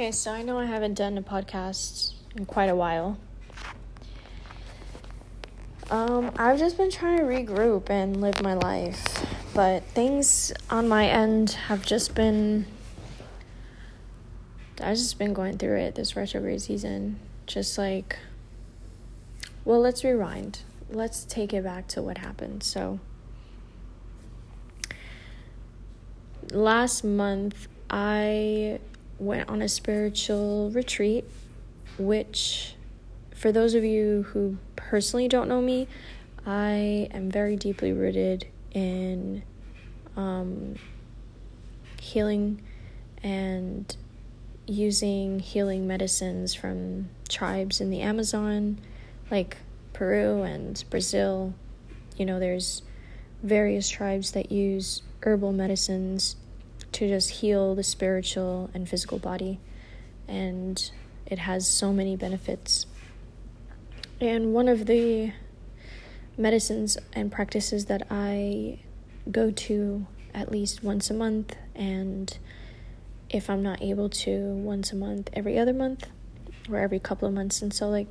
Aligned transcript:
Okay, 0.00 0.12
so 0.12 0.32
I 0.32 0.40
know 0.40 0.58
I 0.58 0.64
haven't 0.64 0.94
done 0.94 1.18
a 1.18 1.22
podcast 1.22 2.14
in 2.34 2.46
quite 2.46 2.70
a 2.70 2.74
while. 2.74 3.18
Um, 5.90 6.32
I've 6.38 6.58
just 6.58 6.78
been 6.78 6.90
trying 6.90 7.18
to 7.18 7.24
regroup 7.24 7.90
and 7.90 8.18
live 8.18 8.40
my 8.40 8.54
life, 8.54 9.04
but 9.52 9.84
things 9.88 10.54
on 10.70 10.88
my 10.88 11.06
end 11.06 11.50
have 11.50 11.84
just 11.84 12.14
been. 12.14 12.64
I've 14.80 14.96
just 14.96 15.18
been 15.18 15.34
going 15.34 15.58
through 15.58 15.76
it 15.76 15.96
this 15.96 16.16
retrograde 16.16 16.62
season. 16.62 17.20
Just 17.46 17.76
like, 17.76 18.16
well, 19.66 19.80
let's 19.80 20.02
rewind. 20.02 20.60
Let's 20.88 21.24
take 21.24 21.52
it 21.52 21.62
back 21.62 21.88
to 21.88 22.00
what 22.00 22.16
happened. 22.16 22.62
So, 22.62 23.00
last 26.52 27.04
month, 27.04 27.68
I 27.90 28.80
went 29.20 29.48
on 29.48 29.62
a 29.62 29.68
spiritual 29.68 30.70
retreat, 30.70 31.24
which, 31.98 32.74
for 33.34 33.52
those 33.52 33.74
of 33.74 33.84
you 33.84 34.24
who 34.30 34.56
personally 34.76 35.28
don't 35.28 35.48
know 35.48 35.60
me, 35.60 35.86
I 36.46 37.08
am 37.12 37.30
very 37.30 37.54
deeply 37.56 37.92
rooted 37.92 38.46
in 38.72 39.42
um, 40.16 40.76
healing 42.00 42.62
and 43.22 43.94
using 44.66 45.40
healing 45.40 45.86
medicines 45.86 46.54
from 46.54 47.10
tribes 47.28 47.80
in 47.80 47.90
the 47.90 48.00
Amazon, 48.00 48.78
like 49.30 49.58
Peru 49.92 50.42
and 50.42 50.82
Brazil. 50.88 51.52
You 52.16 52.24
know, 52.24 52.38
there's 52.38 52.82
various 53.42 53.88
tribes 53.88 54.32
that 54.32 54.50
use 54.50 55.02
herbal 55.22 55.52
medicines 55.52 56.36
to 56.92 57.08
just 57.08 57.30
heal 57.30 57.74
the 57.74 57.82
spiritual 57.82 58.70
and 58.74 58.88
physical 58.88 59.18
body. 59.18 59.60
And 60.28 60.90
it 61.26 61.38
has 61.38 61.66
so 61.66 61.92
many 61.92 62.16
benefits. 62.16 62.86
And 64.20 64.52
one 64.52 64.68
of 64.68 64.86
the 64.86 65.32
medicines 66.36 66.98
and 67.12 67.30
practices 67.30 67.86
that 67.86 68.06
I 68.10 68.80
go 69.30 69.50
to 69.50 70.06
at 70.34 70.50
least 70.50 70.82
once 70.82 71.10
a 71.10 71.14
month, 71.14 71.56
and 71.74 72.36
if 73.28 73.50
I'm 73.50 73.62
not 73.62 73.82
able 73.82 74.08
to, 74.08 74.38
once 74.54 74.92
a 74.92 74.96
month, 74.96 75.30
every 75.32 75.58
other 75.58 75.72
month, 75.72 76.06
or 76.70 76.78
every 76.78 76.98
couple 76.98 77.28
of 77.28 77.34
months. 77.34 77.62
And 77.62 77.72
so, 77.72 77.88
like, 77.88 78.06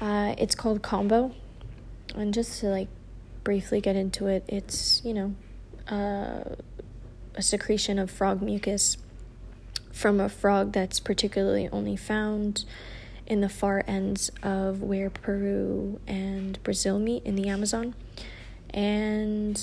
uh, 0.00 0.34
it's 0.38 0.54
called 0.54 0.82
Kambo. 0.82 1.34
And 2.14 2.34
just 2.34 2.60
to, 2.60 2.66
like, 2.66 2.88
briefly 3.44 3.80
get 3.80 3.96
into 3.96 4.26
it, 4.26 4.44
it's, 4.48 5.02
you 5.04 5.14
know, 5.14 5.34
uh, 5.88 6.56
a 7.40 7.42
secretion 7.42 7.98
of 7.98 8.10
frog 8.10 8.42
mucus 8.42 8.98
from 9.90 10.20
a 10.20 10.28
frog 10.28 10.72
that's 10.72 11.00
particularly 11.00 11.70
only 11.72 11.96
found 11.96 12.66
in 13.26 13.40
the 13.40 13.48
far 13.48 13.82
ends 13.86 14.30
of 14.42 14.82
where 14.82 15.08
Peru 15.08 15.98
and 16.06 16.62
Brazil 16.62 16.98
meet 16.98 17.24
in 17.24 17.36
the 17.36 17.48
Amazon. 17.48 17.94
And 18.74 19.58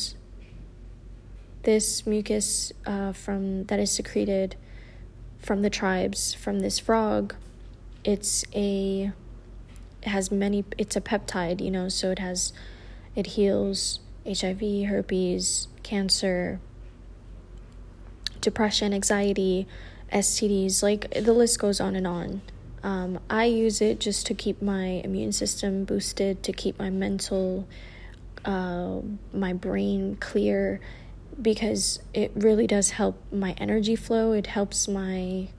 this 1.62 2.08
mucus 2.08 2.74
uh, 2.88 3.12
from 3.12 3.66
that 3.66 3.80
is 3.80 3.92
secreted 3.92 4.56
from 5.38 5.62
the 5.62 5.70
tribes 5.70 6.34
from 6.34 6.62
this 6.62 6.80
frog, 6.80 7.36
it's 8.04 8.44
a 8.56 9.12
it 10.02 10.10
has 10.10 10.32
many 10.32 10.66
it's 10.80 10.96
a 10.96 11.02
peptide, 11.02 11.62
you 11.62 11.70
know, 11.70 11.90
so 11.90 12.10
it 12.10 12.18
has 12.18 12.54
it 13.16 13.28
heals 13.28 14.00
HIV, 14.26 14.88
herpes, 14.90 15.68
cancer, 15.84 16.60
depression, 18.42 18.94
anxiety, 18.94 19.68
STDs, 20.12 20.82
like 20.82 21.12
the 21.12 21.34
list 21.34 21.60
goes 21.60 21.80
on 21.80 21.96
and 21.96 22.08
on. 22.08 22.42
Um, 22.84 23.20
I 23.30 23.46
use 23.46 23.82
it 23.82 24.00
just 24.00 24.26
to 24.28 24.34
keep 24.34 24.62
my 24.62 25.02
immune 25.04 25.32
system 25.32 25.84
boosted, 25.84 26.44
to 26.44 26.54
keep 26.54 26.80
my 26.80 26.90
mental, 26.90 27.68
uh, 28.46 29.00
my 29.34 29.54
brain 29.54 30.16
clear, 30.20 30.80
because 31.42 32.00
it 32.14 32.32
really 32.36 32.68
does 32.68 32.92
help 32.92 33.22
my 33.32 33.54
energy 33.58 33.96
flow. 33.96 34.32
It 34.32 34.48
helps 34.48 34.88
my 34.88 35.50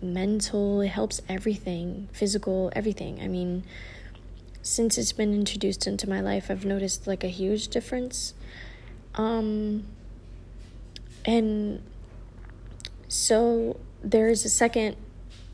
mental, 0.00 0.80
it 0.80 0.88
helps 0.88 1.20
everything, 1.28 2.08
physical, 2.12 2.72
everything. 2.74 3.20
I 3.22 3.28
mean, 3.28 3.64
since 4.62 4.98
it's 4.98 5.12
been 5.12 5.34
introduced 5.34 5.86
into 5.86 6.08
my 6.08 6.20
life, 6.20 6.50
I've 6.50 6.64
noticed 6.64 7.06
like 7.06 7.24
a 7.24 7.28
huge 7.28 7.68
difference. 7.68 8.34
Um, 9.14 9.84
and 11.24 11.82
so 13.08 13.78
there 14.02 14.28
is 14.28 14.44
a 14.44 14.48
second 14.48 14.96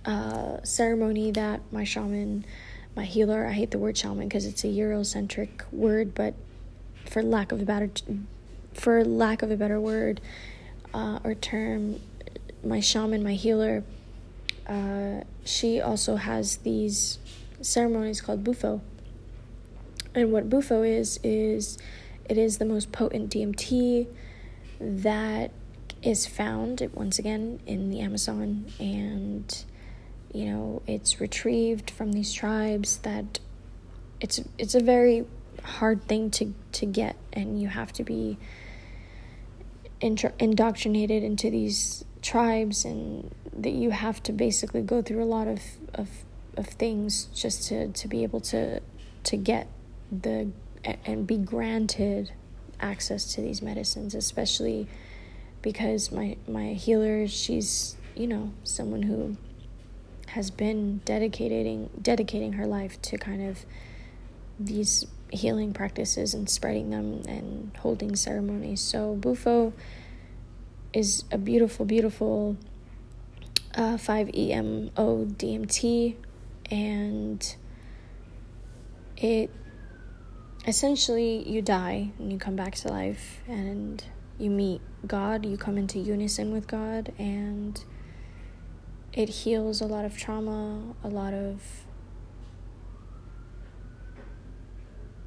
uh, 0.05 0.63
ceremony 0.63 1.31
that 1.33 1.61
my 1.71 1.85
shaman, 1.85 2.45
my 2.97 3.05
healer, 3.05 3.47
I 3.47 3.53
hate 3.53 3.71
the 3.71 3.79
word 3.79 3.97
shaman 3.97 4.29
because 4.29 4.47
it's 4.47 4.65
a 4.65 4.69
Eurocentric 4.69 5.71
word, 5.73 6.15
but 6.15 6.35
for 7.05 7.23
lack 7.23 7.53
of 7.53 7.61
a 7.61 7.65
better, 7.65 7.91
for 8.73 9.05
lack 9.05 9.43
of 9.43 9.51
a 9.51 9.57
better 9.57 9.81
word 9.81 10.21
uh, 10.95 11.19
or 11.25 11.35
term, 11.35 12.01
my 12.65 12.81
shaman, 12.81 13.23
my 13.23 13.35
healer, 13.35 13.85
uh, 14.67 15.23
she 15.45 15.81
also 15.81 16.17
has 16.17 16.59
these 16.59 17.19
ceremonies 17.61 18.21
called 18.21 18.45
bufo. 18.45 18.81
And 20.15 20.33
what 20.33 20.49
bufo 20.49 20.83
is 20.83 21.19
is 21.23 21.79
it 22.29 22.39
is 22.39 22.59
the 22.59 22.65
most 22.65 22.93
potent 22.93 23.31
DMT 23.31 24.07
that 24.81 25.51
is 26.03 26.27
found 26.27 26.89
once 26.95 27.19
again 27.19 27.61
in 27.67 27.91
the 27.91 28.01
Amazon 28.01 28.67
and 28.79 29.65
you 30.33 30.47
know 30.47 30.83
it's 30.87 31.21
retrieved 31.21 31.91
from 31.91 32.13
these 32.13 32.33
tribes 32.33 32.99
that 32.99 33.39
it's 34.21 34.41
it's 34.59 34.75
a 34.75 34.81
very 34.81 35.27
hard 35.65 36.07
thing 36.07 36.31
to 36.31 36.55
to 36.73 36.87
get 36.87 37.17
and 37.33 37.61
you 37.61 37.69
have 37.69 37.93
to 37.93 38.05
be 38.05 38.39
indoctrinated 40.01 41.25
into 41.25 41.51
these 41.51 42.05
tribes 42.23 42.85
and 42.85 43.35
that 43.53 43.73
you 43.73 43.91
have 43.91 44.23
to 44.23 44.33
basically 44.33 44.83
go 44.83 45.03
through 45.03 45.23
a 45.23 45.27
lot 45.27 45.49
of 45.49 45.61
of 45.95 46.09
of 46.57 46.67
things 46.67 47.25
just 47.35 47.69
to 47.69 47.89
to 47.89 48.07
be 48.07 48.23
able 48.23 48.41
to 48.41 48.81
to 49.25 49.37
get 49.37 49.67
the 50.13 50.49
and 51.05 51.27
be 51.27 51.37
granted 51.37 52.31
access 52.81 53.35
to 53.35 53.41
these 53.41 53.61
medicines 53.61 54.15
especially 54.15 54.87
because 55.63 56.13
my 56.13 56.37
my 56.47 56.69
healer 56.69 57.27
she's 57.27 57.97
you 58.15 58.27
know 58.27 58.53
someone 58.65 59.03
who 59.03 59.37
has 60.29 60.51
been 60.51 61.01
dedicating 61.05 61.91
dedicating 62.01 62.55
her 62.55 62.67
life 62.67 63.01
to 63.03 63.17
kind 63.17 63.49
of 63.49 63.65
these 64.59 65.07
healing 65.31 65.73
practices 65.73 66.35
and 66.35 66.49
spreading 66.49 66.91
them 66.91 67.23
and 67.29 67.71
holding 67.79 68.17
ceremonies. 68.17 68.81
So 68.81 69.15
Bufo 69.15 69.73
is 70.93 71.25
a 71.31 71.39
beautiful, 71.39 71.85
beautiful 71.85 72.57
uh, 73.75 73.97
5-MeO 73.97 74.91
DMT, 75.37 76.17
and 76.71 77.57
it 79.17 79.51
essentially 80.67 81.49
you 81.49 81.63
die 81.63 82.11
and 82.19 82.33
you 82.33 82.39
come 82.39 82.57
back 82.57 82.75
to 82.75 82.89
life 82.89 83.41
and 83.49 84.05
you 84.39 84.51
meet 84.51 84.81
God, 85.07 85.47
you 85.47 85.57
come 85.57 85.79
into 85.79 85.99
unison 85.99 86.53
with 86.53 86.67
God, 86.67 87.13
and 87.19 87.83
it 89.13 89.29
heals 89.29 89.81
a 89.81 89.87
lot 89.87 90.05
of 90.05 90.17
trauma, 90.17 90.95
a 91.05 91.09
lot 91.09 91.35
of 91.35 91.63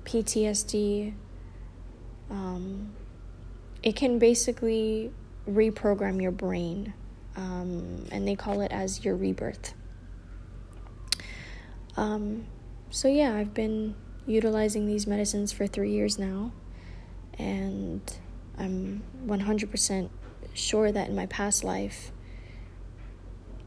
PTSD. 0.04 1.14
Um, 2.30 2.92
it 3.82 3.96
can 3.96 4.20
basically 4.20 5.12
reprogram 5.50 6.22
your 6.22 6.32
brain, 6.32 6.94
um, 7.36 8.06
and 8.12 8.28
they 8.28 8.36
call 8.36 8.62
it 8.62 8.72
as 8.72 9.06
your 9.06 9.16
rebirth. 9.16 9.74
Um, 11.96 12.46
so, 12.90 13.08
yeah, 13.08 13.36
I've 13.36 13.54
been 13.54 13.96
utilizing 14.26 14.86
these 14.86 15.08
medicines 15.08 15.52
for 15.52 15.66
three 15.66 15.92
years 15.92 16.20
now, 16.20 16.52
and 17.38 18.02
I'm 18.58 19.04
100% 19.26 20.10
sure 20.54 20.92
that 20.92 21.10
in 21.10 21.16
my 21.16 21.26
past 21.28 21.64
life, 21.64 22.12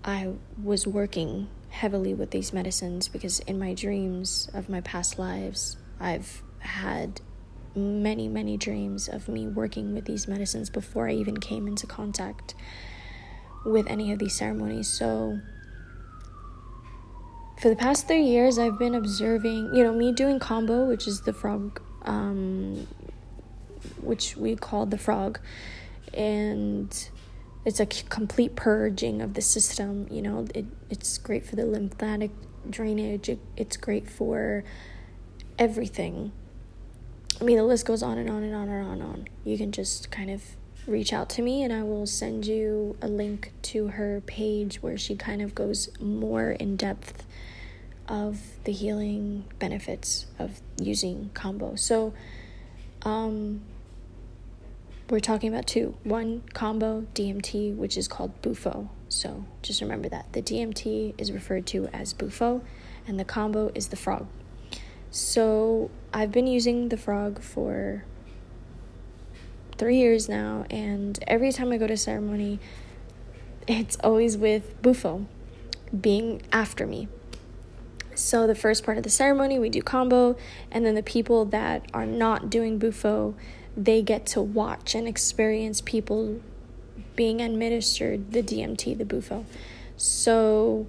I 0.05 0.35
was 0.63 0.87
working 0.87 1.49
heavily 1.71 2.15
with 2.15 2.31
these 2.31 2.53
medicines 2.53 3.09
because 3.09 3.41
in 3.41 3.59
my 3.59 3.75
dreams 3.75 4.49
of 4.55 4.69
my 4.69 4.81
past 4.81 5.19
lives, 5.19 5.77
I've 5.99 6.43
had 6.61 7.21
many, 7.75 8.29
many 8.29 8.57
dreams 8.57 9.09
of 9.09 9.29
me 9.29 9.47
working 9.47 9.95
with 9.95 10.05
these 10.05 10.29
medicines 10.29 10.71
before 10.71 11.09
I 11.09 11.13
even 11.15 11.39
came 11.39 11.67
into 11.67 11.87
contact 11.87 12.55
with 13.65 13.87
any 13.89 14.13
of 14.13 14.19
these 14.19 14.35
ceremonies. 14.35 14.89
So, 14.89 15.41
for 17.61 17.69
the 17.69 17.77
past 17.77 18.07
three 18.07 18.23
years, 18.23 18.59
I've 18.59 18.79
been 18.79 18.95
observing, 18.95 19.75
you 19.75 19.83
know, 19.83 19.93
me 19.93 20.13
doing 20.13 20.39
Kambo, 20.39 20.87
which 20.87 21.07
is 21.07 21.23
the 21.23 21.33
frog 21.33 21.81
um, 22.03 22.87
which 24.05 24.37
we 24.37 24.57
called 24.57 24.91
the 24.91 24.99
frog. 24.99 25.39
And 26.13 27.09
it's 27.65 27.81
a 27.81 27.87
complete 27.87 28.57
purging 28.57 29.23
of 29.23 29.35
the 29.35 29.43
system. 29.43 30.07
You 30.11 30.23
know, 30.23 30.47
it 30.55 30.67
it's 30.91 31.19
great 31.19 31.47
for 31.47 31.57
the 31.57 31.67
lymphatic 31.67 32.31
drainage. 32.69 33.29
It, 33.29 33.41
it's 33.57 33.77
great 33.77 34.09
for 34.09 34.65
everything. 35.59 36.33
I 37.41 37.45
mean, 37.45 37.57
the 37.57 37.65
list 37.65 37.87
goes 37.87 38.03
on 38.03 38.19
and 38.19 38.31
on 38.31 38.43
and 38.43 38.55
on 38.55 38.69
and 38.69 38.87
on 38.87 38.93
and 38.93 39.03
on. 39.03 39.29
You 39.45 39.59
can 39.59 39.73
just 39.73 40.11
kind 40.11 40.31
of 40.31 40.43
reach 40.87 41.13
out 41.13 41.31
to 41.31 41.43
me 41.43 41.63
and 41.63 41.73
I 41.73 41.83
will 41.83 42.07
send 42.07 42.47
you 42.47 42.97
a 43.01 43.09
link 43.09 43.53
to 43.63 43.89
her 43.89 44.23
page 44.27 44.83
where 44.83 44.99
she 44.99 45.17
kind 45.17 45.41
of 45.41 45.55
goes 45.55 45.89
more 45.99 46.53
in 46.53 46.77
depth 46.77 47.27
of 48.07 48.41
the 48.65 48.73
healing 48.73 49.45
benefits 49.59 50.27
of 50.39 50.61
using 50.79 51.31
Kambo. 51.35 51.79
So, 51.79 52.13
um, 53.03 53.63
we're 55.11 55.21
talking 55.21 55.53
about 55.53 55.67
two. 55.67 55.97
One, 56.03 56.43
Kambo 56.55 57.07
DMT, 57.15 57.77
which 57.77 57.97
is 57.97 58.09
called 58.09 58.41
Bufo. 58.41 58.89
So 59.09 59.45
just 59.63 59.81
remember 59.81 60.09
that. 60.09 60.33
The 60.33 60.43
DMT 60.43 61.15
is 61.19 61.31
referred 61.31 61.67
to 61.69 61.89
as 61.93 62.13
Bufo, 62.15 62.63
and 63.07 63.21
the 63.21 63.25
Kambo 63.25 63.71
is 63.77 63.89
the 63.89 63.97
frog. 63.97 64.27
So 65.11 65.91
I've 66.13 66.33
been 66.33 66.47
using 66.47 66.89
the 66.89 66.97
frog 66.97 67.41
for 67.41 68.05
three 69.77 69.99
years 69.99 70.29
now, 70.29 70.65
and 70.71 71.23
every 71.27 71.53
time 71.53 71.71
I 71.71 71.77
go 71.77 71.87
to 71.87 71.97
ceremony, 71.97 72.59
it's 73.69 73.97
always 74.03 74.37
with 74.37 74.81
Bufo 74.83 75.27
being 76.01 76.43
after 76.51 76.87
me. 76.87 77.09
So 78.15 78.47
the 78.47 78.55
first 78.55 78.85
part 78.85 78.97
of 78.97 79.03
the 79.03 79.11
ceremony, 79.11 79.59
we 79.59 79.69
do 79.69 79.83
Kambo, 79.83 80.39
and 80.71 80.87
then 80.87 80.95
the 80.95 81.03
people 81.03 81.45
that 81.47 81.85
are 81.93 82.07
not 82.07 82.49
doing 82.49 82.79
Bufo, 82.79 83.35
they 83.77 84.03
get 84.03 84.27
to 84.27 84.43
watch 84.43 84.95
and 84.95 85.09
experience 85.09 85.81
people 85.81 86.41
being 87.17 87.41
administered 87.41 88.33
the 88.33 88.43
DMT, 88.43 88.97
the 88.97 89.05
Bufo. 89.05 89.45
So, 89.97 90.87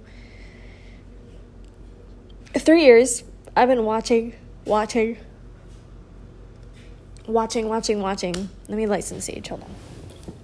three 2.54 2.84
years, 2.84 3.24
I've 3.56 3.68
been 3.68 3.84
watching, 3.84 4.34
watching, 4.64 5.18
watching, 7.26 7.68
watching, 7.68 8.00
watching. 8.00 8.48
Let 8.68 8.76
me 8.76 8.86
light 8.86 9.04
some 9.04 9.20
sage. 9.20 9.48
Hold 9.48 9.62
on. 9.62 9.74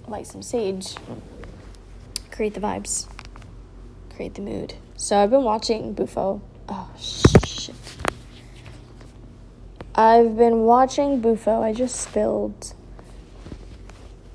Light 0.07 0.27
some 0.27 0.41
sage. 0.41 0.95
Create 2.31 2.53
the 2.53 2.61
vibes. 2.61 3.07
Create 4.15 4.35
the 4.35 4.41
mood. 4.41 4.75
So 4.97 5.17
I've 5.17 5.29
been 5.29 5.43
watching 5.43 5.93
Bufo. 5.93 6.41
Oh, 6.69 6.89
shit. 6.97 7.42
I've 9.95 10.35
been 10.35 10.61
watching 10.61 11.21
Bufo. 11.21 11.61
I 11.61 11.71
just 11.71 11.95
spilled 11.95 12.73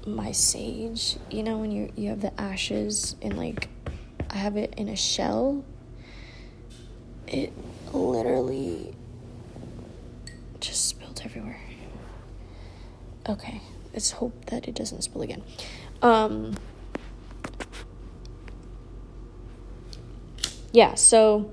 my 0.06 0.30
sage. 0.30 1.16
You 1.30 1.42
know 1.42 1.58
when 1.58 1.72
you 1.72 1.92
you 1.96 2.10
have 2.10 2.20
the 2.20 2.38
ashes 2.40 3.16
and 3.20 3.36
like 3.36 3.68
I 4.30 4.36
have 4.36 4.56
it 4.56 4.74
in 4.76 4.88
a 4.88 4.94
shell. 4.94 5.64
It 7.26 7.52
literally 7.92 8.94
just 10.60 10.86
spilled 10.86 11.20
everywhere. 11.24 11.60
Okay, 13.28 13.60
let's 13.92 14.12
hope 14.12 14.46
that 14.46 14.68
it 14.68 14.76
doesn't 14.76 15.02
spill 15.02 15.22
again. 15.22 15.42
Um 16.02 16.54
Yeah, 20.72 20.94
so 20.94 21.50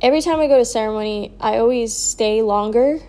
every 0.00 0.20
time 0.20 0.40
I 0.40 0.46
go 0.46 0.58
to 0.58 0.64
ceremony, 0.64 1.32
I 1.40 1.58
always 1.58 1.94
stay 1.94 2.42
longer. 2.42 3.00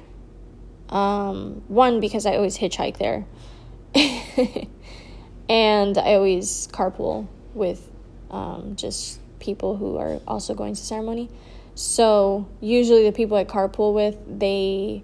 Um, 0.89 1.62
one, 1.68 2.00
because 2.00 2.25
I 2.25 2.36
always 2.36 2.57
hitchhike 2.57 2.97
there. 2.97 3.25
and 5.50 5.97
I 5.97 6.13
always 6.15 6.68
carpool 6.71 7.27
with 7.53 7.89
um, 8.31 8.75
just 8.75 9.19
people 9.39 9.77
who 9.77 9.97
are 9.97 10.19
also 10.27 10.53
going 10.53 10.75
to 10.75 10.81
ceremony. 10.81 11.30
So 11.75 12.50
usually 12.59 13.06
the 13.06 13.12
people 13.12 13.38
I 13.38 13.45
carpool 13.45 13.94
with, 13.94 14.18
they 14.27 15.03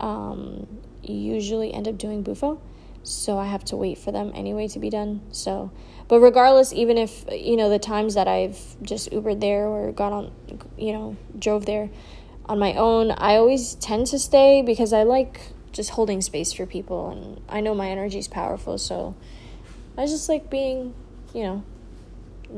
um, 0.00 0.66
usually 1.02 1.72
end 1.72 1.88
up 1.88 1.98
doing 1.98 2.22
bufo. 2.22 2.60
So 3.02 3.38
I 3.38 3.46
have 3.46 3.64
to 3.66 3.76
wait 3.76 3.98
for 3.98 4.12
them 4.12 4.32
anyway 4.34 4.68
to 4.68 4.78
be 4.78 4.88
done. 4.88 5.20
So 5.30 5.70
but 6.08 6.20
regardless, 6.20 6.72
even 6.72 6.98
if, 6.98 7.24
you 7.32 7.56
know, 7.56 7.68
the 7.68 7.78
times 7.78 8.14
that 8.14 8.28
I've 8.28 8.58
just 8.82 9.10
Ubered 9.10 9.40
there 9.40 9.66
or 9.66 9.92
got 9.92 10.12
on, 10.12 10.32
you 10.76 10.92
know, 10.92 11.16
drove 11.38 11.64
there 11.66 11.90
on 12.46 12.58
my 12.58 12.74
own, 12.74 13.10
I 13.10 13.36
always 13.36 13.74
tend 13.76 14.06
to 14.08 14.18
stay 14.18 14.62
because 14.62 14.92
I 14.92 15.04
like 15.04 15.40
just 15.72 15.90
holding 15.90 16.20
space 16.20 16.52
for 16.52 16.66
people 16.66 17.10
and 17.10 17.40
I 17.48 17.60
know 17.60 17.74
my 17.74 17.88
energy 17.88 18.18
is 18.18 18.28
powerful. 18.28 18.76
So 18.76 19.16
I 19.96 20.06
just 20.06 20.28
like 20.28 20.50
being, 20.50 20.94
you 21.32 21.42
know, 21.42 21.64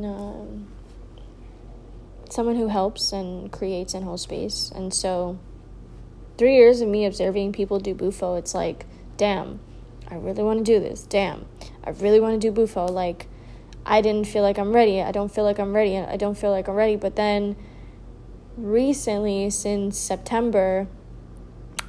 um, 0.05 0.67
someone 2.31 2.57
who 2.57 2.69
helps 2.69 3.13
and 3.13 3.51
creates 3.53 3.95
and 3.95 4.05
holds 4.05 4.23
space. 4.23 4.73
And 4.75 4.93
so 4.93 5.39
three 6.37 6.57
years 6.57 6.81
of 6.81 6.89
me 6.89 7.07
observing 7.07 7.53
people 7.53 7.79
do 7.79 7.95
bufo, 7.95 8.35
it's 8.35 8.55
like, 8.55 8.87
damn, 9.17 9.61
I 10.09 10.17
really 10.17 10.43
want 10.43 10.59
to 10.59 10.65
do 10.65 10.81
this. 10.81 11.03
Damn, 11.03 11.47
I 11.85 11.91
really 11.91 12.21
want 12.21 12.41
to 12.41 12.41
do 12.41 12.53
bufo. 12.53 12.87
Like, 12.87 13.29
I 13.87 14.00
didn't 14.00 14.27
feel 14.27 14.43
like 14.43 14.59
I'm 14.59 14.75
ready. 14.75 15.00
I 15.00 15.12
don't 15.12 15.33
feel 15.33 15.44
like 15.44 15.59
I'm 15.59 15.75
ready. 15.75 15.97
I 15.97 16.17
don't 16.17 16.37
feel 16.37 16.50
like 16.50 16.69
I'm 16.69 16.75
ready. 16.75 16.97
But 16.97 17.17
then 17.17 17.56
recently, 18.56 19.49
since 19.50 19.97
September, 19.99 20.88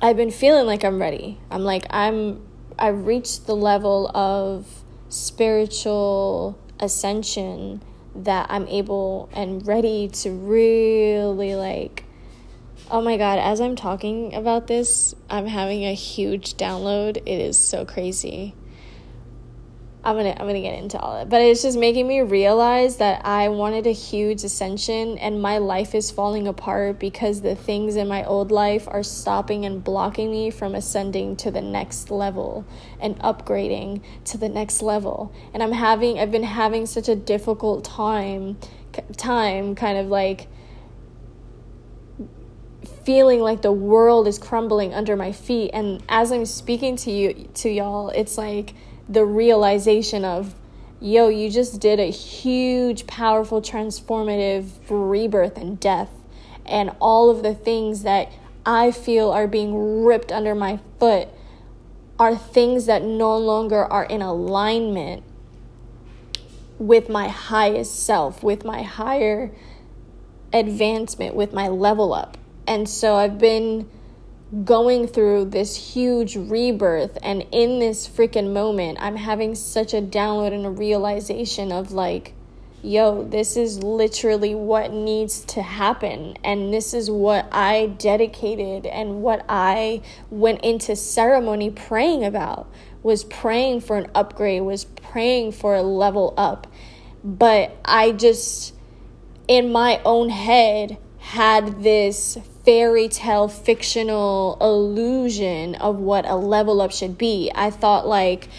I've 0.01 0.15
been 0.15 0.31
feeling 0.31 0.65
like 0.65 0.83
I'm 0.83 1.01
ready. 1.01 1.39
I'm 1.49 1.63
like, 1.63 1.85
I'm, 1.89 2.45
I've 2.77 3.05
reached 3.05 3.47
the 3.47 3.55
level 3.55 4.09
of 4.15 4.83
spiritual 5.09 6.59
ascension 6.79 7.81
that 8.15 8.47
I'm 8.49 8.67
able 8.67 9.29
and 9.33 9.65
ready 9.65 10.07
to 10.07 10.31
really 10.31 11.55
like 11.55 12.03
Oh 12.89 13.01
my 13.01 13.17
god, 13.17 13.38
as 13.38 13.59
I'm 13.59 13.75
talking 13.75 14.33
about 14.33 14.67
this, 14.67 15.13
I'm 15.29 15.45
having 15.45 15.83
a 15.83 15.94
huge 15.94 16.53
download. 16.53 17.17
It 17.17 17.27
is 17.27 17.57
so 17.57 17.83
crazy. 17.83 18.55
I'm 20.07 20.15
gonna 20.15 20.30
I'm 20.39 20.48
gonna 20.48 20.62
get 20.62 20.80
into 20.80 20.98
all 20.98 21.18
that. 21.18 21.27
But 21.27 21.42
it's 21.42 21.62
just 21.62 21.77
making 21.77 22.07
me 22.07 22.21
realize 22.21 22.95
that 22.95 23.25
I 23.25 23.50
wanted 23.50 23.86
a 23.88 23.92
huge 23.92 24.42
ascension 24.45 25.18
and 25.18 25.42
my 25.42 25.57
life 25.57 25.94
is 25.94 26.12
falling 26.12 26.48
apart 26.48 26.98
because 26.98 27.42
the 27.42 27.56
things 27.56 27.98
in 27.98 28.07
my 28.07 28.24
old 28.24 28.50
life 28.50 28.88
are 28.88 29.04
stopping 29.04 29.65
and 29.65 29.83
blocking 29.83 30.31
me 30.31 30.50
from 30.50 30.75
ascending 30.75 31.36
to 31.38 31.51
the 31.51 31.59
next 31.59 32.09
level 32.09 32.65
and 33.01 33.19
upgrading 33.19 34.01
to 34.24 34.38
the 34.38 34.48
next 34.48 34.81
level. 34.81 35.33
And 35.54 35.62
I'm 35.62 35.74
having 35.74 36.19
I've 36.19 36.31
been 36.31 36.44
having 36.44 36.86
such 36.86 37.09
a 37.09 37.15
difficult 37.15 37.83
time 37.83 38.57
time 39.18 39.76
kind 39.76 39.97
of 39.97 40.07
like 40.07 40.47
feeling 43.04 43.42
like 43.42 43.61
the 43.61 43.73
world 43.73 44.26
is 44.26 44.40
crumbling 44.40 44.94
under 44.94 45.18
my 45.18 45.33
feet 45.33 45.71
and 45.73 46.02
as 46.07 46.31
I'm 46.31 46.45
speaking 46.45 46.95
to 46.97 47.11
you 47.11 47.49
to 47.56 47.69
y'all 47.69 48.09
it's 48.09 48.37
like 48.37 48.73
the 49.09 49.26
realization 49.26 50.26
of, 50.26 50.56
yo, 50.99 51.28
you 51.28 51.49
just 51.49 51.80
did 51.80 51.99
a 51.99 52.11
huge, 52.11 53.07
powerful, 53.07 53.61
transformative 53.61 54.69
rebirth 54.90 55.57
and 55.57 55.80
death. 55.80 56.09
And 56.66 56.92
all 56.99 57.30
of 57.30 57.44
the 57.44 57.54
things 57.54 58.04
that 58.04 58.31
I 58.66 58.92
feel 58.92 59.31
are 59.31 59.47
being 59.47 60.04
ripped 60.04 60.31
under 60.31 60.54
my 60.54 60.80
foot 60.99 61.30
are 62.19 62.35
things 62.35 62.87
that 62.87 63.04
no 63.04 63.37
longer 63.37 63.85
are 63.85 64.04
in 64.04 64.21
alignment 64.21 65.23
with 66.80 67.09
my 67.09 67.28
highest 67.28 68.06
self, 68.06 68.44
with 68.44 68.66
my 68.66 68.81
higher 68.81 69.52
advancement, 70.52 71.35
with 71.35 71.54
my 71.54 71.68
level 71.68 72.14
up. 72.14 72.37
And 72.68 72.90
so 72.90 73.16
I've 73.16 73.37
been 73.37 73.90
going 74.63 75.07
through 75.07 75.45
this 75.45 75.94
huge 75.94 76.35
rebirth 76.35 77.18
and 77.21 77.45
in 77.51 77.80
this 77.80 78.07
freaking 78.07 78.54
moment 78.54 78.97
i'm 79.01 79.18
having 79.18 79.54
such 79.54 79.94
a 79.94 80.01
download 80.01 80.54
and 80.54 80.66
a 80.66 80.69
realization 80.69 81.71
of 81.71 81.92
like 81.92 82.33
yo 82.81 83.23
this 83.25 83.57
is 83.57 83.83
literally 83.83 84.56
what 84.56 84.92
needs 84.92 85.42
to 85.42 85.61
happen 85.61 86.33
and 86.45 86.73
this 86.73 86.94
is 86.94 87.11
what 87.11 87.45
i 87.51 87.87
dedicated 87.97 88.85
and 88.85 89.21
what 89.21 89.44
i 89.49 90.01
went 90.30 90.61
into 90.61 90.95
ceremony 90.95 91.69
praying 91.69 92.23
about. 92.23 92.69
Was 93.04 93.23
praying 93.23 93.81
for 93.81 93.97
an 93.97 94.09
upgrade 94.13 94.63
was 94.63 94.85
praying 94.85 95.54
for 95.54 95.75
a 95.75 95.81
level 95.81 96.33
up. 96.37 96.68
But 97.23 97.75
i 97.85 98.11
just 98.11 98.73
in 99.47 99.71
my 99.71 100.01
own 100.04 100.30
head 100.30 100.97
had 101.19 101.83
this 101.83 102.37
fairy 102.68 103.07
tale 103.07 103.47
fictional 103.47 104.57
illusion 104.59 105.74
of 105.76 106.00
what 106.00 106.26
a 106.26 106.36
level 106.36 106.81
up 106.81 106.92
should 106.92 107.18
be. 107.18 107.50
I 107.56 107.69
thought 107.69 108.06
like 108.06 108.50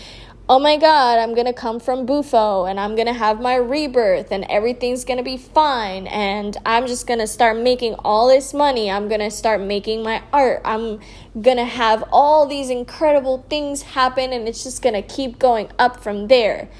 oh 0.48 0.58
my 0.58 0.78
god, 0.78 1.18
I'm 1.18 1.34
gonna 1.34 1.52
come 1.52 1.78
from 1.78 2.06
Bufo 2.06 2.64
and 2.64 2.80
I'm 2.80 2.96
gonna 2.96 3.12
have 3.12 3.38
my 3.38 3.56
rebirth 3.56 4.32
and 4.32 4.46
everything's 4.48 5.04
gonna 5.04 5.22
be 5.22 5.36
fine 5.36 6.06
and 6.06 6.56
I'm 6.64 6.86
just 6.86 7.06
gonna 7.06 7.26
start 7.26 7.58
making 7.58 7.96
all 7.96 8.28
this 8.28 8.54
money. 8.54 8.90
I'm 8.90 9.08
gonna 9.08 9.30
start 9.30 9.60
making 9.60 10.02
my 10.02 10.22
art. 10.32 10.62
I'm 10.64 11.00
gonna 11.38 11.66
have 11.66 12.02
all 12.10 12.46
these 12.46 12.70
incredible 12.70 13.44
things 13.50 13.82
happen 13.82 14.32
and 14.32 14.48
it's 14.48 14.64
just 14.64 14.80
gonna 14.80 15.02
keep 15.02 15.38
going 15.38 15.68
up 15.78 16.02
from 16.02 16.28
there. 16.28 16.70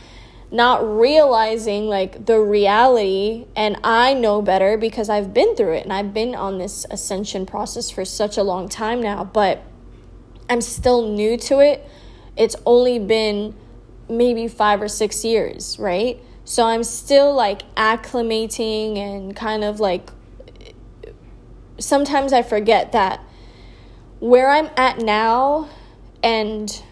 Not 0.50 0.86
realizing 0.98 1.88
like 1.88 2.24
the 2.26 2.40
reality, 2.40 3.46
and 3.54 3.78
I 3.84 4.14
know 4.14 4.40
better 4.40 4.78
because 4.78 5.08
I've 5.10 5.34
been 5.34 5.54
through 5.56 5.74
it 5.74 5.84
and 5.84 5.92
I've 5.92 6.14
been 6.14 6.34
on 6.34 6.58
this 6.58 6.86
ascension 6.90 7.44
process 7.44 7.90
for 7.90 8.04
such 8.04 8.38
a 8.38 8.42
long 8.42 8.68
time 8.68 9.02
now, 9.02 9.24
but 9.24 9.62
I'm 10.48 10.62
still 10.62 11.06
new 11.06 11.36
to 11.36 11.60
it 11.60 11.88
it's 12.38 12.54
only 12.64 13.00
been 13.00 13.54
maybe 14.08 14.48
five 14.48 14.80
or 14.80 14.88
six 14.88 15.24
years, 15.24 15.78
right? 15.78 16.22
So 16.44 16.64
I'm 16.64 16.84
still 16.84 17.34
like 17.34 17.62
acclimating 17.74 18.96
and 18.96 19.36
kind 19.36 19.64
of 19.64 19.80
like 19.80 20.08
sometimes 21.78 22.32
I 22.32 22.42
forget 22.42 22.92
that 22.92 23.20
where 24.20 24.48
I'm 24.50 24.70
at 24.76 24.98
now 24.98 25.68
and 26.22 26.82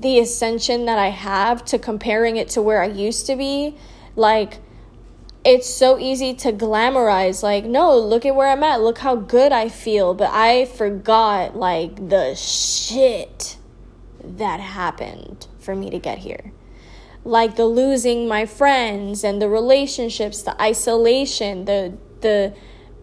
the 0.00 0.18
ascension 0.18 0.86
that 0.86 0.98
I 0.98 1.08
have 1.08 1.64
to 1.66 1.78
comparing 1.78 2.36
it 2.36 2.48
to 2.50 2.62
where 2.62 2.82
I 2.82 2.86
used 2.86 3.26
to 3.26 3.36
be, 3.36 3.76
like 4.16 4.58
it's 5.44 5.68
so 5.68 5.98
easy 5.98 6.32
to 6.32 6.52
glamorize 6.52 7.42
like 7.42 7.64
no 7.64 7.98
look 7.98 8.24
at 8.24 8.32
where 8.32 8.46
i'm 8.46 8.62
at 8.62 8.80
look 8.80 8.98
how 8.98 9.16
good 9.16 9.50
i 9.50 9.68
feel 9.68 10.14
but 10.14 10.30
i 10.30 10.64
forgot 10.64 11.56
like 11.56 11.96
the 12.10 12.32
shit 12.36 13.56
that 14.22 14.60
happened 14.60 15.46
for 15.58 15.74
me 15.74 15.90
to 15.90 15.98
get 15.98 16.18
here. 16.18 16.52
Like 17.24 17.56
the 17.56 17.66
losing 17.66 18.26
my 18.26 18.46
friends 18.46 19.22
and 19.22 19.40
the 19.40 19.48
relationships, 19.48 20.42
the 20.42 20.60
isolation, 20.60 21.64
the 21.66 21.96
the 22.20 22.54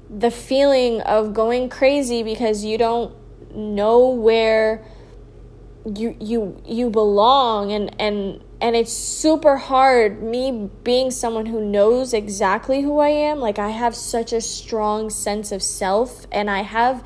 the 0.10 0.32
feeling 0.32 1.02
of 1.02 1.34
going 1.34 1.70
crazy 1.70 2.24
because 2.24 2.64
you 2.64 2.78
don't 2.78 3.14
know 3.56 4.10
where 4.10 4.84
you 5.98 6.16
you 6.20 6.62
you 6.66 6.90
belong 6.90 7.72
and 7.72 7.96
and 8.00 8.42
and 8.62 8.76
it's 8.76 8.92
super 8.92 9.58
hard 9.58 10.22
me 10.22 10.70
being 10.84 11.12
someone 11.12 11.46
who 11.46 11.64
knows 11.64 12.14
exactly 12.14 12.82
who 12.82 13.00
I 13.00 13.10
am 13.10 13.40
like 13.40 13.60
I 13.60 13.70
have 13.70 13.96
such 13.96 14.34
a 14.34 14.42
strong 14.42 15.10
sense 15.10 15.52
of 15.52 15.64
self 15.64 16.28
and 16.32 16.50
I 16.50 16.62
have 16.62 17.04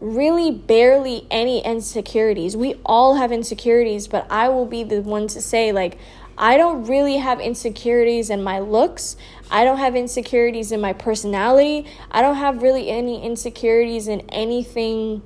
really 0.00 0.50
barely 0.50 1.26
any 1.30 1.64
insecurities. 1.64 2.56
We 2.56 2.74
all 2.84 3.14
have 3.14 3.32
insecurities, 3.32 4.08
but 4.08 4.26
I 4.30 4.48
will 4.48 4.66
be 4.66 4.84
the 4.84 5.00
one 5.00 5.26
to 5.28 5.40
say, 5.40 5.72
like, 5.72 5.98
I 6.38 6.58
don't 6.58 6.84
really 6.84 7.16
have 7.16 7.40
insecurities 7.40 8.28
in 8.28 8.42
my 8.42 8.58
looks. 8.58 9.16
I 9.50 9.64
don't 9.64 9.78
have 9.78 9.96
insecurities 9.96 10.70
in 10.70 10.80
my 10.80 10.92
personality. 10.92 11.86
I 12.10 12.20
don't 12.20 12.36
have 12.36 12.62
really 12.62 12.90
any 12.90 13.24
insecurities 13.24 14.06
in 14.06 14.20
anything 14.28 15.22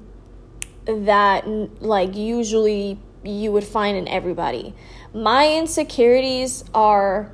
that, 1.04 1.46
like, 1.82 2.16
usually 2.16 2.98
you 3.22 3.52
would 3.52 3.64
find 3.64 3.96
in 3.96 4.08
everybody. 4.08 4.74
My 5.12 5.52
insecurities 5.54 6.64
are 6.72 7.32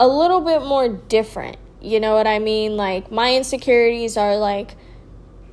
a 0.00 0.08
little 0.08 0.40
bit 0.40 0.62
more 0.62 0.88
different. 0.88 1.56
You 1.80 2.00
know 2.00 2.14
what 2.14 2.26
I 2.26 2.38
mean? 2.38 2.76
Like, 2.76 3.10
my 3.10 3.34
insecurities 3.34 4.16
are 4.16 4.36
like, 4.36 4.76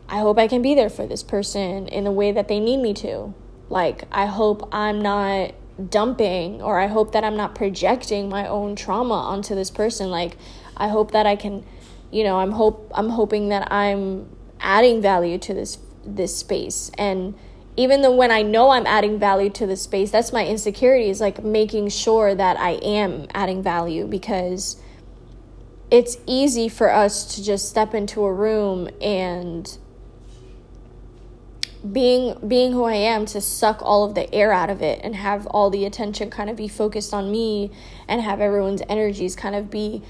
I 0.08 0.20
hope 0.20 0.38
I 0.38 0.48
can 0.48 0.62
be 0.62 0.76
there 0.76 0.90
for 0.90 1.08
this 1.08 1.24
person 1.24 1.88
in 1.88 2.04
the 2.04 2.12
way 2.12 2.32
that 2.32 2.48
they 2.48 2.60
need 2.60 2.78
me 2.78 2.94
to. 2.96 3.34
Like, 3.70 4.04
I 4.12 4.28
hope 4.28 4.70
I'm 4.72 5.02
not 5.02 5.54
dumping 5.90 6.62
or 6.62 6.80
I 6.80 6.88
hope 6.88 7.12
that 7.14 7.24
I'm 7.24 7.36
not 7.36 7.56
projecting 7.56 8.30
my 8.30 8.48
own 8.48 8.76
trauma 8.76 9.16
onto 9.16 9.56
this 9.56 9.70
person. 9.70 10.10
Like, 10.10 10.38
I 10.78 10.88
hope 10.88 11.12
that 11.12 11.26
I 11.26 11.36
can, 11.36 11.66
you 12.12 12.24
know, 12.24 12.40
I'm 12.40 12.52
hope 12.52 12.92
I'm 12.94 13.10
hoping 13.10 13.50
that 13.50 13.72
I'm 13.72 14.30
adding 14.60 15.02
value 15.02 15.38
to 15.40 15.54
this 15.54 15.78
this 16.06 16.36
space. 16.36 16.92
And 16.98 17.36
even 17.78 18.02
though 18.02 18.16
when 18.16 18.32
I 18.32 18.42
know 18.42 18.70
I'm 18.70 18.88
adding 18.88 19.20
value 19.20 19.50
to 19.52 19.68
the 19.68 19.76
space, 19.76 20.12
that's 20.12 20.32
my 20.32 20.46
insecurity 20.46 21.10
is 21.10 21.20
like 21.20 21.44
making 21.44 21.90
sure 21.90 22.34
that 22.34 22.58
I 22.58 22.72
am 22.72 23.28
adding 23.34 23.62
value 23.62 24.08
because 24.08 24.78
it's 25.92 26.18
easy 26.26 26.70
for 26.70 26.92
us 26.92 27.36
to 27.36 27.44
just 27.44 27.70
step 27.70 27.94
into 27.94 28.24
a 28.24 28.34
room 28.34 28.90
and 29.02 29.78
being 31.92 32.36
being 32.48 32.72
who 32.72 32.84
I 32.84 32.96
am 32.96 33.26
to 33.28 33.42
suck 33.42 33.82
all 33.82 34.04
of 34.06 34.16
the 34.16 34.34
air 34.34 34.52
out 34.52 34.70
of 34.70 34.82
it 34.82 35.02
and 35.04 35.16
have 35.16 35.46
all 35.48 35.70
the 35.70 35.86
attention 35.86 36.32
kind 36.32 36.50
of 36.50 36.56
be 36.56 36.68
focused 36.68 37.14
on 37.14 37.32
me 37.32 37.72
and 38.08 38.22
have 38.22 38.42
everyone's 38.42 38.82
energies 38.90 39.36
kind 39.36 39.56
of 39.56 39.70
be 39.70 40.02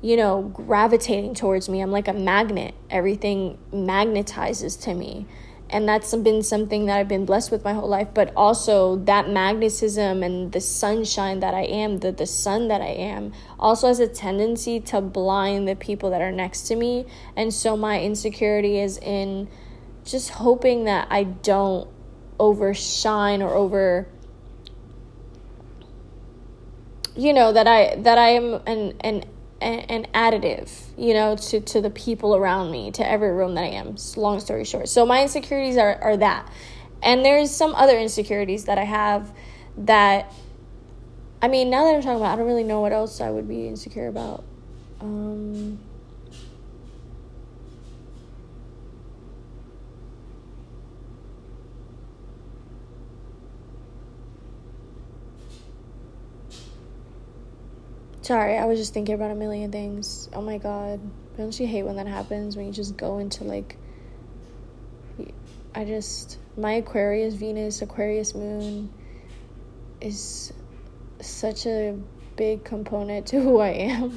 you 0.00 0.16
know 0.16 0.42
gravitating 0.42 1.34
towards 1.34 1.68
me. 1.68 1.80
I'm 1.80 1.90
like 1.90 2.08
a 2.08 2.12
magnet. 2.12 2.74
Everything 2.90 3.58
magnetizes 3.72 4.80
to 4.82 4.94
me. 4.94 5.26
And 5.70 5.86
that's 5.86 6.14
been 6.16 6.42
something 6.42 6.86
that 6.86 6.98
I've 6.98 7.08
been 7.08 7.26
blessed 7.26 7.50
with 7.50 7.62
my 7.62 7.74
whole 7.74 7.90
life, 7.90 8.08
but 8.14 8.32
also 8.34 8.96
that 9.04 9.28
magnetism 9.28 10.22
and 10.22 10.50
the 10.50 10.62
sunshine 10.62 11.40
that 11.40 11.52
I 11.52 11.64
am, 11.64 11.98
the 11.98 12.10
the 12.10 12.26
sun 12.26 12.68
that 12.68 12.80
I 12.80 12.86
am, 12.86 13.32
also 13.58 13.88
has 13.88 14.00
a 14.00 14.08
tendency 14.08 14.80
to 14.80 15.02
blind 15.02 15.68
the 15.68 15.76
people 15.76 16.10
that 16.10 16.22
are 16.22 16.32
next 16.32 16.62
to 16.68 16.76
me. 16.76 17.04
And 17.36 17.52
so 17.52 17.76
my 17.76 18.00
insecurity 18.00 18.78
is 18.78 18.96
in 18.98 19.48
just 20.04 20.30
hoping 20.30 20.84
that 20.84 21.08
I 21.10 21.24
don't 21.24 21.88
overshine 22.40 23.42
or 23.42 23.54
over 23.54 24.08
you 27.16 27.32
know 27.32 27.52
that 27.52 27.66
I 27.66 27.96
that 27.96 28.16
I 28.16 28.28
am 28.28 28.62
an 28.64 28.94
an 29.00 29.24
an 29.60 30.06
additive, 30.14 30.70
you 30.96 31.14
know, 31.14 31.36
to 31.36 31.60
to 31.60 31.80
the 31.80 31.90
people 31.90 32.36
around 32.36 32.70
me, 32.70 32.90
to 32.92 33.08
every 33.08 33.30
room 33.30 33.54
that 33.54 33.64
I 33.64 33.68
am. 33.68 33.96
Long 34.16 34.40
story 34.40 34.64
short. 34.64 34.88
So 34.88 35.04
my 35.06 35.22
insecurities 35.22 35.76
are 35.76 35.96
are 36.00 36.16
that. 36.16 36.50
And 37.02 37.24
there's 37.24 37.50
some 37.50 37.74
other 37.74 37.98
insecurities 37.98 38.64
that 38.64 38.78
I 38.78 38.84
have 38.84 39.32
that 39.78 40.32
I 41.40 41.48
mean, 41.48 41.70
now 41.70 41.84
that 41.84 41.94
I'm 41.94 42.02
talking 42.02 42.16
about, 42.16 42.32
I 42.32 42.36
don't 42.36 42.46
really 42.46 42.64
know 42.64 42.80
what 42.80 42.92
else 42.92 43.20
I 43.20 43.30
would 43.30 43.48
be 43.48 43.68
insecure 43.68 44.08
about. 44.08 44.44
Um 45.00 45.78
Sorry, 58.28 58.58
I 58.58 58.66
was 58.66 58.78
just 58.78 58.92
thinking 58.92 59.14
about 59.14 59.30
a 59.30 59.34
million 59.34 59.72
things. 59.72 60.28
Oh 60.34 60.42
my 60.42 60.58
god. 60.58 61.00
Don't 61.38 61.58
you 61.58 61.66
hate 61.66 61.84
when 61.84 61.96
that 61.96 62.06
happens? 62.06 62.58
When 62.58 62.66
you 62.66 62.72
just 62.72 62.94
go 62.94 63.20
into 63.20 63.44
like. 63.44 63.78
I 65.74 65.86
just. 65.86 66.36
My 66.54 66.72
Aquarius 66.72 67.32
Venus, 67.32 67.80
Aquarius 67.80 68.34
Moon 68.34 68.92
is 70.02 70.52
such 71.22 71.64
a 71.64 71.98
big 72.36 72.64
component 72.64 73.28
to 73.28 73.40
who 73.40 73.60
I 73.60 73.70
am. 73.70 74.10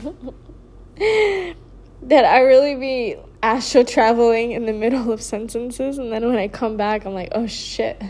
that 2.04 2.26
I 2.26 2.40
really 2.42 2.76
be 2.76 3.16
astral 3.42 3.86
traveling 3.86 4.52
in 4.52 4.66
the 4.66 4.74
middle 4.74 5.14
of 5.14 5.22
sentences 5.22 6.00
and 6.00 6.12
then 6.12 6.28
when 6.28 6.36
I 6.36 6.50
come 6.50 6.76
back 6.76 7.06
I'm 7.06 7.14
like, 7.14 7.30
"Oh 7.32 7.48
shit." 7.48 8.02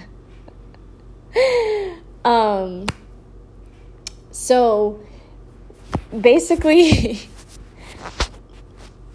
um 2.26 2.88
so 4.32 5.00
basically 6.20 7.22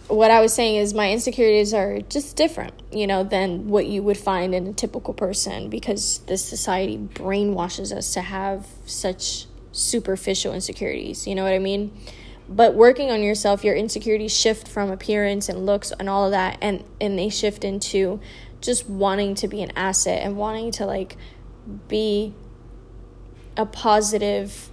what 0.08 0.30
I 0.30 0.40
was 0.40 0.52
saying 0.52 0.76
is 0.76 0.94
my 0.94 1.10
insecurities 1.10 1.74
are 1.74 2.00
just 2.00 2.36
different, 2.36 2.74
you 2.92 3.06
know, 3.06 3.24
than 3.24 3.68
what 3.68 3.86
you 3.86 4.02
would 4.02 4.16
find 4.16 4.54
in 4.54 4.66
a 4.66 4.72
typical 4.72 5.14
person 5.14 5.68
because 5.68 6.18
this 6.26 6.44
society 6.44 6.96
brainwashes 6.96 7.92
us 7.92 8.14
to 8.14 8.20
have 8.22 8.66
such 8.86 9.46
superficial 9.72 10.54
insecurities, 10.54 11.26
you 11.26 11.34
know 11.34 11.42
what 11.42 11.52
I 11.52 11.58
mean? 11.58 11.92
But 12.48 12.74
working 12.74 13.10
on 13.10 13.22
yourself, 13.22 13.64
your 13.64 13.74
insecurities 13.74 14.36
shift 14.36 14.68
from 14.68 14.90
appearance 14.90 15.48
and 15.48 15.66
looks 15.66 15.92
and 15.98 16.08
all 16.08 16.26
of 16.26 16.30
that 16.30 16.58
and 16.62 16.84
and 17.00 17.18
they 17.18 17.28
shift 17.28 17.64
into 17.64 18.20
just 18.60 18.88
wanting 18.88 19.34
to 19.36 19.48
be 19.48 19.62
an 19.62 19.72
asset 19.76 20.22
and 20.22 20.36
wanting 20.36 20.70
to 20.72 20.86
like 20.86 21.16
be 21.88 22.32
a 23.56 23.66
positive 23.66 24.70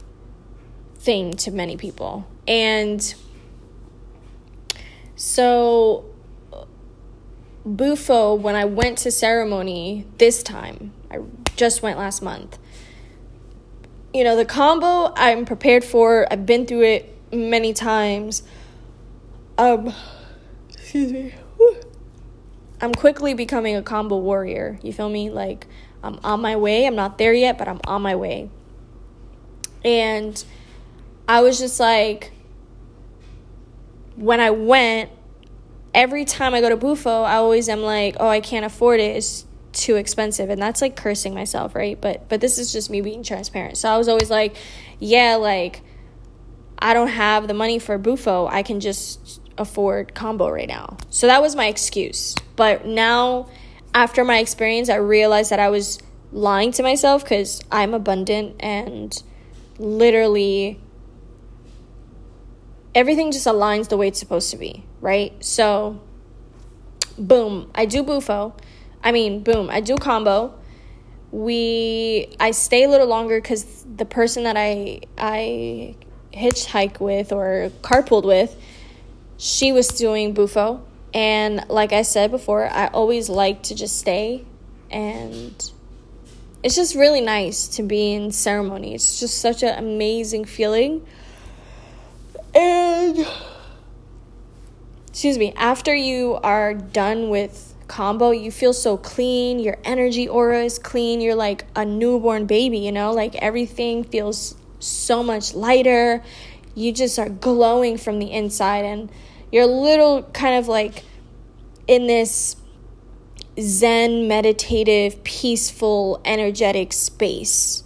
thing 1.04 1.34
to 1.34 1.52
many 1.52 1.78
people. 1.78 2.26
And 2.48 3.14
so, 5.16 6.06
Bufo, 7.66 8.36
when 8.36 8.56
I 8.56 8.66
went 8.66 9.00
to 9.00 9.12
ceremony 9.12 10.06
this 10.18 10.44
time, 10.44 10.94
I 11.12 11.20
just 11.56 11.82
went 11.82 11.98
last 11.98 12.22
month. 12.22 12.58
You 14.14 14.24
know, 14.24 14.36
the 14.36 14.46
Kambo 14.46 15.12
I'm 15.16 15.46
prepared 15.46 15.84
for, 15.84 16.28
I've 16.32 16.46
been 16.46 16.66
through 16.66 16.84
it 16.84 17.18
many 17.32 17.74
times. 17.74 18.44
Um, 19.58 19.94
excuse 20.72 21.12
me. 21.12 21.34
I'm 22.82 22.94
quickly 22.94 23.34
becoming 23.34 23.76
a 23.76 23.82
Kambo 23.82 24.22
warrior. 24.22 24.80
You 24.84 24.94
feel 24.94 25.10
me? 25.10 25.30
Like, 25.30 25.68
I'm 26.04 26.20
on 26.24 26.42
my 26.42 26.56
way. 26.56 26.86
I'm 26.86 26.96
not 26.96 27.18
there 27.18 27.34
yet, 27.34 27.58
but 27.58 27.68
I'm 27.68 27.80
on 27.88 28.02
my 28.02 28.16
way 28.16 28.50
And 29.86 30.44
I 31.28 31.42
was 31.42 31.60
just 31.60 31.80
like, 31.80 32.32
when 34.16 34.40
I 34.40 34.52
went, 34.52 35.10
every 35.94 36.26
time 36.26 36.54
I 36.54 36.62
go 36.62 36.70
to 36.70 36.78
Bufo, 36.78 37.24
I 37.24 37.36
always 37.36 37.70
am 37.70 37.82
like, 37.82 38.18
oh, 38.20 38.28
I 38.28 38.40
can't 38.40 38.66
afford 38.66 39.00
it. 39.00 39.16
It's 39.16 39.46
too 39.72 39.96
expensive. 39.96 40.50
And 40.50 40.62
that's 40.62 40.82
like 40.82 40.96
cursing 40.96 41.34
myself, 41.34 41.76
right? 41.76 42.00
But 42.00 42.30
but 42.30 42.42
this 42.42 42.58
is 42.58 42.72
just 42.72 42.90
me 42.90 43.02
being 43.02 43.24
transparent. 43.24 43.78
So 43.78 43.90
I 43.90 43.98
was 43.98 44.08
always 44.08 44.30
like, 44.30 44.56
yeah, 45.00 45.36
like 45.36 45.82
I 46.80 46.94
don't 46.94 47.10
have 47.10 47.48
the 47.48 47.54
money 47.54 47.80
for 47.80 47.98
Bufo. 47.98 48.48
I 48.48 48.64
can 48.64 48.80
just 48.80 49.42
afford 49.58 50.14
Kambo 50.14 50.52
right 50.52 50.68
now. 50.68 50.98
So 51.10 51.28
that 51.28 51.42
was 51.42 51.56
my 51.56 51.68
excuse. 51.68 52.36
But 52.56 52.86
now 52.86 53.50
after 53.94 54.24
my 54.24 54.38
experience, 54.40 54.90
I 54.90 54.96
realized 54.96 55.52
that 55.52 55.60
I 55.60 55.70
was 55.70 56.00
lying 56.32 56.72
to 56.74 56.84
myself 56.84 57.26
cuz 57.26 57.62
I'm 57.72 57.94
abundant 57.94 58.56
and 58.60 59.22
literally 59.78 60.80
everything 62.96 63.32
just 63.32 63.48
aligns 63.48 63.90
the 63.90 63.98
way 63.98 64.08
it's 64.08 64.20
supposed 64.20 64.52
to 64.52 64.58
be, 64.58 64.86
right? 65.02 65.34
So, 65.44 66.02
boom, 67.18 67.72
I 67.76 67.86
do 67.86 68.04
Bufo. 68.04 68.56
I 69.04 69.12
mean, 69.12 69.44
boom, 69.44 69.70
I 69.70 69.82
do 69.82 69.96
Kambo. 69.96 70.54
We 71.32 72.28
I 72.40 72.52
stay 72.52 72.84
a 72.84 72.90
little 72.90 73.08
longer 73.08 73.42
cuz 73.42 73.86
the 73.96 74.06
person 74.06 74.44
that 74.44 74.56
I 74.56 75.02
I 75.18 75.96
hitchhike 76.32 77.00
with 77.00 77.32
or 77.32 77.72
carpooled 77.82 78.26
with, 78.26 78.56
she 79.38 79.72
was 79.72 79.88
doing 79.88 80.34
Bufo. 80.34 80.82
And 81.14 81.66
like 81.70 81.94
I 81.94 82.04
said 82.04 82.32
before, 82.32 82.68
I 82.68 82.88
always 82.88 83.30
like 83.30 83.64
to 83.64 83.76
just 83.76 83.98
stay 83.98 84.46
and 84.90 85.72
it's 86.64 86.76
just 86.76 86.96
really 86.96 87.22
nice 87.22 87.68
to 87.68 87.84
be 87.84 88.14
in 88.14 88.32
ceremony. 88.32 88.96
It's 88.96 89.20
just 89.20 89.40
such 89.40 89.64
an 89.64 89.78
amazing 89.78 90.46
feeling. 90.46 91.06
And 92.56 93.28
excuse 95.08 95.38
me, 95.38 95.54
after 95.56 95.94
you 95.96 96.36
are 96.44 96.74
done 96.74 97.30
with 97.30 97.74
Kambo, 97.88 98.40
you 98.40 98.52
feel 98.52 98.74
so 98.74 98.98
clean. 98.98 99.60
Your 99.60 99.78
energy 99.84 100.28
aura 100.28 100.64
is 100.64 100.80
clean. 100.80 101.22
You're 101.22 101.36
like 101.36 101.66
a 101.76 101.86
newborn 101.86 102.46
baby, 102.46 102.80
you 102.80 102.92
know? 102.92 103.12
Like 103.12 103.36
everything 103.36 104.04
feels 104.04 104.56
so 104.80 105.24
much 105.24 105.54
lighter. 105.54 106.24
You 106.76 106.92
just 106.92 107.20
are 107.20 107.30
glowing 107.30 107.98
from 107.98 108.20
the 108.20 108.32
inside 108.32 108.86
and 108.86 109.12
you're 109.52 109.64
a 109.64 109.68
little 109.68 110.24
kind 110.24 110.56
of 110.56 110.68
like 110.68 111.04
in 111.88 112.08
this 112.08 112.56
zen 113.60 114.28
meditative 114.28 115.24
peaceful 115.24 116.20
energetic 116.26 116.92
space 116.92 117.84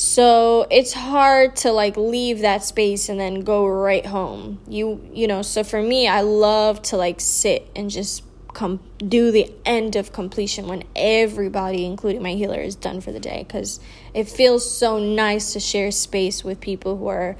so 0.00 0.66
it's 0.70 0.94
hard 0.94 1.54
to 1.56 1.70
like 1.72 1.94
leave 1.94 2.38
that 2.38 2.64
space 2.64 3.10
and 3.10 3.20
then 3.20 3.42
go 3.42 3.66
right 3.66 4.06
home. 4.06 4.58
You 4.66 5.06
you 5.12 5.26
know 5.26 5.42
so 5.42 5.62
for 5.62 5.82
me 5.82 6.08
i 6.08 6.22
love 6.22 6.80
to 6.84 6.96
like 6.96 7.20
sit 7.20 7.70
and 7.76 7.90
just 7.90 8.22
come 8.54 8.80
do 8.96 9.30
the 9.30 9.52
end 9.66 9.96
of 9.96 10.10
completion 10.10 10.66
when 10.66 10.84
everybody 10.96 11.84
including 11.84 12.22
my 12.22 12.32
healer 12.32 12.60
is 12.60 12.74
done 12.74 13.02
for 13.02 13.12
the 13.12 13.20
day. 13.20 13.44
Because 13.46 13.78
it 14.14 14.26
feels 14.26 14.74
so 14.74 14.98
nice 14.98 15.52
to 15.52 15.60
share 15.60 15.90
space 15.90 16.42
with 16.42 16.62
people 16.62 16.96
who 16.96 17.08
are 17.08 17.36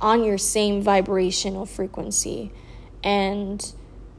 on 0.00 0.22
your 0.22 0.38
same 0.38 0.82
vibrational 0.82 1.66
frequency. 1.66 2.52
And 3.02 3.72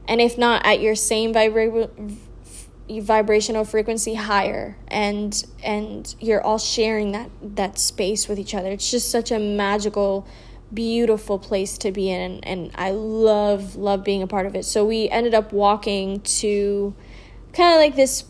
and 0.06 0.20
if 0.20 0.36
not 0.36 0.66
at 0.66 0.80
your 0.80 0.94
same 0.94 1.32
vibra- 1.32 2.14
vibrational 2.88 3.64
frequency 3.64 4.14
higher 4.14 4.76
and 4.88 5.44
and 5.62 6.14
you're 6.20 6.42
all 6.42 6.58
sharing 6.58 7.12
that 7.12 7.30
that 7.42 7.78
space 7.78 8.28
with 8.28 8.38
each 8.38 8.54
other. 8.54 8.70
It's 8.70 8.90
just 8.90 9.10
such 9.10 9.30
a 9.30 9.38
magical 9.38 10.26
beautiful 10.72 11.38
place 11.38 11.78
to 11.78 11.92
be 11.92 12.10
in 12.10 12.40
and 12.42 12.70
I 12.74 12.90
love 12.90 13.76
love 13.76 14.04
being 14.04 14.22
a 14.22 14.26
part 14.26 14.46
of 14.46 14.54
it. 14.54 14.64
So 14.64 14.84
we 14.84 15.08
ended 15.08 15.34
up 15.34 15.52
walking 15.52 16.20
to 16.20 16.94
kind 17.52 17.74
of 17.74 17.80
like 17.80 17.96
this 17.96 18.24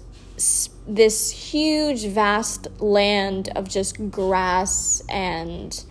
this 0.86 1.30
huge 1.30 2.06
vast 2.06 2.68
land 2.80 3.50
of 3.56 3.68
just 3.68 4.10
grass 4.10 5.02
and 5.08 5.84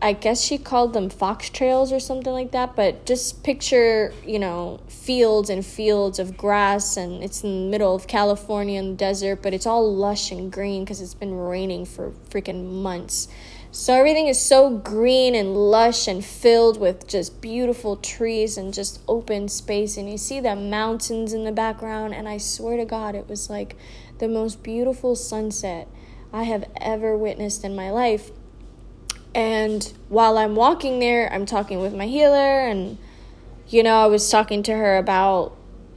I 0.00 0.12
guess 0.12 0.40
she 0.44 0.58
called 0.58 0.92
them 0.92 1.10
fox 1.10 1.50
trails 1.50 1.92
or 1.92 1.98
something 1.98 2.32
like 2.32 2.52
that, 2.52 2.76
but 2.76 3.04
just 3.04 3.42
picture, 3.42 4.14
you 4.24 4.38
know, 4.38 4.78
fields 4.86 5.50
and 5.50 5.66
fields 5.66 6.20
of 6.20 6.36
grass, 6.36 6.96
and 6.96 7.24
it's 7.24 7.42
in 7.42 7.64
the 7.64 7.70
middle 7.70 7.96
of 7.96 8.06
California 8.06 8.78
in 8.78 8.90
the 8.90 8.96
desert, 8.96 9.42
but 9.42 9.52
it's 9.52 9.66
all 9.66 9.92
lush 9.92 10.30
and 10.30 10.52
green 10.52 10.84
because 10.84 11.00
it's 11.00 11.14
been 11.14 11.34
raining 11.34 11.84
for 11.84 12.12
freaking 12.30 12.80
months. 12.80 13.26
So 13.72 13.92
everything 13.92 14.28
is 14.28 14.40
so 14.40 14.70
green 14.70 15.34
and 15.34 15.56
lush 15.56 16.06
and 16.06 16.24
filled 16.24 16.80
with 16.80 17.08
just 17.08 17.40
beautiful 17.40 17.96
trees 17.96 18.56
and 18.56 18.72
just 18.72 19.00
open 19.08 19.48
space, 19.48 19.96
and 19.96 20.08
you 20.08 20.16
see 20.16 20.38
the 20.38 20.54
mountains 20.54 21.32
in 21.32 21.42
the 21.42 21.50
background, 21.50 22.14
and 22.14 22.28
I 22.28 22.38
swear 22.38 22.76
to 22.76 22.84
God, 22.84 23.16
it 23.16 23.28
was 23.28 23.50
like 23.50 23.74
the 24.20 24.28
most 24.28 24.62
beautiful 24.62 25.16
sunset 25.16 25.88
I 26.32 26.44
have 26.44 26.70
ever 26.80 27.16
witnessed 27.16 27.64
in 27.64 27.74
my 27.74 27.90
life 27.90 28.30
and 29.38 29.94
while 30.08 30.36
I'm 30.36 30.56
walking 30.56 30.98
there, 30.98 31.32
I'm 31.32 31.46
talking 31.46 31.78
with 31.78 31.94
my 31.94 32.06
healer, 32.06 32.66
and 32.66 32.98
you 33.68 33.84
know, 33.84 34.02
I 34.02 34.06
was 34.06 34.28
talking 34.28 34.64
to 34.64 34.72
her 34.72 34.96
about 34.96 35.56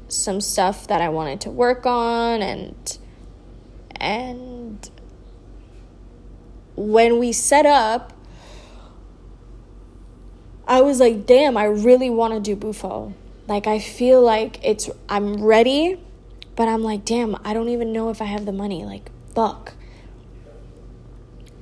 some 0.10 0.41
stuff 0.41 0.86
that 0.88 1.01
I 1.01 1.10
wanted 1.10 1.41
to 1.41 1.49
work 1.49 1.88
on, 1.88 2.43
and 2.43 2.97
and 3.99 4.91
when 6.75 7.17
we 7.17 7.32
set 7.32 7.65
up, 7.65 8.13
I 10.67 10.82
was 10.82 10.99
like, 10.99 11.25
damn, 11.25 11.58
I 11.58 11.65
really 11.65 12.12
want 12.12 12.36
to 12.36 12.39
do 12.39 12.56
Bufo. 12.56 13.15
Like, 13.47 13.65
I 13.65 13.80
feel 13.80 14.21
like 14.21 14.63
it's, 14.63 14.88
I'm 15.10 15.43
ready, 15.43 15.99
but 16.56 16.67
I'm 16.67 16.84
like, 16.84 17.06
damn, 17.06 17.36
I 17.43 17.56
don't 17.56 17.69
even 17.69 17.91
know 17.91 18.12
if 18.12 18.21
I 18.21 18.25
have 18.25 18.45
the 18.45 18.51
money. 18.51 18.86
Like, 18.86 19.10
fuck. 19.34 19.73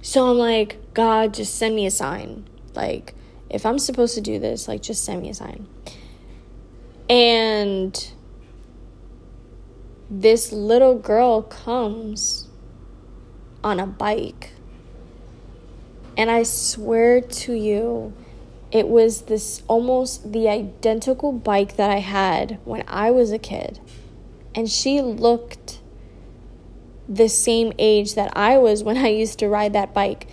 So 0.10 0.28
I'm 0.32 0.40
like, 0.40 0.96
God, 0.96 1.36
just 1.36 1.54
send 1.54 1.76
me 1.76 1.86
a 1.86 1.92
sign. 1.92 2.50
Like, 2.74 3.14
if 3.48 3.64
I'm 3.64 3.78
supposed 3.78 4.16
to 4.16 4.22
do 4.22 4.40
this, 4.40 4.68
like, 4.68 4.82
just 4.82 5.06
send 5.06 5.22
me 5.22 5.30
a 5.30 5.36
sign. 5.36 5.68
And 7.08 8.12
this 10.10 10.52
little 10.52 10.98
girl 10.98 11.44
comes 11.44 12.48
on 13.64 13.80
a 13.80 13.86
bike. 13.86 14.54
And 16.18 16.32
I 16.32 16.42
swear 16.42 17.22
to 17.22 17.54
you, 17.54 18.12
it 18.72 18.88
was 18.88 19.22
this 19.22 19.62
almost 19.68 20.32
the 20.34 20.50
identical 20.50 21.32
bike 21.32 21.76
that 21.76 21.92
I 21.92 22.00
had 22.00 22.58
when 22.66 22.84
I 22.88 23.12
was 23.12 23.32
a 23.32 23.38
kid. 23.38 23.80
And 24.56 24.72
she 24.72 25.02
looked 25.02 25.79
the 27.10 27.28
same 27.28 27.74
age 27.80 28.14
that 28.14 28.32
I 28.38 28.60
was 28.60 28.84
when 28.84 28.98
I 28.98 29.08
used 29.08 29.40
to 29.40 29.50
ride 29.50 29.74
that 29.74 29.94
bike. 29.94 30.28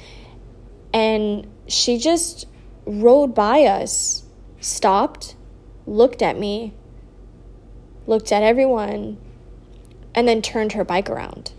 And 0.93 1.47
she 1.67 1.99
just 1.99 2.47
rode 2.85 3.35
by 3.35 3.65
us, 3.65 4.25
stopped, 4.61 5.35
looked 5.87 6.23
at 6.23 6.39
me, 6.39 6.75
looked 8.07 8.31
at 8.31 8.43
everyone, 8.43 9.17
and 10.15 10.29
then 10.29 10.43
turned 10.43 10.73
her 10.73 10.85
bike 10.85 11.11
around 11.11 11.53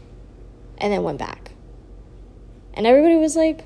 and 0.78 0.94
then 0.94 1.04
went 1.04 1.18
back. 1.18 1.52
And 2.74 2.86
everybody 2.86 3.16
was 3.16 3.36
like, 3.36 3.66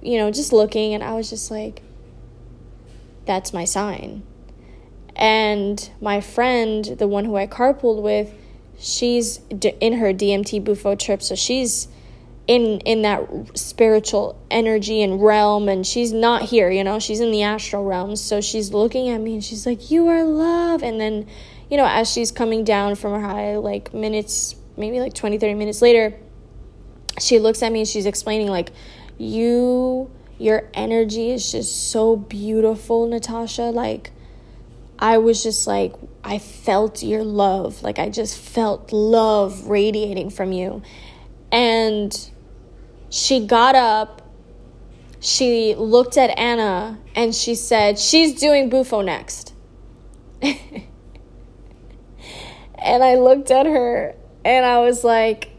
you 0.00 0.16
know, 0.16 0.30
just 0.30 0.52
looking, 0.52 0.94
and 0.94 1.04
I 1.04 1.12
was 1.12 1.28
just 1.28 1.50
like, 1.50 1.82
that's 3.26 3.52
my 3.52 3.66
sign. 3.66 4.22
And 5.14 5.90
my 6.00 6.22
friend, 6.22 6.84
the 6.84 7.06
one 7.06 7.26
who 7.26 7.36
I 7.36 7.46
carpooled 7.46 8.00
with, 8.00 8.32
she's 8.80 9.40
in 9.80 9.94
her 9.94 10.12
DMT 10.12 10.64
Bufo 10.64 10.94
trip, 10.94 11.22
so 11.22 11.34
she's 11.34 11.88
in 12.46 12.80
in 12.80 13.02
that 13.02 13.28
spiritual 13.56 14.40
energy 14.50 15.02
and 15.02 15.22
realm 15.22 15.68
and 15.68 15.86
she's 15.86 16.12
not 16.12 16.42
here 16.42 16.68
you 16.68 16.82
know? 16.82 16.98
She's 16.98 17.20
in 17.20 17.30
the 17.30 17.42
astral 17.42 17.84
realm 17.84 18.16
so 18.16 18.40
she's 18.40 18.72
looking 18.72 19.08
at 19.08 19.18
me 19.18 19.34
and 19.34 19.44
she's 19.44 19.66
like 19.66 19.90
you 19.90 20.08
are 20.08 20.24
love. 20.24 20.82
And 20.82 21.00
then 21.00 21.28
you 21.70 21.76
know 21.76 21.86
as 21.86 22.10
she's 22.10 22.32
coming 22.32 22.64
down 22.64 22.96
from 22.96 23.12
her 23.12 23.20
high 23.20 23.56
like 23.56 23.94
minutes 23.94 24.56
maybe 24.76 24.98
like 24.98 25.14
20 25.14 25.38
30 25.38 25.54
minutes 25.54 25.82
later 25.82 26.18
she 27.20 27.38
looks 27.38 27.62
at 27.62 27.70
me 27.70 27.80
and 27.80 27.88
she's 27.88 28.06
explaining 28.06 28.48
like 28.48 28.70
you 29.18 30.10
your 30.40 30.68
energy 30.72 31.30
is 31.30 31.52
just 31.52 31.90
so 31.90 32.16
beautiful 32.16 33.06
natasha. 33.06 33.64
Like 33.64 34.10
I 34.98 35.18
was 35.18 35.42
just 35.42 35.66
like, 35.66 35.94
I 36.22 36.38
felt 36.38 37.02
your 37.02 37.24
love. 37.24 37.82
Like, 37.82 37.98
I 37.98 38.08
just 38.10 38.38
felt 38.38 38.92
love 38.92 39.66
radiating 39.66 40.30
from 40.30 40.52
you. 40.52 40.82
And 41.50 42.30
she 43.08 43.46
got 43.46 43.74
up, 43.74 44.22
she 45.20 45.74
looked 45.74 46.16
at 46.16 46.38
Anna, 46.38 46.98
and 47.14 47.34
she 47.34 47.54
said, 47.54 47.98
She's 47.98 48.38
doing 48.38 48.68
Bufo 48.68 49.00
next. 49.00 49.54
and 50.42 50.64
I 52.78 53.16
looked 53.16 53.50
at 53.50 53.66
her 53.66 54.14
and 54.44 54.64
I 54.64 54.78
was 54.80 55.04
like, 55.04 55.50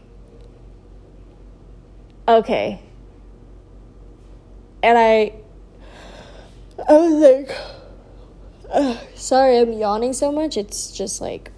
Okay, 2.26 2.80
and 4.82 4.98
I, 4.98 5.32
I 6.88 6.92
was 6.92 7.14
like, 7.14 7.56
uh, 8.72 8.96
sorry, 9.14 9.58
I'm 9.58 9.72
yawning 9.72 10.12
so 10.12 10.32
much. 10.32 10.56
It's 10.56 10.90
just 10.90 11.20
like, 11.20 11.50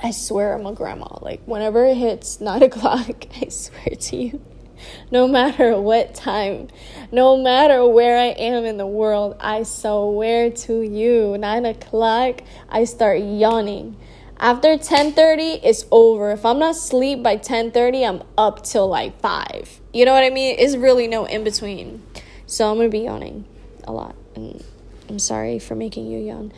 I 0.00 0.12
swear 0.12 0.54
I'm 0.54 0.66
a 0.66 0.72
grandma. 0.72 1.18
Like, 1.20 1.40
whenever 1.46 1.84
it 1.86 1.96
hits 1.96 2.40
nine 2.40 2.62
o'clock, 2.70 3.24
I 3.40 3.48
swear 3.48 3.96
to 3.96 4.16
you, 4.16 4.40
no 5.10 5.26
matter 5.26 5.80
what 5.80 6.14
time, 6.14 6.68
no 7.10 7.36
matter 7.36 7.86
where 7.86 8.18
I 8.18 8.26
am 8.26 8.64
in 8.64 8.76
the 8.76 8.86
world, 8.86 9.36
I 9.40 9.64
swear 9.64 10.50
to 10.50 10.82
you, 10.82 11.36
nine 11.38 11.64
o'clock, 11.64 12.42
I 12.68 12.84
start 12.84 13.20
yawning. 13.20 13.96
After 14.40 14.78
10:30, 14.78 15.58
it's 15.64 15.84
over. 15.90 16.30
If 16.30 16.46
I'm 16.46 16.60
not 16.60 16.76
asleep 16.76 17.24
by 17.24 17.38
10:30, 17.38 18.08
I'm 18.08 18.22
up 18.38 18.62
till 18.62 18.86
like 18.86 19.20
5. 19.20 19.80
You 19.92 20.04
know 20.04 20.12
what 20.12 20.22
I 20.22 20.30
mean? 20.30 20.54
It's 20.56 20.76
really 20.76 21.08
no 21.08 21.24
in 21.24 21.42
between. 21.42 22.04
So 22.46 22.70
I'm 22.70 22.76
going 22.76 22.88
to 22.88 22.96
be 22.96 23.04
yawning 23.04 23.46
a 23.82 23.92
lot. 23.92 24.14
And 24.36 24.62
I'm 25.08 25.18
sorry 25.18 25.58
for 25.58 25.74
making 25.74 26.06
you 26.06 26.18
yawn. 26.18 26.52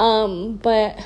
Um, 0.00 0.56
but 0.56 0.98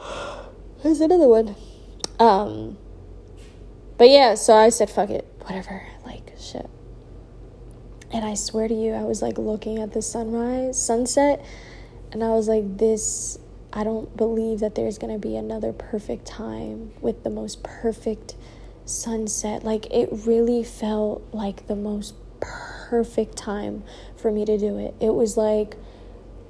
There's 0.82 1.00
another 1.00 1.28
one. 1.28 1.54
Um, 2.18 2.78
but 3.98 4.08
yeah, 4.08 4.34
so 4.34 4.54
I 4.54 4.70
said, 4.70 4.90
fuck 4.90 5.10
it, 5.10 5.26
whatever, 5.40 5.82
like, 6.04 6.32
shit. 6.38 6.68
And 8.12 8.24
I 8.24 8.34
swear 8.34 8.66
to 8.66 8.74
you, 8.74 8.92
I 8.92 9.02
was 9.02 9.22
like 9.22 9.38
looking 9.38 9.78
at 9.78 9.92
the 9.92 10.02
sunrise, 10.02 10.82
sunset, 10.82 11.44
and 12.12 12.24
I 12.24 12.30
was 12.30 12.48
like, 12.48 12.78
this, 12.78 13.38
I 13.72 13.84
don't 13.84 14.16
believe 14.16 14.60
that 14.60 14.74
there's 14.74 14.98
gonna 14.98 15.18
be 15.18 15.36
another 15.36 15.72
perfect 15.72 16.26
time 16.26 16.92
with 17.00 17.22
the 17.24 17.30
most 17.30 17.62
perfect 17.62 18.34
sunset. 18.84 19.64
Like, 19.64 19.86
it 19.92 20.08
really 20.26 20.64
felt 20.64 21.22
like 21.32 21.66
the 21.68 21.76
most 21.76 22.14
perfect 22.40 22.79
time 23.36 23.82
for 24.16 24.30
me 24.30 24.44
to 24.44 24.58
do 24.58 24.78
it. 24.78 24.94
It 25.00 25.14
was 25.14 25.36
like 25.36 25.76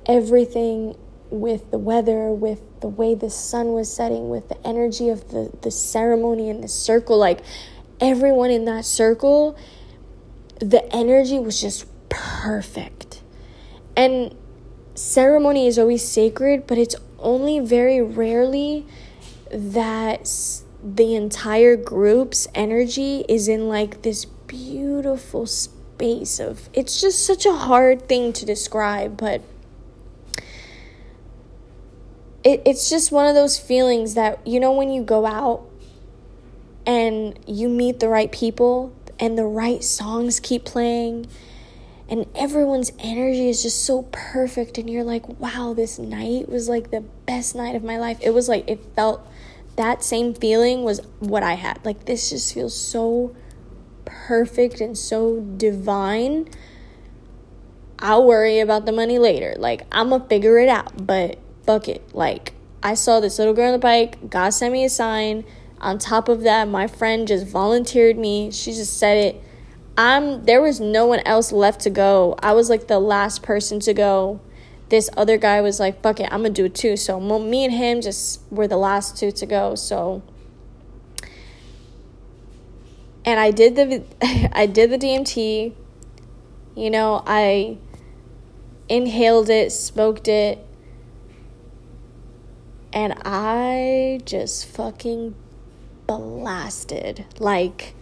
everything 0.07 0.97
with 1.31 1.71
the 1.71 1.79
weather, 1.79 2.31
with 2.31 2.61
the 2.81 2.89
way 2.89 3.15
the 3.15 3.31
sun 3.31 3.73
was 3.73 3.93
setting, 3.93 4.29
with 4.31 4.49
the 4.49 4.67
energy 4.67 5.09
of 5.09 5.31
the, 5.31 5.53
the 5.63 5.71
ceremony 5.71 6.51
and 6.51 6.65
the 6.65 6.69
circle. 6.69 7.19
Like 7.19 7.41
everyone 8.01 8.51
in 8.51 8.65
that 8.65 8.85
circle, 8.85 9.57
the 10.59 10.85
energy 10.95 11.39
was 11.39 11.61
just 11.61 11.87
perfect. 12.09 13.23
And 13.97 14.35
ceremony 14.95 15.67
is 15.67 15.79
always 15.79 16.07
sacred, 16.07 16.67
but 16.67 16.79
it's 16.79 16.97
only 17.19 17.61
very 17.61 18.01
rarely 18.01 18.87
that 19.53 20.29
the 20.83 21.15
entire 21.15 21.77
group's 21.77 22.49
energy 22.55 23.25
is 23.29 23.47
in 23.47 23.69
like 23.69 24.03
this 24.03 24.25
beautiful 24.25 25.47
space 25.47 25.80
of 26.03 26.69
it's 26.73 27.01
just 27.01 27.27
such 27.27 27.45
a 27.47 27.53
hard 27.53 28.09
thing 28.09 28.33
to 28.33 28.47
describe, 28.47 29.17
but 29.17 29.43
it, 32.43 32.63
it's 32.65 32.89
just 32.89 33.13
one 33.13 33.27
of 33.27 33.35
those 33.35 33.59
feelings 33.59 34.15
that 34.15 34.47
you 34.47 34.61
know 34.61 34.73
when 34.73 34.91
you 34.91 35.03
go 35.03 35.27
out 35.27 35.67
and 36.87 37.39
you 37.47 37.69
meet 37.69 38.01
the 38.01 38.09
right 38.09 38.33
people 38.33 38.95
and 39.19 39.37
the 39.37 39.45
right 39.45 39.85
songs 39.85 40.41
keep 40.41 40.65
playing 40.65 41.27
and 42.09 42.27
everyone's 42.35 42.91
energy 42.99 43.49
is 43.49 43.63
just 43.63 43.85
so 43.85 44.03
perfect 44.11 44.79
and 44.79 44.89
you're 44.89 45.05
like 45.05 45.29
wow 45.39 45.75
this 45.77 45.99
night 45.99 46.49
was 46.49 46.69
like 46.69 46.91
the 46.91 47.03
best 47.27 47.55
night 47.55 47.75
of 47.75 47.85
my 47.85 47.99
life. 47.99 48.19
It 48.21 48.31
was 48.31 48.49
like 48.49 48.69
it 48.69 48.81
felt 48.97 49.27
that 49.77 50.03
same 50.03 50.35
feeling 50.35 50.83
was 50.83 51.01
what 51.21 51.43
i 51.43 51.55
had. 51.55 51.85
Like 51.85 52.07
this 52.07 52.31
just 52.31 52.53
feels 52.55 52.77
so 52.77 53.35
perfect 54.27 54.81
and 54.81 54.97
so 54.97 55.41
divine 55.57 56.49
i'll 57.99 58.25
worry 58.25 58.61
about 58.61 58.87
the 58.87 58.93
money 58.93 59.19
later 59.19 59.55
like 59.59 59.83
i'm 59.93 60.11
gonna 60.11 60.25
figure 60.29 60.59
it 60.59 60.69
out 60.69 61.07
but 61.07 61.39
bucket. 61.71 62.15
Like, 62.15 62.53
I 62.83 62.95
saw 62.95 63.21
this 63.21 63.39
little 63.39 63.55
girl 63.55 63.67
on 63.67 63.73
the 63.73 63.79
bike, 63.79 64.29
God 64.29 64.51
sent 64.51 64.73
me 64.73 64.85
a 64.85 64.89
sign. 64.89 65.45
On 65.81 65.99
top 65.99 66.29
of 66.29 66.43
that, 66.43 66.67
my 66.67 66.89
friend 66.89 67.29
just 67.29 67.47
volunteered 67.47 68.19
me. 68.19 68.51
She 68.51 68.73
just 68.73 68.99
said 68.99 69.17
it. 69.17 69.43
I'm 69.97 70.45
there 70.45 70.61
was 70.61 70.81
no 70.81 71.07
one 71.07 71.21
else 71.21 71.53
left 71.53 71.81
to 71.83 71.91
go. 71.91 72.35
I 72.43 72.53
was 72.53 72.69
like 72.69 72.89
the 72.89 72.99
last 72.99 73.43
person 73.43 73.79
to 73.81 73.95
go. 73.95 74.41
This 74.89 75.09
other 75.17 75.37
guy 75.37 75.61
was 75.61 75.79
like, 75.79 76.03
"Fuck 76.03 76.21
it, 76.21 76.29
I'm 76.33 76.43
gonna 76.43 76.51
do 76.51 76.65
it 76.65 76.75
too." 76.75 76.97
So 76.97 77.21
me 77.21 77.65
and 77.65 77.73
him 77.73 78.01
just 78.01 78.41
were 78.51 78.67
the 78.67 78.77
last 78.77 79.17
two 79.17 79.31
to 79.31 79.47
go. 79.47 79.75
So, 79.75 80.23
and 83.25 83.39
I 83.39 83.51
did 83.51 83.77
the 83.77 84.05
I 84.53 84.67
did 84.67 84.91
the 84.91 84.99
DMT. 84.99 85.75
You 86.77 86.91
know, 86.91 87.23
I 87.27 87.79
inhaled 88.89 89.51
it, 89.51 89.73
smoked 89.73 90.29
it, 90.29 90.65
and 92.93 93.15
I 93.25 94.21
just 94.25 94.67
fucking 94.67 95.35
blasted. 96.07 97.27
Like, 97.39 97.95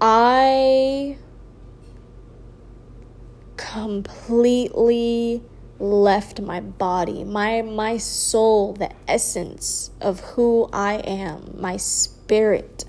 I 0.00 1.16
completely 3.56 5.42
left 5.80 6.40
my 6.40 6.58
body 6.58 7.22
my 7.22 7.62
my 7.62 7.96
soul 7.96 8.72
the 8.72 8.90
essence 9.06 9.92
of 10.00 10.18
who 10.20 10.68
i 10.72 10.94
am 10.94 11.54
my 11.56 11.76
spirit 11.76 12.84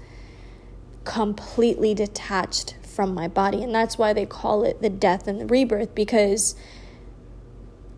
completely 1.04 1.94
detached 1.94 2.76
from 2.84 3.14
my 3.14 3.28
body 3.28 3.64
and 3.64 3.74
that's 3.74 3.98
why 3.98 4.12
they 4.14 4.26
call 4.26 4.64
it 4.64 4.82
the 4.82 4.90
death 4.90 5.28
and 5.28 5.40
the 5.40 5.46
rebirth 5.46 5.96
because 5.96 6.56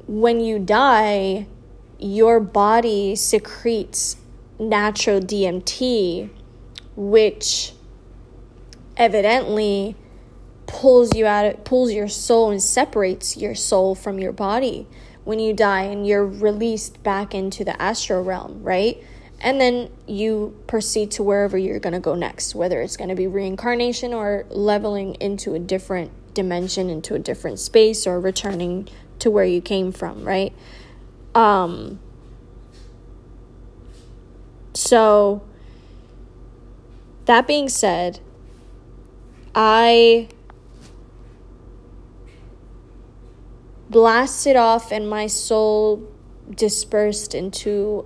when 0.08 0.40
you 0.40 0.60
die 0.60 1.48
your 2.02 2.40
body 2.40 3.16
secretes 3.16 4.18
natural 4.60 5.20
DMT, 5.20 6.30
which 6.96 7.74
evidently 8.98 9.96
pulls 10.68 11.16
you 11.16 11.26
out 11.26 11.66
pulls 11.66 11.92
your 11.92 12.08
soul 12.08 12.50
and 12.50 12.62
separates 12.62 13.36
your 13.36 13.56
soul 13.56 13.96
from 13.96 14.20
your 14.20 14.32
body 14.32 14.88
when 15.24 15.40
you 15.40 15.54
die 15.54 15.84
and 15.84 16.08
you're 16.08 16.26
released 16.26 17.02
back 17.04 17.34
into 17.34 17.64
the 17.64 17.80
astral 17.82 18.24
realm, 18.24 18.62
right? 18.64 19.04
And 19.41 19.60
then 19.60 19.89
you 20.06 20.56
proceed 20.67 21.10
to 21.12 21.23
wherever 21.23 21.58
you're 21.58 21.80
going 21.80 21.93
to 21.93 21.99
go 21.99 22.13
next, 22.13 22.54
whether 22.54 22.80
it's 22.80 22.95
going 22.95 23.10
to 23.10 23.15
be 23.15 23.25
reincarnation 23.25 24.13
or 24.13 24.45
leveling 24.49 25.15
into 25.15 25.56
a 25.56 25.60
different 25.60 26.12
dimension, 26.36 26.91
into 26.91 27.15
a 27.15 27.19
different 27.19 27.58
space, 27.58 28.06
or 28.06 28.19
returning 28.19 28.88
to 29.17 29.32
where 29.32 29.43
you 29.43 29.60
came 29.60 29.91
from, 29.91 30.23
right? 30.23 30.54
Um, 31.34 31.99
so, 34.75 35.41
that 37.25 37.47
being 37.47 37.67
said, 37.67 38.19
I 39.56 40.30
blasted 43.89 44.56
off 44.56 44.91
and 44.91 45.10
my 45.10 45.27
soul 45.27 46.08
dispersed 46.56 47.34
into 47.34 48.06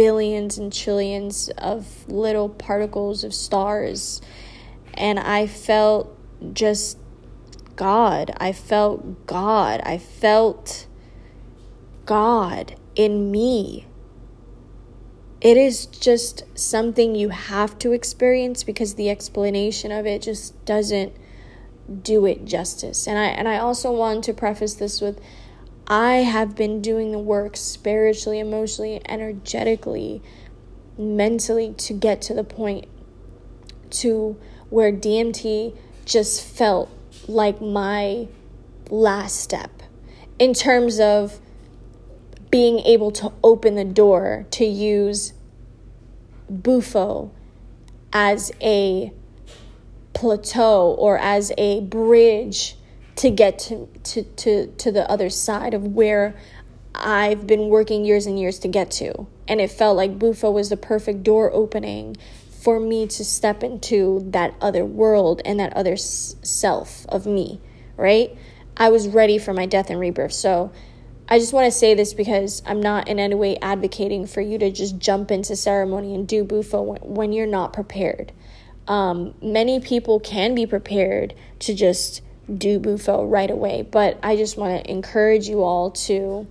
billions 0.00 0.56
and 0.56 0.72
trillions 0.72 1.50
of 1.58 2.08
little 2.08 2.48
particles 2.48 3.22
of 3.22 3.34
stars. 3.34 4.22
And 4.94 5.20
I 5.20 5.46
felt 5.46 6.16
just 6.54 6.96
God. 7.76 8.30
I 8.38 8.52
felt 8.52 9.26
God. 9.26 9.82
I 9.84 9.98
felt 9.98 10.86
God 12.06 12.76
in 12.94 13.30
me. 13.30 13.84
It 15.42 15.58
is 15.58 15.84
just 15.84 16.44
something 16.58 17.14
you 17.14 17.28
have 17.28 17.78
to 17.80 17.92
experience 17.92 18.64
because 18.64 18.94
the 18.94 19.10
explanation 19.10 19.92
of 19.92 20.06
it 20.06 20.22
just 20.22 20.64
doesn't 20.64 21.12
do 22.02 22.24
it 22.24 22.46
justice. 22.46 23.06
And 23.06 23.18
I 23.18 23.26
and 23.26 23.46
I 23.46 23.58
also 23.58 23.92
want 23.92 24.24
to 24.24 24.32
preface 24.32 24.72
this 24.72 25.02
with 25.02 25.20
I 25.90 26.18
have 26.18 26.54
been 26.54 26.80
doing 26.80 27.10
the 27.10 27.18
work 27.18 27.56
spiritually, 27.56 28.38
emotionally, 28.38 29.02
energetically, 29.08 30.22
mentally 30.96 31.74
to 31.78 31.92
get 31.92 32.22
to 32.22 32.34
the 32.34 32.44
point 32.44 32.86
to 33.90 34.38
where 34.68 34.92
DMT 34.92 35.76
just 36.04 36.44
felt 36.44 36.88
like 37.26 37.60
my 37.60 38.28
last 38.88 39.40
step 39.40 39.82
in 40.38 40.54
terms 40.54 41.00
of 41.00 41.40
being 42.52 42.78
able 42.80 43.10
to 43.10 43.32
open 43.42 43.74
the 43.74 43.84
door 43.84 44.46
to 44.52 44.64
use 44.64 45.32
Bufo 46.48 47.32
as 48.12 48.52
a 48.60 49.12
plateau 50.12 50.94
or 50.96 51.18
as 51.18 51.50
a 51.58 51.80
bridge 51.80 52.76
to 53.20 53.28
get 53.28 53.58
to, 53.58 53.86
to, 54.02 54.22
to, 54.22 54.66
to 54.66 54.90
the 54.90 55.08
other 55.10 55.28
side 55.28 55.74
of 55.74 55.86
where 55.88 56.34
I've 56.94 57.46
been 57.46 57.68
working 57.68 58.06
years 58.06 58.24
and 58.24 58.40
years 58.40 58.58
to 58.60 58.68
get 58.68 58.90
to. 58.92 59.26
And 59.46 59.60
it 59.60 59.70
felt 59.70 59.94
like 59.98 60.18
Bufo 60.18 60.50
was 60.50 60.70
the 60.70 60.78
perfect 60.78 61.22
door 61.22 61.52
opening 61.52 62.16
for 62.62 62.80
me 62.80 63.06
to 63.08 63.22
step 63.22 63.62
into 63.62 64.24
that 64.30 64.54
other 64.58 64.86
world 64.86 65.42
and 65.44 65.60
that 65.60 65.76
other 65.76 65.92
s- 65.92 66.34
self 66.40 67.04
of 67.10 67.26
me, 67.26 67.60
right? 67.98 68.34
I 68.78 68.88
was 68.88 69.06
ready 69.06 69.36
for 69.36 69.52
my 69.52 69.66
death 69.66 69.90
and 69.90 70.00
rebirth. 70.00 70.32
So 70.32 70.72
I 71.28 71.38
just 71.38 71.52
want 71.52 71.66
to 71.66 71.78
say 71.78 71.92
this 71.92 72.14
because 72.14 72.62
I'm 72.64 72.80
not 72.80 73.06
in 73.06 73.18
any 73.18 73.34
way 73.34 73.58
advocating 73.58 74.26
for 74.26 74.40
you 74.40 74.56
to 74.56 74.70
just 74.70 74.98
jump 74.98 75.30
into 75.30 75.56
ceremony 75.56 76.14
and 76.14 76.26
do 76.26 76.42
bufo 76.42 76.80
when, 76.80 77.00
when 77.02 77.32
you're 77.34 77.46
not 77.46 77.74
prepared. 77.74 78.32
Um, 78.88 79.34
many 79.42 79.78
people 79.78 80.20
can 80.20 80.54
be 80.54 80.64
prepared 80.64 81.34
to 81.58 81.74
just 81.74 82.22
do 82.56 82.78
bufo 82.78 83.24
right 83.24 83.50
away, 83.50 83.82
but 83.82 84.18
I 84.22 84.36
just 84.36 84.56
want 84.56 84.84
to 84.84 84.90
encourage 84.90 85.48
you 85.48 85.62
all 85.62 85.90
to 85.92 86.46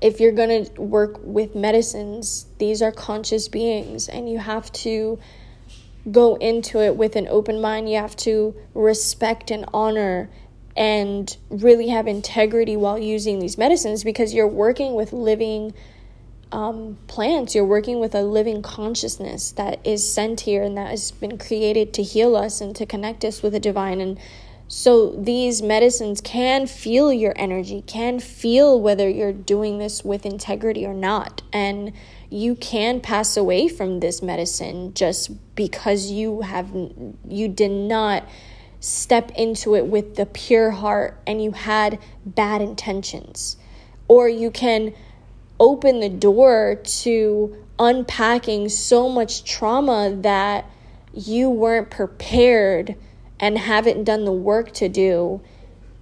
if 0.00 0.18
you're 0.18 0.32
going 0.32 0.64
to 0.64 0.80
work 0.80 1.20
with 1.22 1.54
medicines, 1.54 2.46
these 2.58 2.80
are 2.80 2.90
conscious 2.92 3.48
beings, 3.48 4.08
and 4.08 4.30
you 4.30 4.38
have 4.38 4.72
to 4.72 5.18
go 6.10 6.36
into 6.36 6.80
it 6.80 6.96
with 6.96 7.16
an 7.16 7.28
open 7.28 7.60
mind. 7.60 7.90
You 7.90 7.98
have 7.98 8.16
to 8.16 8.54
respect 8.72 9.50
and 9.50 9.66
honor 9.74 10.30
and 10.76 11.36
really 11.50 11.88
have 11.88 12.06
integrity 12.06 12.76
while 12.76 12.98
using 12.98 13.38
these 13.38 13.58
medicines 13.58 14.02
because 14.02 14.32
you're 14.32 14.48
working 14.48 14.94
with 14.94 15.12
living 15.12 15.74
um, 16.52 16.98
plants. 17.06 17.54
You're 17.54 17.64
working 17.64 18.00
with 18.00 18.14
a 18.14 18.22
living 18.22 18.62
consciousness 18.62 19.52
that 19.52 19.84
is 19.84 20.10
sent 20.10 20.40
here 20.40 20.62
and 20.62 20.76
that 20.76 20.90
has 20.90 21.10
been 21.10 21.38
created 21.38 21.92
to 21.94 22.02
heal 22.02 22.36
us 22.36 22.60
and 22.60 22.74
to 22.76 22.86
connect 22.86 23.24
us 23.24 23.42
with 23.42 23.52
the 23.52 23.60
divine. 23.60 24.00
And 24.00 24.18
so 24.68 25.10
these 25.10 25.62
medicines 25.62 26.20
can 26.20 26.66
feel 26.66 27.12
your 27.12 27.32
energy, 27.36 27.82
can 27.82 28.20
feel 28.20 28.80
whether 28.80 29.08
you're 29.08 29.32
doing 29.32 29.78
this 29.78 30.04
with 30.04 30.24
integrity 30.24 30.86
or 30.86 30.94
not. 30.94 31.42
And 31.52 31.92
you 32.30 32.54
can 32.54 33.00
pass 33.00 33.36
away 33.36 33.66
from 33.66 33.98
this 33.98 34.22
medicine 34.22 34.94
just 34.94 35.54
because 35.56 36.10
you 36.10 36.42
have 36.42 36.70
you 37.28 37.48
did 37.48 37.72
not 37.72 38.28
step 38.78 39.30
into 39.36 39.74
it 39.74 39.86
with 39.86 40.14
the 40.14 40.26
pure 40.26 40.70
heart 40.70 41.20
and 41.26 41.42
you 41.42 41.52
had 41.52 41.98
bad 42.24 42.62
intentions. 42.62 43.56
Or 44.06 44.28
you 44.28 44.50
can 44.50 44.94
open 45.60 46.00
the 46.00 46.08
door 46.08 46.80
to 46.82 47.54
unpacking 47.78 48.68
so 48.68 49.08
much 49.08 49.44
trauma 49.44 50.16
that 50.22 50.64
you 51.12 51.50
weren't 51.50 51.90
prepared 51.90 52.96
and 53.38 53.58
haven't 53.58 54.04
done 54.04 54.24
the 54.24 54.32
work 54.32 54.72
to 54.72 54.88
do 54.88 55.40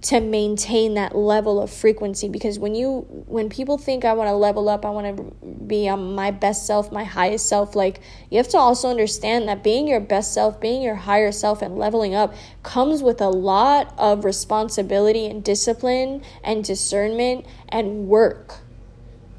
to 0.01 0.21
maintain 0.21 0.93
that 0.93 1.13
level 1.13 1.61
of 1.61 1.69
frequency. 1.69 2.29
Because 2.29 2.57
when 2.57 2.73
you 2.73 3.01
when 3.27 3.49
people 3.49 3.77
think 3.77 4.05
I 4.05 4.13
want 4.13 4.29
to 4.29 4.33
level 4.33 4.69
up, 4.69 4.85
I 4.85 4.91
want 4.91 5.17
to 5.17 5.23
be 5.43 5.89
on 5.89 6.15
my 6.15 6.31
best 6.31 6.65
self, 6.65 6.89
my 6.91 7.03
highest 7.03 7.47
self, 7.47 7.75
like 7.75 7.99
you 8.29 8.37
have 8.37 8.47
to 8.49 8.57
also 8.57 8.89
understand 8.89 9.49
that 9.49 9.61
being 9.61 9.89
your 9.89 9.99
best 9.99 10.33
self, 10.33 10.61
being 10.61 10.81
your 10.81 10.95
higher 10.95 11.33
self 11.33 11.61
and 11.61 11.77
leveling 11.77 12.15
up 12.15 12.33
comes 12.63 13.03
with 13.03 13.19
a 13.19 13.29
lot 13.29 13.93
of 13.97 14.23
responsibility 14.23 15.25
and 15.25 15.43
discipline 15.43 16.21
and 16.45 16.63
discernment 16.63 17.45
and 17.67 18.07
work 18.07 18.61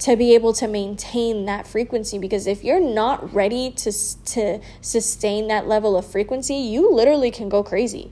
to 0.01 0.17
be 0.17 0.35
able 0.35 0.53
to 0.55 0.67
maintain 0.67 1.45
that 1.45 1.67
frequency 1.67 2.19
because 2.19 2.47
if 2.47 2.65
you're 2.65 2.81
not 2.81 3.33
ready 3.35 3.71
to 3.71 3.93
to 4.25 4.61
sustain 4.81 5.49
that 5.49 5.69
level 5.69 5.97
of 5.97 6.07
frequency, 6.07 6.55
you 6.55 6.91
literally 6.93 7.31
can 7.31 7.49
go 7.49 7.63
crazy. 7.63 8.11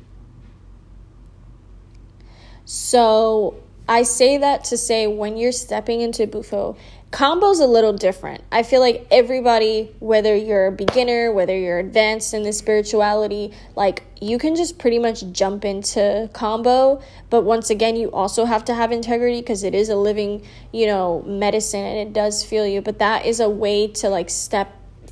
So, 2.65 3.55
I 3.89 4.03
say 4.03 4.37
that 4.37 4.65
to 4.65 4.77
say 4.77 5.07
when 5.07 5.39
you're 5.39 5.53
stepping 5.53 6.03
into 6.03 6.27
Bufo, 6.27 6.77
Kambo's 7.11 7.59
a 7.59 7.67
little 7.67 7.95
different. 7.95 8.45
I 8.53 8.63
feel 8.63 8.81
like 8.81 9.07
everybody, 9.11 9.95
whether 9.99 10.37
you're 10.37 10.67
a 10.67 10.73
beginner, 10.73 11.33
whether 11.33 11.57
you're 11.57 11.79
advanced 11.79 12.35
in 12.35 12.43
the 12.43 12.53
spirituality, 12.53 13.55
like 13.75 14.03
you 14.21 14.37
can 14.37 14.55
just 14.55 14.79
pretty 14.79 14.99
much 14.99 15.25
jump 15.33 15.65
into 15.65 16.29
Kambo. 16.35 17.03
But 17.31 17.45
once 17.45 17.71
again, 17.71 17.97
you 17.97 18.13
also 18.13 18.45
have 18.45 18.63
to 18.67 18.75
have 18.75 18.93
integrity 18.93 19.41
because 19.41 19.65
it 19.65 19.75
is 19.75 19.89
a 19.89 19.97
living, 19.97 20.45
you 20.71 20.87
know, 20.87 21.23
medicine 21.23 21.83
and 21.83 21.99
it 21.99 22.13
does 22.13 22.45
feel 22.45 22.67
you. 22.67 22.83
But 22.83 22.99
that 22.99 23.25
is 23.25 23.41
a 23.41 23.49
way 23.49 23.89
to 23.89 24.11
like 24.11 24.29
step 24.29 24.71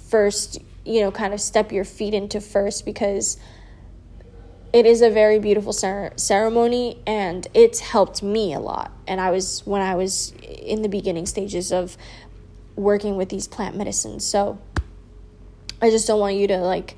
first, 0.08 0.58
you 0.84 1.00
know, 1.00 1.10
kind 1.10 1.32
of 1.32 1.40
step 1.40 1.72
your 1.72 1.84
feet 1.84 2.12
into 2.12 2.42
first 2.42 2.84
because 2.84 3.38
it 4.76 4.84
is 4.84 5.00
a 5.00 5.08
very 5.08 5.38
beautiful 5.38 5.72
cer- 5.72 6.12
ceremony 6.16 7.00
and 7.06 7.48
it's 7.54 7.80
helped 7.80 8.22
me 8.22 8.52
a 8.52 8.60
lot. 8.60 8.92
And 9.06 9.22
i 9.22 9.30
was 9.30 9.62
when 9.64 9.80
i 9.80 9.94
was 9.94 10.34
in 10.42 10.82
the 10.82 10.88
beginning 10.90 11.24
stages 11.24 11.72
of 11.72 11.96
working 12.74 13.16
with 13.16 13.30
these 13.30 13.48
plant 13.48 13.74
medicines. 13.74 14.26
So 14.26 14.58
i 15.80 15.88
just 15.88 16.06
don't 16.06 16.20
want 16.20 16.36
you 16.36 16.46
to 16.48 16.58
like 16.58 16.94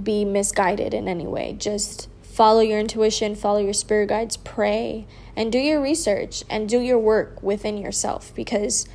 be 0.00 0.26
misguided 0.26 0.92
in 0.92 1.08
any 1.08 1.26
way. 1.26 1.56
Just 1.58 2.10
follow 2.22 2.60
your 2.60 2.78
intuition 2.78 3.34
follow 3.34 3.58
your 3.58 3.72
spirit 3.72 4.10
guides 4.10 4.36
pray 4.36 5.06
and 5.34 5.50
do 5.50 5.58
your 5.58 5.80
research 5.80 6.44
and 6.50 6.68
do 6.68 6.78
your 6.78 6.98
work 6.98 7.42
within 7.42 7.78
yourself 7.78 8.30
because 8.34 8.86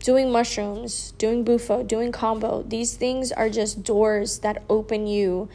doing 0.00 0.30
mushrooms, 0.30 1.12
doing 1.12 1.44
bufo, 1.44 1.82
doing 1.82 2.12
Kambo, 2.12 2.68
these 2.68 2.94
things 2.94 3.32
are 3.32 3.48
just 3.48 3.82
doors 3.82 4.40
that 4.40 4.62
open 4.68 5.06
you 5.06 5.48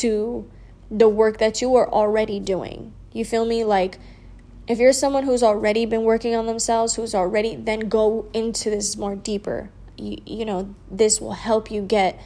to 0.00 0.50
the 0.90 1.08
work 1.08 1.38
that 1.38 1.60
you 1.60 1.74
are 1.76 1.88
already 1.88 2.40
doing. 2.40 2.92
You 3.12 3.24
feel 3.24 3.44
me? 3.44 3.64
Like, 3.64 3.98
if 4.66 4.78
you're 4.78 4.92
someone 4.92 5.24
who's 5.24 5.42
already 5.42 5.86
been 5.86 6.04
working 6.04 6.34
on 6.34 6.46
themselves, 6.46 6.94
who's 6.94 7.14
already, 7.14 7.56
then 7.56 7.88
go 7.88 8.28
into 8.32 8.70
this 8.70 8.96
more 8.96 9.14
deeper. 9.14 9.70
You, 9.96 10.18
you 10.24 10.44
know, 10.44 10.74
this 10.90 11.20
will 11.20 11.32
help 11.32 11.70
you 11.70 11.82
get 11.82 12.20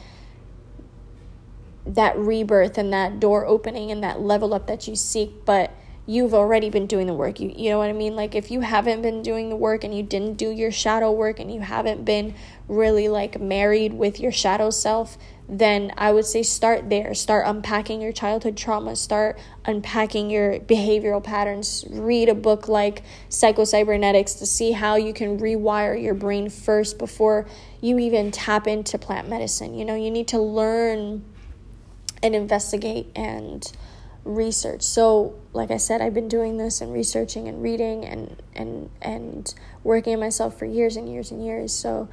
that 1.85 2.17
rebirth 2.17 2.77
and 2.77 2.93
that 2.93 3.19
door 3.19 3.45
opening 3.45 3.91
and 3.91 4.03
that 4.03 4.21
level 4.21 4.53
up 4.53 4.67
that 4.67 4.87
you 4.87 4.95
seek. 4.95 5.45
But 5.45 5.71
you've 6.09 6.33
already 6.33 6.71
been 6.71 6.87
doing 6.87 7.05
the 7.05 7.13
work. 7.13 7.39
You 7.39 7.53
you 7.55 7.69
know 7.69 7.77
what 7.77 7.89
I 7.89 7.93
mean? 7.93 8.15
Like 8.15 8.33
if 8.33 8.49
you 8.49 8.61
haven't 8.61 9.03
been 9.03 9.21
doing 9.21 9.49
the 9.49 9.55
work 9.55 9.83
and 9.83 9.95
you 9.95 10.01
didn't 10.01 10.37
do 10.37 10.49
your 10.49 10.71
shadow 10.71 11.11
work 11.11 11.39
and 11.39 11.53
you 11.53 11.61
haven't 11.61 12.03
been 12.03 12.33
really 12.67 13.07
like 13.07 13.39
married 13.39 13.93
with 13.93 14.19
your 14.19 14.31
shadow 14.31 14.71
self, 14.71 15.19
then 15.49 15.91
I 15.97 16.11
would 16.11 16.25
say 16.25 16.43
start 16.43 16.91
there. 16.91 17.15
Start 17.15 17.47
unpacking 17.47 18.01
your 18.01 18.11
childhood 18.11 18.55
trauma, 18.55 18.95
start 18.95 19.39
unpacking 19.65 20.29
your 20.29 20.59
behavioral 20.59 21.23
patterns. 21.23 21.83
Read 21.89 22.29
a 22.29 22.35
book 22.35 22.67
like 22.67 23.01
Psycho-Cybernetics 23.29 24.35
to 24.35 24.45
see 24.45 24.73
how 24.73 24.95
you 24.95 25.11
can 25.11 25.39
rewire 25.39 26.01
your 26.01 26.13
brain 26.13 26.49
first 26.49 26.99
before 26.99 27.47
you 27.81 27.97
even 27.97 28.29
tap 28.29 28.67
into 28.67 28.99
plant 28.99 29.27
medicine. 29.27 29.73
You 29.73 29.85
know, 29.85 29.95
you 29.95 30.11
need 30.11 30.27
to 30.29 30.39
learn 30.39 31.25
and 32.21 32.35
investigate 32.35 33.07
and 33.15 33.71
research. 34.23 34.83
So, 34.83 35.33
like 35.53 35.71
I 35.71 35.77
said, 35.77 35.99
I've 35.99 36.13
been 36.13 36.27
doing 36.27 36.57
this 36.57 36.79
and 36.79 36.93
researching 36.93 37.47
and 37.47 37.63
reading 37.63 38.05
and 38.05 38.39
and 38.53 38.91
and 39.01 39.51
working 39.83 40.13
on 40.13 40.19
myself 40.19 40.59
for 40.59 40.65
years 40.65 40.95
and 40.95 41.11
years 41.11 41.31
and 41.31 41.43
years. 41.43 41.73
So, 41.73 42.07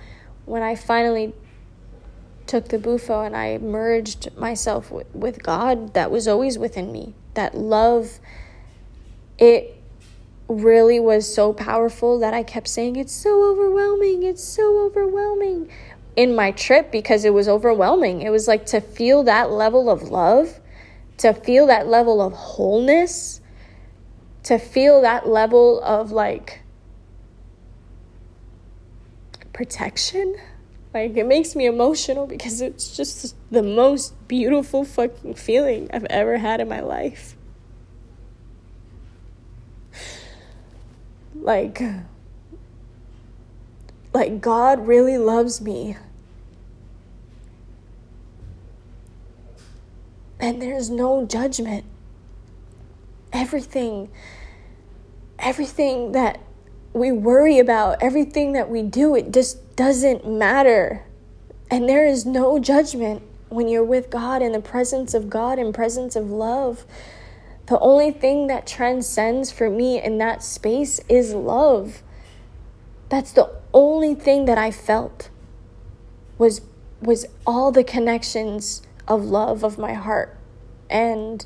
when 0.46 0.62
I 0.62 0.74
finally 0.74 1.34
took 2.46 2.68
the 2.68 2.78
bufo 2.78 3.22
and 3.22 3.36
I 3.36 3.58
merged 3.58 4.36
myself 4.36 4.90
with, 4.90 5.12
with 5.14 5.42
God 5.42 5.94
that 5.94 6.10
was 6.10 6.28
always 6.28 6.58
within 6.58 6.92
me. 6.92 7.14
That 7.34 7.56
love, 7.56 8.18
it 9.38 9.76
really 10.48 11.00
was 11.00 11.32
so 11.32 11.52
powerful 11.52 12.18
that 12.20 12.34
I 12.34 12.42
kept 12.42 12.68
saying, 12.68 12.96
It's 12.96 13.12
so 13.12 13.50
overwhelming, 13.50 14.22
it's 14.22 14.44
so 14.44 14.86
overwhelming 14.86 15.70
in 16.16 16.34
my 16.34 16.50
trip 16.50 16.90
because 16.90 17.24
it 17.24 17.34
was 17.34 17.48
overwhelming. 17.48 18.22
It 18.22 18.30
was 18.30 18.48
like 18.48 18.66
to 18.66 18.80
feel 18.80 19.22
that 19.24 19.50
level 19.50 19.90
of 19.90 20.04
love, 20.04 20.60
to 21.18 21.34
feel 21.34 21.66
that 21.66 21.86
level 21.86 22.22
of 22.22 22.32
wholeness, 22.32 23.40
to 24.44 24.58
feel 24.58 25.02
that 25.02 25.28
level 25.28 25.80
of 25.82 26.12
like 26.12 26.62
protection 29.52 30.36
like 30.96 31.16
it 31.16 31.26
makes 31.26 31.54
me 31.54 31.66
emotional 31.66 32.26
because 32.26 32.62
it's 32.62 32.96
just 32.96 33.36
the 33.50 33.62
most 33.62 34.14
beautiful 34.28 34.82
fucking 34.82 35.34
feeling 35.34 35.90
I've 35.92 36.06
ever 36.06 36.38
had 36.38 36.60
in 36.60 36.68
my 36.68 36.80
life. 36.80 37.36
Like 41.34 41.82
like 44.14 44.40
God 44.40 44.86
really 44.86 45.18
loves 45.18 45.60
me. 45.60 45.96
And 50.40 50.62
there's 50.62 50.88
no 50.88 51.26
judgment. 51.26 51.84
Everything 53.32 54.08
everything 55.38 56.12
that 56.12 56.40
we 56.94 57.12
worry 57.12 57.58
about, 57.58 58.02
everything 58.02 58.54
that 58.54 58.70
we 58.70 58.82
do, 58.82 59.14
it 59.14 59.30
just 59.30 59.58
doesn't 59.76 60.26
matter. 60.26 61.04
And 61.70 61.88
there 61.88 62.06
is 62.06 62.26
no 62.26 62.58
judgment 62.58 63.22
when 63.48 63.68
you're 63.68 63.84
with 63.84 64.10
God 64.10 64.42
in 64.42 64.52
the 64.52 64.60
presence 64.60 65.14
of 65.14 65.30
God 65.30 65.58
in 65.58 65.72
presence 65.72 66.16
of 66.16 66.30
love. 66.30 66.84
The 67.66 67.78
only 67.80 68.10
thing 68.10 68.46
that 68.46 68.66
transcends 68.66 69.50
for 69.52 69.68
me 69.68 70.02
in 70.02 70.18
that 70.18 70.42
space 70.42 71.00
is 71.08 71.34
love. 71.34 72.02
That's 73.08 73.32
the 73.32 73.50
only 73.72 74.14
thing 74.14 74.46
that 74.46 74.58
I 74.58 74.70
felt. 74.70 75.30
was 76.38 76.60
was 77.00 77.26
all 77.46 77.70
the 77.72 77.84
connections 77.84 78.82
of 79.06 79.22
love 79.24 79.62
of 79.62 79.78
my 79.78 79.92
heart 79.92 80.36
and 80.88 81.44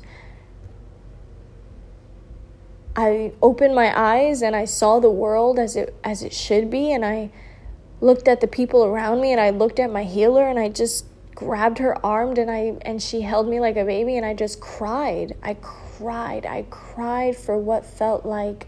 I 2.95 3.33
opened 3.41 3.75
my 3.75 3.97
eyes 3.97 4.41
and 4.41 4.55
I 4.55 4.65
saw 4.65 4.99
the 4.99 5.11
world 5.11 5.59
as 5.59 5.75
it 5.75 5.93
as 6.03 6.23
it 6.23 6.33
should 6.33 6.69
be 6.69 6.91
and 6.91 7.05
I 7.05 7.31
looked 8.01 8.27
at 8.27 8.41
the 8.41 8.47
people 8.47 8.83
around 8.83 9.21
me 9.21 9.31
and 9.31 9.39
I 9.39 9.51
looked 9.51 9.79
at 9.79 9.91
my 9.91 10.03
healer 10.03 10.47
and 10.47 10.59
I 10.59 10.69
just 10.69 11.05
grabbed 11.35 11.77
her 11.77 12.03
arm 12.05 12.35
and 12.37 12.51
I 12.51 12.77
and 12.81 13.01
she 13.01 13.21
held 13.21 13.47
me 13.47 13.59
like 13.59 13.77
a 13.77 13.85
baby 13.85 14.17
and 14.17 14.25
I 14.25 14.33
just 14.33 14.59
cried. 14.59 15.37
I 15.41 15.55
cried. 15.61 16.45
I 16.45 16.65
cried 16.69 17.37
for 17.37 17.57
what 17.57 17.85
felt 17.85 18.25
like 18.25 18.67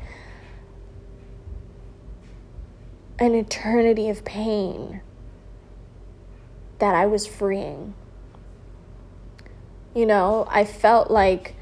an 3.20 3.34
eternity 3.36 4.10
of 4.10 4.24
pain 4.24 5.02
that 6.80 6.96
I 6.96 7.06
was 7.06 7.26
freeing. 7.26 7.94
You 9.96 10.06
know, 10.06 10.48
I 10.50 10.66
felt 10.66 11.12
like 11.12 11.56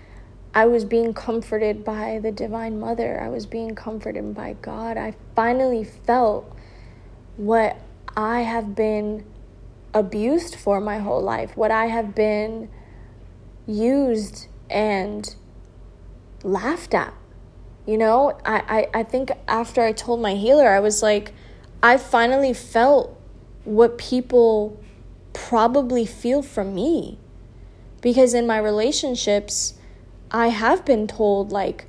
I 0.54 0.66
was 0.66 0.84
being 0.84 1.14
comforted 1.14 1.84
by 1.86 2.20
the 2.22 2.32
Divine 2.32 2.80
Mother. 2.80 3.22
I 3.22 3.30
was 3.30 3.46
being 3.46 3.76
comforted 3.76 4.34
by 4.34 4.54
God. 4.62 4.98
I 4.98 5.16
finally 5.36 5.84
felt 5.84 6.54
what 7.38 7.78
I 8.16 8.42
have 8.42 8.76
been 8.76 9.26
abused 9.94 10.56
for 10.56 10.80
my 10.80 11.00
whole 11.00 11.22
life, 11.22 11.56
what 11.56 11.72
I 11.72 11.88
have 11.88 12.16
been 12.16 12.70
used 13.66 14.48
and 14.70 15.36
laughed 16.44 16.94
at. 16.94 17.14
You 17.86 17.98
know, 17.98 18.38
I, 18.46 18.88
I, 18.94 19.00
I 19.00 19.04
think 19.04 19.32
after 19.48 19.82
I 19.82 19.92
told 19.92 20.22
my 20.22 20.36
healer, 20.36 20.70
I 20.70 20.80
was 20.80 21.02
like, 21.02 21.34
I 21.82 21.98
finally 21.98 22.54
felt 22.54 23.20
what 23.64 23.98
people 23.98 24.82
probably 25.34 26.06
feel 26.06 26.42
from 26.42 26.76
me. 26.76 27.18
Because 28.02 28.34
in 28.34 28.48
my 28.48 28.58
relationships, 28.58 29.76
I 30.32 30.48
have 30.48 30.86
been 30.86 31.08
told, 31.08 31.52
like, 31.52 31.88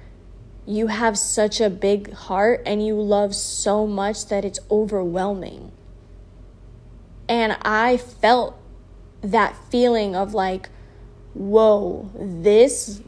you 0.67 0.87
have 0.87 1.19
such 1.19 1.61
a 1.61 1.69
big 1.69 2.13
heart 2.13 2.63
and 2.65 2.85
you 2.85 2.95
love 2.95 3.35
so 3.35 3.87
much 3.87 4.27
that 4.27 4.45
it's 4.45 4.61
overwhelming. 4.71 5.73
And 7.29 7.57
I 7.63 7.97
felt 7.97 8.59
that 9.23 9.57
feeling 9.71 10.15
of 10.15 10.35
like, 10.35 10.69
whoa, 11.35 12.11
this, 12.15 13.01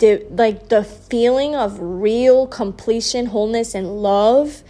like 0.00 0.68
the 0.68 0.84
feeling 0.84 1.54
of 1.54 1.78
real 1.80 2.46
completion, 2.46 3.26
wholeness, 3.26 3.74
and 3.74 4.02
love. 4.02 4.62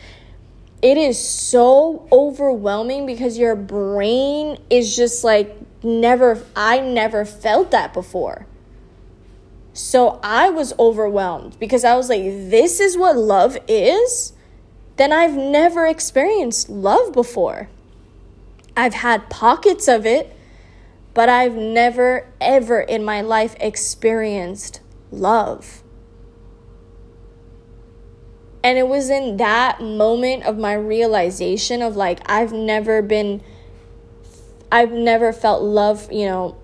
It 0.83 0.97
is 0.99 1.19
so 1.19 2.09
overwhelming 2.13 3.07
because 3.07 3.39
your 3.39 3.57
brain 3.57 4.59
is 4.71 4.97
just 4.97 5.25
like, 5.25 5.57
never, 5.83 6.43
I 6.55 6.81
never 6.81 7.25
felt 7.25 7.71
that 7.71 7.93
before. 7.93 8.47
So 9.77 10.19
I 10.23 10.49
was 10.49 10.73
overwhelmed 10.79 11.59
because 11.61 11.85
I 11.85 11.97
was 11.97 12.09
like, 12.09 12.23
this 12.23 12.81
is 12.81 12.97
what 12.97 13.15
love 13.15 13.59
is? 13.69 14.33
Then 14.97 15.13
I've 15.13 15.37
never 15.37 15.85
experienced 15.87 16.71
love 16.71 17.13
before. 17.13 17.69
I've 18.75 18.95
had 18.95 19.29
pockets 19.29 19.87
of 19.87 20.07
it, 20.07 20.35
but 21.13 21.29
I've 21.29 21.57
never, 21.57 22.27
ever 22.41 22.81
in 22.81 23.05
my 23.05 23.21
life 23.21 23.55
experienced 23.61 24.81
love. 25.11 25.83
And 28.65 28.79
it 28.79 28.89
was 28.89 29.11
in 29.11 29.37
that 29.37 29.83
moment 29.83 30.45
of 30.45 30.57
my 30.57 30.73
realization 30.73 31.83
of 31.83 31.97
like, 31.97 32.21
I've 32.25 32.51
never 32.51 33.03
been, 33.03 33.43
I've 34.73 34.93
never 34.93 35.35
felt 35.35 35.63
love, 35.63 36.11
you 36.11 36.25
know, 36.25 36.57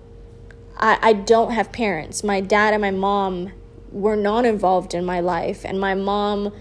I, 0.83 0.99
I 1.01 1.13
don't 1.13 1.51
have 1.51 1.71
parents. 1.71 2.25
My 2.25 2.41
dad 2.41 2.73
and 2.73 2.81
my 2.81 2.91
mom 2.91 3.53
were 3.89 4.17
not 4.17 4.45
involved 4.45 4.93
in 4.93 5.05
my 5.05 5.21
life, 5.21 5.63
and 5.63 5.79
my 5.79 5.95
mom 5.95 6.53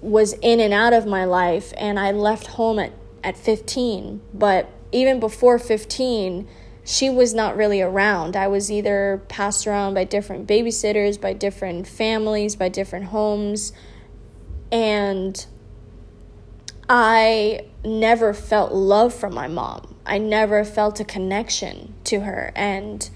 was 0.00 0.32
in 0.40 0.60
and 0.60 0.72
out 0.72 0.94
of 0.94 1.06
my 1.06 1.26
life, 1.26 1.74
and 1.76 2.00
I 2.00 2.10
left 2.10 2.46
home 2.46 2.78
at, 2.78 2.92
at 3.22 3.36
15. 3.36 4.22
But 4.32 4.70
even 4.92 5.20
before 5.20 5.58
15, 5.58 6.48
she 6.84 7.10
was 7.10 7.34
not 7.34 7.54
really 7.54 7.82
around. 7.82 8.34
I 8.34 8.46
was 8.46 8.72
either 8.72 9.22
passed 9.28 9.66
around 9.66 9.92
by 9.92 10.04
different 10.04 10.48
babysitters, 10.48 11.20
by 11.20 11.34
different 11.34 11.86
families, 11.86 12.56
by 12.56 12.70
different 12.70 13.06
homes, 13.06 13.74
and 14.72 15.44
I 16.88 17.66
never 17.84 18.32
felt 18.32 18.72
love 18.72 19.12
from 19.12 19.34
my 19.34 19.48
mom. 19.48 19.96
I 20.06 20.16
never 20.16 20.64
felt 20.64 20.98
a 21.00 21.04
connection 21.04 21.94
to 22.04 22.20
her. 22.20 22.52
And, 22.56 23.08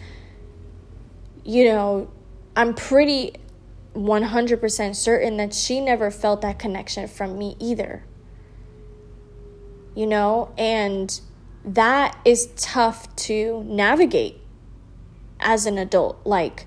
you 1.44 1.64
know, 1.64 2.10
I'm 2.56 2.74
pretty 2.74 3.34
100% 3.94 4.96
certain 4.96 5.36
that 5.36 5.54
she 5.54 5.80
never 5.80 6.10
felt 6.10 6.40
that 6.42 6.58
connection 6.58 7.08
from 7.08 7.38
me 7.38 7.56
either. 7.58 8.04
You 9.94 10.06
know, 10.06 10.52
and 10.56 11.20
that 11.64 12.18
is 12.24 12.48
tough 12.56 13.14
to 13.16 13.62
navigate 13.64 14.40
as 15.40 15.66
an 15.66 15.78
adult. 15.78 16.20
Like, 16.24 16.66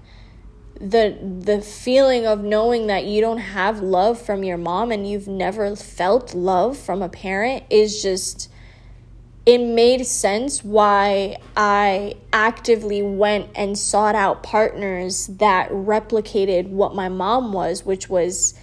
the 0.80 1.18
the 1.42 1.62
feeling 1.62 2.26
of 2.26 2.44
knowing 2.44 2.88
that 2.88 3.06
you 3.06 3.22
don't 3.22 3.38
have 3.38 3.82
love 3.82 4.22
from 4.22 4.44
your 4.44 4.58
mom 4.58 4.92
and 4.92 5.10
you've 5.10 5.28
never 5.28 5.74
felt 5.76 6.36
love 6.36 6.78
from 6.78 7.02
a 7.02 7.08
parent 7.08 7.64
is 7.70 8.02
just 8.02 8.52
it 9.46 9.60
made 9.60 10.06
sense 10.08 10.64
why 10.64 11.38
I 11.56 12.16
actively 12.34 13.04
went 13.04 13.50
and 13.56 13.78
sought 13.78 14.16
out 14.16 14.42
partners 14.42 15.28
that 15.28 15.70
replicated 15.70 16.70
what 16.70 16.96
my 16.96 17.10
mom 17.10 17.54
was, 17.54 17.86
which 17.86 18.10
was 18.10 18.56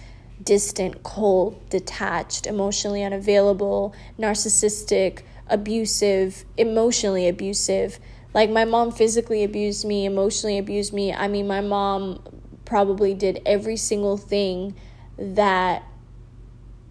distant, 0.43 1.01
cold, 1.01 1.69
detached, 1.69 2.45
emotionally 2.45 3.01
unavailable, 3.01 3.95
narcissistic, 4.19 5.21
abusive, 5.47 6.43
emotionally 6.57 7.29
abusive. 7.29 7.97
Like 8.33 8.49
my 8.49 8.65
mom 8.65 8.91
physically 8.91 9.45
abused 9.45 9.85
me, 9.85 10.05
emotionally 10.05 10.57
abused 10.57 10.91
me. 10.91 11.13
I 11.13 11.29
mean, 11.29 11.47
my 11.47 11.61
mom 11.61 12.21
probably 12.65 13.13
did 13.13 13.41
every 13.45 13.77
single 13.77 14.17
thing 14.17 14.75
that 15.17 15.83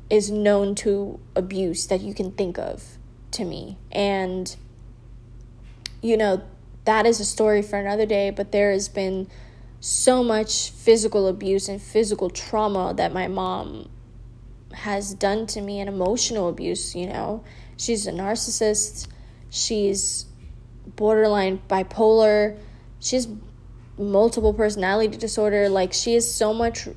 is 0.08 0.30
known 0.30 0.74
to 0.76 1.20
abuse 1.36 1.86
that 1.88 2.00
you 2.00 2.14
can 2.14 2.30
think 2.30 2.58
of 2.58 2.98
to 3.32 3.44
me. 3.44 3.78
And, 3.90 4.54
you 6.00 6.16
know, 6.16 6.42
that 6.84 7.06
is 7.06 7.20
a 7.20 7.24
story 7.24 7.62
for 7.62 7.78
another 7.78 8.06
day, 8.06 8.30
but 8.30 8.52
there 8.52 8.72
has 8.72 8.88
been 8.88 9.28
so 9.80 10.22
much 10.22 10.70
physical 10.70 11.26
abuse 11.26 11.68
and 11.68 11.80
physical 11.80 12.30
trauma 12.30 12.94
that 12.96 13.12
my 13.12 13.28
mom 13.28 13.88
has 14.72 15.14
done 15.14 15.46
to 15.46 15.60
me 15.60 15.80
and 15.80 15.88
emotional 15.88 16.48
abuse, 16.48 16.94
you 16.94 17.06
know. 17.06 17.44
She's 17.76 18.06
a 18.06 18.12
narcissist. 18.12 19.08
She's 19.50 20.26
borderline 20.96 21.60
bipolar. 21.68 22.58
She's 23.00 23.28
multiple 23.98 24.54
personality 24.54 25.16
disorder. 25.16 25.68
Like 25.68 25.92
she 25.92 26.14
has 26.14 26.32
so 26.32 26.54
much 26.54 26.88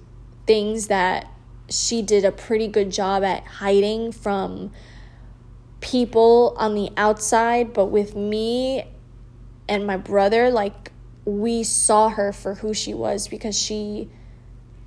things 0.45 0.88
that 0.88 1.28
she 1.69 2.02
did 2.02 2.24
a 2.24 2.32
pretty 2.32 2.67
good 2.67 2.91
job 2.91 3.24
at 3.24 3.43
hiding 3.45 4.12
from 4.12 4.71
people 5.86 6.56
on 6.58 6.74
the 6.74 6.89
outside, 6.98 7.71
but 7.71 7.86
with 7.86 8.15
me 8.15 8.84
and 9.69 9.86
my 9.86 9.95
brother, 9.95 10.50
like 10.50 10.91
we 11.26 11.63
saw 11.63 12.10
her 12.10 12.34
for 12.34 12.56
who 12.56 12.74
she 12.74 12.91
was 12.91 13.28
because 13.28 13.58
she 13.58 14.10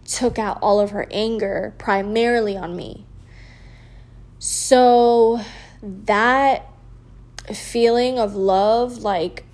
took 0.04 0.40
out 0.40 0.58
all 0.60 0.80
of 0.80 0.90
her 0.90 1.06
anger 1.12 1.72
primarily 1.78 2.56
on 2.56 2.74
me. 2.74 3.06
So 4.40 5.40
that 5.82 6.66
feeling 7.52 8.18
of 8.18 8.34
love, 8.34 8.98
like, 8.98 9.44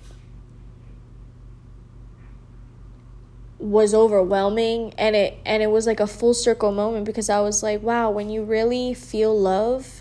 was 3.59 3.93
overwhelming 3.93 4.93
and 4.97 5.15
it 5.15 5.37
and 5.45 5.63
it 5.63 5.67
was 5.67 5.87
like 5.87 5.99
a 5.99 6.05
full 6.05 6.33
circle 6.33 6.71
moment 6.71 7.05
because 7.05 7.29
I 7.29 7.39
was 7.39 7.63
like 7.63 7.81
wow 7.81 8.11
when 8.11 8.29
you 8.29 8.43
really 8.43 8.93
feel 8.93 9.35
love 9.35 9.94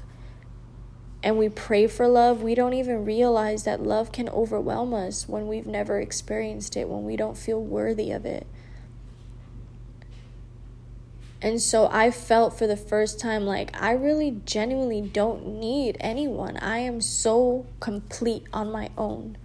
and 1.25 1.39
we 1.39 1.49
pray 1.49 1.87
for 1.87 2.07
love, 2.07 2.43
we 2.43 2.55
don't 2.55 2.75
even 2.75 3.07
realize 3.07 3.65
that 3.65 3.83
love 3.83 4.13
can 4.13 4.29
overwhelm 4.29 4.93
us 4.93 5.27
when 5.27 5.49
we've 5.49 5.67
never 5.67 5.99
experienced 5.99 6.77
it, 6.77 6.87
when 6.87 7.03
we 7.03 7.17
don't 7.17 7.39
feel 7.39 7.63
worthy 7.63 8.13
of 8.13 8.27
it. 8.27 8.47
And 11.41 11.63
so 11.63 11.89
I 11.91 12.11
felt 12.11 12.59
for 12.59 12.67
the 12.67 12.77
first 12.77 13.19
time 13.19 13.47
like 13.47 13.75
I 13.81 13.93
really 13.93 14.43
genuinely 14.45 15.01
don't 15.01 15.59
need 15.59 15.97
anyone. 15.99 16.59
I 16.59 16.81
am 16.81 17.01
so 17.01 17.65
complete 17.81 18.45
on 18.53 18.71
my 18.71 18.91
own. 18.99 19.39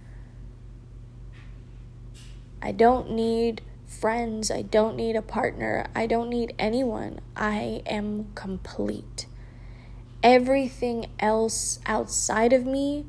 I 2.60 2.72
don't 2.72 3.10
need 3.10 3.62
friends. 3.86 4.50
I 4.50 4.60
don't 4.60 4.96
need 4.96 5.16
a 5.16 5.22
partner. 5.22 5.86
I 5.94 6.06
don't 6.06 6.28
need 6.28 6.54
anyone. 6.58 7.20
I 7.34 7.82
am 7.86 8.32
complete 8.34 9.24
everything 10.22 11.06
else 11.18 11.80
outside 11.86 12.52
of 12.52 12.66
me 12.66 13.06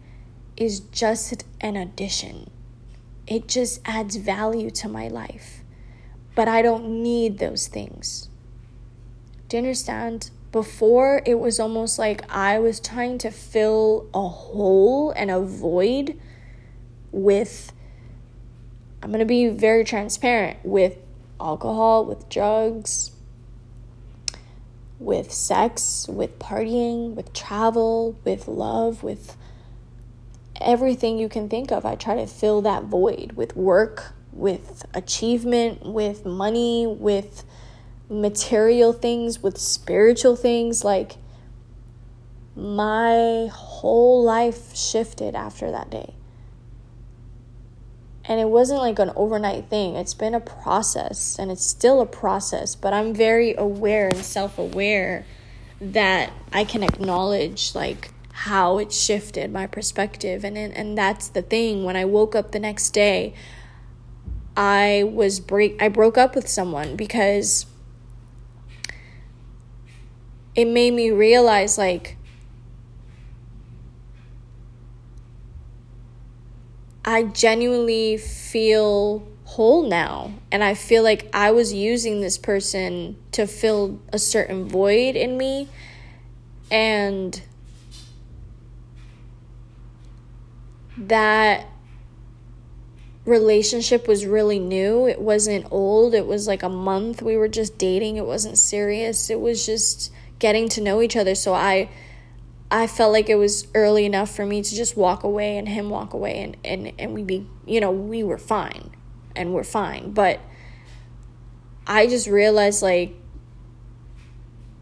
is 0.57 0.79
just 0.79 1.43
an 1.59 1.75
addition. 1.75 2.49
It 3.27 3.47
just 3.47 3.81
adds 3.85 4.15
value 4.15 4.69
to 4.71 4.89
my 4.89 5.07
life. 5.07 5.63
But 6.35 6.47
I 6.47 6.61
don't 6.61 7.03
need 7.03 7.39
those 7.39 7.67
things. 7.67 8.29
Do 9.47 9.57
you 9.57 9.63
understand? 9.63 10.31
Before, 10.51 11.21
it 11.25 11.39
was 11.39 11.59
almost 11.59 11.97
like 11.97 12.29
I 12.29 12.59
was 12.59 12.79
trying 12.79 13.17
to 13.19 13.31
fill 13.31 14.09
a 14.13 14.27
hole 14.27 15.11
and 15.11 15.31
a 15.31 15.39
void 15.39 16.19
with, 17.11 17.71
I'm 19.01 19.11
going 19.11 19.19
to 19.19 19.25
be 19.25 19.47
very 19.47 19.83
transparent, 19.83 20.57
with 20.63 20.97
alcohol, 21.39 22.05
with 22.05 22.27
drugs, 22.29 23.11
with 25.01 25.33
sex, 25.33 26.07
with 26.07 26.37
partying, 26.37 27.15
with 27.15 27.33
travel, 27.33 28.15
with 28.23 28.47
love, 28.47 29.01
with 29.01 29.35
everything 30.61 31.17
you 31.17 31.27
can 31.27 31.49
think 31.49 31.71
of. 31.71 31.85
I 31.85 31.95
try 31.95 32.15
to 32.15 32.27
fill 32.27 32.61
that 32.61 32.83
void 32.83 33.31
with 33.33 33.55
work, 33.55 34.13
with 34.31 34.85
achievement, 34.93 35.83
with 35.85 36.23
money, 36.23 36.85
with 36.85 37.43
material 38.09 38.93
things, 38.93 39.41
with 39.41 39.57
spiritual 39.57 40.35
things. 40.35 40.83
Like, 40.83 41.13
my 42.55 43.49
whole 43.51 44.23
life 44.23 44.75
shifted 44.75 45.33
after 45.33 45.71
that 45.71 45.89
day. 45.89 46.13
And 48.31 48.39
it 48.39 48.47
wasn't 48.47 48.79
like 48.79 48.97
an 48.97 49.11
overnight 49.17 49.69
thing. 49.69 49.97
It's 49.97 50.13
been 50.13 50.33
a 50.33 50.39
process 50.39 51.37
and 51.37 51.51
it's 51.51 51.65
still 51.65 51.99
a 51.99 52.05
process, 52.05 52.75
but 52.75 52.93
I'm 52.93 53.13
very 53.13 53.53
aware 53.55 54.07
and 54.07 54.19
self 54.23 54.57
aware 54.57 55.25
that 55.81 56.31
I 56.53 56.63
can 56.63 56.81
acknowledge 56.81 57.75
like 57.75 58.13
how 58.31 58.77
it 58.77 58.93
shifted 58.93 59.51
my 59.51 59.67
perspective 59.67 60.45
and 60.45 60.57
and 60.57 60.97
that's 60.97 61.27
the 61.27 61.41
thing 61.41 61.83
when 61.83 61.97
I 61.97 62.05
woke 62.05 62.33
up 62.33 62.53
the 62.53 62.59
next 62.59 62.91
day 62.91 63.33
I 64.55 65.03
was 65.11 65.41
break 65.41 65.81
I 65.81 65.89
broke 65.89 66.17
up 66.17 66.33
with 66.33 66.47
someone 66.47 66.95
because 66.95 67.65
it 70.55 70.69
made 70.69 70.93
me 70.93 71.11
realize 71.11 71.77
like 71.77 72.15
I 77.03 77.23
genuinely 77.23 78.17
feel 78.17 79.27
whole 79.45 79.83
now. 79.87 80.31
And 80.51 80.63
I 80.63 80.75
feel 80.75 81.03
like 81.03 81.29
I 81.33 81.51
was 81.51 81.73
using 81.73 82.21
this 82.21 82.37
person 82.37 83.17
to 83.33 83.47
fill 83.47 83.99
a 84.13 84.19
certain 84.19 84.67
void 84.67 85.15
in 85.15 85.37
me. 85.37 85.67
And 86.69 87.41
that 90.97 91.67
relationship 93.25 94.07
was 94.07 94.25
really 94.25 94.59
new. 94.59 95.07
It 95.07 95.19
wasn't 95.19 95.67
old. 95.71 96.13
It 96.13 96.25
was 96.27 96.47
like 96.47 96.63
a 96.63 96.69
month. 96.69 97.21
We 97.21 97.35
were 97.35 97.47
just 97.47 97.77
dating. 97.77 98.17
It 98.17 98.25
wasn't 98.25 98.57
serious. 98.57 99.29
It 99.29 99.39
was 99.39 99.65
just 99.65 100.13
getting 100.39 100.69
to 100.69 100.81
know 100.81 101.01
each 101.01 101.15
other. 101.15 101.35
So 101.35 101.53
I 101.53 101.89
I 102.71 102.87
felt 102.87 103.11
like 103.11 103.29
it 103.29 103.35
was 103.35 103.67
early 103.75 104.05
enough 104.05 104.33
for 104.33 104.45
me 104.45 104.63
to 104.63 104.75
just 104.75 104.95
walk 104.95 105.23
away 105.23 105.57
and 105.57 105.67
him 105.67 105.89
walk 105.89 106.13
away 106.13 106.41
and, 106.41 106.57
and, 106.63 106.93
and 106.97 107.13
we 107.13 107.21
be 107.21 107.45
you 107.65 107.81
know, 107.81 107.91
we 107.91 108.23
were 108.23 108.37
fine 108.37 108.91
and 109.35 109.53
we're 109.53 109.65
fine. 109.65 110.11
But 110.11 110.39
I 111.85 112.07
just 112.07 112.27
realized 112.27 112.81
like 112.81 113.13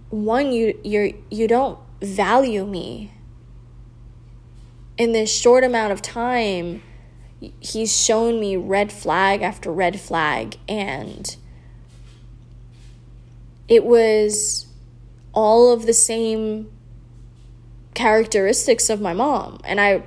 one, 0.09 0.51
you 0.51 0.79
you're 0.83 1.09
you 1.31 1.47
don't 1.47 1.79
value 1.99 2.65
me. 2.65 3.11
In 4.97 5.11
this 5.13 5.33
short 5.33 5.63
amount 5.63 5.91
of 5.91 6.01
time, 6.01 6.83
he's 7.59 7.95
shown 7.95 8.39
me 8.39 8.55
red 8.55 8.91
flag 8.91 9.41
after 9.41 9.71
red 9.71 9.99
flag 9.99 10.57
and 10.67 11.37
it 13.67 13.85
was 13.85 14.67
all 15.33 15.71
of 15.71 15.85
the 15.85 15.93
same 15.93 16.69
characteristics 17.99 18.89
of 18.89 19.01
my 19.01 19.11
mom 19.11 19.59
and 19.65 19.81
I 19.81 20.03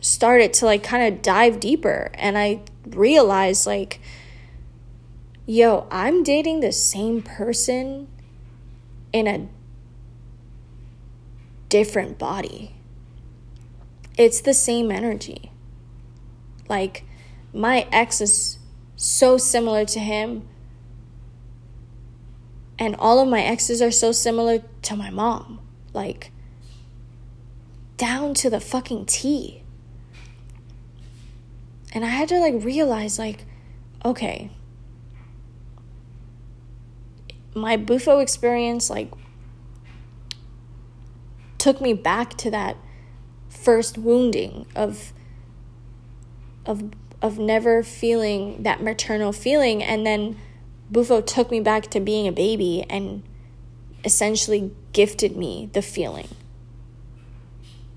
started 0.00 0.54
to 0.54 0.64
like 0.64 0.82
kind 0.82 1.12
of 1.12 1.20
dive 1.20 1.60
deeper 1.60 2.10
and 2.14 2.38
I 2.38 2.62
realized 2.86 3.66
like 3.66 4.00
yo, 5.44 5.86
I'm 5.90 6.22
dating 6.22 6.60
the 6.60 6.72
same 6.72 7.20
person 7.20 8.08
in 9.12 9.26
a 9.26 9.46
different 11.68 12.18
body. 12.18 12.74
It's 14.16 14.40
the 14.40 14.54
same 14.54 14.90
energy. 14.90 15.52
Like 16.66 17.04
my 17.52 17.86
ex 17.92 18.22
is 18.22 18.58
so 18.96 19.36
similar 19.36 19.84
to 19.84 20.00
him 20.00 20.48
and 22.78 22.94
all 22.96 23.18
of 23.18 23.28
my 23.28 23.42
exes 23.42 23.82
are 23.82 23.90
so 23.90 24.12
similar 24.12 24.62
to 24.82 24.96
my 24.96 25.10
mom. 25.10 25.60
Like, 25.92 26.30
down 27.96 28.34
to 28.34 28.50
the 28.50 28.60
fucking 28.60 29.06
T. 29.06 29.62
And 31.92 32.04
I 32.04 32.08
had 32.08 32.28
to 32.28 32.38
like 32.38 32.62
realize, 32.62 33.18
like, 33.18 33.44
okay, 34.04 34.50
my 37.54 37.76
Bufo 37.76 38.20
experience, 38.20 38.88
like, 38.88 39.10
took 41.56 41.80
me 41.80 41.92
back 41.92 42.34
to 42.38 42.50
that 42.50 42.76
first 43.48 43.98
wounding 43.98 44.66
of 44.76 45.12
of 46.64 46.90
of 47.20 47.38
never 47.38 47.82
feeling 47.82 48.62
that 48.62 48.82
maternal 48.82 49.32
feeling 49.32 49.82
and 49.82 50.06
then 50.06 50.36
Bufo 50.90 51.20
took 51.20 51.50
me 51.50 51.60
back 51.60 51.88
to 51.88 52.00
being 52.00 52.26
a 52.26 52.32
baby 52.32 52.84
and 52.88 53.22
essentially 54.04 54.72
gifted 54.92 55.36
me 55.36 55.70
the 55.72 55.82
feeling. 55.82 56.28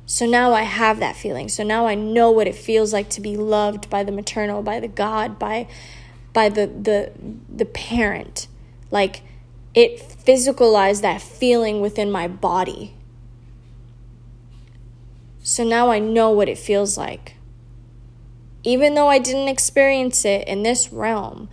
So 0.05 0.25
now 0.25 0.51
I 0.51 0.63
have 0.63 0.99
that 0.99 1.15
feeling. 1.15 1.47
So 1.47 1.63
now 1.63 1.87
I 1.87 1.95
know 1.95 2.31
what 2.31 2.47
it 2.47 2.55
feels 2.55 2.91
like 2.91 3.09
to 3.11 3.21
be 3.21 3.37
loved 3.37 3.89
by 3.89 4.03
the 4.03 4.11
maternal, 4.11 4.61
by 4.61 4.79
the 4.79 4.89
God, 4.89 5.39
by 5.39 5.67
by 6.33 6.49
the 6.49 6.67
the 6.67 7.11
the 7.49 7.65
parent. 7.65 8.47
Like 8.89 9.21
it 9.73 9.99
physicalized 9.99 11.01
that 11.01 11.21
feeling 11.21 11.79
within 11.79 12.11
my 12.11 12.27
body. 12.27 12.93
So 15.43 15.63
now 15.63 15.89
I 15.89 15.99
know 15.99 16.29
what 16.29 16.49
it 16.49 16.57
feels 16.57 16.97
like. 16.97 17.35
Even 18.63 18.93
though 18.95 19.07
I 19.07 19.17
didn't 19.17 19.47
experience 19.47 20.25
it 20.25 20.47
in 20.47 20.63
this 20.63 20.91
realm, 20.91 21.49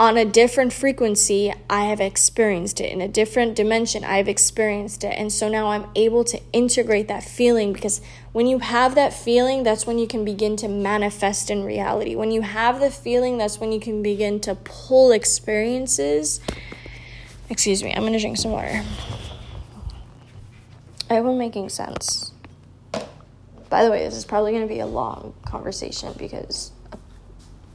on 0.00 0.16
a 0.16 0.24
different 0.24 0.72
frequency, 0.72 1.52
I 1.68 1.84
have 1.84 2.00
experienced 2.00 2.80
it. 2.80 2.90
In 2.90 3.02
a 3.02 3.06
different 3.06 3.54
dimension, 3.54 4.02
I've 4.02 4.28
experienced 4.28 5.04
it. 5.04 5.12
And 5.14 5.30
so 5.30 5.46
now 5.50 5.66
I'm 5.66 5.84
able 5.94 6.24
to 6.24 6.40
integrate 6.54 7.08
that 7.08 7.22
feeling 7.22 7.74
because 7.74 8.00
when 8.32 8.46
you 8.46 8.60
have 8.60 8.94
that 8.94 9.12
feeling, 9.12 9.62
that's 9.62 9.86
when 9.86 9.98
you 9.98 10.06
can 10.06 10.24
begin 10.24 10.56
to 10.56 10.68
manifest 10.68 11.50
in 11.50 11.64
reality. 11.64 12.16
When 12.16 12.30
you 12.30 12.40
have 12.40 12.80
the 12.80 12.90
feeling, 12.90 13.36
that's 13.36 13.60
when 13.60 13.72
you 13.72 13.78
can 13.78 14.02
begin 14.02 14.40
to 14.40 14.54
pull 14.54 15.12
experiences. 15.12 16.40
Excuse 17.50 17.84
me, 17.84 17.92
I'm 17.92 18.06
to 18.10 18.18
drink 18.18 18.38
some 18.38 18.52
water. 18.52 18.82
I 21.10 21.16
hope 21.16 21.26
I'm 21.26 21.36
making 21.36 21.68
sense. 21.68 22.32
By 23.68 23.84
the 23.84 23.90
way, 23.90 24.02
this 24.04 24.16
is 24.16 24.24
probably 24.24 24.58
to 24.58 24.66
be 24.66 24.80
a 24.80 24.86
long 24.86 25.34
conversation 25.44 26.14
because 26.16 26.72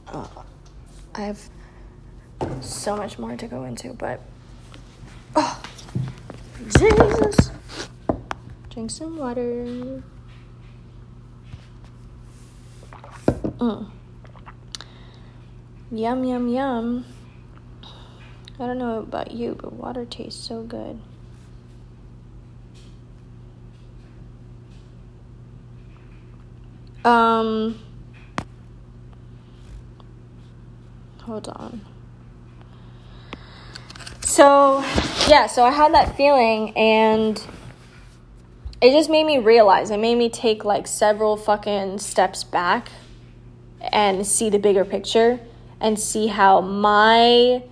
uh, 0.08 0.26
I've 1.14 1.48
so 2.60 2.96
much 2.96 3.18
more 3.18 3.36
to 3.36 3.46
go 3.46 3.64
into, 3.64 3.92
but 3.92 4.20
oh, 5.34 5.62
Jesus. 6.78 7.50
Drink 8.70 8.90
some 8.90 9.16
water. 9.16 10.02
Mm. 13.58 13.90
Yum, 15.90 16.24
yum, 16.24 16.48
yum. 16.48 17.04
I 18.58 18.66
don't 18.66 18.78
know 18.78 18.98
about 18.98 19.30
you, 19.30 19.56
but 19.60 19.72
water 19.72 20.04
tastes 20.04 20.46
so 20.46 20.62
good. 20.62 21.00
Um, 27.04 27.78
hold 31.22 31.48
on. 31.48 31.80
So, 34.26 34.80
yeah, 35.28 35.46
so 35.46 35.64
I 35.64 35.70
had 35.70 35.94
that 35.94 36.16
feeling 36.16 36.76
and 36.76 37.40
it 38.80 38.90
just 38.90 39.08
made 39.08 39.24
me 39.24 39.38
realize, 39.38 39.92
it 39.92 40.00
made 40.00 40.16
me 40.16 40.28
take 40.28 40.64
like 40.64 40.88
several 40.88 41.36
fucking 41.36 42.00
steps 42.00 42.42
back 42.42 42.90
and 43.80 44.26
see 44.26 44.50
the 44.50 44.58
bigger 44.58 44.84
picture 44.84 45.38
and 45.80 45.96
see 45.96 46.26
how 46.26 46.60
my 46.60 47.62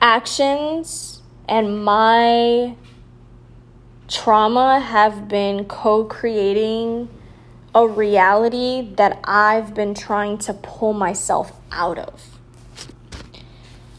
actions 0.00 1.22
and 1.48 1.84
my 1.84 2.76
trauma 4.06 4.78
have 4.78 5.26
been 5.26 5.64
co 5.64 6.04
creating 6.04 7.08
a 7.74 7.84
reality 7.84 8.94
that 8.94 9.18
I've 9.24 9.74
been 9.74 9.92
trying 9.92 10.38
to 10.38 10.54
pull 10.54 10.92
myself 10.92 11.60
out 11.72 11.98
of. 11.98 12.31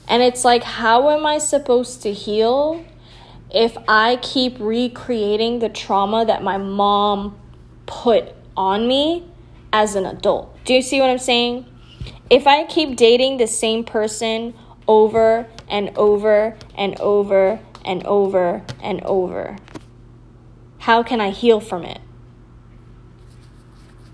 And 0.07 0.21
it's 0.21 0.43
like, 0.43 0.63
how 0.63 1.09
am 1.09 1.25
I 1.25 1.37
supposed 1.37 2.01
to 2.03 2.13
heal 2.13 2.83
if 3.53 3.77
I 3.87 4.17
keep 4.21 4.57
recreating 4.59 5.59
the 5.59 5.69
trauma 5.69 6.25
that 6.25 6.43
my 6.43 6.57
mom 6.57 7.39
put 7.85 8.33
on 8.57 8.87
me 8.87 9.25
as 9.71 9.95
an 9.95 10.05
adult? 10.05 10.57
Do 10.65 10.73
you 10.73 10.81
see 10.81 10.99
what 10.99 11.09
I'm 11.09 11.19
saying? 11.19 11.65
If 12.29 12.47
I 12.47 12.63
keep 12.65 12.95
dating 12.95 13.37
the 13.37 13.47
same 13.47 13.83
person 13.83 14.53
over 14.87 15.47
and 15.67 15.95
over 15.97 16.57
and 16.75 16.99
over 16.99 17.59
and 17.85 18.05
over 18.05 18.63
and 18.81 19.03
over, 19.03 19.57
how 20.79 21.03
can 21.03 21.21
I 21.21 21.29
heal 21.29 21.59
from 21.59 21.83
it? 21.83 22.01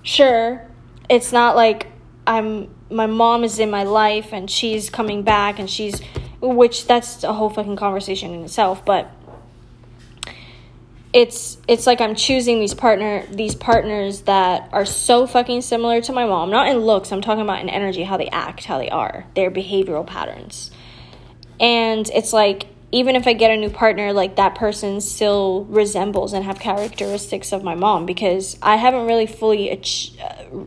Sure, 0.03 0.67
it's 1.09 1.31
not 1.31 1.55
like 1.55 1.87
I'm 2.25 2.69
my 2.89 3.05
mom 3.05 3.43
is 3.43 3.59
in 3.59 3.69
my 3.69 3.83
life 3.83 4.33
and 4.33 4.49
she's 4.49 4.89
coming 4.89 5.23
back 5.23 5.59
and 5.59 5.69
she's 5.69 6.01
which 6.41 6.87
that's 6.87 7.23
a 7.23 7.33
whole 7.33 7.49
fucking 7.49 7.75
conversation 7.75 8.33
in 8.33 8.43
itself, 8.43 8.85
but 8.85 9.11
it's 11.11 11.57
it's 11.67 11.87
like 11.87 12.01
I'm 12.01 12.15
choosing 12.15 12.59
these 12.59 12.73
partner 12.73 13.25
these 13.31 13.55
partners 13.55 14.21
that 14.21 14.69
are 14.71 14.85
so 14.85 15.25
fucking 15.25 15.61
similar 15.61 16.01
to 16.01 16.13
my 16.13 16.25
mom. 16.25 16.49
Not 16.49 16.67
in 16.67 16.77
looks, 16.77 17.11
I'm 17.11 17.21
talking 17.21 17.41
about 17.41 17.61
in 17.61 17.69
energy, 17.69 18.03
how 18.03 18.17
they 18.17 18.29
act, 18.29 18.65
how 18.65 18.77
they 18.77 18.89
are, 18.89 19.25
their 19.35 19.49
behavioral 19.49 20.05
patterns. 20.05 20.71
And 21.59 22.07
it's 22.09 22.31
like 22.31 22.67
even 22.91 23.15
if 23.15 23.27
I 23.27 23.33
get 23.33 23.51
a 23.51 23.57
new 23.57 23.69
partner, 23.69 24.13
like 24.13 24.37
that 24.37 24.55
person 24.55 25.01
still 25.01 25.65
resembles 25.65 26.33
and 26.33 26.43
have 26.45 26.59
characteristics 26.59 27.51
of 27.51 27.63
my 27.63 27.75
mom 27.75 28.05
because 28.05 28.57
I 28.61 28.77
haven't 28.77 29.05
really 29.05 29.27
fully, 29.27 29.69
ach- 29.69 30.13
uh, 30.19 30.65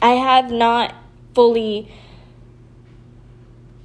I 0.00 0.12
have 0.12 0.50
not 0.50 0.94
fully 1.34 1.92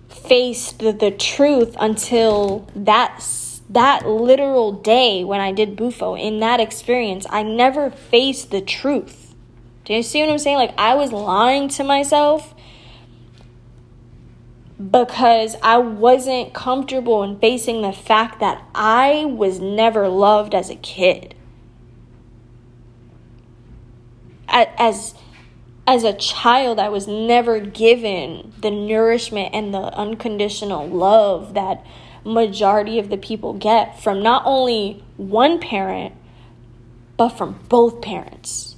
faced 0.09 0.79
the, 0.79 0.91
the 0.91 1.11
truth 1.11 1.75
until 1.79 2.67
that 2.75 3.23
that 3.69 4.07
literal 4.07 4.71
day 4.71 5.23
when 5.23 5.41
I 5.41 5.51
did 5.51 5.75
Bufo. 5.75 6.15
In 6.15 6.39
that 6.39 6.59
experience, 6.59 7.25
I 7.29 7.43
never 7.43 7.89
faced 7.89 8.51
the 8.51 8.61
truth. 8.61 9.35
Do 9.83 9.93
you 9.93 10.03
see 10.03 10.21
what 10.21 10.29
I'm 10.29 10.37
saying? 10.37 10.57
Like 10.57 10.73
I 10.77 10.95
was 10.95 11.11
lying 11.11 11.67
to 11.69 11.83
myself 11.83 12.53
because 14.91 15.55
I 15.63 15.77
wasn't 15.77 16.53
comfortable 16.53 17.23
in 17.23 17.39
facing 17.39 17.81
the 17.81 17.91
fact 17.91 18.39
that 18.39 18.63
I 18.75 19.25
was 19.25 19.59
never 19.59 20.07
loved 20.07 20.53
as 20.53 20.69
a 20.69 20.75
kid. 20.75 21.35
As 24.49 25.13
as 25.87 26.03
a 26.03 26.13
child, 26.13 26.79
I 26.79 26.89
was 26.89 27.07
never 27.07 27.61
given 27.61 28.53
the 28.59 28.69
nourishment 28.69 29.55
and 29.55 29.73
the 29.73 29.79
unconditional 29.79 30.85
love 30.85 31.53
that 31.53 31.83
majority 32.25 32.99
of 32.99 33.09
the 33.09 33.17
people 33.17 33.53
get 33.53 33.97
from 34.01 34.21
not 34.21 34.43
only 34.45 35.01
one 35.15 35.59
parent 35.59 36.13
but 37.15 37.29
from 37.29 37.57
both 37.69 38.01
parents. 38.01 38.75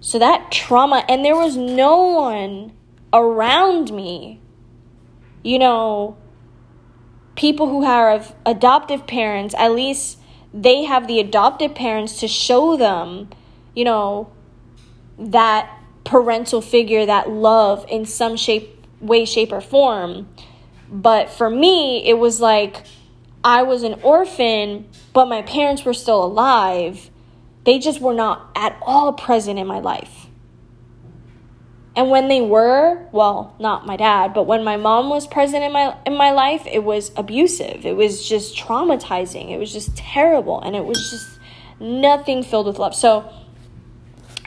So 0.00 0.18
that 0.18 0.50
trauma 0.50 1.04
and 1.08 1.24
there 1.24 1.36
was 1.36 1.56
no 1.56 1.96
one 1.96 2.72
around 3.12 3.92
me, 3.92 4.40
you 5.42 5.58
know, 5.60 6.16
people 7.36 7.68
who 7.68 7.84
have 7.84 8.34
adoptive 8.44 9.06
parents, 9.06 9.54
at 9.56 9.72
least 9.72 10.18
they 10.52 10.84
have 10.84 11.06
the 11.06 11.20
adoptive 11.20 11.74
parents 11.74 12.18
to 12.20 12.28
show 12.28 12.76
them, 12.76 13.30
you 13.74 13.84
know, 13.84 14.30
that 15.18 15.70
parental 16.04 16.60
figure, 16.60 17.04
that 17.06 17.28
love 17.30 17.84
in 17.88 18.06
some 18.06 18.36
shape, 18.36 18.86
way, 19.00 19.24
shape, 19.24 19.52
or 19.52 19.60
form. 19.60 20.28
But 20.88 21.30
for 21.30 21.50
me, 21.50 22.06
it 22.06 22.18
was 22.18 22.40
like 22.40 22.84
I 23.42 23.62
was 23.62 23.82
an 23.82 23.94
orphan, 24.02 24.88
but 25.12 25.26
my 25.26 25.42
parents 25.42 25.84
were 25.84 25.94
still 25.94 26.24
alive. 26.24 27.10
They 27.64 27.78
just 27.78 28.00
were 28.00 28.14
not 28.14 28.50
at 28.54 28.78
all 28.82 29.12
present 29.12 29.58
in 29.58 29.66
my 29.66 29.80
life. 29.80 30.26
And 31.96 32.10
when 32.10 32.28
they 32.28 32.42
were, 32.42 33.06
well, 33.10 33.56
not 33.58 33.86
my 33.86 33.96
dad, 33.96 34.34
but 34.34 34.44
when 34.44 34.62
my 34.62 34.76
mom 34.76 35.08
was 35.08 35.26
present 35.26 35.64
in 35.64 35.72
my 35.72 35.96
in 36.04 36.14
my 36.14 36.30
life, 36.30 36.66
it 36.66 36.84
was 36.84 37.10
abusive. 37.16 37.86
It 37.86 37.96
was 37.96 38.28
just 38.28 38.54
traumatizing. 38.54 39.50
It 39.50 39.58
was 39.58 39.72
just 39.72 39.96
terrible 39.96 40.60
and 40.60 40.76
it 40.76 40.84
was 40.84 41.10
just 41.10 41.40
nothing 41.80 42.42
filled 42.42 42.66
with 42.66 42.78
love. 42.78 42.94
So 42.94 43.32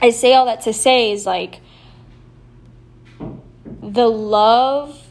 I 0.00 0.10
say 0.10 0.34
all 0.34 0.46
that 0.46 0.62
to 0.62 0.72
say 0.72 1.12
is 1.12 1.26
like 1.26 1.60
the 3.82 4.06
love 4.06 5.06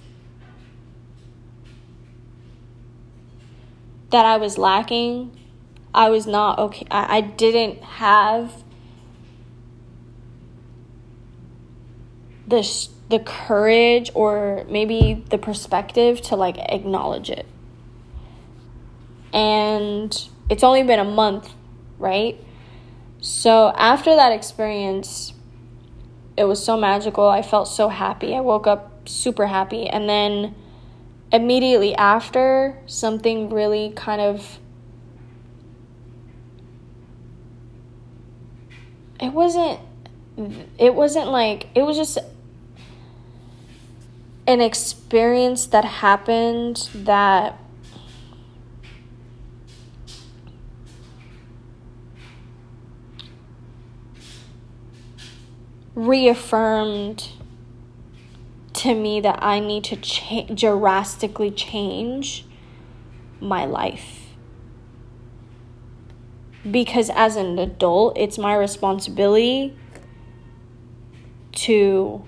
that 4.10 4.26
I 4.26 4.38
was 4.38 4.58
lacking, 4.58 5.38
I 5.94 6.10
was 6.10 6.26
not 6.26 6.60
okay. 6.60 6.88
I, 6.90 7.18
I 7.18 7.22
didn't 7.22 7.84
have 7.84 8.64
the 12.48 12.90
the 13.10 13.20
courage 13.20 14.12
or 14.14 14.66
maybe 14.70 15.26
the 15.30 15.38
perspective 15.38 16.22
to 16.22 16.36
like 16.36 16.58
acknowledge 16.58 17.30
it. 17.30 17.46
And 19.34 20.30
it's 20.50 20.64
only 20.64 20.84
been 20.84 21.00
a 21.00 21.04
month, 21.04 21.52
right? 22.00 22.44
So 23.22 23.74
after 23.76 24.16
that 24.16 24.32
experience, 24.32 25.34
it 26.38 26.46
was 26.46 26.64
so 26.64 26.78
magical. 26.78 27.28
I 27.28 27.42
felt 27.42 27.68
so 27.68 27.90
happy. 27.90 28.36
I 28.36 28.40
woke 28.40 28.66
up 28.66 29.10
super 29.10 29.48
happy. 29.48 29.88
And 29.88 30.08
then 30.08 30.56
immediately 31.32 31.94
after, 31.96 32.80
something 32.86 33.50
really 33.50 33.92
kind 33.96 34.22
of. 34.22 34.60
It 39.20 39.34
wasn't. 39.34 39.82
It 40.78 40.96
wasn't 40.96 41.28
like. 41.28 41.68
It 41.76 41.82
was 41.84 41.98
just 41.98 42.18
an 44.48 44.62
experience 44.62 45.68
that 45.68 45.84
happened 45.84 46.90
that 46.96 47.60
reaffirmed 56.08 57.30
to 58.74 58.96
me 58.96 59.20
that 59.20 59.40
I 59.42 59.60
need 59.60 59.84
to 59.86 59.98
cha- 59.98 60.46
drastically 60.54 61.52
change 61.52 62.46
my 63.42 63.66
life. 63.66 64.28
Because 66.70 67.10
as 67.10 67.36
an 67.36 67.60
adult, 67.60 68.18
it's 68.18 68.38
my 68.38 68.56
responsibility 68.56 69.76
to 71.54 72.24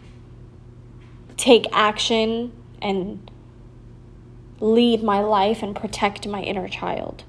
take 1.38 1.66
action 1.72 2.52
and 2.82 3.32
lead 4.60 5.02
my 5.02 5.22
life 5.22 5.64
and 5.64 5.76
protect 5.76 6.28
my 6.28 6.42
inner 6.42 6.68
child. 6.68 7.24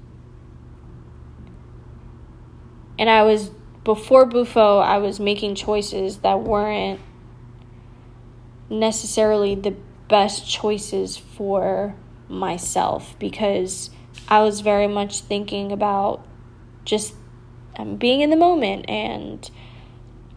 And 2.99 3.09
I 3.09 3.23
was, 3.23 3.51
before 3.83 4.25
Bufo, 4.25 4.79
I 4.79 4.97
was 4.97 5.19
making 5.19 5.55
choices 5.55 6.19
that 6.19 6.39
weren't 6.41 7.01
necessarily 8.69 9.55
the 9.55 9.75
best 10.07 10.49
choices 10.49 11.17
for 11.17 11.95
myself 12.29 13.17
because 13.19 13.89
I 14.27 14.41
was 14.41 14.61
very 14.61 14.87
much 14.87 15.21
thinking 15.21 15.71
about 15.71 16.25
just 16.85 17.15
um, 17.77 17.97
being 17.97 18.21
in 18.21 18.29
the 18.29 18.35
moment 18.35 18.89
and 18.89 19.49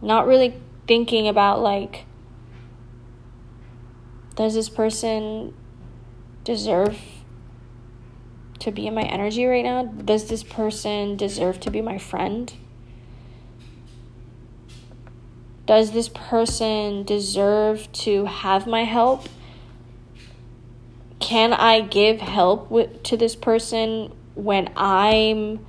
not 0.01 0.27
really 0.27 0.59
thinking 0.87 1.27
about 1.27 1.61
like 1.61 2.05
does 4.35 4.53
this 4.53 4.69
person 4.69 5.53
deserve 6.43 6.99
to 8.59 8.71
be 8.71 8.85
in 8.87 8.93
my 8.93 9.01
energy 9.01 9.45
right 9.45 9.63
now? 9.63 9.83
Does 9.83 10.29
this 10.29 10.43
person 10.43 11.15
deserve 11.15 11.59
to 11.61 11.71
be 11.71 11.81
my 11.81 11.97
friend? 11.97 12.53
Does 15.67 15.91
this 15.91 16.09
person 16.09 17.03
deserve 17.03 17.91
to 17.91 18.25
have 18.25 18.65
my 18.65 18.83
help? 18.85 19.29
Can 21.19 21.53
I 21.53 21.81
give 21.81 22.19
help 22.19 23.03
to 23.03 23.15
this 23.15 23.35
person 23.35 24.11
when 24.33 24.71
I'm 24.75 25.63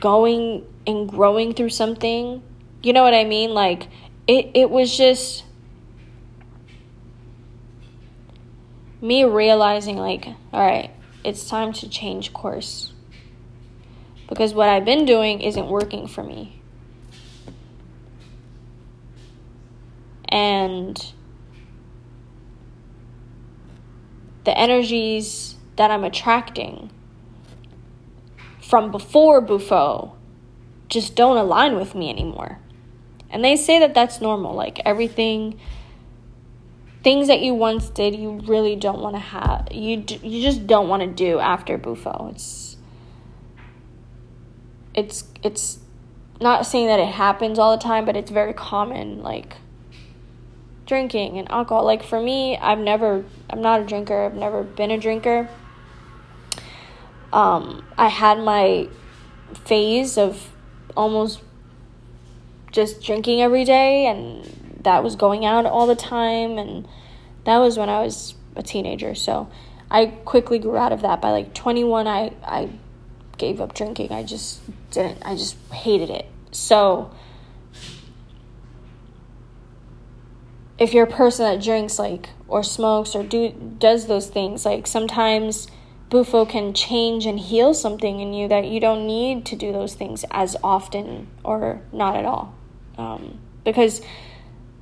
going 0.00 0.66
and 0.86 1.08
growing 1.08 1.54
through 1.54 1.68
something? 1.68 2.42
You 2.82 2.92
know 2.92 3.04
what 3.04 3.14
I 3.14 3.24
mean? 3.24 3.54
Like, 3.54 3.86
it, 4.26 4.50
it 4.54 4.70
was 4.70 4.96
just 4.96 5.44
me 9.00 9.22
realizing 9.22 9.98
like 9.98 10.26
all 10.26 10.66
right 10.66 10.90
it's 11.24 11.48
time 11.48 11.72
to 11.72 11.88
change 11.88 12.32
course. 12.32 12.92
Because 14.28 14.52
what 14.52 14.68
I've 14.68 14.84
been 14.84 15.06
doing 15.06 15.40
isn't 15.40 15.68
working 15.68 16.06
for 16.06 16.22
me. 16.22 16.53
And 20.34 21.12
the 24.42 24.58
energies 24.58 25.54
that 25.76 25.92
I'm 25.92 26.02
attracting 26.02 26.90
from 28.60 28.90
before 28.90 29.40
Bufo 29.40 30.16
just 30.88 31.14
don't 31.14 31.36
align 31.36 31.76
with 31.76 31.94
me 31.94 32.10
anymore. 32.10 32.58
And 33.30 33.44
they 33.44 33.54
say 33.54 33.78
that 33.78 33.94
that's 33.94 34.20
normal. 34.20 34.54
Like 34.54 34.80
everything, 34.84 35.60
things 37.04 37.28
that 37.28 37.40
you 37.40 37.54
once 37.54 37.88
did, 37.88 38.16
you 38.16 38.40
really 38.44 38.74
don't 38.74 39.00
want 39.00 39.14
to 39.14 39.20
have. 39.20 39.68
You 39.70 40.04
you 40.20 40.42
just 40.42 40.66
don't 40.66 40.88
want 40.88 41.02
to 41.02 41.08
do 41.08 41.38
after 41.38 41.78
Bufo. 41.78 42.30
It's 42.32 42.76
it's 44.94 45.24
it's 45.44 45.78
not 46.40 46.66
saying 46.66 46.88
that 46.88 46.98
it 46.98 47.14
happens 47.14 47.60
all 47.60 47.76
the 47.76 47.82
time, 47.82 48.04
but 48.04 48.16
it's 48.16 48.32
very 48.32 48.52
common. 48.52 49.22
Like 49.22 49.58
drinking 50.86 51.38
and 51.38 51.50
alcohol. 51.50 51.84
Like 51.84 52.02
for 52.02 52.20
me, 52.20 52.56
I've 52.56 52.78
never. 52.78 53.24
I'm 53.50 53.62
not 53.62 53.80
a 53.80 53.84
drinker. 53.84 54.24
I've 54.24 54.34
never 54.34 54.62
been 54.62 54.90
a 54.90 54.98
drinker. 54.98 55.48
Um, 57.32 57.84
I 57.98 58.08
had 58.08 58.38
my 58.38 58.88
phase 59.64 60.16
of 60.16 60.50
almost 60.96 61.40
just 62.70 63.02
drinking 63.02 63.40
every 63.40 63.64
day 63.64 64.06
and 64.06 64.78
that 64.82 65.02
was 65.02 65.16
going 65.16 65.44
out 65.44 65.66
all 65.66 65.86
the 65.86 65.96
time 65.96 66.58
and 66.58 66.86
that 67.44 67.58
was 67.58 67.78
when 67.78 67.88
I 67.88 68.02
was 68.02 68.34
a 68.56 68.62
teenager. 68.62 69.14
So 69.14 69.50
I 69.90 70.06
quickly 70.06 70.58
grew 70.58 70.76
out 70.76 70.92
of 70.92 71.02
that. 71.02 71.20
By 71.20 71.30
like 71.30 71.54
21 71.54 72.06
I 72.06 72.32
I 72.42 72.70
gave 73.36 73.60
up 73.60 73.74
drinking. 73.74 74.12
I 74.12 74.22
just 74.22 74.60
didn't 74.90 75.22
I 75.24 75.36
just 75.36 75.56
hated 75.72 76.10
it. 76.10 76.26
So 76.52 77.12
if 80.78 80.92
you're 80.92 81.04
a 81.04 81.10
person 81.10 81.44
that 81.44 81.62
drinks 81.62 81.98
like 81.98 82.30
or 82.48 82.62
smokes 82.62 83.14
or 83.14 83.22
do 83.22 83.50
does 83.78 84.06
those 84.06 84.28
things 84.28 84.64
like 84.64 84.86
sometimes 84.86 85.68
Bufo 86.10 86.44
can 86.44 86.74
change 86.74 87.26
and 87.26 87.40
heal 87.40 87.74
something 87.74 88.20
in 88.20 88.32
you 88.32 88.46
that 88.48 88.66
you 88.66 88.78
don't 88.78 89.06
need 89.06 89.44
to 89.46 89.56
do 89.56 89.72
those 89.72 89.94
things 89.94 90.24
as 90.30 90.56
often 90.62 91.28
or 91.42 91.80
not 91.92 92.14
at 92.14 92.24
all. 92.24 92.54
Um, 92.96 93.40
because 93.64 94.00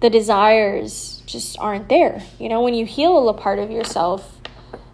the 0.01 0.11
desires 0.11 1.23
just 1.25 1.59
aren't 1.59 1.89
there. 1.89 2.23
You 2.39 2.49
know, 2.49 2.61
when 2.61 2.75
you 2.75 2.85
heal 2.85 3.29
a 3.29 3.35
part 3.35 3.59
of 3.59 3.71
yourself, 3.71 4.41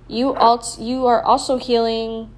you 0.07 0.35
also 0.35 0.81
you 0.81 1.07
are 1.07 1.23
also 1.23 1.59
healing 1.59 2.31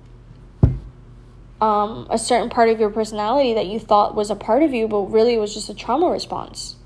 um, 1.60 2.06
a 2.08 2.16
certain 2.16 2.48
part 2.48 2.70
of 2.70 2.80
your 2.80 2.90
personality 2.90 3.52
that 3.54 3.66
you 3.66 3.78
thought 3.78 4.14
was 4.14 4.30
a 4.30 4.36
part 4.36 4.62
of 4.62 4.72
you, 4.72 4.88
but 4.88 5.10
really 5.10 5.36
was 5.36 5.52
just 5.52 5.68
a 5.68 5.74
trauma 5.74 6.08
response. 6.08 6.76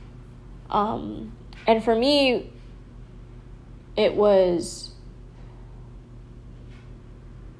Um, 0.68 1.32
and 1.66 1.82
for 1.82 1.94
me, 1.94 2.50
it 3.96 4.14
was 4.14 4.92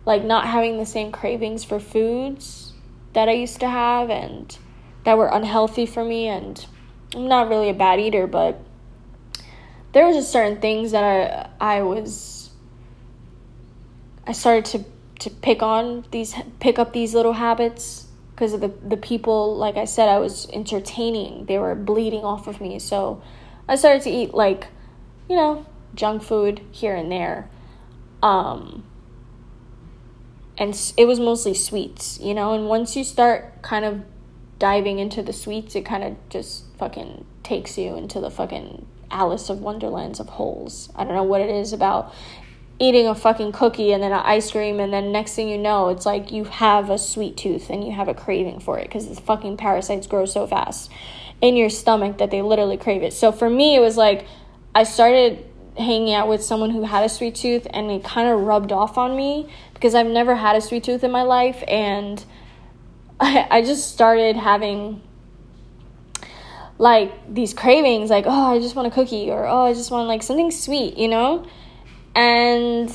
like 0.04 0.24
not 0.24 0.46
having 0.46 0.76
the 0.76 0.86
same 0.86 1.10
cravings 1.10 1.64
for 1.64 1.80
foods 1.80 2.72
that 3.14 3.28
I 3.28 3.32
used 3.32 3.60
to 3.60 3.68
have 3.68 4.10
and 4.10 4.56
that 5.04 5.16
were 5.16 5.28
unhealthy 5.28 5.86
for 5.86 6.04
me. 6.04 6.28
And 6.28 6.64
I'm 7.14 7.28
not 7.28 7.48
really 7.48 7.70
a 7.70 7.74
bad 7.74 8.00
eater 8.00 8.26
but 8.26 8.60
there 9.94 10.06
was 10.06 10.16
just 10.16 10.32
certain 10.32 10.60
things 10.60 10.90
that 10.90 11.50
I 11.60 11.78
I 11.78 11.82
was 11.82 12.50
I 14.26 14.32
started 14.32 14.64
to 14.66 14.84
to 15.20 15.30
pick 15.30 15.62
on 15.62 16.04
these 16.10 16.34
pick 16.60 16.78
up 16.78 16.92
these 16.92 17.14
little 17.14 17.32
habits 17.32 18.08
because 18.32 18.52
of 18.52 18.60
the 18.60 18.68
the 18.86 18.96
people. 18.96 19.56
Like 19.56 19.76
I 19.76 19.84
said 19.84 20.08
I 20.08 20.18
was 20.18 20.48
entertaining. 20.52 21.46
They 21.46 21.58
were 21.58 21.74
bleeding 21.74 22.24
off 22.24 22.48
of 22.48 22.60
me. 22.60 22.78
So 22.80 23.22
I 23.68 23.76
started 23.76 24.02
to 24.02 24.10
eat 24.10 24.34
like 24.34 24.68
you 25.28 25.36
know 25.36 25.66
junk 25.94 26.22
food 26.22 26.60
here 26.72 26.94
and 26.94 27.10
there 27.10 27.48
um 28.22 28.84
and 30.56 30.92
it 30.96 31.06
was 31.06 31.18
mostly 31.18 31.54
sweets, 31.54 32.18
you 32.20 32.34
know. 32.34 32.54
And 32.54 32.68
once 32.68 32.96
you 32.96 33.04
start 33.04 33.62
kind 33.62 33.84
of 33.84 34.02
diving 34.58 34.98
into 34.98 35.22
the 35.22 35.32
sweets, 35.32 35.74
it 35.74 35.84
kind 35.84 36.04
of 36.04 36.16
just 36.28 36.64
fucking 36.78 37.24
takes 37.42 37.76
you 37.76 37.96
into 37.96 38.20
the 38.20 38.30
fucking 38.30 38.86
Alice 39.10 39.50
of 39.50 39.60
Wonderlands 39.60 40.20
of 40.20 40.28
holes. 40.28 40.90
I 40.94 41.04
don't 41.04 41.14
know 41.14 41.24
what 41.24 41.40
it 41.40 41.50
is 41.50 41.72
about 41.72 42.12
eating 42.78 43.06
a 43.06 43.14
fucking 43.14 43.52
cookie 43.52 43.92
and 43.92 44.02
then 44.02 44.12
an 44.12 44.22
ice 44.24 44.50
cream, 44.50 44.80
and 44.80 44.92
then 44.92 45.12
next 45.12 45.34
thing 45.34 45.48
you 45.48 45.58
know, 45.58 45.88
it's 45.88 46.06
like 46.06 46.32
you 46.32 46.44
have 46.44 46.90
a 46.90 46.98
sweet 46.98 47.36
tooth 47.36 47.70
and 47.70 47.84
you 47.84 47.92
have 47.92 48.08
a 48.08 48.14
craving 48.14 48.60
for 48.60 48.78
it 48.78 48.84
because 48.84 49.08
the 49.08 49.20
fucking 49.20 49.56
parasites 49.56 50.06
grow 50.06 50.24
so 50.24 50.46
fast 50.46 50.90
in 51.40 51.56
your 51.56 51.70
stomach 51.70 52.18
that 52.18 52.30
they 52.30 52.42
literally 52.42 52.76
crave 52.76 53.02
it. 53.02 53.12
So 53.12 53.32
for 53.32 53.50
me, 53.50 53.76
it 53.76 53.80
was 53.80 53.96
like 53.96 54.26
I 54.74 54.84
started 54.84 55.44
hanging 55.76 56.14
out 56.14 56.28
with 56.28 56.42
someone 56.42 56.70
who 56.70 56.82
had 56.82 57.04
a 57.04 57.08
sweet 57.08 57.34
tooth 57.34 57.66
and 57.70 57.90
it 57.90 58.04
kind 58.04 58.28
of 58.28 58.40
rubbed 58.40 58.72
off 58.72 58.96
on 58.96 59.16
me 59.16 59.48
because 59.74 59.94
I've 59.94 60.06
never 60.06 60.36
had 60.36 60.56
a 60.56 60.60
sweet 60.60 60.84
tooth 60.84 61.02
in 61.02 61.10
my 61.10 61.22
life 61.22 61.62
and 61.66 62.24
I, 63.18 63.46
I 63.50 63.62
just 63.62 63.92
started 63.92 64.36
having 64.36 65.02
like 66.76 67.12
these 67.32 67.54
cravings 67.54 68.10
like 68.10 68.24
oh 68.26 68.54
I 68.54 68.58
just 68.58 68.74
want 68.74 68.88
a 68.88 68.90
cookie 68.90 69.30
or 69.30 69.46
oh 69.46 69.64
I 69.64 69.74
just 69.74 69.90
want 69.90 70.08
like 70.08 70.22
something 70.22 70.50
sweet, 70.50 70.96
you 70.96 71.08
know? 71.08 71.46
And 72.14 72.94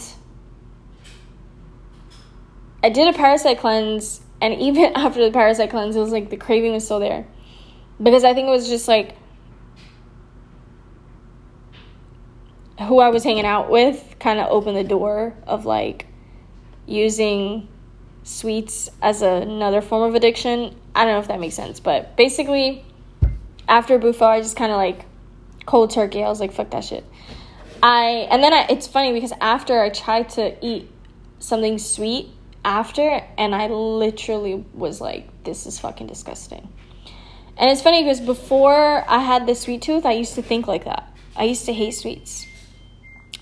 I 2.81 2.89
did 2.89 3.13
a 3.13 3.17
parasite 3.17 3.59
cleanse 3.59 4.21
and 4.41 4.53
even 4.61 4.93
after 4.95 5.23
the 5.23 5.31
parasite 5.31 5.69
cleanse 5.69 5.95
it 5.95 5.99
was 5.99 6.11
like 6.11 6.29
the 6.29 6.37
craving 6.37 6.71
was 6.71 6.85
still 6.85 6.99
there. 6.99 7.27
Because 8.01 8.23
I 8.23 8.33
think 8.33 8.47
it 8.47 8.51
was 8.51 8.67
just 8.67 8.87
like 8.87 9.15
who 12.79 12.99
I 12.99 13.09
was 13.09 13.23
hanging 13.23 13.45
out 13.45 13.69
with 13.69 14.15
kind 14.19 14.39
of 14.39 14.47
opened 14.49 14.77
the 14.77 14.83
door 14.83 15.35
of 15.45 15.65
like 15.65 16.07
using 16.85 17.67
sweets 18.23 18.89
as 19.01 19.21
another 19.21 19.81
form 19.81 20.09
of 20.09 20.15
addiction. 20.15 20.75
I 20.95 21.03
don't 21.03 21.13
know 21.13 21.19
if 21.19 21.27
that 21.27 21.39
makes 21.39 21.55
sense, 21.55 21.79
but 21.79 22.15
basically, 22.15 22.85
after 23.67 23.97
Bufo, 23.99 24.25
I 24.25 24.41
just 24.41 24.55
kind 24.55 24.71
of 24.71 24.77
like 24.77 25.05
cold 25.65 25.91
turkey. 25.91 26.23
I 26.23 26.29
was 26.29 26.39
like, 26.39 26.53
fuck 26.53 26.71
that 26.71 26.83
shit. 26.83 27.05
I 27.81 28.27
and 28.29 28.43
then 28.43 28.53
I, 28.53 28.67
it's 28.69 28.87
funny 28.87 29.13
because 29.13 29.33
after 29.39 29.79
I 29.79 29.89
tried 29.89 30.29
to 30.31 30.55
eat 30.65 30.89
something 31.39 31.77
sweet 31.77 32.29
after, 32.65 33.25
and 33.37 33.55
I 33.55 33.67
literally 33.67 34.65
was 34.73 34.99
like, 34.99 35.43
this 35.43 35.65
is 35.65 35.79
fucking 35.79 36.07
disgusting. 36.07 36.67
And 37.59 37.69
it's 37.69 37.81
funny 37.81 38.03
because 38.03 38.21
before 38.21 39.03
I 39.07 39.19
had 39.19 39.45
the 39.45 39.53
sweet 39.53 39.81
tooth, 39.81 40.05
I 40.05 40.13
used 40.13 40.35
to 40.35 40.41
think 40.41 40.65
like 40.65 40.85
that. 40.85 41.13
I 41.35 41.43
used 41.43 41.65
to 41.65 41.73
hate 41.73 41.91
sweets 41.91 42.47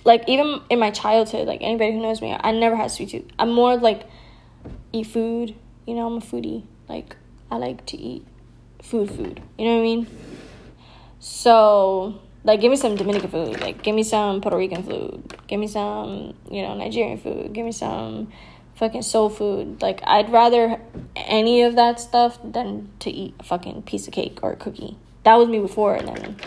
like 0.08 0.24
even 0.28 0.62
in 0.70 0.80
my 0.80 0.90
childhood, 0.90 1.48
like 1.48 1.62
anybody 1.62 1.92
who 1.92 2.02
knows 2.02 2.22
me, 2.22 2.36
I 2.40 2.52
never 2.54 2.78
had 2.78 2.90
sweet 2.92 3.10
tooth. 3.10 3.26
I'm 3.38 3.52
more 3.52 3.76
like 3.76 4.08
eat 4.94 5.08
food. 5.08 5.54
You 5.86 5.96
know, 5.96 6.08
I'm 6.08 6.18
a 6.18 6.22
foodie. 6.22 6.64
Like 6.88 7.18
I 7.52 7.58
like 7.58 7.86
to 7.88 7.98
eat 7.98 8.26
food, 8.82 9.10
food. 9.10 9.42
You 9.58 9.66
know 9.66 9.74
what 9.74 9.80
I 9.80 9.84
mean? 9.84 10.08
So 11.20 12.22
like, 12.46 12.62
give 12.62 12.72
me 12.72 12.78
some 12.78 12.96
Dominican 12.96 13.30
food. 13.30 13.60
Like, 13.60 13.84
give 13.84 13.94
me 13.94 14.04
some 14.04 14.40
Puerto 14.40 14.56
Rican 14.56 14.82
food. 14.82 15.36
Give 15.48 15.60
me 15.60 15.68
some, 15.68 16.34
you 16.50 16.62
know, 16.62 16.76
Nigerian 16.76 17.18
food. 17.18 17.52
Give 17.52 17.66
me 17.66 17.74
some 17.74 18.32
fucking 18.78 19.02
soul 19.02 19.30
food. 19.30 19.82
Like, 19.82 20.02
I'd 20.06 20.32
rather 20.32 20.80
any 21.16 21.64
of 21.64 21.76
that 21.76 22.00
stuff 22.00 22.40
than 22.44 22.90
to 23.00 23.10
eat 23.10 23.36
a 23.40 23.44
fucking 23.44 23.84
piece 23.84 24.08
of 24.08 24.14
cake 24.14 24.40
or 24.42 24.54
a 24.54 24.56
cookie. 24.56 24.98
That 25.24 25.36
was 25.36 25.50
me 25.50 25.60
before, 25.60 25.96
and 25.96 26.08
then 26.08 26.38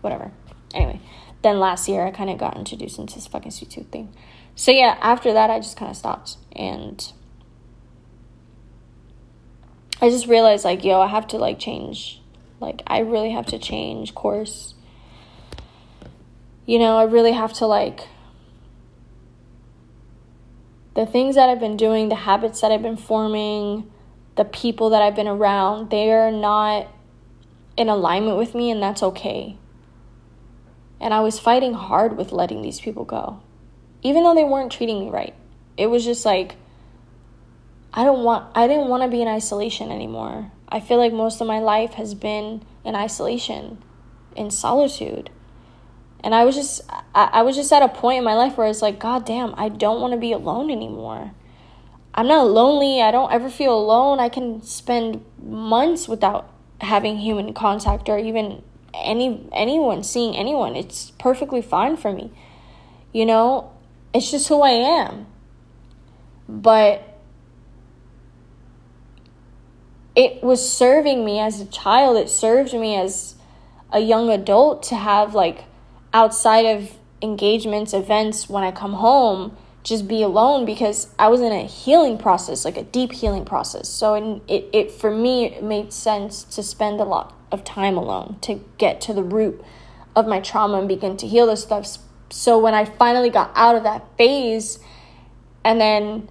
whatever. 0.00 0.30
Anyway, 0.74 1.00
then 1.42 1.58
last 1.58 1.88
year 1.88 2.06
I 2.06 2.10
kind 2.10 2.30
of 2.30 2.38
got 2.38 2.56
introduced 2.56 2.98
into 2.98 3.14
this 3.14 3.26
fucking 3.26 3.52
sweet 3.52 3.70
tooth 3.70 3.88
thing. 3.88 4.12
So 4.54 4.70
yeah, 4.70 4.98
after 5.00 5.32
that 5.32 5.50
I 5.50 5.58
just 5.58 5.76
kind 5.76 5.90
of 5.90 5.96
stopped 5.96 6.36
and 6.52 7.12
I 10.00 10.10
just 10.10 10.26
realized 10.26 10.64
like, 10.64 10.84
yo, 10.84 11.00
I 11.00 11.06
have 11.06 11.26
to 11.28 11.38
like 11.38 11.58
change. 11.58 12.20
Like 12.60 12.82
I 12.86 12.98
really 13.00 13.30
have 13.30 13.46
to 13.46 13.58
change 13.58 14.14
course. 14.14 14.74
You 16.66 16.78
know, 16.78 16.96
I 16.96 17.04
really 17.04 17.32
have 17.32 17.52
to 17.54 17.66
like 17.66 18.08
the 20.94 21.06
things 21.06 21.34
that 21.34 21.48
I've 21.48 21.60
been 21.60 21.76
doing, 21.76 22.08
the 22.08 22.14
habits 22.14 22.60
that 22.60 22.70
I've 22.70 22.82
been 22.82 22.96
forming, 22.96 23.90
the 24.36 24.44
people 24.44 24.90
that 24.90 25.02
I've 25.02 25.16
been 25.16 25.28
around, 25.28 25.90
they 25.90 26.12
are 26.12 26.30
not 26.30 26.88
in 27.76 27.88
alignment 27.88 28.38
with 28.38 28.54
me 28.54 28.70
and 28.70 28.82
that's 28.82 29.02
okay. 29.02 29.56
And 31.00 31.12
I 31.12 31.20
was 31.20 31.38
fighting 31.38 31.74
hard 31.74 32.16
with 32.16 32.32
letting 32.32 32.62
these 32.62 32.80
people 32.80 33.04
go, 33.04 33.40
even 34.02 34.22
though 34.22 34.34
they 34.34 34.44
weren't 34.44 34.72
treating 34.72 35.00
me 35.00 35.10
right. 35.10 35.34
It 35.76 35.88
was 35.88 36.04
just 36.04 36.24
like, 36.24 36.54
I 37.92 38.04
don't 38.04 38.24
want, 38.24 38.50
I 38.56 38.66
didn't 38.66 38.88
want 38.88 39.02
to 39.02 39.08
be 39.08 39.22
in 39.22 39.28
isolation 39.28 39.90
anymore. 39.90 40.52
I 40.68 40.80
feel 40.80 40.98
like 40.98 41.12
most 41.12 41.40
of 41.40 41.46
my 41.46 41.58
life 41.58 41.94
has 41.94 42.14
been 42.14 42.64
in 42.84 42.94
isolation, 42.94 43.82
in 44.36 44.50
solitude. 44.50 45.30
And 46.24 46.34
I 46.34 46.46
was 46.46 46.54
just 46.54 46.80
I, 47.14 47.28
I 47.32 47.42
was 47.42 47.54
just 47.54 47.70
at 47.70 47.82
a 47.82 47.88
point 47.88 48.16
in 48.16 48.24
my 48.24 48.34
life 48.34 48.56
where 48.56 48.66
it's 48.66 48.80
like, 48.80 48.98
God 48.98 49.26
damn, 49.26 49.54
I 49.58 49.68
don't 49.68 50.00
want 50.00 50.14
to 50.14 50.18
be 50.18 50.32
alone 50.32 50.70
anymore. 50.70 51.32
I'm 52.14 52.26
not 52.26 52.48
lonely. 52.48 53.02
I 53.02 53.10
don't 53.10 53.30
ever 53.30 53.50
feel 53.50 53.78
alone. 53.78 54.20
I 54.20 54.30
can 54.30 54.62
spend 54.62 55.22
months 55.42 56.08
without 56.08 56.50
having 56.80 57.18
human 57.18 57.52
contact 57.52 58.08
or 58.08 58.18
even 58.18 58.62
any 58.94 59.46
anyone 59.52 60.02
seeing 60.02 60.34
anyone. 60.34 60.76
It's 60.76 61.10
perfectly 61.18 61.60
fine 61.60 61.98
for 61.98 62.10
me. 62.10 62.32
You 63.12 63.26
know, 63.26 63.70
it's 64.14 64.30
just 64.30 64.48
who 64.48 64.62
I 64.62 64.70
am. 64.70 65.26
But 66.48 67.18
it 70.16 70.42
was 70.42 70.66
serving 70.66 71.22
me 71.22 71.38
as 71.38 71.60
a 71.60 71.66
child. 71.66 72.16
It 72.16 72.30
served 72.30 72.72
me 72.72 72.96
as 72.96 73.34
a 73.92 74.00
young 74.00 74.30
adult 74.30 74.82
to 74.84 74.94
have 74.94 75.34
like 75.34 75.64
outside 76.14 76.64
of 76.64 76.96
engagements, 77.20 77.92
events 77.92 78.48
when 78.48 78.62
I 78.62 78.70
come 78.70 78.94
home, 78.94 79.56
just 79.82 80.08
be 80.08 80.22
alone 80.22 80.64
because 80.64 81.08
I 81.18 81.28
was 81.28 81.40
in 81.40 81.52
a 81.52 81.66
healing 81.66 82.16
process, 82.16 82.64
like 82.64 82.78
a 82.78 82.84
deep 82.84 83.12
healing 83.12 83.44
process. 83.44 83.88
So 83.88 84.14
it, 84.14 84.42
it, 84.48 84.70
it 84.72 84.90
for 84.92 85.10
me 85.10 85.44
it 85.44 85.62
made 85.62 85.92
sense 85.92 86.44
to 86.44 86.62
spend 86.62 87.00
a 87.00 87.04
lot 87.04 87.34
of 87.52 87.64
time 87.64 87.96
alone 87.96 88.38
to 88.42 88.64
get 88.78 89.00
to 89.02 89.12
the 89.12 89.22
root 89.22 89.62
of 90.16 90.26
my 90.26 90.40
trauma 90.40 90.78
and 90.78 90.88
begin 90.88 91.16
to 91.18 91.26
heal 91.26 91.46
this 91.46 91.62
stuff. 91.62 91.98
So 92.30 92.58
when 92.58 92.72
I 92.72 92.86
finally 92.86 93.28
got 93.28 93.50
out 93.54 93.74
of 93.74 93.82
that 93.82 94.06
phase 94.16 94.78
and 95.64 95.80
then 95.80 96.30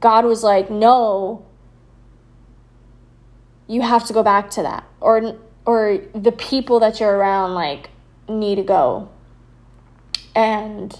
God 0.00 0.24
was 0.24 0.42
like, 0.42 0.70
"No, 0.70 1.46
you 3.66 3.80
have 3.82 4.04
to 4.06 4.12
go 4.12 4.22
back 4.22 4.50
to 4.50 4.62
that." 4.62 4.84
Or 5.00 5.36
or 5.64 5.98
the 6.14 6.32
people 6.32 6.80
that 6.80 7.00
you're 7.00 7.16
around 7.16 7.54
like 7.54 7.88
need 8.28 8.56
to 8.56 8.62
go. 8.62 9.08
And 10.34 10.98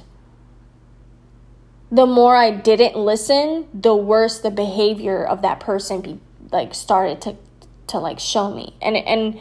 the 1.91 2.07
more 2.07 2.37
I 2.37 2.51
didn't 2.51 2.97
listen, 2.97 3.68
the 3.75 3.95
worse 3.95 4.41
the 4.41 4.51
behavior 4.51 5.25
of 5.25 5.43
that 5.43 5.61
person 5.61 6.01
be 6.01 6.20
like 6.51 6.75
started 6.75 7.20
to 7.23 7.37
to 7.89 7.99
like 7.99 8.18
show 8.18 8.53
me. 8.53 8.75
And 8.81 8.97
and 8.97 9.39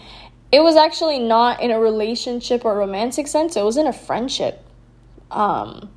it 0.51 0.61
was 0.61 0.75
actually 0.75 1.19
not 1.19 1.61
in 1.61 1.71
a 1.71 1.79
relationship 1.79 2.65
or 2.65 2.77
romantic 2.77 3.27
sense. 3.27 3.55
It 3.55 3.63
was 3.63 3.77
in 3.77 3.87
a 3.87 3.93
friendship. 3.93 4.63
Um 5.29 5.89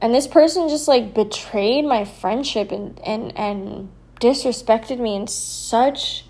and 0.00 0.12
this 0.12 0.26
person 0.26 0.68
just 0.68 0.88
like 0.88 1.14
betrayed 1.14 1.84
my 1.84 2.04
friendship 2.04 2.72
and 2.72 2.98
and 3.06 3.36
and 3.38 3.90
disrespected 4.20 4.98
me 4.98 5.14
in 5.14 5.28
such 5.28 6.24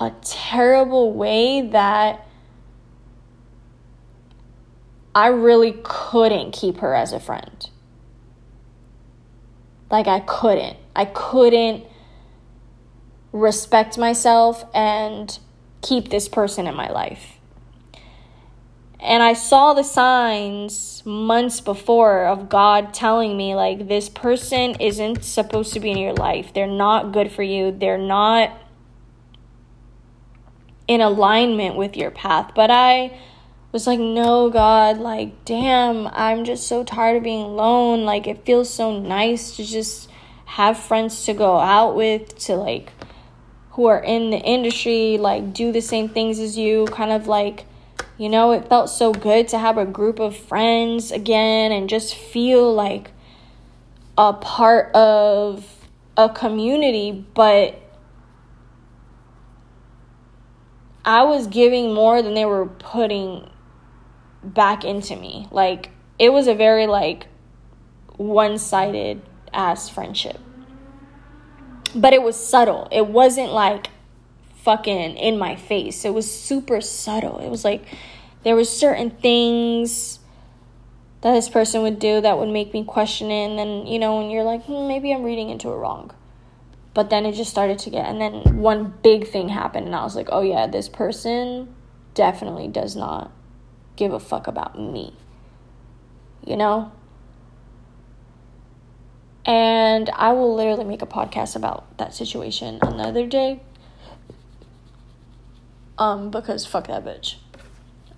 a 0.00 0.12
terrible 0.22 1.12
way 1.12 1.68
that 1.68 2.26
I 5.14 5.26
really 5.26 5.78
couldn't 5.82 6.52
keep 6.52 6.78
her 6.78 6.94
as 6.94 7.12
a 7.12 7.20
friend. 7.20 7.68
Like, 9.90 10.06
I 10.06 10.20
couldn't. 10.20 10.78
I 10.96 11.04
couldn't 11.04 11.84
respect 13.32 13.98
myself 13.98 14.64
and 14.74 15.38
keep 15.82 16.08
this 16.08 16.28
person 16.28 16.66
in 16.66 16.74
my 16.74 16.90
life. 16.90 17.36
And 19.00 19.22
I 19.22 19.32
saw 19.32 19.72
the 19.72 19.82
signs 19.82 21.02
months 21.04 21.60
before 21.60 22.26
of 22.26 22.48
God 22.48 22.94
telling 22.94 23.36
me, 23.36 23.54
like, 23.54 23.88
this 23.88 24.08
person 24.08 24.76
isn't 24.78 25.24
supposed 25.24 25.72
to 25.72 25.80
be 25.80 25.90
in 25.90 25.98
your 25.98 26.14
life. 26.14 26.52
They're 26.54 26.66
not 26.66 27.12
good 27.12 27.32
for 27.32 27.42
you. 27.42 27.72
They're 27.72 27.98
not 27.98 28.52
in 30.90 31.00
alignment 31.00 31.76
with 31.76 31.96
your 31.96 32.10
path. 32.10 32.50
But 32.52 32.68
I 32.68 33.16
was 33.70 33.86
like, 33.86 34.00
no, 34.00 34.50
God, 34.50 34.98
like, 34.98 35.44
damn, 35.44 36.08
I'm 36.08 36.44
just 36.44 36.66
so 36.66 36.82
tired 36.82 37.18
of 37.18 37.22
being 37.22 37.44
alone. 37.44 38.04
Like, 38.04 38.26
it 38.26 38.44
feels 38.44 38.68
so 38.68 38.98
nice 38.98 39.54
to 39.54 39.64
just 39.64 40.10
have 40.46 40.76
friends 40.76 41.24
to 41.26 41.32
go 41.32 41.58
out 41.58 41.94
with, 41.94 42.36
to 42.40 42.56
like, 42.56 42.92
who 43.70 43.86
are 43.86 44.02
in 44.02 44.30
the 44.30 44.38
industry, 44.38 45.16
like, 45.16 45.52
do 45.54 45.70
the 45.70 45.80
same 45.80 46.08
things 46.08 46.40
as 46.40 46.58
you, 46.58 46.86
kind 46.86 47.12
of 47.12 47.28
like, 47.28 47.66
you 48.18 48.28
know, 48.28 48.50
it 48.50 48.68
felt 48.68 48.90
so 48.90 49.12
good 49.12 49.46
to 49.50 49.58
have 49.60 49.78
a 49.78 49.86
group 49.86 50.18
of 50.18 50.36
friends 50.36 51.12
again 51.12 51.70
and 51.70 51.88
just 51.88 52.16
feel 52.16 52.74
like 52.74 53.12
a 54.18 54.32
part 54.32 54.92
of 54.92 55.64
a 56.16 56.28
community, 56.28 57.24
but 57.34 57.79
I 61.04 61.22
was 61.22 61.46
giving 61.46 61.94
more 61.94 62.22
than 62.22 62.34
they 62.34 62.44
were 62.44 62.66
putting 62.66 63.48
back 64.42 64.84
into 64.84 65.16
me. 65.16 65.48
Like 65.50 65.90
it 66.18 66.32
was 66.32 66.46
a 66.46 66.54
very 66.54 66.86
like 66.86 67.26
one-sided 68.16 69.22
ass 69.52 69.88
friendship. 69.88 70.38
But 71.94 72.12
it 72.12 72.22
was 72.22 72.36
subtle. 72.36 72.88
It 72.92 73.06
wasn't 73.08 73.52
like 73.52 73.88
fucking 74.56 75.16
in 75.16 75.38
my 75.38 75.56
face. 75.56 76.04
It 76.04 76.14
was 76.14 76.32
super 76.32 76.80
subtle. 76.80 77.38
It 77.38 77.48
was 77.48 77.64
like 77.64 77.84
there 78.44 78.54
was 78.54 78.68
certain 78.74 79.10
things 79.10 80.20
that 81.20 81.32
this 81.32 81.48
person 81.48 81.82
would 81.82 81.98
do 81.98 82.20
that 82.20 82.38
would 82.38 82.48
make 82.48 82.72
me 82.72 82.84
question 82.84 83.30
it 83.30 83.50
and 83.50 83.58
then 83.58 83.86
you 83.86 83.98
know 83.98 84.16
when 84.16 84.30
you're 84.30 84.42
like 84.44 84.64
hmm, 84.64 84.88
maybe 84.88 85.12
i'm 85.12 85.22
reading 85.22 85.50
into 85.50 85.68
it 85.68 85.76
wrong 85.76 86.10
but 87.00 87.08
then 87.08 87.24
it 87.24 87.32
just 87.32 87.50
started 87.50 87.78
to 87.78 87.88
get 87.88 88.04
and 88.04 88.20
then 88.20 88.58
one 88.58 88.92
big 89.02 89.26
thing 89.26 89.48
happened 89.48 89.86
and 89.86 89.96
i 89.96 90.04
was 90.04 90.14
like 90.14 90.28
oh 90.30 90.42
yeah 90.42 90.66
this 90.66 90.88
person 90.88 91.74
definitely 92.14 92.68
does 92.68 92.94
not 92.94 93.32
give 93.96 94.12
a 94.12 94.20
fuck 94.20 94.46
about 94.46 94.78
me. 94.78 95.14
You 96.44 96.56
know? 96.56 96.92
And 99.44 100.10
I 100.10 100.32
will 100.32 100.54
literally 100.54 100.84
make 100.84 101.02
a 101.02 101.06
podcast 101.06 101.56
about 101.56 101.98
that 101.98 102.14
situation 102.14 102.78
another 102.82 103.26
day. 103.26 103.60
Um, 105.98 106.30
because 106.30 106.66
fuck 106.66 106.86
that 106.86 107.04
bitch. 107.04 107.36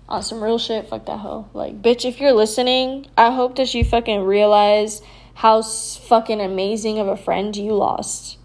On 0.07 0.21
some 0.21 0.43
real 0.43 0.57
shit, 0.57 0.89
fuck 0.89 1.05
that 1.05 1.19
hoe. 1.19 1.49
Like, 1.53 1.81
bitch, 1.81 2.05
if 2.05 2.19
you're 2.19 2.33
listening, 2.33 3.07
I 3.17 3.31
hope 3.31 3.55
that 3.55 3.73
you 3.73 3.83
fucking 3.83 4.21
realize 4.21 5.01
how 5.33 5.61
fucking 5.61 6.39
amazing 6.39 6.99
of 6.99 7.07
a 7.07 7.17
friend 7.17 7.55
you 7.55 7.73
lost. 7.73 8.37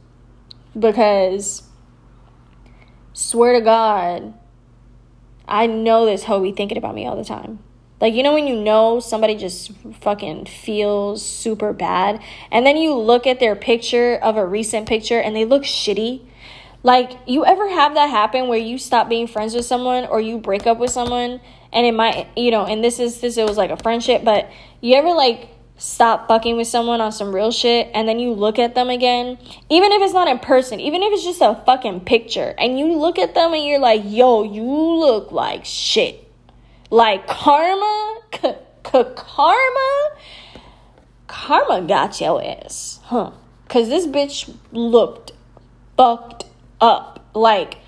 Because, 0.79 1.63
swear 3.13 3.55
to 3.55 3.61
God, 3.61 4.35
I 5.47 5.67
know 5.67 6.05
this 6.05 6.25
hoe 6.25 6.41
be 6.41 6.53
thinking 6.53 6.79
about 6.79 6.95
me 6.95 7.07
all 7.07 7.17
the 7.17 7.25
time. 7.25 7.61
Like, 8.01 8.15
you 8.15 8.23
know, 8.23 8.35
when 8.35 8.47
you 8.47 8.55
know 8.55 9.01
somebody 9.01 9.35
just 9.35 9.73
fucking 10.01 10.47
feels 10.47 11.25
super 11.25 11.73
bad, 11.73 12.23
and 12.53 12.65
then 12.65 12.77
you 12.77 12.95
look 12.95 13.27
at 13.27 13.41
their 13.41 13.57
picture 13.57 14.15
of 14.15 14.37
a 14.37 14.47
recent 14.47 14.89
picture 14.89 15.19
and 15.19 15.35
they 15.35 15.45
look 15.45 15.65
shitty? 15.65 16.25
Like, 16.85 17.11
you 17.27 17.45
ever 17.45 17.69
have 17.69 17.95
that 17.95 18.09
happen 18.09 18.47
where 18.47 18.59
you 18.59 18.79
stop 18.79 19.09
being 19.09 19.27
friends 19.27 19.55
with 19.55 19.65
someone 19.65 20.05
or 20.05 20.21
you 20.21 20.39
break 20.39 20.65
up 20.65 20.79
with 20.79 20.91
someone 20.91 21.41
and 21.73 21.87
it 21.87 21.93
might, 21.93 22.29
you 22.37 22.53
know, 22.53 22.67
and 22.67 22.85
this 22.85 23.01
is, 23.01 23.21
this, 23.21 23.37
it 23.37 23.49
was 23.49 23.57
like 23.57 23.71
a 23.71 23.77
friendship, 23.77 24.23
but 24.25 24.49
you 24.81 24.95
ever 24.95 25.11
like 25.11 25.49
stop 25.79 26.29
fucking 26.29 26.57
with 26.57 26.67
someone 26.67 27.01
on 27.01 27.13
some 27.13 27.35
real 27.35 27.51
shit 27.51 27.89
and 27.95 28.09
then 28.09 28.19
you 28.19 28.33
look 28.33 28.59
at 28.59 28.75
them 28.75 28.91
again, 28.91 29.39
even 29.71 29.93
if 29.93 30.03
it's 30.03 30.13
not 30.13 30.29
in 30.29 30.39
person, 30.39 30.81
even 30.81 31.03
if 31.03 31.13
it's 31.13 31.25
just 31.25 31.41
a 31.41 31.55
fucking 31.65 32.01
picture, 32.01 32.55
and 32.59 32.79
you 32.79 32.93
look 32.93 33.19
at 33.19 33.35
them 33.35 33.55
and 33.55 33.65
you're 33.65 33.79
like, 33.79 34.03
yo, 34.05 34.43
you 34.43 34.65
look 34.65 35.33
like 35.33 35.65
shit. 35.65 36.25
Like 36.91 37.27
karma, 37.27 38.21
k- 38.31 38.59
k- 38.83 39.13
karma, 39.15 40.11
karma 41.27 41.83
got 41.83 42.21
your 42.21 42.43
ass, 42.43 43.01
huh? 43.05 43.31
Cause 43.69 43.89
this 43.89 44.07
bitch 44.07 44.55
looked 44.73 45.33
fucked 45.97 46.45
up. 46.81 47.27
Like, 47.35 47.79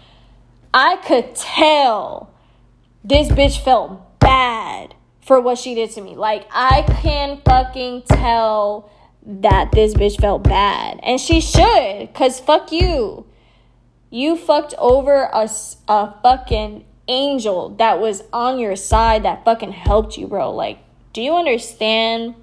I 0.72 0.96
could 0.96 1.34
tell 1.34 2.30
this 3.02 3.28
bitch 3.28 3.62
felt 3.64 4.18
bad 4.20 4.94
for 5.30 5.40
what 5.40 5.56
she 5.56 5.76
did 5.76 5.88
to 5.88 6.00
me. 6.00 6.16
Like, 6.16 6.44
I 6.50 6.82
can 7.02 7.40
fucking 7.44 8.02
tell 8.02 8.90
that 9.24 9.70
this 9.70 9.94
bitch 9.94 10.20
felt 10.20 10.42
bad. 10.42 10.98
And 11.04 11.20
she 11.20 11.40
should, 11.40 12.08
because 12.08 12.40
fuck 12.40 12.72
you. 12.72 13.26
You 14.10 14.36
fucked 14.36 14.74
over 14.76 15.30
a, 15.32 15.48
a 15.86 16.14
fucking 16.20 16.84
angel 17.06 17.76
that 17.76 18.00
was 18.00 18.24
on 18.32 18.58
your 18.58 18.74
side 18.74 19.22
that 19.22 19.44
fucking 19.44 19.70
helped 19.70 20.18
you, 20.18 20.26
bro. 20.26 20.50
Like, 20.50 20.80
do 21.12 21.22
you 21.22 21.36
understand 21.36 22.34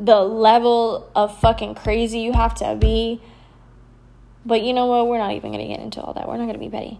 the 0.00 0.20
level 0.20 1.12
of 1.14 1.38
fucking 1.38 1.76
crazy 1.76 2.18
you 2.18 2.32
have 2.32 2.56
to 2.56 2.74
be? 2.74 3.22
But 4.44 4.62
you 4.62 4.72
know 4.72 4.86
what? 4.86 5.06
We're 5.06 5.18
not 5.18 5.30
even 5.30 5.52
gonna 5.52 5.68
get 5.68 5.78
into 5.78 6.00
all 6.02 6.12
that. 6.14 6.26
We're 6.26 6.38
not 6.38 6.46
gonna 6.46 6.58
be 6.58 6.68
petty. 6.68 6.98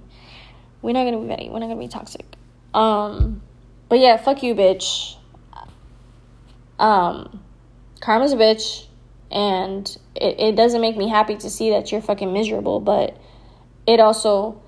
We're 0.84 0.92
not 0.92 1.06
gonna 1.06 1.18
be 1.18 1.28
petty. 1.28 1.48
We're 1.48 1.60
not 1.60 1.68
gonna 1.68 1.80
be 1.80 1.88
toxic. 1.88 2.26
Um, 2.74 3.40
but 3.88 4.00
yeah, 4.00 4.18
fuck 4.18 4.42
you, 4.42 4.54
bitch. 4.54 5.16
Um, 6.78 7.40
karma's 8.00 8.34
a 8.34 8.36
bitch, 8.36 8.86
and 9.30 9.88
it, 10.14 10.38
it 10.38 10.56
doesn't 10.56 10.82
make 10.82 10.94
me 10.94 11.08
happy 11.08 11.36
to 11.36 11.48
see 11.48 11.70
that 11.70 11.90
you're 11.90 12.02
fucking 12.02 12.30
miserable, 12.30 12.80
but 12.80 13.16
it 13.86 13.98
also 13.98 14.60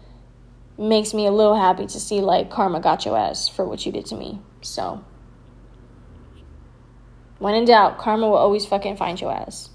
makes 0.78 1.12
me 1.12 1.26
a 1.26 1.30
little 1.30 1.54
happy 1.54 1.86
to 1.86 2.00
see 2.00 2.22
like 2.22 2.48
karma 2.48 2.80
got 2.80 3.04
your 3.04 3.18
ass 3.18 3.46
for 3.46 3.66
what 3.66 3.84
you 3.84 3.92
did 3.92 4.06
to 4.06 4.16
me. 4.16 4.40
So 4.62 5.04
when 7.38 7.54
in 7.56 7.66
doubt, 7.66 7.98
karma 7.98 8.26
will 8.26 8.38
always 8.38 8.64
fucking 8.64 8.96
find 8.96 9.20
your 9.20 9.32
ass. 9.32 9.68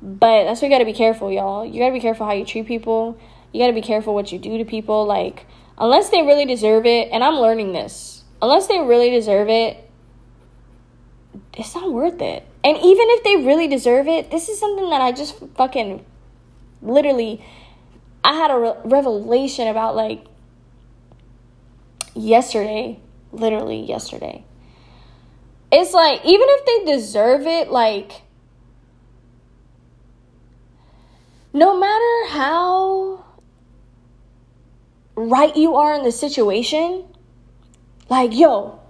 But 0.00 0.44
that's 0.44 0.62
why 0.62 0.68
you 0.68 0.74
gotta 0.74 0.84
be 0.84 0.92
careful, 0.92 1.32
y'all. 1.32 1.66
You 1.66 1.80
gotta 1.80 1.92
be 1.92 2.00
careful 2.00 2.26
how 2.26 2.32
you 2.32 2.44
treat 2.44 2.68
people. 2.68 3.18
You 3.52 3.60
gotta 3.60 3.72
be 3.72 3.82
careful 3.82 4.14
what 4.14 4.30
you 4.30 4.38
do 4.38 4.56
to 4.58 4.64
people. 4.64 5.04
Like, 5.04 5.46
unless 5.80 6.10
they 6.10 6.22
really 6.22 6.44
deserve 6.44 6.86
it, 6.86 7.08
and 7.10 7.24
I'm 7.24 7.34
learning 7.34 7.72
this, 7.72 8.22
unless 8.40 8.68
they 8.68 8.78
really 8.78 9.10
deserve 9.10 9.48
it, 9.48 9.90
it's 11.54 11.74
not 11.74 11.92
worth 11.92 12.20
it. 12.20 12.46
And 12.62 12.76
even 12.76 13.06
if 13.10 13.24
they 13.24 13.36
really 13.36 13.66
deserve 13.66 14.06
it, 14.06 14.30
this 14.30 14.48
is 14.48 14.60
something 14.60 14.90
that 14.90 15.00
I 15.00 15.12
just 15.12 15.36
fucking 15.56 16.04
literally 16.82 17.44
I 18.22 18.34
had 18.34 18.50
a 18.50 18.58
re- 18.58 18.74
revelation 18.84 19.68
about 19.68 19.96
like 19.96 20.24
yesterday, 22.14 23.00
literally 23.32 23.80
yesterday. 23.80 24.44
It's 25.72 25.92
like 25.94 26.20
even 26.24 26.46
if 26.48 26.66
they 26.66 26.92
deserve 26.92 27.46
it, 27.46 27.70
like 27.70 28.22
no 31.52 31.78
matter 31.78 32.34
how 32.34 33.24
right 35.20 35.54
you 35.56 35.76
are 35.76 35.94
in 35.94 36.02
the 36.02 36.12
situation, 36.12 37.04
like 38.08 38.34
yo, 38.34 38.80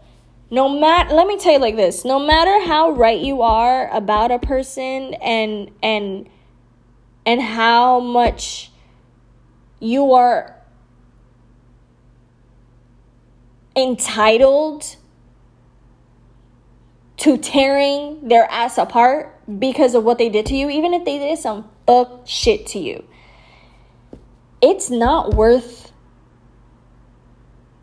no 0.50 0.68
matter 0.68 1.14
let 1.14 1.26
me 1.26 1.38
tell 1.38 1.52
you 1.52 1.58
like 1.58 1.76
this, 1.76 2.04
no 2.04 2.18
matter 2.18 2.64
how 2.66 2.90
right 2.90 3.20
you 3.20 3.42
are 3.42 3.88
about 3.94 4.30
a 4.30 4.38
person 4.38 5.14
and 5.14 5.70
and 5.82 6.28
and 7.26 7.42
how 7.42 8.00
much 8.00 8.70
you 9.80 10.12
are 10.12 10.56
entitled 13.76 14.96
to 17.16 17.36
tearing 17.36 18.28
their 18.28 18.50
ass 18.50 18.78
apart 18.78 19.36
because 19.58 19.94
of 19.94 20.04
what 20.04 20.18
they 20.18 20.28
did 20.28 20.46
to 20.46 20.54
you, 20.54 20.70
even 20.70 20.94
if 20.94 21.04
they 21.04 21.18
did 21.18 21.38
some 21.38 21.68
fuck 21.86 22.26
shit 22.26 22.66
to 22.66 22.78
you. 22.78 23.04
It's 24.62 24.90
not 24.90 25.34
worth 25.34 25.89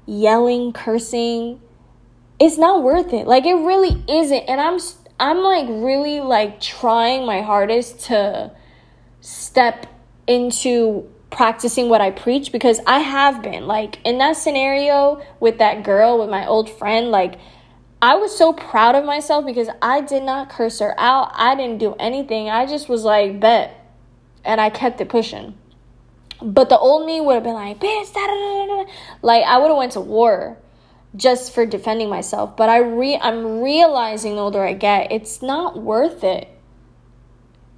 yelling, 0.08 0.74
cursing. 0.74 1.62
It's 2.39 2.58
not 2.58 2.82
worth 2.82 3.14
it. 3.14 3.28
Like 3.28 3.45
it 3.45 3.53
really 3.53 4.03
isn't. 4.10 4.43
And 4.47 4.60
I'm 4.60 4.80
I'm 5.20 5.39
like 5.39 5.68
really 5.70 6.22
like 6.22 6.60
trying 6.60 7.26
my 7.26 7.41
hardest 7.41 7.99
to 8.05 8.51
step 9.22 9.86
into 10.26 11.10
practicing 11.30 11.89
what 11.89 12.01
I 12.01 12.12
preach 12.12 12.51
because 12.51 12.80
I 12.88 12.99
have 12.99 13.43
been. 13.43 13.68
Like 13.68 13.99
in 14.05 14.18
that 14.20 14.38
scenario 14.38 15.22
with 15.39 15.60
that 15.60 15.84
girl, 15.84 16.20
with 16.20 16.30
my 16.30 16.47
old 16.47 16.70
friend, 16.70 17.12
like 17.12 17.39
I 18.01 18.16
was 18.16 18.36
so 18.38 18.53
proud 18.53 18.95
of 18.95 19.05
myself 19.05 19.45
because 19.45 19.70
I 19.82 20.01
did 20.01 20.24
not 20.24 20.49
curse 20.49 20.80
her 20.80 20.97
out. 20.99 21.32
I 21.34 21.55
didn't 21.55 21.80
do 21.80 21.95
anything. 21.99 22.49
I 22.49 22.66
just 22.66 22.88
was 22.88 23.03
like, 23.03 23.39
bet. 23.39 23.74
And 24.45 24.62
I 24.62 24.70
kept 24.70 25.01
it 25.01 25.10
pushing. 25.10 25.58
But 26.42 26.70
the 26.70 26.78
old 26.78 27.06
me 27.06 27.20
would 27.20 27.36
have 27.36 27.44
been 27.44 27.54
like, 27.54 27.80
bitch, 27.80 28.14
da, 28.14 28.28
da, 28.28 28.66
da, 28.66 28.92
like 29.22 29.44
I 29.44 29.58
would 29.58 29.70
have 29.70 29.78
went 29.78 29.94
to 29.94 30.02
war 30.02 30.58
just 31.16 31.54
for 31.54 31.66
defending 31.66 32.10
myself. 32.10 32.56
But 32.56 32.70
I 32.70 32.78
re 32.78 33.18
I'm 33.22 33.62
realizing 33.62 34.36
the 34.36 34.42
older 34.42 34.64
I 34.64 34.74
get, 34.74 35.12
it's 35.12 35.42
not 35.42 35.82
worth 35.82 36.24
it. 36.24 36.48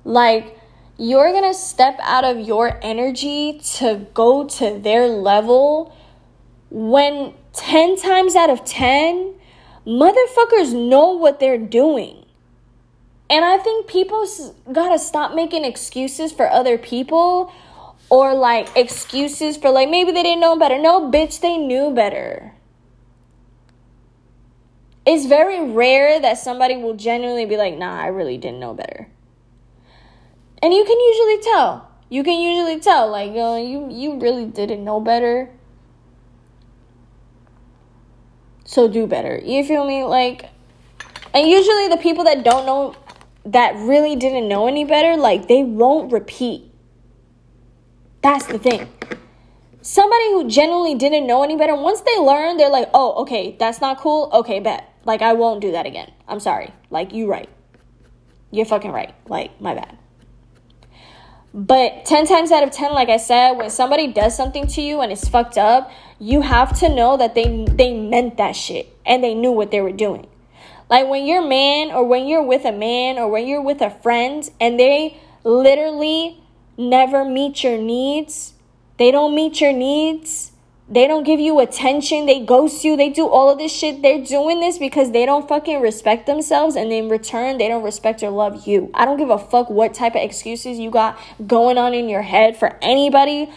Like 0.04 0.58
you're 0.98 1.32
gonna 1.32 1.54
step 1.54 1.98
out 2.02 2.26
of 2.26 2.40
your 2.40 2.78
energy 2.84 3.62
to 3.76 4.06
go 4.14 4.46
to 4.46 4.80
their 4.80 5.08
level 5.08 5.96
when 6.70 7.34
10 7.54 7.96
times 7.96 8.36
out 8.36 8.50
of 8.50 8.66
10, 8.66 9.34
motherfuckers 9.88 10.74
know 10.74 11.12
what 11.12 11.40
they're 11.40 11.58
doing. 11.58 12.26
And 13.30 13.46
I 13.46 13.58
think 13.58 13.88
people 13.88 14.28
gotta 14.72 15.00
stop 15.00 15.34
making 15.34 15.64
excuses 15.64 16.32
for 16.34 16.50
other 16.50 16.78
people 16.78 17.52
or 18.10 18.34
like 18.34 18.70
excuses 18.76 19.58
for 19.58 19.70
like 19.70 19.90
maybe 19.90 20.12
they 20.12 20.24
didn't 20.24 20.42
know 20.42 20.58
better. 20.58 20.78
No, 20.80 21.10
bitch, 21.12 21.40
they 21.42 21.58
knew 21.58 21.92
better. 21.92 22.54
It's 25.06 25.26
very 25.26 25.72
rare 25.72 26.20
that 26.20 26.38
somebody 26.38 26.78
will 26.78 26.94
genuinely 26.96 27.46
be 27.46 27.58
like, 27.58 27.78
nah, 27.78 28.00
I 28.00 28.08
really 28.08 28.38
didn't 28.38 28.60
know 28.60 28.74
better. 28.74 29.10
And 30.62 30.74
you 30.74 30.84
can 30.84 31.00
usually 31.00 31.42
tell. 31.42 31.90
You 32.10 32.24
can 32.24 32.40
usually 32.40 32.80
tell, 32.80 33.10
like, 33.10 33.32
uh, 33.32 33.58
you 33.58 33.88
you 33.90 34.20
really 34.20 34.46
didn't 34.46 34.84
know 34.84 35.00
better. 35.00 35.50
So 38.66 38.88
do 38.88 39.08
better. 39.08 39.40
You 39.44 39.64
feel 39.64 39.86
me? 39.86 40.04
Like, 40.04 40.50
and 41.34 41.48
usually 41.48 41.88
the 41.88 41.98
people 41.98 42.24
that 42.26 42.44
don't 42.44 42.66
know, 42.66 42.96
that 43.46 43.76
really 43.78 44.16
didn't 44.16 44.48
know 44.48 44.68
any 44.68 44.86
better, 44.86 45.18
like, 45.18 45.48
they 45.48 45.64
won't 45.64 46.12
repeat. 46.12 46.69
That's 48.22 48.46
the 48.46 48.60
thing. 48.60 48.88
Somebody 49.82 50.32
who 50.32 50.50
genuinely 50.50 50.96
didn't 50.96 51.26
know 51.26 51.44
any 51.44 51.56
better, 51.56 51.76
once 51.76 52.02
they 52.02 52.18
learn, 52.20 52.58
they're 52.58 52.70
like, 52.70 52.90
oh, 52.94 53.22
okay, 53.22 53.56
that's 53.58 53.80
not 53.80 54.00
cool. 54.00 54.30
Okay, 54.34 54.60
bet. 54.60 54.94
Like, 55.06 55.22
I 55.22 55.34
won't 55.34 55.62
do 55.62 55.72
that 55.72 55.86
again. 55.86 56.12
I'm 56.28 56.40
sorry. 56.40 56.74
Like, 56.90 57.14
you 57.14 57.30
right. 57.30 57.50
You're 58.52 58.66
fucking 58.66 58.92
right. 58.92 59.14
Like, 59.28 59.60
my 59.62 59.74
bad. 59.74 59.98
But 61.54 62.06
10 62.06 62.28
times 62.28 62.52
out 62.52 62.64
of 62.64 62.72
10, 62.72 62.94
like 62.94 63.10
I 63.10 63.18
said, 63.18 63.54
when 63.54 63.70
somebody 63.70 64.08
does 64.08 64.36
something 64.36 64.68
to 64.68 64.82
you 64.82 65.02
and 65.02 65.12
it's 65.12 65.28
fucked 65.28 65.58
up, 65.58 65.90
you 66.20 66.42
have 66.42 66.78
to 66.80 66.90
know 66.90 67.18
that 67.18 67.34
they 67.34 67.66
they 67.70 67.94
meant 67.94 68.38
that 68.38 68.56
shit 68.56 68.96
and 69.06 69.24
they 69.24 69.34
knew 69.34 69.52
what 69.52 69.72
they 69.72 69.82
were 69.82 69.92
doing. 69.92 70.28
Like 70.90 71.08
when 71.08 71.26
you're 71.26 71.46
man 71.46 71.92
or 71.92 72.04
when 72.04 72.28
you're 72.28 72.44
with 72.44 72.66
a 72.66 72.72
man 72.72 73.18
or 73.18 73.30
when 73.30 73.48
you're 73.48 73.62
with 73.62 73.82
a 73.82 73.90
friend 73.90 74.48
and 74.60 74.80
they 74.80 75.20
literally 75.44 76.44
never 76.80 77.24
meet 77.24 77.64
your 77.64 77.78
needs, 77.78 78.54
they 78.98 79.12
don't 79.12 79.36
meet 79.36 79.62
your 79.62 79.74
needs, 79.74 80.54
they 80.92 81.06
don't 81.06 81.24
give 81.24 81.40
you 81.40 81.60
attention. 81.60 82.26
They 82.26 82.44
ghost 82.44 82.84
you. 82.84 82.98
They 82.98 83.10
do 83.10 83.28
all 83.28 83.52
of 83.52 83.60
this 83.60 83.72
shit. 83.72 84.02
They're 84.02 84.24
doing 84.24 84.60
this 84.60 84.80
because 84.80 85.12
they 85.12 85.24
don't 85.24 85.48
fucking 85.48 85.82
respect 85.82 86.26
themselves. 86.26 86.76
And 86.76 86.92
in 86.92 87.10
return, 87.10 87.60
they 87.60 87.68
don't 87.68 87.84
respect 87.84 88.24
or 88.24 88.32
love 88.32 88.66
you. 88.66 88.90
I 88.96 89.06
don't 89.06 89.18
give 89.18 89.30
a 89.30 89.38
fuck 89.38 89.70
what 89.70 89.94
type 89.94 90.16
of 90.16 90.24
excuses 90.24 90.80
you 90.80 90.90
got 90.90 91.20
going 91.46 91.78
on 91.78 91.94
in 91.94 92.10
your 92.10 92.24
head 92.24 92.58
for 92.58 92.80
anybody 92.82 93.52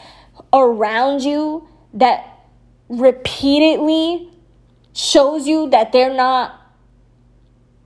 around 0.52 1.22
you 1.22 1.66
that 1.94 2.38
repeatedly 2.90 4.28
shows 4.92 5.46
you 5.46 5.70
that 5.70 5.92
they're 5.92 6.12
not, 6.12 6.60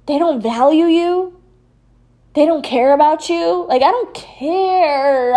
they 0.07 0.19
don't 0.19 0.43
value 0.43 0.87
you. 0.87 1.36
They 2.37 2.45
don't 2.45 2.63
care 2.63 2.93
about 2.93 3.31
you. 3.31 3.65
Like, 3.67 3.81
I 3.81 3.91
don't 3.91 4.15
care 4.15 5.35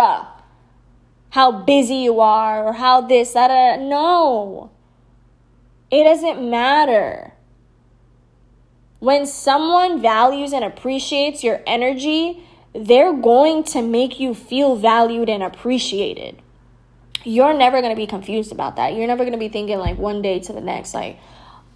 how 1.30 1.50
busy 1.50 1.94
you 1.94 2.20
are 2.20 2.62
or 2.62 2.74
how 2.74 3.00
this, 3.00 3.32
that, 3.32 3.48
that. 3.48 3.80
No. 3.80 4.70
It 5.90 6.04
doesn't 6.04 6.50
matter. 6.50 7.32
When 8.98 9.24
someone 9.24 10.02
values 10.02 10.52
and 10.52 10.62
appreciates 10.62 11.42
your 11.42 11.62
energy, 11.66 12.44
they're 12.74 13.14
going 13.14 13.64
to 13.64 13.80
make 13.80 14.20
you 14.20 14.34
feel 14.34 14.76
valued 14.76 15.30
and 15.30 15.42
appreciated. 15.42 16.42
You're 17.24 17.54
never 17.54 17.80
going 17.80 17.94
to 17.94 18.00
be 18.00 18.06
confused 18.06 18.52
about 18.52 18.76
that. 18.76 18.94
You're 18.94 19.06
never 19.06 19.24
going 19.24 19.32
to 19.32 19.38
be 19.38 19.48
thinking 19.48 19.78
like 19.78 19.96
one 19.96 20.20
day 20.20 20.38
to 20.40 20.52
the 20.52 20.60
next, 20.60 20.92
like, 20.92 21.18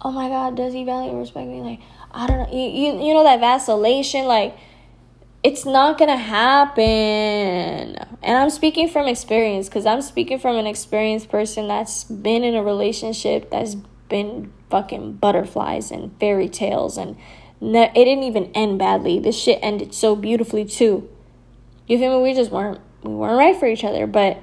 oh 0.03 0.11
my 0.11 0.29
God, 0.29 0.55
does 0.55 0.71
he 0.71 0.83
value 0.83 1.09
and 1.09 1.19
respect 1.19 1.47
me? 1.47 1.61
Like, 1.61 1.79
I 2.11 2.27
don't 2.27 2.37
know. 2.37 2.55
You, 2.55 2.69
you, 2.69 3.07
you 3.07 3.13
know 3.15 3.23
that 3.23 3.39
vacillation, 3.39 4.25
like, 4.25 4.55
it's 5.45 5.63
not 5.63 5.99
gonna 5.99 6.17
happen. 6.17 6.83
And 6.83 8.35
I'm 8.35 8.49
speaking 8.49 8.89
from 8.89 9.05
experience 9.05 9.69
because 9.69 9.85
I'm 9.85 10.01
speaking 10.01 10.39
from 10.39 10.55
an 10.55 10.65
experienced 10.65 11.29
person 11.29 11.67
that's 11.67 12.03
been 12.05 12.43
in 12.43 12.55
a 12.55 12.63
relationship 12.63 13.51
that's 13.51 13.75
been 14.09 14.51
fucking 14.71 15.13
butterflies 15.17 15.91
and 15.91 16.19
fairy 16.19 16.49
tales 16.49 16.97
and 16.97 17.15
ne- 17.61 17.91
it 17.91 18.05
didn't 18.05 18.23
even 18.23 18.45
end 18.55 18.79
badly. 18.79 19.19
This 19.19 19.37
shit 19.37 19.59
ended 19.61 19.93
so 19.93 20.15
beautifully 20.15 20.65
too. 20.65 21.07
You 21.85 21.99
feel 21.99 22.17
me? 22.17 22.23
We 22.23 22.33
just 22.33 22.49
weren't 22.49 22.81
we 23.03 23.13
weren't 23.13 23.37
right 23.37 23.55
for 23.55 23.67
each 23.67 23.83
other, 23.83 24.07
but 24.07 24.41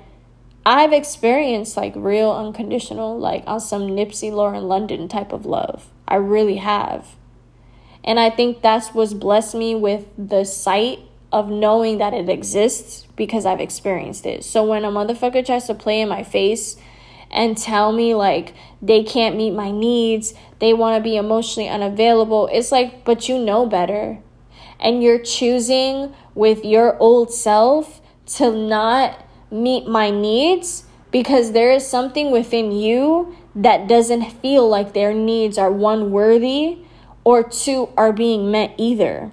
I've 0.65 0.93
experienced 0.93 1.77
like 1.77 1.95
real 1.97 2.31
unconditional, 2.31 3.19
like 3.19 3.43
on 3.49 3.59
some 3.59 3.89
Nipsey 3.89 4.31
Lauren 4.31 4.69
London 4.69 5.09
type 5.09 5.33
of 5.33 5.47
love. 5.47 5.91
I 6.07 6.15
really 6.15 6.59
have. 6.59 7.17
And 8.05 8.19
I 8.19 8.31
think 8.31 8.63
that's 8.63 8.89
what's 8.89 9.15
blessed 9.15 9.55
me 9.55 9.75
with 9.75 10.07
the 10.19 10.45
sight 10.45 11.01
of 11.31 11.49
knowing 11.49 11.99
that 11.99 12.13
it 12.13 12.29
exists 12.29 13.07
because 13.17 13.47
I've 13.47 13.61
experienced 13.61 14.27
it. 14.27 14.45
So 14.45 14.65
when 14.65 14.85
a 14.85 14.91
motherfucker 14.91 15.45
tries 15.45 15.67
to 15.67 15.75
play 15.75 16.01
in 16.01 16.09
my 16.09 16.23
face 16.23 16.77
and 17.31 17.57
tell 17.57 17.93
me 17.93 18.15
like 18.15 18.55
they 18.83 19.03
can't 19.03 19.37
meet 19.37 19.53
my 19.53 19.71
needs, 19.71 20.35
they 20.59 20.75
want 20.75 20.97
to 20.97 21.03
be 21.03 21.17
emotionally 21.17 21.69
unavailable, 21.69 22.49
it's 22.53 22.71
like, 22.71 23.05
but 23.05 23.29
you 23.29 23.39
know 23.39 23.67
better. 23.67 24.19
And 24.79 25.03
you're 25.03 25.23
choosing 25.23 26.15
with 26.35 26.65
your 26.65 26.99
old 26.99 27.33
self 27.33 28.01
to 28.35 28.53
not 28.53 29.25
meet 29.51 29.87
my 29.87 30.11
needs 30.11 30.85
because 31.11 31.53
there 31.53 31.73
is 31.73 31.87
something 31.87 32.31
within 32.31 32.73
you 32.73 33.37
that 33.55 33.87
doesn't 33.87 34.31
feel 34.41 34.69
like 34.69 34.93
their 34.93 35.15
needs 35.15 35.57
are 35.57 35.71
one 35.71 36.11
worthy 36.11 36.79
or 37.25 37.43
two 37.43 37.89
are 37.97 38.13
being 38.13 38.51
met 38.51 38.75
either. 38.79 39.31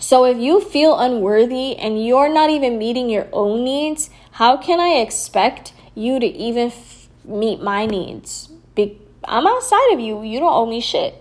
So 0.00 0.24
if 0.24 0.38
you 0.38 0.60
feel 0.60 0.98
unworthy 0.98 1.76
and 1.76 2.04
you're 2.04 2.32
not 2.32 2.50
even 2.50 2.78
meeting 2.78 3.10
your 3.10 3.26
own 3.32 3.64
needs, 3.64 4.10
how 4.32 4.56
can 4.56 4.78
I 4.80 5.00
expect 5.00 5.72
you 5.94 6.20
to 6.20 6.26
even 6.26 6.68
f- 6.68 7.08
meet 7.24 7.60
my 7.60 7.86
needs? 7.86 8.48
Be- 8.74 9.00
I'm 9.24 9.46
outside 9.46 9.92
of 9.92 10.00
you. 10.00 10.22
You 10.22 10.38
don't 10.38 10.52
owe 10.52 10.66
me 10.66 10.80
shit. 10.80 11.20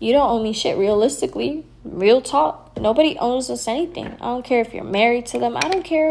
You 0.00 0.12
don't 0.12 0.28
owe 0.28 0.42
me 0.42 0.52
shit 0.52 0.76
realistically. 0.76 1.64
Real 1.84 2.20
talk. 2.20 2.76
Nobody 2.76 3.16
owes 3.20 3.48
us 3.50 3.68
anything. 3.68 4.06
I 4.20 4.24
don't 4.26 4.44
care 4.44 4.60
if 4.60 4.74
you're 4.74 4.82
married 4.82 5.26
to 5.26 5.38
them. 5.38 5.56
I 5.56 5.60
don't 5.60 5.84
care. 5.84 6.10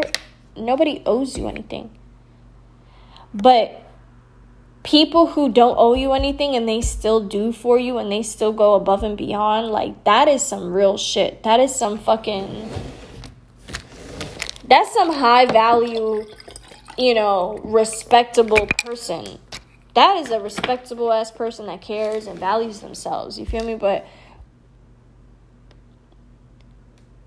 Nobody 0.56 1.02
owes 1.04 1.36
you 1.36 1.48
anything. 1.48 1.90
But 3.34 3.82
people 4.84 5.28
who 5.28 5.48
don't 5.48 5.76
owe 5.78 5.94
you 5.94 6.12
anything 6.12 6.56
and 6.56 6.68
they 6.68 6.80
still 6.80 7.20
do 7.20 7.52
for 7.52 7.78
you 7.78 7.98
and 7.98 8.10
they 8.10 8.22
still 8.22 8.52
go 8.52 8.74
above 8.74 9.02
and 9.02 9.16
beyond, 9.16 9.68
like 9.68 10.04
that 10.04 10.28
is 10.28 10.42
some 10.42 10.72
real 10.72 10.96
shit. 10.96 11.42
That 11.42 11.60
is 11.60 11.74
some 11.74 11.98
fucking 11.98 12.68
that's 14.64 14.92
some 14.94 15.12
high 15.12 15.46
value, 15.46 16.24
you 16.96 17.14
know, 17.14 17.60
respectable 17.62 18.66
person. 18.84 19.38
That 19.94 20.16
is 20.16 20.30
a 20.30 20.40
respectable 20.40 21.12
ass 21.12 21.30
person 21.30 21.66
that 21.66 21.82
cares 21.82 22.26
and 22.26 22.38
values 22.38 22.80
themselves. 22.80 23.38
You 23.38 23.44
feel 23.44 23.64
me? 23.64 23.74
But 23.74 24.06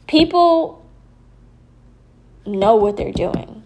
people 0.08 0.84
know 2.46 2.76
what 2.76 2.98
they're 2.98 3.12
doing. 3.12 3.64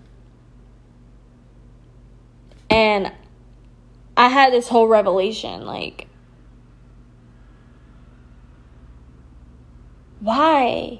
And 2.69 3.13
I 4.20 4.28
had 4.28 4.51
this 4.51 4.67
whole 4.67 4.89
revelation 4.89 5.65
like, 5.65 6.05
why 10.20 10.99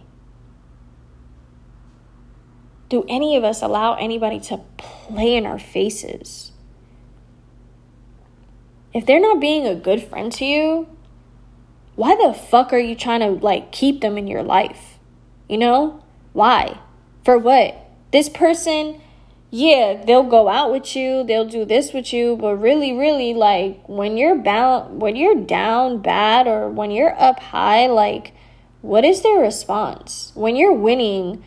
do 2.88 3.04
any 3.10 3.36
of 3.36 3.44
us 3.44 3.62
allow 3.62 3.96
anybody 3.96 4.40
to 4.40 4.62
play 4.78 5.36
in 5.36 5.46
our 5.46 5.60
faces? 5.60 6.54
If 8.94 9.06
they're 9.06 9.20
not 9.20 9.42
being 9.42 9.68
a 9.68 9.76
good 9.76 10.02
friend 10.02 10.32
to 10.32 10.46
you, 10.46 10.88
why 11.98 12.16
the 12.16 12.34
fuck 12.34 12.72
are 12.72 12.80
you 12.80 12.96
trying 12.96 13.20
to 13.20 13.46
like 13.46 13.74
keep 13.74 14.00
them 14.00 14.18
in 14.18 14.28
your 14.28 14.44
life? 14.44 14.98
You 15.50 15.58
know? 15.58 16.02
Why? 16.32 16.80
For 17.26 17.38
what? 17.38 17.86
This 18.14 18.30
person 18.30 19.02
yeah, 19.52 20.04
they'll 20.06 20.24
go 20.24 20.48
out 20.48 20.72
with 20.72 20.96
you, 20.96 21.24
they'll 21.24 21.46
do 21.46 21.66
this 21.66 21.92
with 21.92 22.14
you, 22.14 22.38
but 22.38 22.56
really, 22.56 22.94
really, 22.94 23.34
like 23.34 23.82
when 23.88 24.16
you're 24.16 24.36
bound, 24.36 25.02
when 25.02 25.16
you're 25.16 25.44
down 25.44 26.02
bad 26.02 26.48
or 26.48 26.70
when 26.70 26.92
you're 26.92 27.20
up 27.20 27.40
high, 27.40 27.88
like 27.88 28.34
what 28.82 29.04
is 29.04 29.22
their 29.24 29.40
response? 29.40 30.32
When 30.36 30.56
you're 30.56 30.74
winning, 30.74 31.44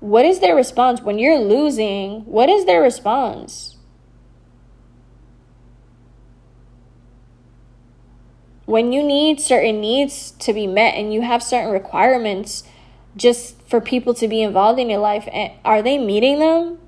what 0.00 0.24
is 0.24 0.40
their 0.40 0.56
response? 0.56 1.02
When 1.02 1.18
you're 1.18 1.38
losing, 1.38 2.24
what 2.24 2.48
is 2.48 2.64
their 2.64 2.82
response? 2.82 3.76
When 8.64 8.92
you 8.92 9.02
need 9.02 9.40
certain 9.40 9.80
needs 9.80 10.32
to 10.32 10.52
be 10.52 10.66
met 10.66 10.94
and 10.94 11.14
you 11.14 11.22
have 11.22 11.42
certain 11.42 11.70
requirements 11.70 12.64
just 13.16 13.60
for 13.62 13.80
people 13.80 14.12
to 14.14 14.26
be 14.26 14.42
involved 14.42 14.80
in 14.80 14.90
your 14.90 14.98
life, 14.98 15.28
eh, 15.30 15.52
are 15.64 15.82
they 15.82 15.98
meeting 15.98 16.40
them? 16.40 16.78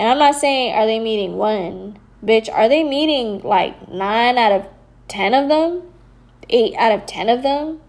And 0.00 0.08
I'm 0.08 0.18
not 0.18 0.34
saying 0.34 0.74
are 0.74 0.86
they 0.86 0.98
meeting 0.98 1.36
one, 1.36 1.98
bitch, 2.24 2.50
are 2.50 2.70
they 2.70 2.82
meeting 2.82 3.42
like 3.42 3.90
9 3.92 4.38
out 4.38 4.50
of 4.50 4.66
10 5.08 5.34
of 5.34 5.50
them? 5.50 5.82
8 6.48 6.74
out 6.76 6.92
of 6.92 7.04
10 7.04 7.28
of 7.28 7.42
them? 7.42 7.82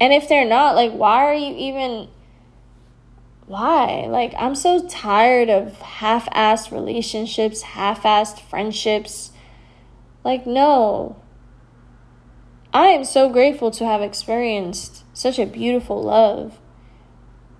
And 0.00 0.14
if 0.14 0.30
they're 0.30 0.48
not, 0.48 0.76
like 0.76 0.92
why 0.92 1.24
are 1.24 1.34
you 1.34 1.54
even 1.56 2.08
why? 3.44 4.06
Like 4.08 4.32
I'm 4.38 4.54
so 4.54 4.88
tired 4.88 5.50
of 5.50 5.78
half-assed 5.82 6.72
relationships, 6.72 7.60
half-assed 7.60 8.40
friendships. 8.40 9.32
Like 10.24 10.46
no. 10.46 11.22
I 12.72 12.86
am 12.86 13.04
so 13.04 13.28
grateful 13.28 13.70
to 13.72 13.84
have 13.84 14.00
experienced 14.00 15.04
such 15.12 15.38
a 15.38 15.44
beautiful 15.44 16.02
love 16.02 16.58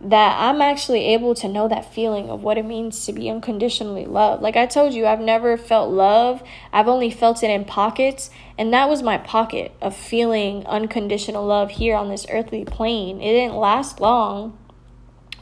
that 0.05 0.37
I'm 0.39 0.61
actually 0.61 1.07
able 1.07 1.35
to 1.37 1.49
know 1.49 1.67
that 1.67 1.93
feeling 1.93 2.29
of 2.29 2.43
what 2.43 2.59
it 2.59 2.67
means 2.67 3.07
to 3.07 3.13
be 3.13 3.31
unconditionally 3.31 4.05
loved. 4.05 4.43
Like 4.43 4.55
I 4.55 4.67
told 4.67 4.93
you, 4.93 5.07
I've 5.07 5.21
never 5.21 5.57
felt 5.57 5.91
love. 5.91 6.43
I've 6.73 6.89
only 6.89 7.11
felt 7.11 7.43
it 7.43 7.51
in 7.51 7.65
pockets, 7.65 8.29
and 8.59 8.71
that 8.75 8.91
was 8.91 9.03
my 9.03 9.17
pocket 9.17 9.73
of 9.81 9.97
feeling 9.97 10.67
unconditional 10.67 11.47
love 11.47 11.71
here 11.73 11.97
on 11.97 12.11
this 12.11 12.27
earthly 12.31 12.67
plane. 12.67 13.23
It 13.23 13.33
didn't 13.33 13.57
last 13.57 13.99
long 13.99 14.59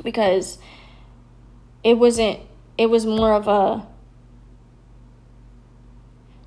because 0.04 0.58
it 1.82 1.98
wasn't 1.98 2.38
it 2.78 2.86
was 2.86 3.04
more 3.04 3.34
of 3.34 3.48
a 3.48 3.84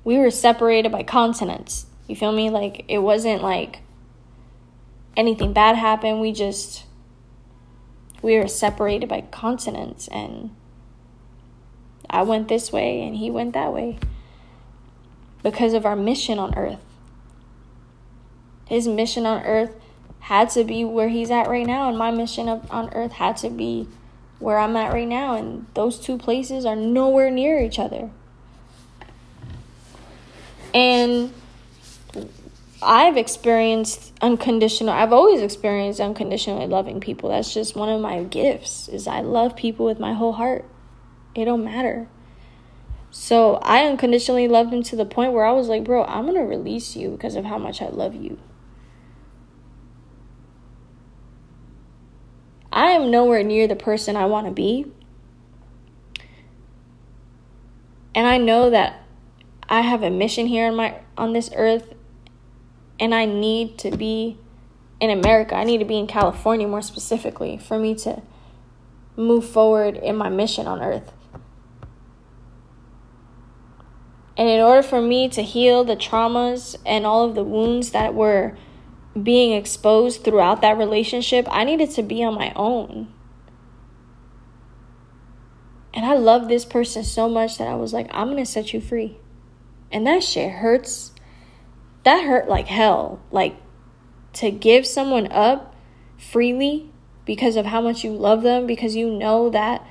we 0.04 0.16
were 0.16 0.30
separated 0.30 0.90
by 0.90 1.02
continents. 1.02 1.84
You 2.06 2.16
feel 2.16 2.32
me? 2.32 2.48
Like 2.48 2.86
it 2.88 2.98
wasn't 2.98 3.42
like 3.42 3.80
anything 5.18 5.52
bad 5.52 5.76
happened. 5.76 6.20
We 6.22 6.32
just 6.32 6.85
we 8.22 8.38
were 8.38 8.48
separated 8.48 9.08
by 9.08 9.22
continents 9.22 10.08
and 10.08 10.50
I 12.08 12.22
went 12.22 12.48
this 12.48 12.72
way 12.72 13.02
and 13.02 13.16
he 13.16 13.30
went 13.30 13.52
that 13.54 13.72
way 13.72 13.98
because 15.42 15.74
of 15.74 15.86
our 15.86 15.96
mission 15.96 16.38
on 16.38 16.56
earth. 16.56 16.80
His 18.66 18.88
mission 18.88 19.26
on 19.26 19.42
earth 19.42 19.76
had 20.26 20.50
to 20.50 20.64
be 20.64 20.84
where 20.84 21.08
he's 21.08 21.30
at 21.30 21.48
right 21.48 21.66
now, 21.66 21.88
and 21.88 21.96
my 21.96 22.10
mission 22.10 22.48
on 22.48 22.92
earth 22.92 23.12
had 23.12 23.36
to 23.36 23.48
be 23.48 23.86
where 24.40 24.58
I'm 24.58 24.76
at 24.76 24.92
right 24.92 25.06
now, 25.06 25.36
and 25.36 25.66
those 25.74 26.00
two 26.00 26.18
places 26.18 26.66
are 26.66 26.74
nowhere 26.74 27.30
near 27.30 27.60
each 27.60 27.78
other. 27.78 28.10
And 30.74 31.32
I've 32.82 33.16
experienced 33.16 34.12
unconditional 34.20 34.92
I've 34.92 35.12
always 35.12 35.40
experienced 35.40 36.00
unconditionally 36.00 36.66
loving 36.66 37.00
people. 37.00 37.30
That's 37.30 37.52
just 37.52 37.74
one 37.74 37.88
of 37.88 38.00
my 38.00 38.22
gifts 38.24 38.88
is 38.88 39.06
I 39.06 39.20
love 39.20 39.56
people 39.56 39.86
with 39.86 39.98
my 39.98 40.12
whole 40.12 40.34
heart. 40.34 40.64
It 41.34 41.46
don't 41.46 41.64
matter. 41.64 42.08
So 43.10 43.54
I 43.56 43.86
unconditionally 43.86 44.46
loved 44.46 44.72
him 44.72 44.82
to 44.84 44.96
the 44.96 45.06
point 45.06 45.32
where 45.32 45.44
I 45.44 45.52
was 45.52 45.68
like, 45.68 45.84
bro, 45.84 46.04
I'm 46.04 46.26
gonna 46.26 46.44
release 46.44 46.96
you 46.96 47.10
because 47.10 47.34
of 47.34 47.46
how 47.46 47.56
much 47.56 47.80
I 47.80 47.88
love 47.88 48.14
you. 48.14 48.38
I 52.70 52.90
am 52.90 53.10
nowhere 53.10 53.42
near 53.42 53.66
the 53.66 53.74
person 53.74 54.16
I 54.16 54.26
want 54.26 54.46
to 54.48 54.52
be. 54.52 54.92
And 58.14 58.26
I 58.26 58.36
know 58.36 58.68
that 58.68 59.02
I 59.66 59.80
have 59.80 60.02
a 60.02 60.10
mission 60.10 60.46
here 60.46 60.68
on 60.68 60.76
my 60.76 61.00
on 61.16 61.32
this 61.32 61.48
earth 61.56 61.95
and 62.98 63.14
I 63.14 63.24
need 63.26 63.78
to 63.78 63.96
be 63.96 64.38
in 65.00 65.10
America. 65.10 65.54
I 65.54 65.64
need 65.64 65.78
to 65.78 65.84
be 65.84 65.98
in 65.98 66.06
California 66.06 66.66
more 66.66 66.82
specifically 66.82 67.58
for 67.58 67.78
me 67.78 67.94
to 67.96 68.22
move 69.16 69.46
forward 69.48 69.96
in 69.96 70.16
my 70.16 70.28
mission 70.28 70.66
on 70.66 70.82
earth. 70.82 71.12
And 74.36 74.48
in 74.48 74.60
order 74.60 74.82
for 74.82 75.00
me 75.00 75.28
to 75.30 75.42
heal 75.42 75.84
the 75.84 75.96
traumas 75.96 76.76
and 76.84 77.06
all 77.06 77.24
of 77.24 77.34
the 77.34 77.44
wounds 77.44 77.92
that 77.92 78.14
were 78.14 78.56
being 79.20 79.52
exposed 79.52 80.24
throughout 80.24 80.60
that 80.60 80.76
relationship, 80.76 81.46
I 81.50 81.64
needed 81.64 81.90
to 81.92 82.02
be 82.02 82.22
on 82.22 82.34
my 82.34 82.52
own. 82.54 83.12
And 85.94 86.04
I 86.04 86.14
love 86.14 86.48
this 86.48 86.66
person 86.66 87.02
so 87.02 87.26
much 87.26 87.56
that 87.56 87.66
I 87.66 87.74
was 87.74 87.94
like, 87.94 88.08
I'm 88.10 88.26
going 88.26 88.44
to 88.44 88.50
set 88.50 88.74
you 88.74 88.82
free. 88.82 89.16
And 89.90 90.06
that 90.06 90.22
shit 90.22 90.52
hurts 90.52 91.12
that 92.06 92.24
hurt 92.24 92.48
like 92.48 92.68
hell. 92.68 93.20
Like 93.32 93.56
to 94.34 94.52
give 94.52 94.86
someone 94.86 95.26
up 95.32 95.74
freely 96.16 96.88
because 97.24 97.56
of 97.56 97.66
how 97.66 97.80
much 97.80 98.04
you 98.04 98.12
love 98.12 98.42
them, 98.42 98.64
because 98.64 98.94
you 98.94 99.10
know 99.10 99.50
that 99.50 99.84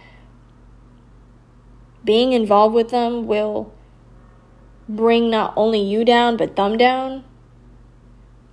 being 2.06 2.32
involved 2.32 2.74
with 2.74 2.90
them 2.90 3.28
will 3.28 3.74
bring 4.88 5.30
not 5.30 5.54
only 5.58 5.82
you 5.82 6.06
down, 6.06 6.38
but 6.38 6.56
them 6.56 6.78
down, 6.78 7.26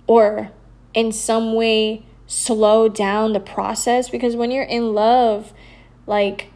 or 0.07 0.51
in 0.93 1.13
some 1.13 1.53
way 1.53 2.05
slow 2.27 2.89
down 2.89 3.31
the 3.31 3.39
process. 3.39 4.09
Because 4.09 4.35
when 4.35 4.51
you're 4.51 4.63
in 4.63 4.93
love, 4.93 5.53
like, 6.05 6.51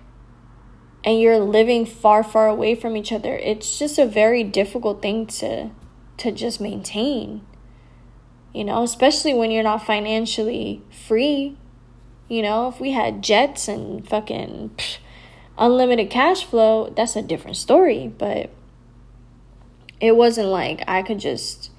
and 1.06 1.22
you're 1.22 1.40
living 1.40 1.86
far, 1.86 2.22
far 2.22 2.50
away 2.50 2.76
from 2.76 2.98
each 2.98 3.14
other, 3.14 3.38
it's 3.38 3.80
just 3.80 3.98
a 3.98 4.06
very 4.06 4.44
difficult 4.44 5.02
thing 5.02 5.26
to 5.26 5.72
to 6.18 6.32
just 6.32 6.60
maintain. 6.60 7.42
You 8.54 8.64
know, 8.64 8.84
especially 8.84 9.34
when 9.34 9.52
you're 9.52 9.64
not 9.64 9.86
financially 9.86 10.82
free 10.90 11.58
You 12.30 12.42
know, 12.42 12.68
if 12.68 12.80
we 12.80 12.92
had 12.92 13.22
jets 13.22 13.68
and 13.68 14.08
fucking 14.08 14.72
unlimited 15.58 16.10
cash 16.10 16.44
flow, 16.44 16.94
that's 16.96 17.16
a 17.16 17.22
different 17.22 17.58
story. 17.58 18.08
But 18.08 18.50
it 20.02 20.16
wasn't 20.16 20.50
like 20.50 20.84
I 20.88 21.04
could 21.04 21.20
just 21.20 21.72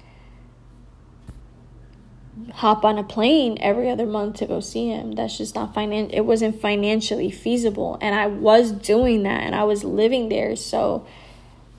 hop 2.55 2.83
on 2.83 2.97
a 2.97 3.03
plane 3.03 3.57
every 3.61 3.89
other 3.89 4.07
month 4.07 4.37
to 4.37 4.45
go 4.47 4.59
see 4.59 4.89
him. 4.89 5.11
That's 5.11 5.37
just 5.37 5.53
not 5.53 5.75
finan 5.75 6.09
it 6.11 6.25
wasn't 6.25 6.59
financially 6.59 7.29
feasible. 7.29 7.97
And 8.01 8.15
I 8.15 8.25
was 8.25 8.71
doing 8.71 9.23
that 9.23 9.43
and 9.43 9.53
I 9.53 9.65
was 9.65 9.83
living 9.83 10.29
there. 10.29 10.55
So 10.55 11.05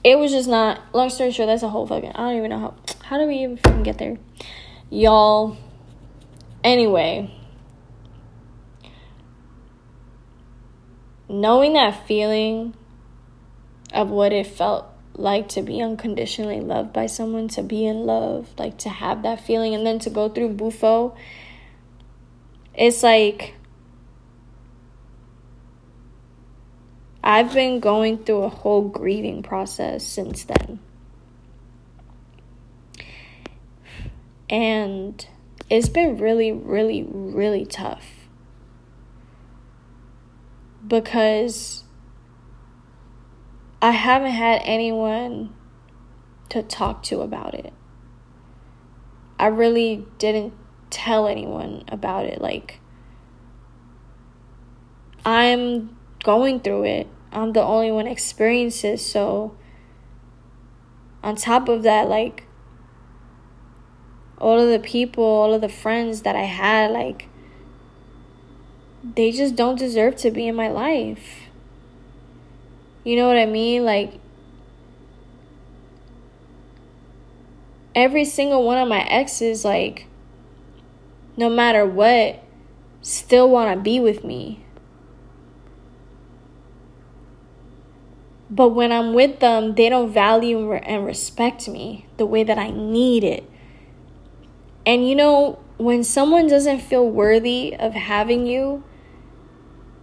it 0.03 0.17
was 0.17 0.31
just 0.31 0.49
not 0.49 0.81
long 0.93 1.09
story 1.09 1.31
short, 1.31 1.47
that's 1.47 1.63
a 1.63 1.69
whole 1.69 1.85
fucking 1.85 2.11
I 2.11 2.29
don't 2.29 2.37
even 2.37 2.49
know 2.49 2.59
how 2.59 2.75
how 3.03 3.17
do 3.17 3.27
we 3.27 3.39
even 3.39 3.57
fucking 3.57 3.83
get 3.83 3.97
there? 3.97 4.17
Y'all 4.89 5.57
anyway. 6.63 7.33
Knowing 11.29 11.73
that 11.73 12.07
feeling 12.07 12.73
of 13.93 14.09
what 14.09 14.33
it 14.33 14.47
felt 14.47 14.85
like 15.13 15.49
to 15.49 15.61
be 15.61 15.81
unconditionally 15.81 16.59
loved 16.59 16.91
by 16.93 17.05
someone, 17.05 17.47
to 17.49 17.63
be 17.63 17.85
in 17.85 18.05
love, 18.05 18.49
like 18.57 18.77
to 18.79 18.89
have 18.89 19.23
that 19.23 19.45
feeling, 19.45 19.73
and 19.73 19.85
then 19.85 19.99
to 19.99 20.09
go 20.09 20.29
through 20.29 20.49
Bufo. 20.49 21.15
It's 22.73 23.03
like 23.03 23.55
I've 27.23 27.53
been 27.53 27.79
going 27.79 28.23
through 28.23 28.43
a 28.43 28.49
whole 28.49 28.87
grieving 28.87 29.43
process 29.43 30.05
since 30.05 30.43
then. 30.43 30.79
And 34.49 35.25
it's 35.69 35.87
been 35.87 36.17
really, 36.17 36.51
really, 36.51 37.03
really 37.03 37.65
tough. 37.65 38.05
Because 40.85 41.83
I 43.81 43.91
haven't 43.91 44.31
had 44.31 44.61
anyone 44.65 45.55
to 46.49 46.61
talk 46.63 47.03
to 47.03 47.21
about 47.21 47.53
it. 47.53 47.71
I 49.39 49.47
really 49.47 50.05
didn't 50.17 50.53
tell 50.89 51.27
anyone 51.27 51.83
about 51.87 52.25
it. 52.25 52.41
Like, 52.41 52.79
I'm 55.23 55.97
going 56.23 56.59
through 56.59 56.85
it. 56.85 57.07
I'm 57.31 57.53
the 57.53 57.61
only 57.61 57.91
one 57.91 58.07
experiences. 58.07 59.05
So, 59.05 59.55
on 61.23 61.35
top 61.35 61.69
of 61.69 61.83
that, 61.83 62.09
like, 62.09 62.45
all 64.37 64.59
of 64.59 64.69
the 64.69 64.79
people, 64.79 65.23
all 65.23 65.53
of 65.53 65.61
the 65.61 65.69
friends 65.69 66.23
that 66.23 66.35
I 66.35 66.43
had, 66.43 66.91
like, 66.91 67.27
they 69.03 69.31
just 69.31 69.55
don't 69.55 69.77
deserve 69.77 70.15
to 70.17 70.31
be 70.31 70.47
in 70.47 70.55
my 70.55 70.67
life. 70.67 71.47
You 73.03 73.15
know 73.15 73.27
what 73.27 73.37
I 73.37 73.45
mean? 73.45 73.83
Like, 73.83 74.13
every 77.95 78.25
single 78.25 78.63
one 78.63 78.77
of 78.77 78.87
my 78.87 79.01
exes, 79.01 79.65
like, 79.65 80.07
no 81.37 81.49
matter 81.49 81.85
what, 81.85 82.43
still 83.01 83.49
want 83.49 83.75
to 83.75 83.81
be 83.81 83.99
with 83.99 84.23
me. 84.23 84.63
But 88.51 88.69
when 88.69 88.91
I'm 88.91 89.13
with 89.13 89.39
them, 89.39 89.75
they 89.75 89.87
don't 89.87 90.11
value 90.11 90.73
and 90.73 91.05
respect 91.05 91.69
me 91.69 92.05
the 92.17 92.25
way 92.25 92.43
that 92.43 92.59
I 92.59 92.69
need 92.69 93.23
it. 93.23 93.49
And 94.85 95.07
you 95.07 95.15
know, 95.15 95.59
when 95.77 96.03
someone 96.03 96.47
doesn't 96.47 96.81
feel 96.81 97.09
worthy 97.09 97.73
of 97.73 97.93
having 97.93 98.45
you, 98.45 98.83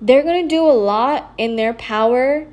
they're 0.00 0.22
going 0.22 0.42
to 0.42 0.48
do 0.48 0.64
a 0.64 0.72
lot 0.72 1.32
in 1.36 1.56
their 1.56 1.74
power 1.74 2.46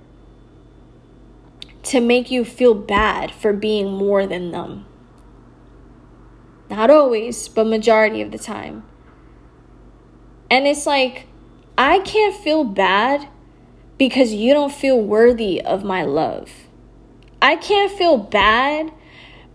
to 1.84 2.02
make 2.02 2.30
you 2.30 2.44
feel 2.44 2.74
bad 2.74 3.32
for 3.32 3.54
being 3.54 3.92
more 3.92 4.28
than 4.28 4.52
them. 4.52 4.86
Not 6.70 6.90
always, 6.90 7.48
but 7.48 7.68
majority 7.68 8.22
of 8.22 8.32
the 8.32 8.40
time. 8.40 8.84
And 10.50 10.68
it's 10.68 10.86
like, 10.86 11.28
I 11.78 12.00
can't 12.00 12.36
feel 12.36 12.64
bad 12.64 13.30
because 13.98 14.34
you 14.34 14.54
don't 14.54 14.74
feel 14.74 15.00
worthy 15.00 15.62
of 15.62 15.84
my 15.84 16.04
love. 16.04 16.50
I 17.42 17.56
can't 17.56 17.92
feel 17.92 18.18
bad 18.18 18.92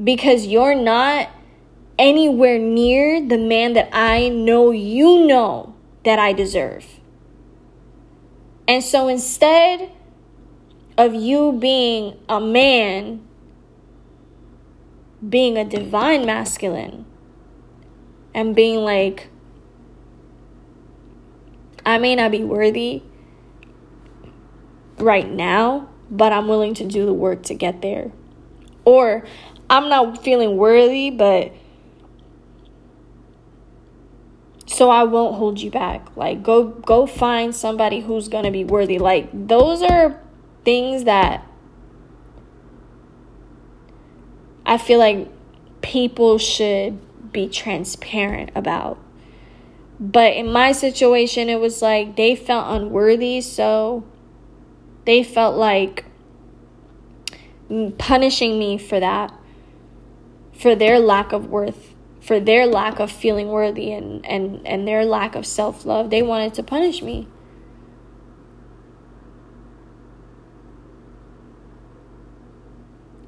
because 0.03 0.47
you're 0.47 0.75
not 0.75 1.29
anywhere 1.99 2.59
near 2.59 3.27
the 3.27 3.39
man 3.39 3.75
that 3.75 3.91
I 3.93 4.29
know 4.29 4.71
you 4.71 5.27
know 5.27 5.75
that 6.05 6.19
I 6.19 6.33
deserve. 6.33 6.87
And 8.67 8.83
so 8.83 9.09
instead, 9.09 9.91
of 11.01 11.15
you 11.15 11.53
being 11.53 12.15
a 12.29 12.39
man, 12.39 13.27
being 15.27 15.57
a 15.57 15.65
divine 15.65 16.27
masculine, 16.27 17.07
and 18.35 18.55
being 18.55 18.81
like, 18.81 19.29
I 21.87 21.97
may 21.97 22.15
not 22.15 22.31
be 22.31 22.45
worthy 22.45 23.03
right 25.01 25.29
now, 25.29 25.89
but 26.11 26.33
I'm 26.33 26.49
willing 26.49 26.75
to 26.75 26.87
do 26.87 27.07
the 27.07 27.13
work 27.13 27.43
to 27.45 27.55
get 27.55 27.83
there. 27.83 28.13
Or 28.85 29.25
I'm 29.69 29.89
not 29.89 30.23
feeling 30.23 30.57
worthy, 30.57 31.11
but 31.11 31.53
so 34.67 34.89
I 34.89 35.05
won't 35.05 35.37
hold 35.37 35.61
you 35.61 35.71
back. 35.71 36.17
Like 36.17 36.43
go 36.43 36.65
go 36.65 37.07
find 37.07 37.55
somebody 37.55 38.01
who's 38.01 38.29
going 38.29 38.45
to 38.45 38.51
be 38.51 38.65
worthy. 38.65 38.99
Like 38.99 39.29
those 39.33 39.83
are 39.83 40.21
things 40.65 41.05
that 41.05 41.47
I 44.65 44.79
feel 44.79 44.99
like 44.99 45.29
people 45.83 46.39
should 46.39 46.99
be 47.33 47.49
transparent 47.49 48.51
about. 48.55 48.99
But 49.99 50.33
in 50.35 50.51
my 50.51 50.73
situation, 50.73 51.49
it 51.49 51.61
was 51.61 51.83
like 51.83 52.17
they 52.17 52.35
felt 52.35 52.67
unworthy, 52.69 53.41
so 53.41 54.05
they 55.05 55.23
felt 55.23 55.57
like 55.57 56.05
punishing 57.99 58.59
me 58.59 58.79
for 58.79 59.01
that, 59.01 59.33
for 60.53 60.75
their 60.75 60.99
lack 60.99 61.33
of 61.33 61.49
worth, 61.49 61.95
for 62.21 62.41
their 62.41 62.67
lack 62.67 62.99
of 62.99 63.11
feeling 63.11 63.49
worthy 63.49 63.93
and, 63.93 64.25
and, 64.27 64.67
and 64.67 64.87
their 64.87 65.05
lack 65.05 65.35
of 65.35 65.47
self 65.47 65.85
love. 65.87 66.11
They 66.11 66.23
wanted 66.23 66.55
to 66.55 66.63
punish 66.63 67.03
me. 67.03 67.29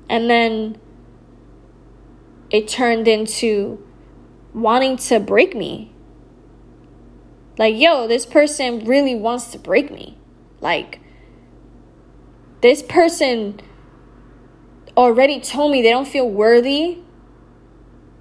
And 0.08 0.28
then 0.28 0.78
it 2.50 2.68
turned 2.68 3.08
into 3.08 3.82
wanting 4.53 4.99
to 4.99 5.18
break 5.18 5.57
me. 5.57 5.90
Like, 7.57 7.76
yo, 7.76 8.07
this 8.07 8.26
person 8.26 8.84
really 8.84 9.14
wants 9.14 9.46
to 9.53 9.58
break 9.58 9.90
me. 9.90 10.18
Like, 10.61 11.00
this 12.63 12.83
person 12.83 13.61
already 14.97 15.41
told 15.41 15.72
me 15.72 15.83
they 15.83 15.91
don't 15.91 16.09
feel 16.09 16.29
worthy. 16.29 16.99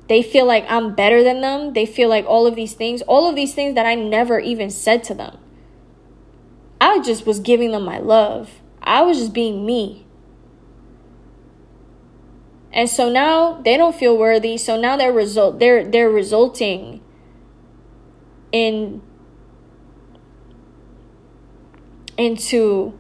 They 0.10 0.24
feel 0.24 0.46
like 0.46 0.66
I'm 0.68 0.94
better 0.96 1.24
than 1.24 1.42
them. 1.42 1.74
They 1.74 1.86
feel 1.86 2.10
like 2.10 2.26
all 2.26 2.48
of 2.48 2.56
these 2.56 2.74
things, 2.74 3.02
all 3.04 3.30
of 3.30 3.36
these 3.36 3.54
things 3.54 3.76
that 3.76 3.86
I 3.86 3.96
never 3.96 4.40
even 4.40 4.70
said 4.70 5.04
to 5.06 5.14
them. 5.14 5.38
I 6.82 7.00
just 7.00 7.26
was 7.26 7.40
giving 7.40 7.72
them 7.72 7.86
my 7.86 8.00
love. 8.00 8.50
I 8.82 9.04
was 9.04 9.20
just 9.20 9.34
being 9.34 9.66
me. 9.66 10.06
And 12.74 12.90
so 12.90 13.10
now 13.10 13.62
they 13.62 13.78
don't 13.78 13.96
feel 13.96 14.18
worthy. 14.18 14.58
So 14.58 14.80
now 14.80 14.98
they're 14.98 15.14
result 15.14 15.60
they're 15.60 15.84
they're 15.84 16.10
resulting 16.10 17.02
in 18.52 19.02
into 22.18 22.98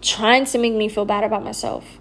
trying 0.00 0.44
to 0.46 0.58
make 0.58 0.74
me 0.74 0.88
feel 0.88 1.04
bad 1.04 1.24
about 1.24 1.44
myself. 1.44 1.98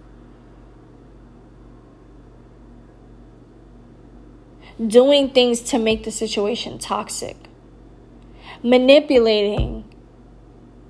Doing 4.86 5.30
things 5.30 5.62
to 5.62 5.80
make 5.80 6.04
the 6.04 6.12
situation 6.12 6.80
toxic. 6.80 7.38
Manipulating 8.64 9.86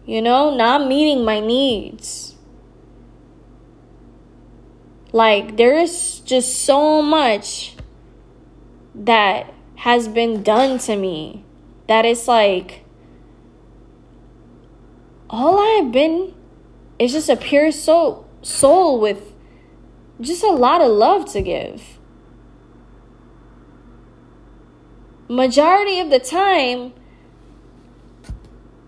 you 0.05 0.21
know, 0.21 0.55
not 0.55 0.87
meeting 0.87 1.23
my 1.23 1.39
needs. 1.39 2.35
Like, 5.11 5.57
there 5.57 5.77
is 5.77 6.19
just 6.19 6.65
so 6.65 7.01
much 7.01 7.75
that 8.95 9.53
has 9.75 10.07
been 10.07 10.43
done 10.43 10.79
to 10.79 10.95
me 10.95 11.45
that 11.87 12.05
it's 12.05 12.27
like 12.27 12.83
all 15.29 15.59
I've 15.59 15.91
been 15.91 16.33
is 16.99 17.11
just 17.11 17.29
a 17.29 17.35
pure 17.35 17.71
soul 17.71 18.27
soul 18.41 18.99
with 18.99 19.33
just 20.21 20.43
a 20.43 20.51
lot 20.51 20.81
of 20.81 20.91
love 20.91 21.31
to 21.31 21.41
give. 21.41 21.99
majority 25.33 25.99
of 25.99 26.09
the 26.09 26.19
time, 26.19 26.93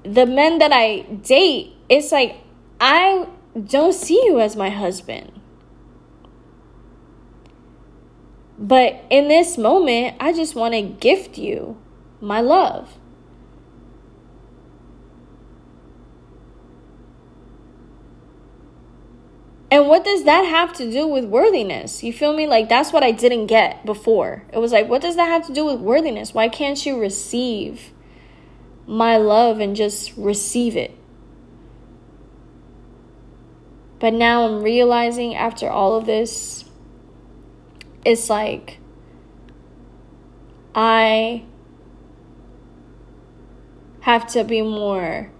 the 0.03 0.25
men 0.25 0.59
that 0.59 0.71
I 0.71 1.01
date, 1.01 1.73
it's 1.89 2.11
like 2.11 2.37
I 2.79 3.27
don't 3.63 3.93
see 3.93 4.21
you 4.25 4.39
as 4.39 4.55
my 4.55 4.69
husband. 4.69 5.31
But 8.57 9.03
in 9.09 9.27
this 9.27 9.57
moment, 9.57 10.15
I 10.19 10.31
just 10.31 10.55
want 10.55 10.73
to 10.73 10.81
gift 10.81 11.37
you 11.37 11.77
my 12.21 12.41
love. 12.41 12.97
And 19.75 19.89
what 19.89 20.05
does 20.05 20.23
that 20.23 20.45
have 20.45 20.71
to 20.75 20.89
do 20.89 21.05
with 21.05 21.25
worthiness? 21.25 22.01
You 22.01 22.13
feel 22.13 22.31
me? 22.33 22.47
Like, 22.47 22.69
that's 22.69 22.93
what 22.93 23.03
I 23.03 23.11
didn't 23.11 23.47
get 23.47 23.85
before. 23.85 24.45
It 24.53 24.59
was 24.59 24.71
like, 24.71 24.87
what 24.87 25.01
does 25.01 25.17
that 25.17 25.27
have 25.27 25.45
to 25.47 25.53
do 25.53 25.65
with 25.65 25.81
worthiness? 25.81 26.33
Why 26.33 26.47
can't 26.47 26.85
you 26.85 26.97
receive 26.97 27.91
my 28.87 29.17
love 29.17 29.59
and 29.59 29.75
just 29.75 30.15
receive 30.15 30.77
it? 30.77 30.97
But 33.99 34.13
now 34.13 34.45
I'm 34.45 34.63
realizing 34.63 35.35
after 35.35 35.69
all 35.69 35.97
of 35.97 36.05
this, 36.05 36.63
it's 38.05 38.29
like, 38.29 38.79
I 40.73 41.43
have 43.99 44.25
to 44.27 44.45
be 44.45 44.61
more 44.61 45.33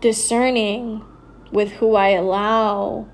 discerning 0.00 1.04
with 1.52 1.72
who 1.72 1.94
I 1.94 2.10
allow 2.10 3.08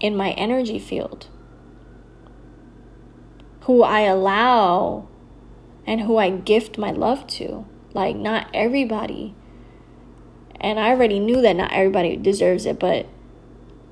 in 0.00 0.16
my 0.16 0.32
energy 0.32 0.78
field, 0.78 1.28
who 3.62 3.82
I 3.82 4.00
allow 4.00 5.08
and 5.86 6.00
who 6.02 6.16
I 6.16 6.30
gift 6.30 6.78
my 6.78 6.90
love 6.90 7.26
to. 7.28 7.66
Like, 7.92 8.16
not 8.16 8.48
everybody. 8.52 9.34
And 10.60 10.80
I 10.80 10.90
already 10.90 11.20
knew 11.20 11.40
that 11.42 11.56
not 11.56 11.72
everybody 11.72 12.16
deserves 12.16 12.66
it, 12.66 12.78
but 12.78 13.06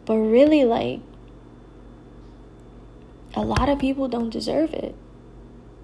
but 0.05 0.17
really 0.17 0.65
like 0.65 1.01
a 3.35 3.43
lot 3.43 3.69
of 3.69 3.79
people 3.79 4.09
don't 4.09 4.31
deserve 4.31 4.75
it. 4.75 4.95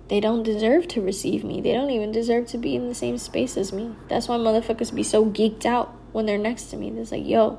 They 0.08 0.20
don't 0.20 0.42
deserve 0.42 0.88
to 0.88 1.02
receive 1.02 1.44
me. 1.44 1.60
They 1.60 1.72
don't 1.72 1.90
even 1.90 2.12
deserve 2.12 2.46
to 2.48 2.58
be 2.58 2.74
in 2.74 2.88
the 2.88 2.94
same 2.94 3.18
space 3.18 3.56
as 3.56 3.72
me. 3.72 3.94
That's 4.08 4.26
why 4.26 4.36
motherfuckers 4.36 4.94
be 4.94 5.02
so 5.02 5.26
geeked 5.26 5.66
out 5.66 5.94
when 6.12 6.24
they're 6.24 6.38
next 6.38 6.64
to 6.70 6.76
me. 6.76 6.88
It's 6.88 7.12
like, 7.12 7.26
yo, 7.26 7.58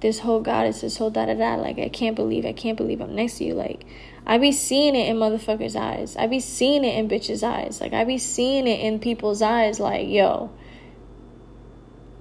this 0.00 0.20
whole 0.20 0.40
goddess, 0.40 0.80
this 0.80 0.96
whole 0.96 1.10
da 1.10 1.26
da 1.26 1.34
da. 1.34 1.56
Like, 1.56 1.78
I 1.78 1.90
can't 1.90 2.16
believe, 2.16 2.46
I 2.46 2.52
can't 2.52 2.78
believe 2.78 3.02
I'm 3.02 3.14
next 3.14 3.38
to 3.38 3.44
you. 3.44 3.54
Like, 3.54 3.84
I 4.26 4.38
be 4.38 4.52
seeing 4.52 4.96
it 4.96 5.08
in 5.08 5.16
motherfuckers' 5.16 5.76
eyes. 5.76 6.16
I 6.16 6.26
be 6.26 6.40
seeing 6.40 6.84
it 6.84 6.98
in 6.98 7.08
bitches' 7.08 7.42
eyes. 7.42 7.80
Like, 7.80 7.92
I 7.92 8.04
be 8.04 8.16
seeing 8.16 8.66
it 8.66 8.80
in 8.80 8.98
people's 8.98 9.42
eyes. 9.42 9.78
Like, 9.78 10.08
yo, 10.08 10.50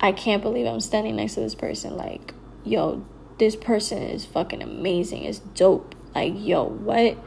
I 0.02 0.12
can't 0.12 0.44
believe 0.44 0.68
I'm 0.68 0.82
standing 0.82 1.16
next 1.16 1.36
to 1.36 1.40
this 1.40 1.56
person. 1.56 1.96
Like, 1.96 2.34
yo, 2.66 3.06
this 3.40 3.56
person 3.56 4.04
is 4.04 4.26
fucking 4.26 4.62
amazing. 4.62 5.24
It's 5.24 5.40
dope. 5.40 5.96
Like, 6.14 6.34
yo, 6.36 6.66
what? 6.66 7.18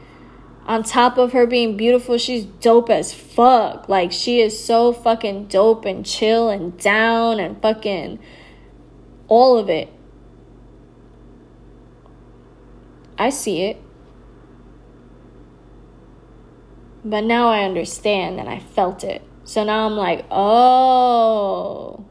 On 0.69 0.83
top 0.83 1.17
of 1.17 1.33
her 1.33 1.47
being 1.47 1.75
beautiful, 1.75 2.19
she's 2.19 2.45
dope 2.45 2.91
as 2.91 3.11
fuck. 3.11 3.89
Like 3.89 4.11
she 4.11 4.39
is 4.39 4.63
so 4.63 4.93
fucking 4.93 5.47
dope 5.47 5.83
and 5.83 6.05
chill 6.05 6.47
and 6.47 6.77
down 6.77 7.39
and 7.39 7.59
fucking 7.59 8.19
all 9.27 9.57
of 9.57 9.67
it. 9.67 9.91
I 13.17 13.31
see 13.31 13.63
it. 13.63 13.81
But 17.03 17.23
now 17.23 17.49
I 17.49 17.63
understand 17.63 18.39
and 18.39 18.47
I 18.47 18.59
felt 18.59 19.03
it. 19.03 19.23
So 19.45 19.63
now 19.63 19.87
I'm 19.87 19.95
like, 19.95 20.23
oh, 20.29 22.05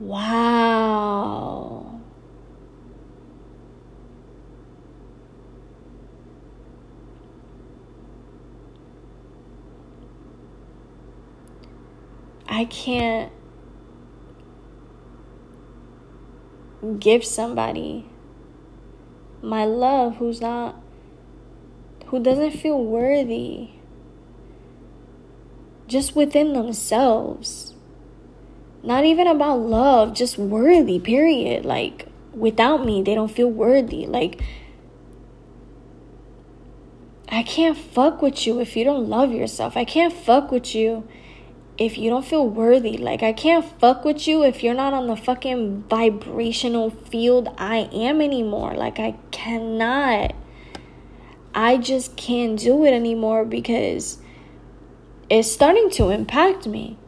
wow. 0.00 1.81
I 12.52 12.66
can't 12.66 13.32
give 17.00 17.24
somebody 17.24 18.10
my 19.40 19.64
love 19.64 20.16
who's 20.16 20.42
not 20.42 20.76
who 22.08 22.22
doesn't 22.22 22.50
feel 22.50 22.78
worthy 22.78 23.70
just 25.86 26.14
within 26.14 26.52
themselves. 26.52 27.72
Not 28.82 29.06
even 29.06 29.26
about 29.26 29.60
love 29.60 30.12
just 30.12 30.36
worthy 30.36 31.00
period. 31.00 31.64
Like 31.64 32.06
without 32.34 32.84
me 32.84 33.00
they 33.00 33.14
don't 33.14 33.30
feel 33.30 33.50
worthy. 33.50 34.04
Like 34.04 34.42
I 37.30 37.44
can't 37.44 37.78
fuck 37.78 38.20
with 38.20 38.46
you 38.46 38.60
if 38.60 38.76
you 38.76 38.84
don't 38.84 39.08
love 39.08 39.32
yourself. 39.32 39.74
I 39.74 39.86
can't 39.86 40.12
fuck 40.12 40.50
with 40.50 40.74
you 40.74 41.08
if 41.78 41.96
you 41.96 42.10
don't 42.10 42.24
feel 42.24 42.46
worthy. 42.48 42.96
Like, 42.96 43.22
I 43.22 43.32
can't 43.32 43.64
fuck 43.64 44.04
with 44.04 44.26
you 44.26 44.44
if 44.44 44.62
you're 44.62 44.74
not 44.74 44.92
on 44.92 45.06
the 45.06 45.16
fucking 45.16 45.84
vibrational 45.88 46.90
field 46.90 47.48
I 47.58 47.88
am 47.92 48.20
anymore. 48.20 48.74
Like, 48.74 48.98
I 48.98 49.16
cannot. 49.30 50.34
I 51.54 51.76
just 51.76 52.16
can't 52.16 52.58
do 52.58 52.84
it 52.84 52.92
anymore 52.92 53.44
because 53.44 54.18
it's 55.28 55.50
starting 55.50 55.90
to 55.90 56.10
impact 56.10 56.66
me. 56.66 56.98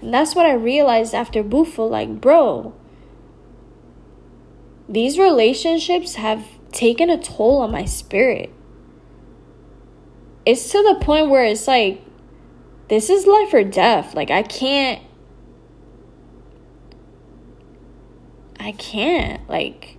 And 0.00 0.12
that's 0.12 0.34
what 0.34 0.46
I 0.46 0.52
realized 0.54 1.14
after 1.14 1.42
Bufo. 1.42 1.86
Like, 1.86 2.20
bro, 2.20 2.74
these 4.88 5.18
relationships 5.18 6.16
have 6.16 6.44
taken 6.72 7.08
a 7.08 7.18
toll 7.18 7.58
on 7.58 7.70
my 7.70 7.84
spirit 7.84 8.52
it's 10.44 10.70
to 10.72 10.82
the 10.82 10.96
point 11.00 11.28
where 11.30 11.44
it's 11.44 11.68
like 11.68 12.02
this 12.88 13.08
is 13.10 13.26
life 13.26 13.54
or 13.54 13.64
death. 13.64 14.14
Like 14.14 14.30
I 14.30 14.42
can't 14.42 15.02
I 18.58 18.72
can't 18.72 19.48
like 19.48 19.96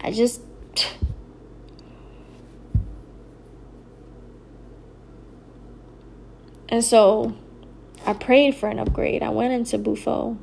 I 0.00 0.10
just 0.10 0.40
And 6.68 6.82
so 6.82 7.36
I 8.04 8.14
prayed 8.14 8.56
for 8.56 8.68
an 8.68 8.78
upgrade. 8.78 9.22
I 9.22 9.28
went 9.28 9.52
into 9.52 9.78
Bufo. 9.78 10.36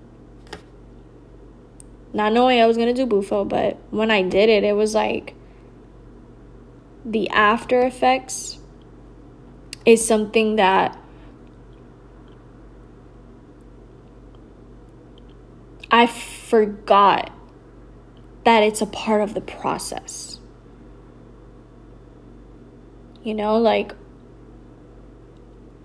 Not 2.14 2.32
knowing 2.32 2.62
I 2.62 2.68
was 2.68 2.78
to 2.78 2.94
do 2.94 3.06
Bufo, 3.06 3.44
but 3.44 3.78
when 3.90 4.12
I 4.12 4.22
did 4.22 4.48
it, 4.50 4.64
it 4.64 4.74
was 4.74 4.94
like 4.96 5.36
the 7.04 7.30
after 7.30 7.82
effects 7.82 8.60
is 9.86 10.06
something 10.06 10.56
that 10.58 10.98
I 15.90 16.08
forgot 16.08 17.32
that 18.46 18.64
it's 18.64 18.82
a 18.82 18.86
part 18.86 19.22
of 19.22 19.34
the 19.34 19.42
process. 19.42 20.40
You 23.24 23.34
know, 23.34 23.58
like 23.58 23.94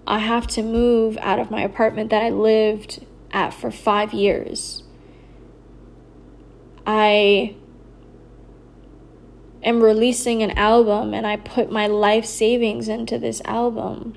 I 0.06 0.20
have 0.20 0.46
to 0.48 0.62
move 0.62 1.18
out 1.20 1.38
of 1.38 1.50
my 1.50 1.62
apartment 1.62 2.10
that 2.10 2.22
I 2.22 2.30
lived 2.30 3.04
at 3.32 3.52
for 3.52 3.70
five 3.70 4.12
years. 4.14 4.84
I 6.86 7.56
am 9.66 9.82
releasing 9.82 10.42
an 10.42 10.52
album 10.52 11.12
and 11.12 11.26
I 11.26 11.36
put 11.36 11.70
my 11.70 11.86
life 11.86 12.24
savings 12.24 12.88
into 12.88 13.18
this 13.18 13.42
album. 13.44 14.16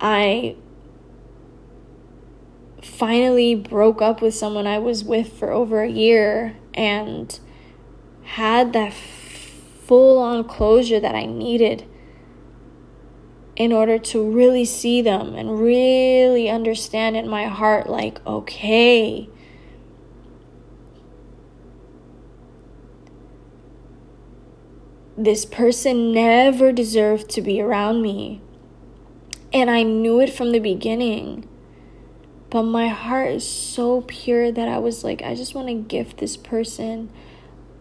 I 0.00 0.56
finally 2.82 3.54
broke 3.54 4.00
up 4.00 4.22
with 4.22 4.34
someone 4.34 4.66
I 4.66 4.78
was 4.78 5.04
with 5.04 5.32
for 5.32 5.52
over 5.52 5.82
a 5.82 5.90
year 5.90 6.56
and 6.72 7.38
had 8.22 8.72
that 8.72 8.94
full 8.94 10.18
on 10.18 10.44
closure 10.44 11.00
that 11.00 11.14
I 11.14 11.26
needed 11.26 11.84
in 13.56 13.72
order 13.72 13.98
to 13.98 14.30
really 14.30 14.64
see 14.64 15.02
them 15.02 15.34
and 15.34 15.60
really 15.60 16.48
understand 16.48 17.14
in 17.14 17.28
my 17.28 17.44
heart, 17.44 17.90
like, 17.90 18.24
okay, 18.26 19.28
this 25.24 25.44
person 25.44 26.12
never 26.12 26.72
deserved 26.72 27.28
to 27.28 27.42
be 27.42 27.60
around 27.60 28.00
me. 28.00 28.40
And 29.52 29.70
I 29.70 29.82
knew 29.82 30.18
it 30.18 30.32
from 30.32 30.52
the 30.52 30.60
beginning. 30.60 31.46
But 32.48 32.62
my 32.62 32.88
heart 32.88 33.32
is 33.32 33.46
so 33.46 34.00
pure 34.00 34.50
that 34.50 34.66
I 34.66 34.78
was 34.78 35.04
like, 35.04 35.20
I 35.20 35.34
just 35.34 35.54
want 35.54 35.68
to 35.68 35.74
gift 35.74 36.16
this 36.16 36.38
person 36.38 37.12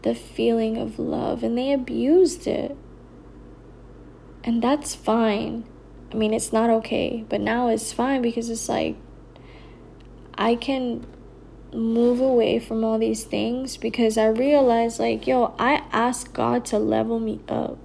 the 0.02 0.14
feeling 0.14 0.78
of 0.78 1.00
love. 1.00 1.42
And 1.42 1.58
they 1.58 1.72
abused 1.72 2.46
it. 2.46 2.76
And 4.44 4.62
that's 4.62 4.94
fine. 4.94 5.64
I 6.12 6.16
mean, 6.16 6.34
it's 6.34 6.52
not 6.52 6.70
okay. 6.70 7.26
But 7.30 7.40
now 7.40 7.70
it's 7.70 7.94
fine 7.94 8.22
because 8.22 8.50
it's 8.50 8.68
like, 8.68 8.98
I 10.38 10.56
can 10.56 11.06
move 11.74 12.20
away 12.20 12.60
from 12.60 12.84
all 12.84 12.98
these 12.98 13.24
things 13.24 13.78
because 13.78 14.18
I 14.18 14.28
realize, 14.28 15.00
like, 15.00 15.28
yo, 15.28 15.54
I 15.60 15.84
asked 15.92 16.34
God 16.34 16.66
to 16.66 16.80
level 16.80 17.20
me 17.20 17.40
up. 17.48 17.78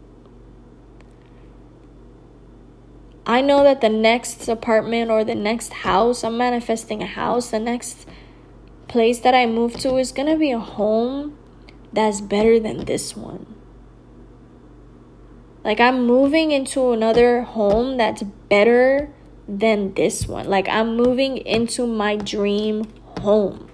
I 3.27 3.41
know 3.41 3.63
that 3.65 3.81
the 3.81 3.89
next 3.89 4.49
apartment 4.49 5.11
or 5.11 5.25
the 5.25 5.35
next 5.35 5.73
house, 5.73 6.23
I'm 6.23 6.37
manifesting 6.37 7.03
a 7.03 7.07
house, 7.07 7.51
the 7.51 7.59
next 7.59 8.07
place 8.87 9.21
that 9.21 9.35
I 9.35 9.47
move 9.47 9.75
to 9.79 9.97
is 9.97 10.13
going 10.13 10.29
to 10.29 10.37
be 10.37 10.51
a 10.51 10.59
home 10.59 11.39
that's 11.93 12.21
better 12.21 12.61
than 12.61 12.85
this 12.85 13.17
one. 13.17 13.47
Like, 15.65 15.81
I'm 15.81 16.07
moving 16.07 16.53
into 16.53 16.93
another 16.93 17.43
home 17.43 17.97
that's 17.97 18.23
better 18.23 19.11
than 19.49 19.95
this 19.95 20.29
one. 20.29 20.47
Like, 20.47 20.69
I'm 20.69 20.95
moving 20.95 21.39
into 21.39 21.87
my 21.87 22.17
dream 22.17 22.85
home. 23.21 23.71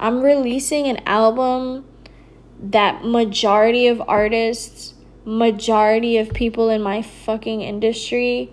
I'm 0.00 0.20
releasing 0.22 0.86
an 0.86 0.98
album 1.06 1.84
that 2.60 3.04
majority 3.04 3.88
of 3.88 4.00
artists, 4.06 4.94
majority 5.24 6.18
of 6.18 6.32
people 6.32 6.70
in 6.70 6.82
my 6.82 7.02
fucking 7.02 7.62
industry 7.62 8.52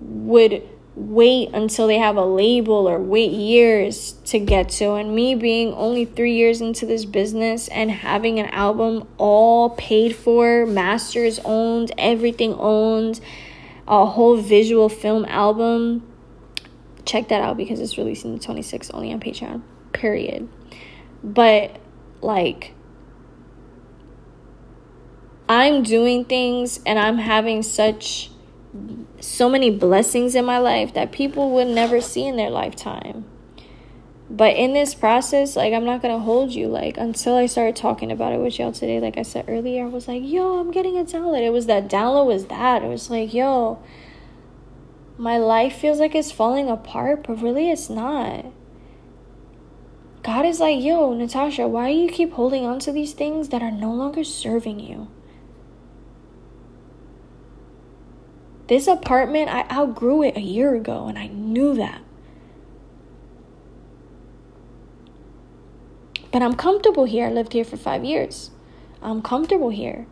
would 0.00 0.62
wait 0.96 1.50
until 1.54 1.86
they 1.86 1.98
have 1.98 2.16
a 2.16 2.24
label 2.24 2.88
or 2.88 2.98
wait 2.98 3.30
years 3.30 4.14
to 4.24 4.40
get 4.40 4.68
to. 4.68 4.94
And 4.94 5.14
me 5.14 5.36
being 5.36 5.72
only 5.74 6.04
three 6.04 6.34
years 6.34 6.60
into 6.60 6.84
this 6.84 7.04
business 7.04 7.68
and 7.68 7.88
having 7.88 8.40
an 8.40 8.46
album 8.46 9.06
all 9.18 9.70
paid 9.70 10.16
for, 10.16 10.66
masters 10.66 11.38
owned, 11.44 11.92
everything 11.96 12.54
owned, 12.58 13.20
a 13.86 14.04
whole 14.04 14.36
visual 14.36 14.88
film 14.88 15.24
album. 15.26 16.02
Check 17.04 17.28
that 17.28 17.40
out 17.40 17.56
because 17.56 17.78
it's 17.78 17.96
releasing 17.96 18.36
the 18.36 18.44
26th 18.44 18.90
only 18.92 19.12
on 19.12 19.20
Patreon 19.20 19.62
period. 19.92 20.48
But 21.22 21.76
like 22.20 22.74
I'm 25.48 25.82
doing 25.82 26.24
things 26.24 26.80
and 26.84 26.98
I'm 26.98 27.18
having 27.18 27.62
such 27.62 28.30
so 29.20 29.48
many 29.48 29.70
blessings 29.70 30.34
in 30.34 30.44
my 30.44 30.58
life 30.58 30.92
that 30.94 31.10
people 31.10 31.50
would 31.52 31.68
never 31.68 32.00
see 32.00 32.26
in 32.26 32.36
their 32.36 32.50
lifetime. 32.50 33.24
But 34.30 34.56
in 34.56 34.74
this 34.74 34.94
process, 34.94 35.56
like 35.56 35.72
I'm 35.72 35.86
not 35.86 36.02
gonna 36.02 36.18
hold 36.18 36.52
you. 36.52 36.68
Like 36.68 36.98
until 36.98 37.34
I 37.34 37.46
started 37.46 37.76
talking 37.76 38.12
about 38.12 38.34
it 38.34 38.40
with 38.40 38.58
y'all 38.58 38.72
today, 38.72 39.00
like 39.00 39.16
I 39.16 39.22
said 39.22 39.46
earlier, 39.48 39.84
I 39.84 39.88
was 39.88 40.06
like, 40.06 40.22
yo, 40.22 40.58
I'm 40.58 40.70
getting 40.70 40.98
a 40.98 41.04
download. 41.04 41.40
It 41.40 41.50
was 41.50 41.64
that 41.66 41.88
download 41.88 42.26
was 42.26 42.46
that. 42.46 42.82
It 42.82 42.88
was 42.88 43.08
like, 43.08 43.32
yo, 43.32 43.82
my 45.16 45.38
life 45.38 45.76
feels 45.76 45.98
like 45.98 46.14
it's 46.14 46.30
falling 46.30 46.68
apart, 46.68 47.26
but 47.26 47.40
really 47.40 47.70
it's 47.70 47.88
not. 47.88 48.44
God 50.22 50.44
is 50.44 50.60
like, 50.60 50.82
yo, 50.82 51.14
Natasha, 51.14 51.68
why 51.68 51.92
do 51.92 51.96
you 51.96 52.08
keep 52.08 52.32
holding 52.32 52.66
on 52.66 52.78
to 52.80 52.92
these 52.92 53.12
things 53.12 53.50
that 53.50 53.62
are 53.62 53.70
no 53.70 53.92
longer 53.92 54.24
serving 54.24 54.80
you? 54.80 55.08
This 58.66 58.86
apartment, 58.86 59.48
I 59.48 59.66
outgrew 59.70 60.22
it 60.22 60.36
a 60.36 60.42
year 60.42 60.74
ago, 60.74 61.06
and 61.06 61.18
I 61.18 61.28
knew 61.28 61.74
that. 61.76 62.02
But 66.30 66.42
I'm 66.42 66.54
comfortable 66.54 67.04
here. 67.04 67.26
I 67.26 67.30
lived 67.30 67.54
here 67.54 67.64
for 67.64 67.78
five 67.78 68.04
years. 68.04 68.50
I'm 69.00 69.22
comfortable 69.22 69.70
here. 69.70 70.06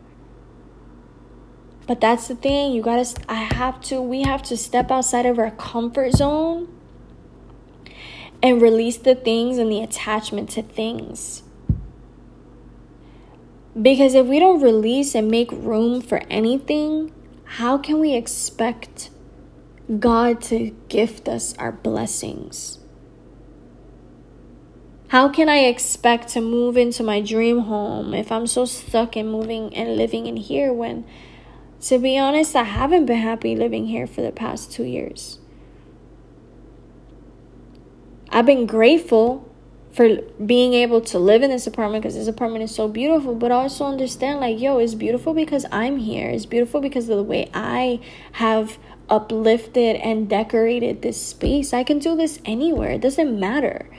But 1.85 2.01
that's 2.01 2.27
the 2.27 2.35
thing. 2.35 2.73
You 2.73 2.81
gotta, 2.81 3.07
I 3.29 3.35
have 3.53 3.79
to, 3.81 4.01
we 4.01 4.23
have 4.23 4.41
to 4.43 4.57
step 4.57 4.89
outside 4.89 5.25
of 5.27 5.37
our 5.37 5.51
comfort 5.51 6.13
zone 6.13 6.67
and 8.41 8.61
release 8.61 8.97
the 8.97 9.15
things 9.15 9.57
and 9.57 9.71
the 9.71 9.81
attachment 9.81 10.49
to 10.51 10.61
things. 10.61 11.43
Because 13.79 14.15
if 14.15 14.25
we 14.25 14.39
don't 14.39 14.61
release 14.61 15.13
and 15.13 15.29
make 15.29 15.51
room 15.51 16.01
for 16.01 16.23
anything, 16.29 17.11
how 17.43 17.77
can 17.77 17.99
we 17.99 18.15
expect 18.15 19.09
God 19.99 20.41
to 20.43 20.75
gift 20.89 21.29
us 21.29 21.55
our 21.57 21.71
blessings? 21.71 22.79
How 25.09 25.29
can 25.29 25.47
I 25.47 25.59
expect 25.59 26.29
to 26.29 26.41
move 26.41 26.75
into 26.75 27.03
my 27.03 27.21
dream 27.21 27.59
home 27.59 28.13
if 28.13 28.31
I'm 28.31 28.47
so 28.47 28.65
stuck 28.65 29.15
in 29.15 29.29
moving 29.29 29.73
and 29.73 29.95
living 29.95 30.25
in 30.27 30.35
here 30.35 30.73
when, 30.73 31.05
to 31.83 31.97
be 31.97 32.17
honest, 32.17 32.55
I 32.55 32.63
haven't 32.63 33.05
been 33.05 33.19
happy 33.19 33.55
living 33.55 33.85
here 33.85 34.05
for 34.05 34.21
the 34.21 34.33
past 34.33 34.73
two 34.73 34.83
years? 34.83 35.39
I've 38.37 38.45
been 38.45 38.67
grateful 38.67 39.51
for 39.91 40.17
being 40.45 40.75
able 40.75 41.01
to 41.01 41.17
live 41.17 41.41
in 41.41 41.49
this 41.49 41.65
apartment 41.65 42.03
because 42.03 42.13
this 42.13 42.27
apartment 42.27 42.63
is 42.63 42.75
so 42.75 42.87
beautiful, 42.87 43.33
but 43.33 43.51
also 43.51 43.85
understand 43.85 44.41
like, 44.41 44.59
yo, 44.59 44.77
it's 44.77 44.93
beautiful 44.93 45.33
because 45.33 45.65
I'm 45.71 45.97
here. 45.97 46.29
It's 46.29 46.45
beautiful 46.45 46.79
because 46.79 47.09
of 47.09 47.17
the 47.17 47.23
way 47.23 47.49
I 47.51 47.99
have 48.33 48.77
uplifted 49.09 49.95
and 49.95 50.29
decorated 50.29 51.01
this 51.01 51.19
space. 51.19 51.73
I 51.73 51.83
can 51.83 51.97
do 51.97 52.15
this 52.15 52.39
anywhere, 52.45 52.91
it 52.91 53.01
doesn't 53.01 53.39
matter. 53.39 53.89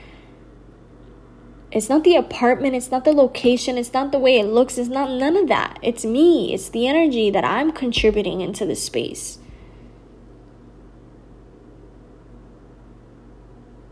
It's 1.72 1.88
not 1.88 2.04
the 2.04 2.14
apartment, 2.14 2.76
it's 2.76 2.92
not 2.92 3.04
the 3.04 3.12
location, 3.12 3.76
it's 3.76 3.92
not 3.92 4.12
the 4.12 4.20
way 4.20 4.38
it 4.38 4.46
looks, 4.46 4.78
it's 4.78 4.88
not 4.88 5.10
none 5.10 5.36
of 5.36 5.48
that. 5.48 5.80
It's 5.82 6.04
me, 6.04 6.54
it's 6.54 6.68
the 6.68 6.86
energy 6.86 7.28
that 7.30 7.44
I'm 7.44 7.72
contributing 7.72 8.40
into 8.40 8.64
the 8.64 8.76
space. 8.76 9.40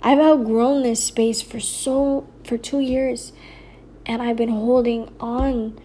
I've 0.02 0.18
outgrown 0.18 0.82
this 0.82 1.02
space 1.02 1.42
for 1.42 1.60
so 1.60 2.28
for 2.44 2.56
2 2.56 2.80
years 2.80 3.32
and 4.04 4.22
I've 4.22 4.36
been 4.36 4.50
holding 4.50 5.12
on 5.18 5.78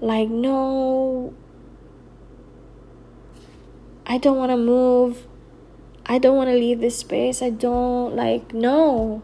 like 0.00 0.28
no 0.28 1.34
I 4.10 4.18
don't 4.18 4.38
want 4.38 4.50
to 4.50 4.56
move. 4.56 5.28
I 6.04 6.18
don't 6.18 6.36
want 6.36 6.50
to 6.50 6.56
leave 6.56 6.80
this 6.80 6.98
space. 6.98 7.42
I 7.42 7.50
don't 7.50 8.16
like 8.16 8.52
no. 8.52 9.22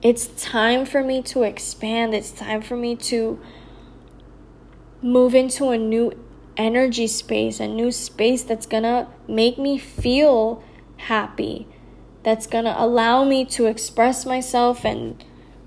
It's 0.00 0.28
time 0.40 0.86
for 0.86 1.02
me 1.02 1.20
to 1.22 1.42
expand. 1.42 2.14
It's 2.14 2.30
time 2.30 2.62
for 2.62 2.76
me 2.76 2.94
to 3.10 3.40
move 5.02 5.34
into 5.34 5.70
a 5.70 5.76
new 5.76 6.12
energy 6.58 7.06
space, 7.06 7.60
a 7.60 7.68
new 7.68 7.90
space 7.90 8.42
that's 8.42 8.66
gonna 8.66 9.08
make 9.26 9.56
me 9.58 9.78
feel 9.78 10.62
happy, 10.96 11.66
that's 12.24 12.46
gonna 12.46 12.74
allow 12.76 13.24
me 13.24 13.44
to 13.44 13.66
express 13.66 14.26
myself, 14.26 14.84
and 14.84 15.24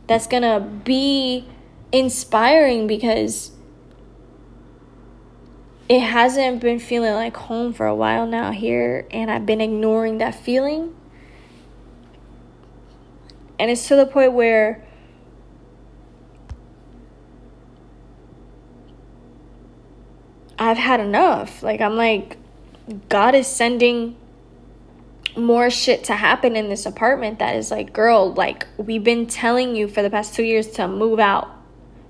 that's 0.07 0.27
gonna 0.27 0.59
be 0.59 1.47
inspiring 1.91 2.85
because 2.85 3.51
it 5.89 6.01
hasn't 6.01 6.61
been 6.61 6.79
feeling 6.79 7.13
like 7.13 7.35
home 7.35 7.73
for 7.73 7.87
a 7.87 7.95
while 7.95 8.27
now 8.27 8.51
here, 8.51 9.07
and 9.11 9.31
I've 9.31 9.45
been 9.45 9.61
ignoring 9.61 10.19
that 10.19 10.35
feeling. 10.35 10.95
And 13.57 13.69
it's 13.69 13.87
to 13.89 13.95
the 13.95 14.05
point 14.05 14.33
where 14.33 14.83
I've 20.61 20.77
had 20.77 20.99
enough. 20.99 21.63
Like, 21.63 21.81
I'm 21.81 21.95
like, 21.95 22.37
God 23.09 23.33
is 23.33 23.47
sending 23.47 24.15
more 25.35 25.71
shit 25.71 26.03
to 26.03 26.13
happen 26.13 26.55
in 26.55 26.69
this 26.69 26.85
apartment 26.85 27.39
that 27.39 27.55
is 27.55 27.71
like, 27.71 27.93
girl, 27.93 28.31
like, 28.31 28.67
we've 28.77 29.03
been 29.03 29.25
telling 29.25 29.75
you 29.75 29.87
for 29.87 30.03
the 30.03 30.09
past 30.11 30.35
two 30.35 30.43
years 30.43 30.67
to 30.73 30.87
move 30.87 31.19
out. 31.19 31.49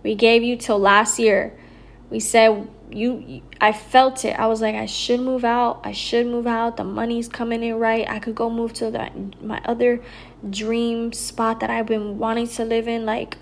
We 0.04 0.16
gave 0.16 0.44
you 0.44 0.58
till 0.58 0.78
last 0.78 1.18
year. 1.18 1.58
We 2.10 2.20
said, 2.20 2.68
you, 2.92 3.42
I 3.62 3.72
felt 3.72 4.26
it. 4.26 4.38
I 4.38 4.48
was 4.48 4.60
like, 4.60 4.76
I 4.76 4.86
should 4.86 5.22
move 5.22 5.46
out. 5.46 5.80
I 5.86 5.94
should 5.94 6.28
move 6.28 6.46
out. 6.46 6.76
The 6.76 6.84
money's 6.84 7.30
coming 7.30 7.64
in 7.64 7.76
right. 7.76 8.06
I 8.10 8.20
could 8.20 8.36
go 8.36 8.50
move 8.50 8.74
to 8.74 8.92
that 8.92 9.42
my 9.42 9.62
other 9.64 10.02
dream 10.50 11.14
spot 11.14 11.62
that 11.62 11.70
I've 11.70 11.86
been 11.86 12.18
wanting 12.18 12.50
to 12.50 12.66
live 12.66 12.90
in. 12.90 13.06
Like, 13.06 13.38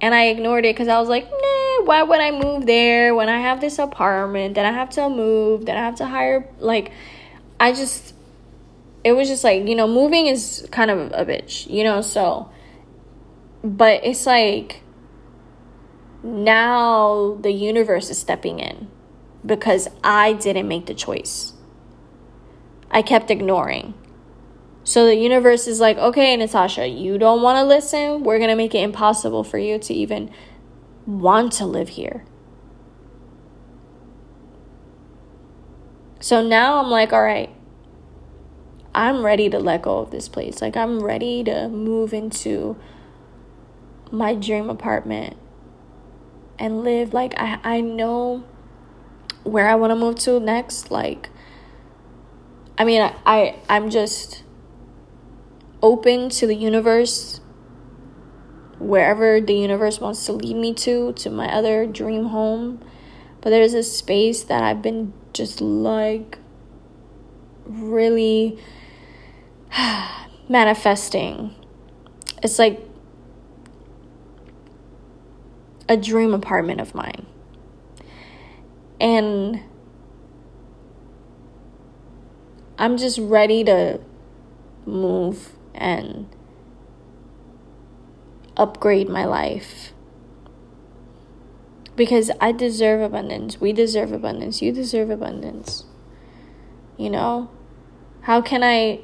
and 0.00 0.14
I 0.14 0.26
ignored 0.26 0.64
it 0.64 0.76
because 0.76 0.86
I 0.86 1.00
was 1.00 1.08
like, 1.08 1.28
nah, 1.28 1.61
why 1.84 2.02
would 2.02 2.20
I 2.20 2.30
move 2.30 2.66
there 2.66 3.14
when 3.14 3.28
I 3.28 3.40
have 3.40 3.60
this 3.60 3.78
apartment? 3.78 4.54
Then 4.54 4.66
I 4.66 4.72
have 4.72 4.90
to 4.90 5.08
move. 5.08 5.66
Then 5.66 5.76
I 5.76 5.80
have 5.80 5.96
to 5.96 6.06
hire. 6.06 6.48
Like, 6.58 6.92
I 7.58 7.72
just, 7.72 8.14
it 9.04 9.12
was 9.12 9.28
just 9.28 9.44
like, 9.44 9.66
you 9.66 9.74
know, 9.74 9.86
moving 9.86 10.26
is 10.26 10.66
kind 10.70 10.90
of 10.90 11.12
a 11.12 11.24
bitch, 11.24 11.70
you 11.70 11.84
know? 11.84 12.00
So, 12.00 12.50
but 13.62 14.04
it's 14.04 14.26
like, 14.26 14.82
now 16.22 17.36
the 17.40 17.50
universe 17.50 18.10
is 18.10 18.18
stepping 18.18 18.60
in 18.60 18.88
because 19.44 19.88
I 20.04 20.34
didn't 20.34 20.68
make 20.68 20.86
the 20.86 20.94
choice. 20.94 21.52
I 22.90 23.02
kept 23.02 23.30
ignoring. 23.30 23.94
So 24.84 25.06
the 25.06 25.16
universe 25.16 25.66
is 25.66 25.80
like, 25.80 25.96
okay, 25.96 26.36
Natasha, 26.36 26.86
you 26.86 27.16
don't 27.16 27.42
want 27.42 27.56
to 27.56 27.64
listen. 27.64 28.24
We're 28.24 28.38
going 28.38 28.50
to 28.50 28.56
make 28.56 28.74
it 28.74 28.82
impossible 28.82 29.44
for 29.44 29.58
you 29.58 29.78
to 29.78 29.94
even 29.94 30.30
want 31.06 31.52
to 31.54 31.66
live 31.66 31.90
here. 31.90 32.24
So 36.20 36.42
now 36.42 36.78
I'm 36.78 36.90
like, 36.90 37.12
all 37.12 37.22
right, 37.22 37.50
I'm 38.94 39.24
ready 39.24 39.50
to 39.50 39.58
let 39.58 39.82
go 39.82 39.98
of 39.98 40.10
this 40.10 40.28
place. 40.28 40.62
Like, 40.62 40.76
I'm 40.76 41.02
ready 41.02 41.42
to 41.44 41.68
move 41.68 42.14
into 42.14 42.76
my 44.10 44.34
dream 44.34 44.70
apartment 44.70 45.36
and 46.58 46.84
live. 46.84 47.12
Like, 47.12 47.34
I, 47.36 47.58
I 47.64 47.80
know 47.80 48.44
where 49.42 49.68
I 49.68 49.74
want 49.74 49.90
to 49.90 49.96
move 49.96 50.18
to 50.20 50.38
next. 50.38 50.90
Like, 50.90 51.30
I 52.78 52.84
mean, 52.84 53.02
I, 53.02 53.14
I 53.26 53.56
I'm 53.68 53.90
just 53.90 54.42
open 55.82 56.28
to 56.30 56.46
the 56.46 56.54
universe 56.54 57.40
wherever 58.82 59.40
the 59.40 59.54
universe 59.54 60.00
wants 60.00 60.26
to 60.26 60.32
lead 60.32 60.56
me 60.56 60.74
to 60.74 61.12
to 61.14 61.30
my 61.30 61.46
other 61.46 61.86
dream 61.86 62.26
home. 62.26 62.80
But 63.40 63.50
there's 63.50 63.74
a 63.74 63.82
space 63.82 64.42
that 64.44 64.62
I've 64.62 64.82
been 64.82 65.12
just 65.32 65.60
like 65.60 66.38
really 67.64 68.58
manifesting. 70.48 71.54
It's 72.42 72.58
like 72.58 72.80
a 75.88 75.96
dream 75.96 76.34
apartment 76.34 76.80
of 76.80 76.94
mine. 76.94 77.26
And 79.00 79.60
I'm 82.78 82.96
just 82.96 83.18
ready 83.18 83.64
to 83.64 84.00
move 84.86 85.52
and 85.74 86.26
upgrade 88.56 89.08
my 89.08 89.24
life. 89.24 89.92
Because 91.94 92.30
I 92.40 92.52
deserve 92.52 93.00
abundance. 93.00 93.60
We 93.60 93.72
deserve 93.72 94.12
abundance. 94.12 94.62
You 94.62 94.72
deserve 94.72 95.10
abundance. 95.10 95.84
You 96.96 97.10
know? 97.10 97.50
How 98.22 98.40
can 98.40 98.62
I 98.62 99.00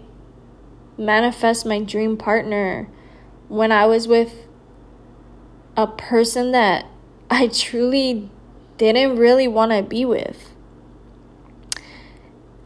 manifest 0.97 1.67
my 1.67 1.81
dream 1.81 2.17
partner 2.17 2.89
when 3.49 3.73
I 3.73 3.87
was 3.87 4.09
with 4.09 4.47
a 5.77 5.87
person 5.87 6.53
that 6.53 6.87
I 7.31 7.49
truly 7.49 8.31
didn't 8.77 9.17
really 9.17 9.49
want 9.49 9.73
to 9.73 9.83
be 9.83 10.05
with? 10.05 10.48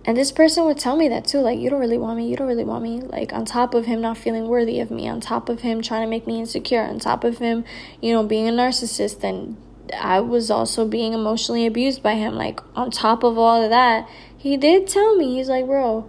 And 0.05 0.17
this 0.17 0.33
person 0.33 0.65
would 0.65 0.79
tell 0.79 0.97
me 0.97 1.09
that 1.09 1.25
too 1.25 1.39
like, 1.39 1.61
you 1.61 1.71
don't 1.71 1.79
really 1.79 1.99
want 1.99 2.17
me, 2.17 2.29
you 2.29 2.37
don't 2.37 2.49
really 2.49 2.65
want 2.65 2.83
me. 2.83 3.01
Like, 3.01 3.33
on 3.33 3.45
top 3.45 3.73
of 3.75 3.87
him 3.87 4.01
not 4.01 4.19
feeling 4.19 4.49
worthy 4.49 4.81
of 4.81 4.91
me, 4.91 5.09
on 5.09 5.21
top 5.21 5.49
of 5.49 5.61
him 5.61 5.81
trying 5.81 6.03
to 6.03 6.09
make 6.09 6.27
me 6.27 6.41
insecure, 6.41 6.83
on 6.83 6.99
top 6.99 7.23
of 7.23 7.39
him, 7.39 7.65
you 8.01 8.13
know, 8.13 8.25
being 8.25 8.49
a 8.49 8.53
narcissist, 8.53 9.23
and 9.23 9.57
I 9.97 10.21
was 10.21 10.51
also 10.51 10.87
being 10.87 11.13
emotionally 11.13 11.67
abused 11.67 12.03
by 12.03 12.15
him. 12.15 12.35
Like, 12.35 12.61
on 12.77 12.91
top 12.91 13.23
of 13.23 13.39
all 13.39 13.63
of 13.63 13.71
that, 13.71 14.09
he 14.37 14.57
did 14.57 14.89
tell 14.89 15.15
me, 15.17 15.37
he's 15.37 15.49
like, 15.49 15.67
bro, 15.67 16.09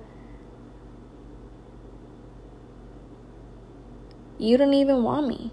you 4.39 4.57
don't 4.57 4.73
even 4.73 5.03
want 5.03 5.27
me. 5.27 5.51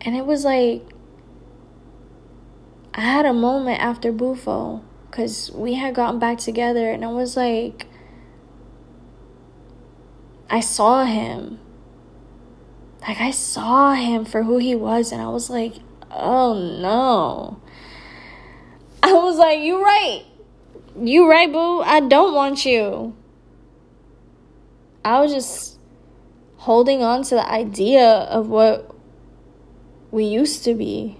And 0.00 0.16
it 0.16 0.26
was 0.26 0.44
like, 0.44 0.93
I 2.94 3.00
had 3.00 3.26
a 3.26 3.32
moment 3.32 3.80
after 3.80 4.12
Bufo 4.12 4.82
because 5.10 5.50
we 5.52 5.74
had 5.74 5.94
gotten 5.94 6.20
back 6.20 6.38
together 6.38 6.90
and 6.90 7.04
I 7.04 7.08
was 7.08 7.36
like, 7.36 7.88
I 10.48 10.60
saw 10.60 11.04
him. 11.04 11.58
Like, 13.06 13.20
I 13.20 13.32
saw 13.32 13.92
him 13.94 14.24
for 14.24 14.44
who 14.44 14.56
he 14.58 14.74
was, 14.74 15.12
and 15.12 15.20
I 15.20 15.28
was 15.28 15.50
like, 15.50 15.74
oh 16.10 16.54
no. 16.54 17.60
I 19.02 19.12
was 19.12 19.36
like, 19.36 19.58
you 19.58 19.82
right. 19.82 20.24
You 20.98 21.28
right, 21.28 21.52
boo. 21.52 21.80
I 21.80 22.00
don't 22.00 22.34
want 22.34 22.64
you. 22.64 23.14
I 25.04 25.20
was 25.20 25.32
just 25.32 25.78
holding 26.56 27.02
on 27.02 27.24
to 27.24 27.34
the 27.34 27.46
idea 27.50 28.06
of 28.06 28.48
what 28.48 28.94
we 30.10 30.24
used 30.24 30.64
to 30.64 30.74
be, 30.74 31.18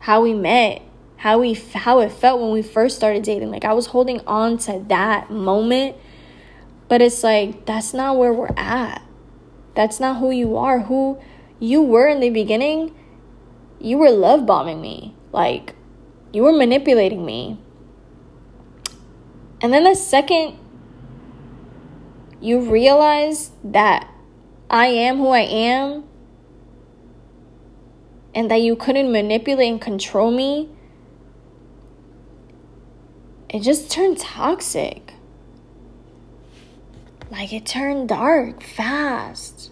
how 0.00 0.20
we 0.20 0.34
met, 0.34 0.82
how 1.18 1.40
we 1.40 1.54
how 1.54 2.00
it 2.00 2.10
felt 2.10 2.40
when 2.40 2.50
we 2.50 2.62
first 2.62 2.96
started 2.96 3.22
dating. 3.22 3.50
Like 3.50 3.64
I 3.64 3.72
was 3.72 3.86
holding 3.86 4.20
on 4.26 4.58
to 4.58 4.84
that 4.88 5.30
moment, 5.30 5.96
but 6.88 7.02
it's 7.02 7.22
like 7.22 7.66
that's 7.66 7.92
not 7.92 8.16
where 8.16 8.32
we're 8.32 8.54
at. 8.56 9.02
That's 9.74 10.00
not 10.00 10.18
who 10.18 10.30
you 10.30 10.56
are. 10.56 10.80
Who 10.80 11.20
you 11.60 11.82
were 11.82 12.08
in 12.08 12.20
the 12.20 12.30
beginning, 12.30 12.94
you 13.80 13.98
were 13.98 14.10
love 14.10 14.46
bombing 14.46 14.80
me. 14.80 15.14
Like 15.32 15.74
you 16.32 16.42
were 16.42 16.52
manipulating 16.52 17.24
me. 17.24 17.58
And 19.60 19.72
then 19.72 19.84
the 19.84 19.94
second 19.94 20.58
you 22.40 22.60
realize 22.60 23.50
that 23.64 24.08
I 24.70 24.86
am 24.86 25.18
who 25.18 25.30
I 25.30 25.40
am 25.40 26.04
and 28.34 28.50
that 28.50 28.60
you 28.60 28.76
couldn't 28.76 29.10
manipulate 29.10 29.68
and 29.68 29.80
control 29.80 30.30
me, 30.30 30.68
it 33.48 33.60
just 33.60 33.90
turned 33.90 34.18
toxic. 34.18 35.14
Like 37.30 37.52
it 37.52 37.66
turned 37.66 38.08
dark 38.08 38.62
fast. 38.62 39.70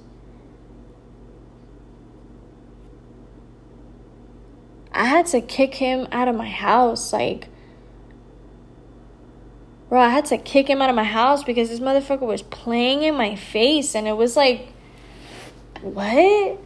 I 4.92 5.04
had 5.04 5.26
to 5.26 5.42
kick 5.42 5.74
him 5.74 6.08
out 6.10 6.26
of 6.26 6.34
my 6.34 6.48
house. 6.48 7.12
Like, 7.12 7.48
bro, 9.90 10.00
I 10.00 10.08
had 10.08 10.24
to 10.26 10.38
kick 10.38 10.68
him 10.68 10.80
out 10.80 10.88
of 10.88 10.96
my 10.96 11.04
house 11.04 11.44
because 11.44 11.68
this 11.68 11.80
motherfucker 11.80 12.26
was 12.26 12.42
playing 12.42 13.02
in 13.02 13.14
my 13.14 13.36
face. 13.36 13.94
And 13.94 14.08
it 14.08 14.16
was 14.16 14.36
like, 14.36 14.68
what? 15.82 16.58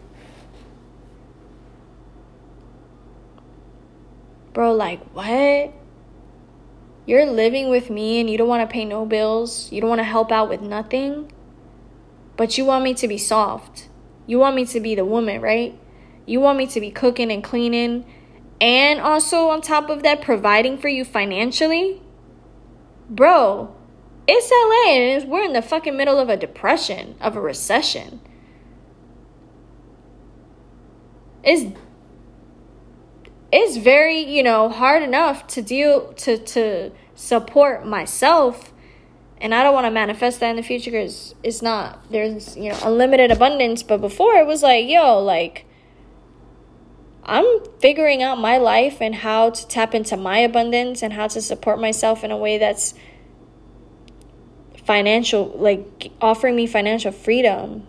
Bro, 4.53 4.74
like, 4.74 5.03
what? 5.12 5.80
You're 7.11 7.27
living 7.27 7.70
with 7.70 7.91
me 7.91 8.20
and 8.20 8.31
you 8.31 8.39
don't 8.39 8.47
want 8.47 8.62
to 8.62 8.73
pay 8.73 8.85
no 8.85 9.05
bills. 9.05 9.73
You 9.73 9.81
don't 9.81 9.91
want 9.91 9.99
to 9.99 10.05
help 10.05 10.31
out 10.31 10.49
with 10.49 10.61
nothing. 10.61 11.32
But 12.37 12.57
you 12.57 12.65
want 12.65 12.85
me 12.85 12.95
to 12.95 13.09
be 13.09 13.19
soft. 13.19 13.89
You 14.28 14.39
want 14.39 14.55
me 14.55 14.65
to 14.66 14.78
be 14.78 14.95
the 14.95 15.05
woman, 15.05 15.41
right? 15.41 15.77
You 16.24 16.39
want 16.39 16.57
me 16.57 16.69
to 16.69 16.81
be 16.81 16.93
cooking 16.93 17.32
and 17.32 17.43
cleaning 17.43 18.07
and 18.61 19.01
also 19.01 19.49
on 19.49 19.61
top 19.61 19.91
of 19.91 20.05
that 20.05 20.23
providing 20.23 20.78
for 20.78 20.87
you 20.87 21.05
financially? 21.05 22.01
Bro, 23.09 23.74
it's 24.28 24.49
LA 24.49 24.93
and 24.93 25.28
we're 25.28 25.43
in 25.43 25.53
the 25.53 25.62
fucking 25.62 25.97
middle 25.97 26.20
of 26.20 26.28
a 26.28 26.37
depression, 26.37 27.16
of 27.20 27.35
a 27.35 27.41
recession. 27.41 28.20
It's 31.43 31.77
it's 33.53 33.77
very 33.77 34.21
you 34.21 34.43
know 34.43 34.69
hard 34.69 35.03
enough 35.03 35.47
to 35.49 35.63
deal 35.63 36.13
to 36.15 36.39
to 36.39 36.93
support 37.15 37.87
myself. 37.87 38.73
And 39.43 39.55
i 39.55 39.63
don't 39.63 39.73
want 39.73 39.87
to 39.87 39.91
manifest 39.91 40.41
that 40.41 40.51
in 40.51 40.57
the 40.57 40.63
future 40.63 40.91
because 40.91 41.35
it's 41.43 41.63
not 41.63 42.11
there's 42.11 42.57
you 42.57 42.71
know 42.71 42.79
unlimited 42.85 43.31
abundance. 43.31 43.83
But 43.83 44.01
before 44.01 44.35
it 44.35 44.47
was 44.47 44.63
like 44.63 44.87
yo 44.89 45.19
like 45.19 45.67
i'm 47.25 47.47
figuring 47.81 48.23
out 48.23 48.39
my 48.39 48.57
life 48.57 49.01
and 49.01 49.15
how 49.15 49.51
to 49.51 49.69
tap 49.69 49.95
into 49.95 50.17
my 50.17 50.39
abundance 50.39 51.03
and 51.03 51.13
how 51.13 51.27
to 51.27 51.41
support 51.41 51.79
myself 51.79 52.25
in 52.25 52.31
a 52.31 52.37
way 52.37 52.59
that's 52.59 52.95
financial 54.85 55.53
like 55.57 56.11
offering 56.21 56.57
me 56.57 56.67
financial 56.67 57.13
freedom. 57.13 57.87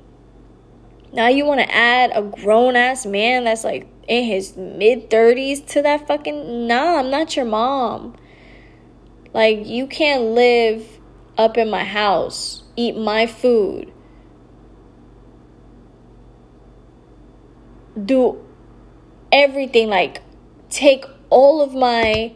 Now 1.11 1.27
you 1.27 1.45
want 1.45 1.59
to 1.59 1.73
add 1.73 2.11
a 2.13 2.21
grown 2.21 2.75
ass 2.75 3.05
man 3.05 3.43
that's 3.43 3.63
like 3.63 3.90
in 4.07 4.25
his 4.25 4.55
mid 4.57 5.09
30s 5.09 5.65
to 5.67 5.81
that 5.81 6.07
fucking 6.07 6.67
nah, 6.67 6.99
I'm 6.99 7.09
not 7.09 7.35
your 7.35 7.45
mom. 7.45 8.15
Like 9.33 9.65
you 9.65 9.87
can't 9.87 10.23
live 10.23 10.99
up 11.37 11.57
in 11.57 11.69
my 11.69 11.83
house, 11.83 12.63
eat 12.75 12.97
my 12.97 13.25
food. 13.25 13.91
Do 18.03 18.43
everything 19.31 19.89
like 19.89 20.21
take 20.69 21.05
all 21.29 21.61
of 21.61 21.73
my 21.73 22.33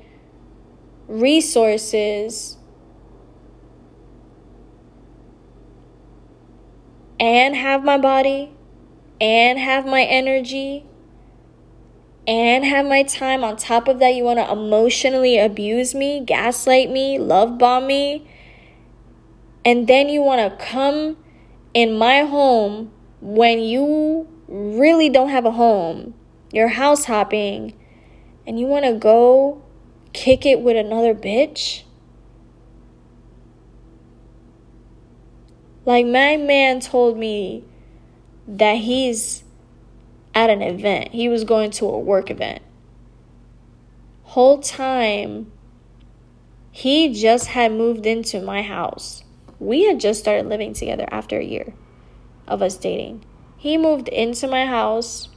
resources 1.08 2.58
and 7.20 7.56
have 7.56 7.84
my 7.84 7.98
body 7.98 8.52
and 9.20 9.60
have 9.60 9.86
my 9.86 10.04
energy 10.04 10.86
and 12.28 12.66
have 12.66 12.86
my 12.86 13.04
time. 13.04 13.44
On 13.44 13.56
top 13.56 13.88
of 13.88 14.00
that, 14.00 14.16
you 14.16 14.24
want 14.24 14.40
to 14.40 14.52
emotionally 14.52 15.38
abuse 15.38 15.94
me, 15.94 16.20
gaslight 16.20 16.90
me, 16.90 17.20
love 17.20 17.58
bomb 17.58 17.88
me. 17.88 18.28
And 19.64 19.88
then 19.88 20.10
you 20.10 20.22
want 20.22 20.42
to 20.42 20.66
come 20.66 21.18
in 21.74 21.98
my 21.98 22.22
home 22.22 22.92
when 23.22 23.60
you 23.60 24.28
really 24.48 25.10
don't 25.10 25.30
have 25.30 25.46
a 25.46 25.52
home. 25.52 26.14
You're 26.52 26.68
house 26.70 27.06
hopping 27.06 27.74
and 28.48 28.60
you 28.60 28.68
want 28.68 28.86
to 28.86 28.94
go 28.94 29.64
kick 30.16 30.46
it 30.46 30.62
with 30.62 30.78
another 30.78 31.14
bitch? 31.14 31.84
Like, 35.86 36.06
my 36.06 36.38
man 36.38 36.80
told 36.80 37.18
me 37.18 37.64
that 38.48 38.78
he's 38.78 39.44
at 40.36 40.49
an 40.49 40.62
event. 40.62 41.14
He 41.14 41.30
was 41.30 41.45
going 41.45 41.72
to 41.72 41.86
a 41.86 41.98
work 41.98 42.30
event. 42.30 42.62
Whole 44.24 44.60
time, 44.60 45.52
he 46.72 47.14
just 47.14 47.48
had 47.48 47.72
moved 47.72 48.06
into 48.06 48.41
my 48.41 48.62
house. 48.62 49.24
We 49.60 49.86
had 49.86 49.99
just 49.99 50.20
started 50.20 50.48
living 50.48 50.74
together 50.74 51.07
after 51.10 51.40
a 51.40 51.44
year 51.44 51.74
of 52.48 52.62
us 52.62 52.76
dating. 52.76 53.24
He 53.57 53.78
moved 53.78 54.10
into 54.10 54.48
my 54.48 54.66
house 54.66 55.30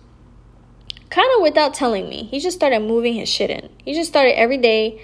kind 1.11 1.29
of 1.37 1.43
without 1.43 1.75
telling 1.75 2.09
me. 2.09 2.25
He 2.25 2.41
just 2.41 2.57
started 2.57 2.81
moving 2.81 3.15
his 3.15 3.29
shit 3.29 3.51
in. 3.51 3.71
He 3.85 3.95
just 3.95 4.11
started 4.11 4.39
every 4.39 4.59
day 4.59 5.01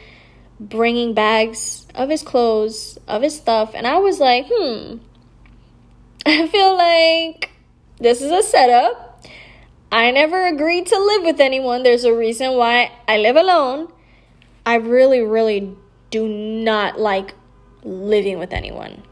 bringing 0.61 1.15
bags 1.15 1.87
of 1.95 2.09
his 2.09 2.23
clothes, 2.23 2.99
of 3.09 3.23
his 3.23 3.37
stuff, 3.37 3.73
and 3.75 3.87
I 3.87 3.99
was 3.99 4.21
like, 4.21 4.47
hmm, 4.51 4.97
I 6.27 6.49
feel 6.49 6.77
like 6.77 7.51
this 7.99 8.21
is 8.21 8.31
a 8.31 8.43
setup. 8.43 9.04
I 9.95 10.11
never 10.11 10.45
agreed 10.49 10.89
to 10.89 10.99
live 10.99 11.23
with 11.23 11.39
anyone. 11.39 11.85
There's 11.85 12.03
a 12.03 12.13
reason 12.13 12.57
why 12.57 12.91
I 13.07 13.17
live 13.19 13.37
alone. 13.37 13.93
I 14.67 14.75
really, 14.75 15.21
really 15.21 15.77
do 16.11 16.27
not 16.27 16.99
like 16.99 17.37
living 17.85 18.41
with 18.41 18.53
anyone. 18.53 19.05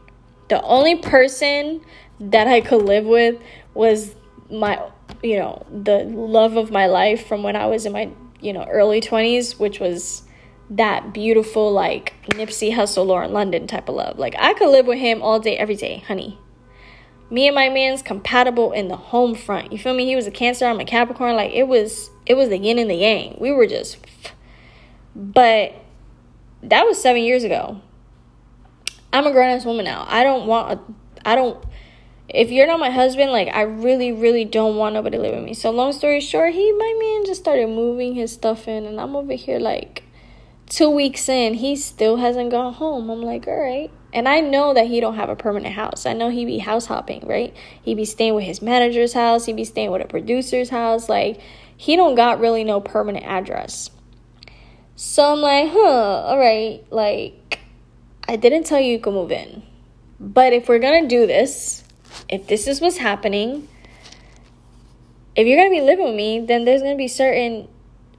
The 0.49 0.61
only 0.61 0.97
person 0.97 1.79
that 2.19 2.47
I 2.47 2.59
could 2.59 2.81
live 2.81 3.05
with 3.05 3.39
was 3.73 4.13
my, 4.51 4.77
you 5.21 5.39
know, 5.39 5.65
the 5.71 6.03
love 6.03 6.57
of 6.57 6.69
my 6.69 6.87
life 6.87 7.27
from 7.27 7.43
when 7.43 7.55
I 7.55 7.67
was 7.67 7.85
in 7.85 7.93
my, 7.93 8.09
you 8.41 8.51
know, 8.51 8.65
early 8.65 8.99
20s, 8.99 9.57
which 9.57 9.79
was 9.79 10.23
that 10.69 11.13
beautiful, 11.13 11.71
like 11.71 12.13
Nipsey 12.31 12.75
Hussle, 12.75 13.05
Lauren 13.05 13.31
London 13.31 13.67
type 13.67 13.87
of 13.87 13.95
love. 13.95 14.19
Like, 14.19 14.35
I 14.37 14.53
could 14.53 14.69
live 14.69 14.87
with 14.87 14.99
him 14.99 15.21
all 15.21 15.39
day, 15.39 15.57
every 15.57 15.77
day, 15.77 16.03
honey 16.07 16.39
me 17.29 17.47
and 17.47 17.55
my 17.55 17.69
man's 17.69 18.01
compatible 18.01 18.71
in 18.71 18.87
the 18.87 18.95
home 18.95 19.35
front. 19.35 19.71
You 19.71 19.77
feel 19.77 19.93
me? 19.93 20.05
He 20.05 20.15
was 20.15 20.27
a 20.27 20.31
Cancer, 20.31 20.65
I'm 20.65 20.79
a 20.79 20.85
Capricorn. 20.85 21.35
Like 21.35 21.51
it 21.51 21.67
was, 21.67 22.11
it 22.25 22.35
was 22.35 22.49
the 22.49 22.57
yin 22.57 22.79
and 22.79 22.89
the 22.89 22.95
yang. 22.95 23.37
We 23.39 23.51
were 23.51 23.67
just, 23.67 23.97
but 25.15 25.73
that 26.61 26.85
was 26.85 27.01
seven 27.01 27.23
years 27.23 27.43
ago. 27.43 27.81
I'm 29.11 29.27
a 29.27 29.31
grown 29.31 29.49
ass 29.49 29.65
woman 29.65 29.85
now. 29.85 30.05
I 30.07 30.23
don't 30.23 30.47
want, 30.47 30.79
a, 30.79 31.27
I 31.27 31.35
don't. 31.35 31.63
If 32.29 32.49
you're 32.49 32.65
not 32.65 32.79
my 32.79 32.89
husband, 32.89 33.31
like 33.31 33.49
I 33.53 33.61
really, 33.61 34.11
really 34.11 34.45
don't 34.45 34.75
want 34.75 34.95
nobody 34.95 35.17
living 35.17 35.39
with 35.39 35.45
me. 35.45 35.53
So 35.53 35.69
long 35.69 35.91
story 35.91 36.19
short, 36.19 36.53
he, 36.53 36.71
my 36.71 36.97
man, 36.99 37.25
just 37.25 37.41
started 37.41 37.67
moving 37.67 38.15
his 38.15 38.31
stuff 38.31 38.67
in, 38.67 38.85
and 38.85 38.99
I'm 38.99 39.15
over 39.15 39.33
here 39.33 39.59
like 39.59 40.03
two 40.67 40.89
weeks 40.89 41.29
in, 41.29 41.55
he 41.55 41.75
still 41.75 42.17
hasn't 42.17 42.49
gone 42.49 42.73
home. 42.73 43.09
I'm 43.09 43.21
like, 43.21 43.47
all 43.47 43.59
right. 43.59 43.91
And 44.13 44.29
I 44.29 44.41
know 44.41 44.75
that 44.75 44.85
he 44.85 44.99
don't 44.99 45.15
have 45.15 45.29
a 45.29 45.35
permanent 45.35 45.73
house. 45.73 46.05
I 46.05 46.13
know 46.13 46.29
he 46.29 46.45
be 46.45 46.59
house 46.59 46.85
hopping, 46.85 47.25
right? 47.27 47.53
He 47.81 47.95
be 47.95 48.05
staying 48.05 48.35
with 48.35 48.43
his 48.43 48.61
manager's 48.61 49.13
house. 49.13 49.45
He 49.45 49.53
be 49.53 49.65
staying 49.65 49.89
with 49.89 50.03
a 50.03 50.07
producer's 50.07 50.69
house. 50.69 51.09
Like 51.09 51.41
he 51.75 51.95
don't 51.95 52.13
got 52.13 52.39
really 52.39 52.63
no 52.63 52.79
permanent 52.79 53.25
address. 53.25 53.89
So 54.95 55.33
I'm 55.33 55.39
like, 55.39 55.71
huh, 55.71 55.79
all 55.79 56.37
right. 56.37 56.85
Like 56.91 57.59
I 58.27 58.35
didn't 58.35 58.65
tell 58.65 58.79
you 58.79 58.91
you 58.91 58.99
could 58.99 59.13
move 59.13 59.31
in. 59.31 59.63
But 60.19 60.53
if 60.53 60.69
we're 60.69 60.79
gonna 60.79 61.07
do 61.07 61.25
this, 61.25 61.83
if 62.29 62.45
this 62.47 62.67
is 62.67 62.79
what's 62.79 62.97
happening, 62.97 63.67
if 65.35 65.47
you're 65.47 65.57
gonna 65.57 65.71
be 65.71 65.81
living 65.81 66.05
with 66.05 66.15
me, 66.15 66.39
then 66.39 66.65
there's 66.65 66.83
gonna 66.83 66.95
be 66.95 67.07
certain 67.07 67.67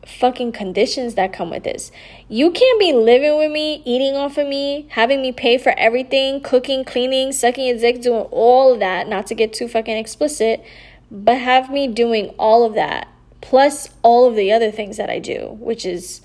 fucking 0.07 0.53
conditions 0.53 1.15
that 1.15 1.33
come 1.33 1.51
with 1.51 1.65
this. 1.65 1.91
You 2.29 2.51
can't 2.51 2.79
be 2.79 2.93
living 2.93 3.37
with 3.39 3.51
me, 3.51 3.83
eating 3.85 4.15
off 4.15 4.39
of 4.39 4.47
me, 4.47 4.87
having 4.91 5.23
me 5.23 5.33
pay 5.33 5.59
for 5.59 5.75
everything, 5.79 6.41
cooking, 6.41 6.85
cleaning, 6.85 7.33
sucking 7.33 7.67
your 7.67 7.79
dick, 7.79 8.03
doing 8.03 8.27
all 8.31 8.75
of 8.75 8.81
that, 8.81 9.09
not 9.09 9.27
to 9.29 9.35
get 9.35 9.53
too 9.53 9.69
fucking 9.69 9.97
explicit, 9.97 10.65
but 11.11 11.39
have 11.39 11.71
me 11.71 11.87
doing 11.87 12.29
all 12.39 12.65
of 12.65 12.75
that, 12.75 13.09
plus 13.41 13.89
all 14.03 14.27
of 14.27 14.37
the 14.37 14.53
other 14.53 14.71
things 14.71 14.97
that 14.97 15.11
I 15.11 15.19
do, 15.19 15.57
which 15.61 15.87
is 15.87 16.21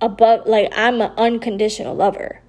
above, 0.00 0.46
like, 0.46 0.72
I'm 0.74 1.00
an 1.00 1.12
unconditional 1.16 1.94
lover. 1.94 2.40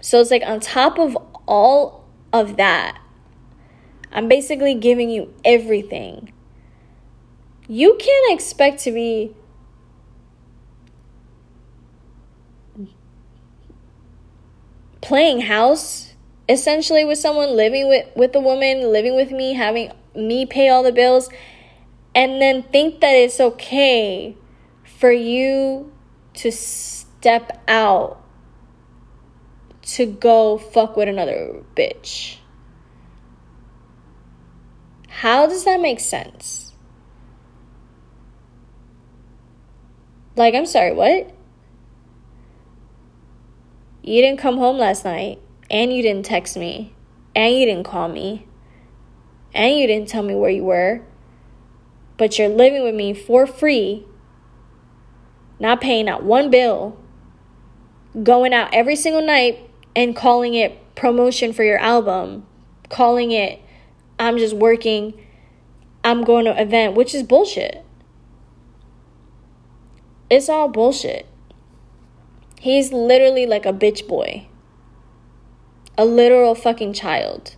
So 0.00 0.20
it's 0.20 0.30
like 0.30 0.42
on 0.46 0.60
top 0.60 0.98
of 0.98 1.16
all 1.46 2.04
of 2.32 2.56
that, 2.56 2.98
I'm 4.12 4.28
basically 4.28 4.74
giving 4.74 5.10
you 5.10 5.34
everything 5.44 6.32
you 7.68 7.96
can't 7.98 8.32
expect 8.32 8.80
to 8.80 8.92
be 8.92 9.34
playing 15.00 15.40
house 15.40 16.14
essentially 16.48 17.04
with 17.04 17.18
someone 17.18 17.56
living 17.56 17.88
with 17.88 18.06
with 18.16 18.34
a 18.34 18.40
woman 18.40 18.92
living 18.92 19.14
with 19.14 19.30
me 19.30 19.54
having 19.54 19.90
me 20.14 20.46
pay 20.46 20.68
all 20.68 20.82
the 20.82 20.92
bills 20.92 21.28
and 22.14 22.40
then 22.40 22.62
think 22.62 23.00
that 23.00 23.12
it's 23.12 23.38
okay 23.40 24.36
for 24.98 25.12
you 25.12 25.92
to 26.32 26.50
step 26.50 27.62
out 27.68 28.22
to 29.82 30.06
go 30.06 30.58
fuck 30.58 30.96
with 30.96 31.08
another 31.08 31.62
bitch. 31.76 32.38
How 35.08 35.46
does 35.46 35.64
that 35.64 35.80
make 35.80 36.00
sense 36.00 36.65
Like, 40.36 40.54
I'm 40.54 40.66
sorry, 40.66 40.92
what? 40.92 41.34
You 44.02 44.20
didn't 44.22 44.38
come 44.38 44.58
home 44.58 44.76
last 44.76 45.04
night, 45.04 45.40
and 45.70 45.92
you 45.92 46.02
didn't 46.02 46.26
text 46.26 46.56
me, 46.56 46.94
and 47.34 47.54
you 47.54 47.64
didn't 47.64 47.84
call 47.84 48.08
me, 48.08 48.46
and 49.54 49.76
you 49.76 49.86
didn't 49.86 50.08
tell 50.08 50.22
me 50.22 50.34
where 50.34 50.50
you 50.50 50.62
were, 50.62 51.02
but 52.18 52.38
you're 52.38 52.50
living 52.50 52.84
with 52.84 52.94
me 52.94 53.14
for 53.14 53.46
free, 53.46 54.04
not 55.58 55.80
paying 55.80 56.04
not 56.04 56.22
one 56.22 56.50
bill, 56.50 56.98
going 58.22 58.52
out 58.52 58.72
every 58.74 58.94
single 58.94 59.24
night 59.24 59.58
and 59.94 60.14
calling 60.14 60.52
it 60.52 60.94
promotion 60.94 61.54
for 61.54 61.64
your 61.64 61.78
album, 61.78 62.46
calling 62.90 63.32
it 63.32 63.60
I'm 64.18 64.36
just 64.36 64.54
working, 64.54 65.14
I'm 66.04 66.24
going 66.24 66.44
to 66.44 66.60
event, 66.60 66.94
which 66.94 67.14
is 67.14 67.22
bullshit. 67.22 67.85
It's 70.28 70.48
all 70.48 70.68
bullshit. 70.68 71.26
He's 72.58 72.92
literally 72.92 73.46
like 73.46 73.64
a 73.64 73.72
bitch 73.72 74.08
boy. 74.08 74.48
A 75.96 76.04
literal 76.04 76.54
fucking 76.54 76.94
child. 76.94 77.54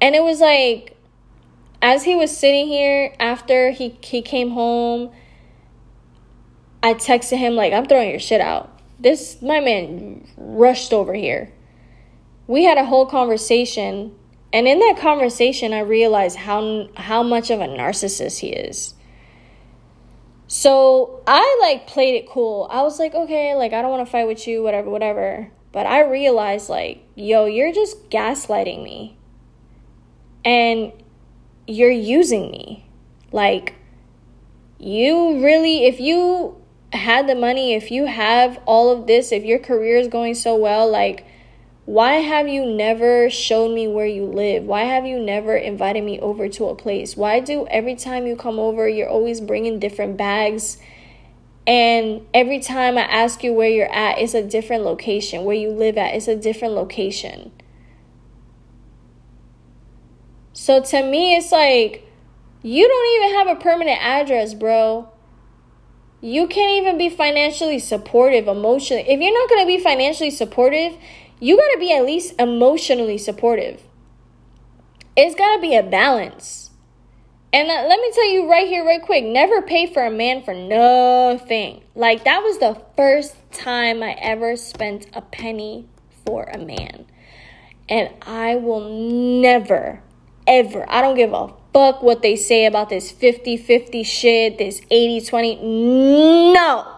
And 0.00 0.14
it 0.14 0.22
was 0.22 0.40
like 0.40 0.96
as 1.80 2.02
he 2.02 2.16
was 2.16 2.36
sitting 2.36 2.66
here 2.66 3.14
after 3.20 3.70
he 3.70 3.96
he 4.02 4.22
came 4.22 4.50
home, 4.50 5.12
I 6.82 6.94
texted 6.94 7.38
him 7.38 7.54
like 7.54 7.72
I'm 7.72 7.86
throwing 7.86 8.10
your 8.10 8.18
shit 8.18 8.40
out. 8.40 8.80
This 8.98 9.40
my 9.40 9.60
man 9.60 10.26
rushed 10.36 10.92
over 10.92 11.14
here. 11.14 11.52
We 12.48 12.64
had 12.64 12.76
a 12.76 12.84
whole 12.84 13.06
conversation 13.06 14.16
and 14.52 14.66
in 14.66 14.80
that 14.80 14.96
conversation 14.98 15.72
I 15.72 15.80
realized 15.80 16.38
how 16.38 16.88
how 16.96 17.22
much 17.22 17.50
of 17.50 17.60
a 17.60 17.66
narcissist 17.66 18.40
he 18.40 18.48
is. 18.48 18.95
So 20.48 21.22
I 21.26 21.58
like 21.60 21.86
played 21.86 22.14
it 22.14 22.28
cool. 22.28 22.68
I 22.70 22.82
was 22.82 22.98
like, 22.98 23.14
okay, 23.14 23.54
like 23.54 23.72
I 23.72 23.82
don't 23.82 23.90
want 23.90 24.06
to 24.06 24.10
fight 24.10 24.26
with 24.26 24.46
you, 24.46 24.62
whatever, 24.62 24.90
whatever. 24.90 25.50
But 25.72 25.86
I 25.86 26.08
realized, 26.08 26.70
like, 26.70 27.04
yo, 27.14 27.44
you're 27.44 27.72
just 27.72 28.08
gaslighting 28.08 28.82
me. 28.82 29.18
And 30.44 30.92
you're 31.66 31.90
using 31.90 32.50
me. 32.50 32.88
Like, 33.30 33.74
you 34.78 35.44
really, 35.44 35.84
if 35.84 36.00
you 36.00 36.62
had 36.92 37.28
the 37.28 37.34
money, 37.34 37.74
if 37.74 37.90
you 37.90 38.06
have 38.06 38.58
all 38.64 38.90
of 38.90 39.06
this, 39.06 39.32
if 39.32 39.44
your 39.44 39.58
career 39.58 39.98
is 39.98 40.08
going 40.08 40.34
so 40.34 40.56
well, 40.56 40.90
like, 40.90 41.26
why 41.86 42.14
have 42.14 42.48
you 42.48 42.66
never 42.66 43.30
shown 43.30 43.72
me 43.72 43.86
where 43.86 44.06
you 44.06 44.24
live? 44.24 44.64
Why 44.64 44.82
have 44.82 45.06
you 45.06 45.20
never 45.20 45.56
invited 45.56 46.02
me 46.02 46.18
over 46.18 46.48
to 46.48 46.66
a 46.66 46.74
place? 46.74 47.16
Why 47.16 47.38
do 47.38 47.64
every 47.68 47.94
time 47.94 48.26
you 48.26 48.34
come 48.34 48.58
over, 48.58 48.88
you're 48.88 49.08
always 49.08 49.40
bringing 49.40 49.78
different 49.78 50.16
bags? 50.16 50.78
And 51.64 52.26
every 52.34 52.58
time 52.58 52.98
I 52.98 53.02
ask 53.02 53.44
you 53.44 53.52
where 53.52 53.68
you're 53.68 53.92
at, 53.92 54.18
it's 54.18 54.34
a 54.34 54.42
different 54.42 54.82
location. 54.82 55.44
Where 55.44 55.54
you 55.54 55.70
live 55.70 55.96
at, 55.96 56.14
it's 56.14 56.26
a 56.26 56.34
different 56.34 56.74
location. 56.74 57.52
So 60.52 60.82
to 60.82 61.02
me, 61.04 61.36
it's 61.36 61.52
like, 61.52 62.04
you 62.62 62.88
don't 62.88 63.22
even 63.22 63.38
have 63.38 63.56
a 63.56 63.60
permanent 63.60 64.00
address, 64.00 64.54
bro. 64.54 65.08
You 66.20 66.48
can't 66.48 66.82
even 66.82 66.98
be 66.98 67.10
financially 67.10 67.78
supportive 67.78 68.48
emotionally. 68.48 69.04
If 69.08 69.20
you're 69.20 69.32
not 69.32 69.48
going 69.48 69.62
to 69.62 69.66
be 69.66 69.80
financially 69.80 70.30
supportive, 70.30 70.96
you 71.40 71.56
got 71.56 71.72
to 71.72 71.78
be 71.78 71.92
at 71.92 72.04
least 72.04 72.34
emotionally 72.38 73.18
supportive. 73.18 73.82
It's 75.16 75.34
got 75.34 75.56
to 75.56 75.60
be 75.60 75.76
a 75.76 75.82
balance. 75.82 76.70
And 77.52 77.70
uh, 77.70 77.86
let 77.88 78.00
me 78.00 78.10
tell 78.12 78.28
you 78.28 78.50
right 78.50 78.66
here, 78.66 78.84
right 78.84 79.02
quick 79.02 79.24
never 79.24 79.62
pay 79.62 79.92
for 79.92 80.04
a 80.04 80.10
man 80.10 80.42
for 80.42 80.52
nothing. 80.52 81.82
Like, 81.94 82.24
that 82.24 82.42
was 82.42 82.58
the 82.58 82.80
first 82.96 83.34
time 83.52 84.02
I 84.02 84.12
ever 84.20 84.56
spent 84.56 85.06
a 85.14 85.22
penny 85.22 85.88
for 86.26 86.44
a 86.44 86.58
man. 86.58 87.06
And 87.88 88.10
I 88.22 88.56
will 88.56 89.40
never, 89.40 90.02
ever, 90.46 90.84
I 90.88 91.00
don't 91.00 91.16
give 91.16 91.32
a 91.32 91.54
fuck 91.72 92.02
what 92.02 92.22
they 92.22 92.36
say 92.36 92.66
about 92.66 92.88
this 92.88 93.10
50 93.10 93.56
50 93.56 94.02
shit, 94.02 94.58
this 94.58 94.80
80 94.90 95.26
20. 95.26 96.52
No. 96.52 96.95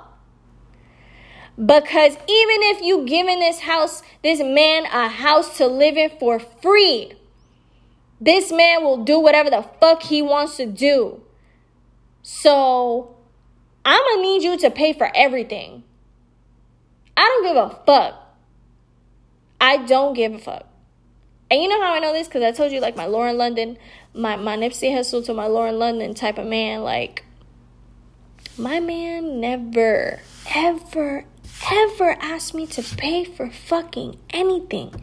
Because 1.58 2.12
even 2.12 2.62
if 2.62 2.82
you 2.82 3.04
giving 3.04 3.40
this 3.40 3.60
house, 3.60 4.02
this 4.22 4.38
man 4.38 4.84
a 4.86 5.08
house 5.08 5.56
to 5.58 5.66
live 5.66 5.96
in 5.96 6.10
for 6.20 6.38
free, 6.38 7.14
this 8.20 8.52
man 8.52 8.84
will 8.84 9.02
do 9.04 9.18
whatever 9.18 9.50
the 9.50 9.64
fuck 9.80 10.04
he 10.04 10.22
wants 10.22 10.56
to 10.58 10.66
do. 10.66 11.20
So 12.22 13.16
I'm 13.84 14.00
gonna 14.00 14.22
need 14.22 14.42
you 14.42 14.56
to 14.58 14.70
pay 14.70 14.92
for 14.92 15.10
everything. 15.14 15.82
I 17.16 17.22
don't 17.22 17.42
give 17.42 17.56
a 17.56 17.84
fuck. 17.84 18.36
I 19.60 19.78
don't 19.78 20.14
give 20.14 20.34
a 20.34 20.38
fuck. 20.38 20.66
And 21.50 21.62
you 21.62 21.68
know 21.68 21.80
how 21.80 21.94
I 21.94 21.98
know 21.98 22.12
this? 22.12 22.28
Because 22.28 22.42
I 22.42 22.52
told 22.52 22.70
you, 22.70 22.80
like, 22.80 22.96
my 22.96 23.06
Lauren 23.06 23.38
London, 23.38 23.78
my, 24.14 24.36
my 24.36 24.56
Nipsey 24.56 24.92
Hussle 24.92 25.24
to 25.24 25.34
my 25.34 25.46
Lauren 25.46 25.78
London 25.78 26.14
type 26.14 26.38
of 26.38 26.46
man, 26.46 26.82
like, 26.82 27.24
my 28.56 28.78
man 28.78 29.40
never, 29.40 30.20
ever, 30.54 31.24
ever 31.70 32.16
asked 32.20 32.54
me 32.54 32.66
to 32.66 32.82
pay 32.82 33.24
for 33.24 33.50
fucking 33.50 34.18
anything. 34.30 34.94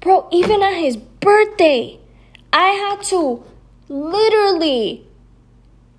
Bro, 0.00 0.28
even 0.32 0.62
at 0.62 0.74
his 0.74 0.96
birthday, 0.96 1.98
I 2.52 2.68
had 2.68 3.02
to 3.04 3.44
literally 3.88 5.06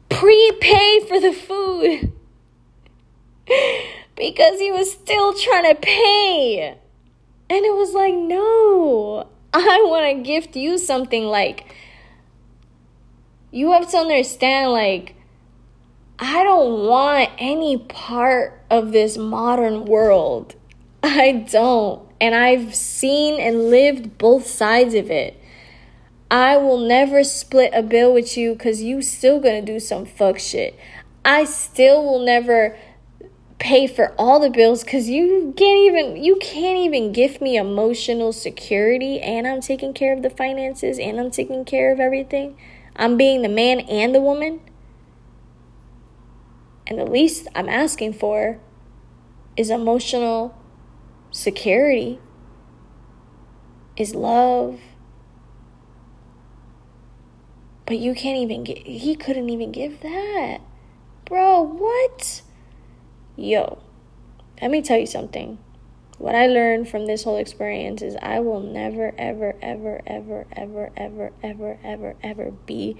prepay 0.10 1.02
for 1.08 1.20
the 1.20 1.34
food 1.34 2.12
because 4.16 4.60
he 4.60 4.72
was 4.72 4.92
still 4.92 5.34
trying 5.34 5.74
to 5.74 5.80
pay. 5.80 6.78
And 7.50 7.66
it 7.66 7.74
was 7.74 7.94
like, 7.94 8.14
no, 8.14 9.28
I 9.54 9.84
want 9.88 10.18
to 10.18 10.24
gift 10.24 10.56
you 10.56 10.78
something. 10.78 11.26
Like, 11.26 11.76
you 13.52 13.72
have 13.72 13.90
to 13.92 13.98
understand, 13.98 14.72
like, 14.72 15.16
I 16.24 16.44
don't 16.44 16.86
want 16.86 17.32
any 17.40 17.80
part 17.80 18.62
of 18.70 18.92
this 18.92 19.18
modern 19.18 19.86
world. 19.86 20.54
I 21.02 21.32
don't. 21.32 22.08
And 22.22 22.36
I've 22.36 22.76
seen 22.76 23.42
and 23.42 23.72
lived 23.72 24.20
both 24.20 24.46
sides 24.46 24.94
of 24.94 25.10
it. 25.10 25.42
I 26.30 26.58
will 26.58 26.78
never 26.78 27.24
split 27.24 27.72
a 27.74 27.82
bill 27.82 28.14
with 28.14 28.38
you 28.38 28.54
because 28.54 28.84
you 28.84 29.02
still 29.02 29.40
gonna 29.40 29.64
do 29.64 29.80
some 29.80 30.06
fuck 30.06 30.38
shit. 30.38 30.78
I 31.26 31.44
still 31.46 32.04
will 32.04 32.24
never 32.24 32.78
pay 33.58 33.88
for 33.88 34.14
all 34.20 34.40
the 34.40 34.52
bills 34.52 34.84
because 34.84 35.10
you 35.10 35.54
can't 35.58 35.80
even 35.80 36.24
you 36.24 36.36
can't 36.36 36.78
even 36.78 37.12
give 37.12 37.42
me 37.42 37.58
emotional 37.58 38.34
security 38.34 39.22
and 39.22 39.46
i'm 39.46 39.62
taking 39.62 39.94
care 39.94 40.14
of 40.14 40.24
the 40.24 40.32
finances 40.32 40.98
and 40.98 41.20
i'm 41.20 41.30
taking 41.30 41.64
care 41.64 41.92
of 41.94 42.00
everything 42.00 42.58
i'm 42.96 43.18
being 43.18 43.44
the 43.44 43.48
man 43.48 43.80
and 43.82 44.16
the 44.16 44.20
woman 44.20 44.60
and 46.92 47.00
the 47.00 47.06
least 47.06 47.48
i'm 47.56 47.70
asking 47.70 48.12
for 48.12 48.60
is 49.56 49.70
emotional 49.70 50.54
security 51.32 52.20
is 53.96 54.14
love 54.14 54.80
but 57.86 57.98
you 57.98 58.14
can't 58.14 58.38
even 58.38 58.64
get 58.64 58.78
he 58.80 59.16
couldn't 59.16 59.50
even 59.50 59.72
give 59.72 60.02
that 60.02 60.60
bro 61.26 61.62
what 61.62 62.42
yo, 63.42 63.80
let 64.62 64.72
me 64.72 64.82
tell 64.82 65.00
you 65.00 65.08
something. 65.08 65.58
What 66.18 66.36
I 66.36 66.48
learned 66.48 66.88
from 66.88 67.08
this 67.08 67.24
whole 67.24 67.38
experience 67.38 68.02
is 68.02 68.16
I 68.22 68.40
will 68.40 68.60
never, 68.60 69.14
ever, 69.18 69.56
ever, 69.62 70.02
ever, 70.06 70.46
ever, 70.56 70.92
ever, 70.96 71.32
ever, 71.44 71.80
ever, 71.84 72.16
ever 72.22 72.52
be 72.66 72.98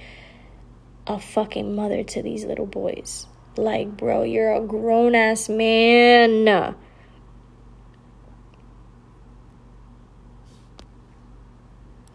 a 1.06 1.20
fucking 1.20 1.76
mother 1.76 2.04
to 2.04 2.24
these 2.24 2.46
little 2.46 2.66
boys. 2.66 3.28
Like, 3.58 3.98
bro, 3.98 4.24
you're 4.24 4.54
a 4.54 4.62
grown 4.62 5.16
ass 5.16 5.50
man. 5.50 6.76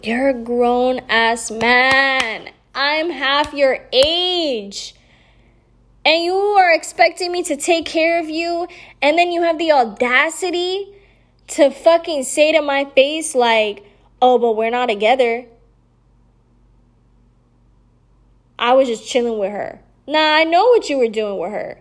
You're 0.03 0.29
a 0.29 0.35
grown 0.35 1.01
ass 1.09 1.51
man. 1.51 2.51
I'm 2.75 3.11
half 3.11 3.53
your 3.53 3.79
age 3.93 4.95
and 6.07 6.23
you 6.23 6.35
are 6.35 6.73
expecting 6.73 7.33
me 7.33 7.43
to 7.43 7.57
take 7.57 7.85
care 7.85 8.21
of 8.21 8.31
you, 8.31 8.69
and 9.03 9.19
then 9.19 9.33
you 9.33 9.43
have 9.43 9.59
the 9.59 9.73
audacity 9.73 10.95
to 11.49 11.69
fucking 11.69 12.23
say 12.23 12.53
to 12.53 12.63
my 12.63 12.85
face, 12.85 13.35
like, 13.35 13.85
oh, 14.23 14.39
but 14.39 14.57
we're 14.57 14.71
not 14.71 14.87
together. 14.87 15.47
I 18.57 18.75
was 18.75 18.87
just 18.87 19.07
chilling 19.09 19.37
with 19.37 19.51
her. 19.51 19.81
Nah, 20.07 20.37
I 20.37 20.45
know 20.45 20.67
what 20.67 20.89
you 20.89 20.99
were 20.99 21.09
doing 21.09 21.39
with 21.39 21.51
her. 21.51 21.81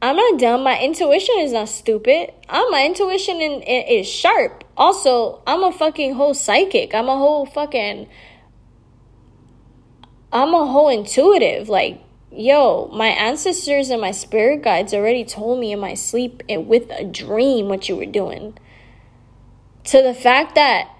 I'm 0.00 0.16
not 0.16 0.38
dumb. 0.38 0.62
My 0.62 0.78
intuition 0.78 1.36
is 1.38 1.52
not 1.52 1.68
stupid. 1.68 2.32
I'm, 2.48 2.70
my 2.70 2.84
intuition 2.84 3.40
in, 3.40 3.62
in, 3.62 4.00
is 4.00 4.06
sharp. 4.06 4.62
Also, 4.76 5.42
I'm 5.46 5.64
a 5.64 5.72
fucking 5.72 6.14
whole 6.14 6.34
psychic. 6.34 6.94
I'm 6.94 7.08
a 7.08 7.16
whole 7.16 7.46
fucking. 7.46 8.08
I'm 10.32 10.54
a 10.54 10.66
whole 10.66 10.88
intuitive. 10.88 11.68
Like, 11.68 12.00
yo, 12.30 12.88
my 12.92 13.08
ancestors 13.08 13.90
and 13.90 14.00
my 14.00 14.12
spirit 14.12 14.62
guides 14.62 14.94
already 14.94 15.24
told 15.24 15.58
me 15.58 15.72
in 15.72 15.80
my 15.80 15.94
sleep 15.94 16.42
and 16.48 16.68
with 16.68 16.90
a 16.90 17.04
dream 17.04 17.68
what 17.68 17.88
you 17.88 17.96
were 17.96 18.06
doing. 18.06 18.56
To 19.84 20.02
the 20.02 20.14
fact 20.14 20.54
that 20.54 20.90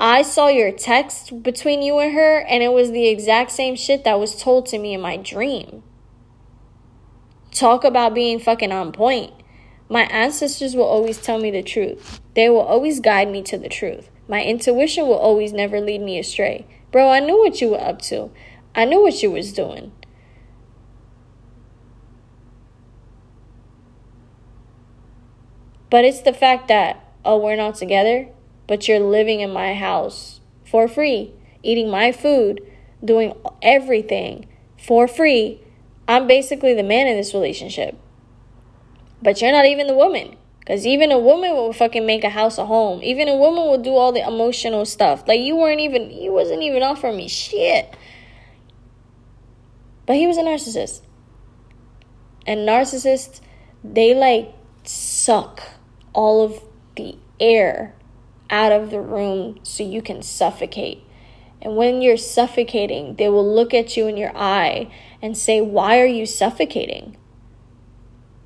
I 0.00 0.22
saw 0.22 0.46
your 0.46 0.70
text 0.70 1.42
between 1.42 1.82
you 1.82 1.98
and 1.98 2.12
her, 2.14 2.38
and 2.38 2.62
it 2.62 2.72
was 2.72 2.92
the 2.92 3.08
exact 3.08 3.50
same 3.50 3.74
shit 3.74 4.04
that 4.04 4.20
was 4.20 4.40
told 4.40 4.66
to 4.66 4.78
me 4.78 4.94
in 4.94 5.00
my 5.00 5.16
dream. 5.16 5.82
Talk 7.50 7.82
about 7.82 8.14
being 8.14 8.38
fucking 8.38 8.70
on 8.70 8.92
point. 8.92 9.32
My 9.88 10.02
ancestors 10.02 10.76
will 10.76 10.84
always 10.84 11.18
tell 11.18 11.40
me 11.40 11.50
the 11.50 11.62
truth. 11.62 12.20
They 12.34 12.48
will 12.48 12.60
always 12.60 13.00
guide 13.00 13.28
me 13.28 13.42
to 13.44 13.58
the 13.58 13.68
truth. 13.68 14.08
My 14.28 14.44
intuition 14.44 15.08
will 15.08 15.18
always 15.18 15.52
never 15.52 15.80
lead 15.80 16.02
me 16.02 16.18
astray. 16.18 16.66
Bro, 16.92 17.10
I 17.10 17.18
knew 17.18 17.38
what 17.38 17.60
you 17.60 17.70
were 17.70 17.80
up 17.80 18.00
to. 18.02 18.30
I 18.76 18.84
knew 18.84 19.02
what 19.02 19.20
you 19.20 19.32
was 19.32 19.52
doing. 19.52 19.90
But 25.90 26.04
it's 26.04 26.20
the 26.20 26.34
fact 26.34 26.68
that, 26.68 27.02
oh, 27.24 27.38
we're 27.38 27.56
not 27.56 27.74
together, 27.74 28.28
but 28.68 28.86
you're 28.86 29.00
living 29.00 29.40
in 29.40 29.50
my 29.50 29.74
house 29.74 30.40
for 30.64 30.86
free, 30.86 31.32
eating 31.64 31.90
my 31.90 32.12
food, 32.12 32.60
doing 33.04 33.32
everything 33.62 34.46
for 34.78 35.08
free. 35.08 35.60
I'm 36.06 36.28
basically 36.28 36.74
the 36.74 36.84
man 36.84 37.08
in 37.08 37.16
this 37.16 37.34
relationship. 37.34 37.98
But 39.20 39.40
you're 39.40 39.50
not 39.50 39.66
even 39.66 39.88
the 39.88 39.94
woman. 39.94 40.36
Because 40.60 40.86
even 40.86 41.10
a 41.10 41.18
woman 41.18 41.54
will 41.54 41.72
fucking 41.72 42.04
make 42.04 42.24
a 42.24 42.28
house 42.28 42.58
a 42.58 42.66
home. 42.66 43.02
Even 43.02 43.26
a 43.26 43.34
woman 43.34 43.64
will 43.64 43.78
do 43.78 43.94
all 43.96 44.12
the 44.12 44.26
emotional 44.26 44.84
stuff. 44.84 45.26
Like, 45.26 45.40
you 45.40 45.56
weren't 45.56 45.80
even, 45.80 46.10
you 46.10 46.30
wasn't 46.30 46.62
even 46.62 46.82
offering 46.82 47.16
me 47.16 47.26
shit. 47.26 47.96
But 50.04 50.16
he 50.16 50.26
was 50.26 50.36
a 50.36 50.42
narcissist. 50.42 51.00
And 52.46 52.68
narcissists, 52.68 53.40
they 53.82 54.14
like 54.14 54.52
suck 54.84 55.62
all 56.12 56.42
of 56.42 56.62
the 56.96 57.16
air 57.40 57.94
out 58.50 58.72
of 58.72 58.90
the 58.90 59.00
room 59.00 59.58
so 59.62 59.82
you 59.82 60.02
can 60.02 60.22
suffocate. 60.22 61.02
And 61.60 61.76
when 61.76 62.02
you're 62.02 62.16
suffocating, 62.16 63.16
they 63.16 63.28
will 63.28 63.54
look 63.54 63.74
at 63.74 63.96
you 63.96 64.06
in 64.06 64.16
your 64.16 64.36
eye 64.36 64.90
and 65.20 65.36
say, 65.36 65.60
Why 65.60 66.00
are 66.00 66.06
you 66.06 66.26
suffocating? 66.26 67.16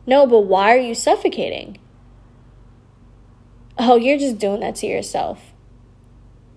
No, 0.06 0.26
but 0.26 0.40
why 0.40 0.74
are 0.74 0.80
you 0.80 0.94
suffocating? 0.94 1.78
Oh, 3.78 3.96
you're 3.96 4.18
just 4.18 4.38
doing 4.38 4.60
that 4.60 4.76
to 4.76 4.86
yourself. 4.86 5.52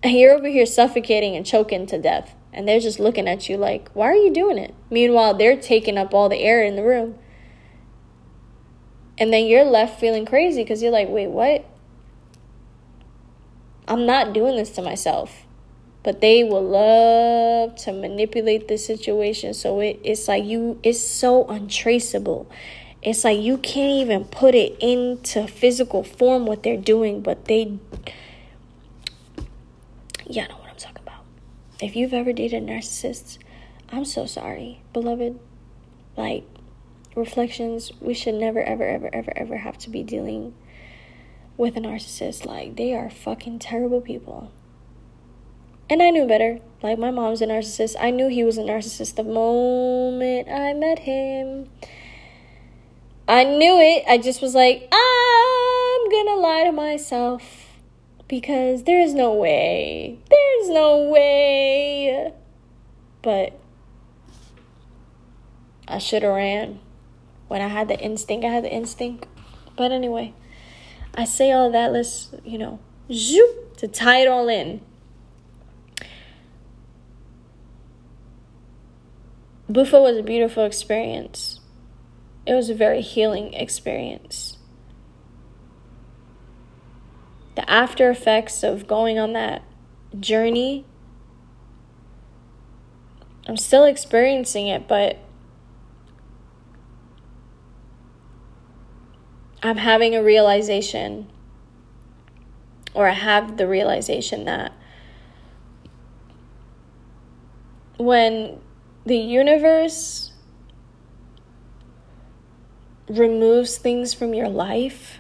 You're 0.04 0.34
over 0.34 0.48
here 0.48 0.66
suffocating 0.66 1.36
and 1.36 1.46
choking 1.46 1.86
to 1.88 2.02
death. 2.02 2.36
And 2.54 2.68
they're 2.68 2.80
just 2.80 3.00
looking 3.00 3.28
at 3.28 3.50
you 3.50 3.58
like, 3.58 3.90
Why 3.94 4.08
are 4.08 4.16
you 4.16 4.32
doing 4.32 4.58
it? 4.58 4.74
Meanwhile, 4.90 5.34
they're 5.34 5.60
taking 5.60 5.98
up 5.98 6.14
all 6.14 6.30
the 6.30 6.40
air 6.40 6.64
in 6.64 6.76
the 6.76 6.84
room. 6.84 7.20
And 9.18 9.32
then 9.32 9.46
you're 9.46 9.64
left 9.64 10.00
feeling 10.00 10.26
crazy 10.26 10.64
because 10.64 10.82
you're 10.82 10.92
like, 10.92 11.08
wait, 11.10 11.28
what? 11.28 11.66
I'm 13.88 14.06
not 14.06 14.34
doing 14.34 14.56
this 14.57 14.72
to 14.72 14.82
myself. 14.82 15.44
but 16.03 16.22
they 16.22 16.44
will 16.44 16.62
love 16.64 17.76
to 17.76 17.91
manipulate 17.91 18.68
the 18.68 18.78
situation. 18.78 19.56
So 19.56 19.80
it, 19.80 19.99
it's 20.03 20.28
like 20.28 20.44
you 20.45 20.80
it's 20.84 20.99
so 21.02 21.45
untraceable. 21.48 22.48
It's 23.02 23.24
like 23.24 23.40
you 23.40 23.57
can't 23.57 23.91
even 24.03 24.26
put 24.26 24.53
it 24.56 24.78
into 24.80 25.48
physical 25.48 26.03
form 26.03 26.45
what 26.45 26.62
they're 26.64 26.78
doing 26.78 27.22
but 27.22 27.45
they 27.45 27.78
yeah 30.28 30.44
I 30.45 30.48
know 30.48 30.57
what 30.57 30.70
i'm 30.70 30.76
talking 30.78 31.02
about. 31.03 31.24
If 31.82 31.95
you've 31.95 32.14
ever 32.14 32.34
dated 32.34 32.64
a 32.64 32.66
narcissist 32.66 33.38
i'm 33.91 34.06
so 34.06 34.26
sorry 34.26 34.82
beloved. 34.94 35.40
Like 36.18 36.44
reflections 37.16 37.91
we 37.99 38.14
should 38.14 38.36
never 38.36 38.62
ever 38.62 38.86
ever 38.88 39.10
ever 39.14 39.34
ever 39.36 39.57
have 39.57 39.78
to 39.80 39.90
be 39.90 40.03
dealing 40.03 40.53
with 41.57 41.77
a 41.77 41.80
narcissist 41.80 42.45
like 42.45 42.76
they 42.76 42.94
are 42.94 43.10
fucking 43.10 43.60
terrible 43.60 44.02
people 44.02 44.52
and 45.90 46.02
I 46.02 46.10
knew 46.10 46.27
better. 46.27 46.60
Like, 46.82 46.98
my 46.98 47.11
mom's 47.11 47.41
a 47.41 47.48
narcissist. 47.48 47.95
I 47.99 48.10
knew 48.10 48.27
he 48.27 48.44
was 48.44 48.57
a 48.57 48.64
narcissist 48.64 49.15
the 49.15 49.23
moment 49.23 50.48
I 50.49 50.73
met 50.73 50.99
him. 50.99 51.69
I 53.27 53.44
knew 53.44 53.80
it. 53.80 54.03
I 54.07 54.18
just 54.18 54.41
was 54.41 54.56
like, 54.56 54.88
I'm 54.91 56.10
gonna 56.11 56.40
lie 56.40 56.64
to 56.65 56.72
myself 56.72 57.44
because 58.27 58.84
there's 58.84 59.14
no 59.14 59.34
way. 59.34 60.19
There's 60.30 60.69
no 60.69 61.10
way. 61.10 62.34
But 63.22 63.60
I 65.88 65.99
should 65.99 66.23
have 66.23 66.34
ran 66.34 66.80
when 67.48 67.61
I 67.61 67.68
had 67.68 67.88
the 67.88 67.99
instinct. 67.99 68.45
I 68.45 68.49
had 68.49 68.64
the 68.64 68.72
instinct. 68.72 69.27
But 69.76 69.91
anyway, 69.91 70.34
I 71.16 71.24
say 71.24 71.52
all 71.52 71.72
that. 71.72 71.92
Let's, 71.94 72.30
you 72.44 72.58
know, 72.58 72.80
zoop, 73.12 73.78
to 73.78 73.88
tie 73.88 74.20
it 74.20 74.28
all 74.28 74.48
in. 74.48 74.82
Bufo 79.72 80.04
was 80.04 80.18
a 80.18 80.24
beautiful 80.24 80.64
experience. 80.64 81.60
It 82.46 82.54
was 82.54 82.70
a 82.70 82.76
very 82.76 83.02
healing 83.02 83.54
experience. 83.54 84.58
The 87.56 87.70
after 87.70 88.10
effects 88.10 88.64
of 88.64 88.86
going 88.86 89.18
on 89.18 89.34
that 89.34 89.64
journey, 90.20 90.86
I'm 93.48 93.58
still 93.58 93.86
experiencing 93.86 94.68
it, 94.68 94.88
but 94.88 95.18
I'm 99.64 99.77
having 99.77 100.15
a 100.15 100.23
realization, 100.23 101.27
or 102.94 103.07
I 103.07 103.14
have 103.14 103.57
the 103.57 103.68
realization 103.68 104.45
that 104.45 104.73
when 107.98 108.60
the 109.06 109.18
universe 109.18 110.32
removes 113.07 113.77
things 113.77 114.14
from 114.14 114.34
your 114.34 114.49
life. 114.49 115.19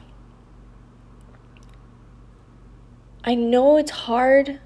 I 3.23 3.35
know 3.35 3.77
it's 3.77 3.91
hard. 3.91 4.59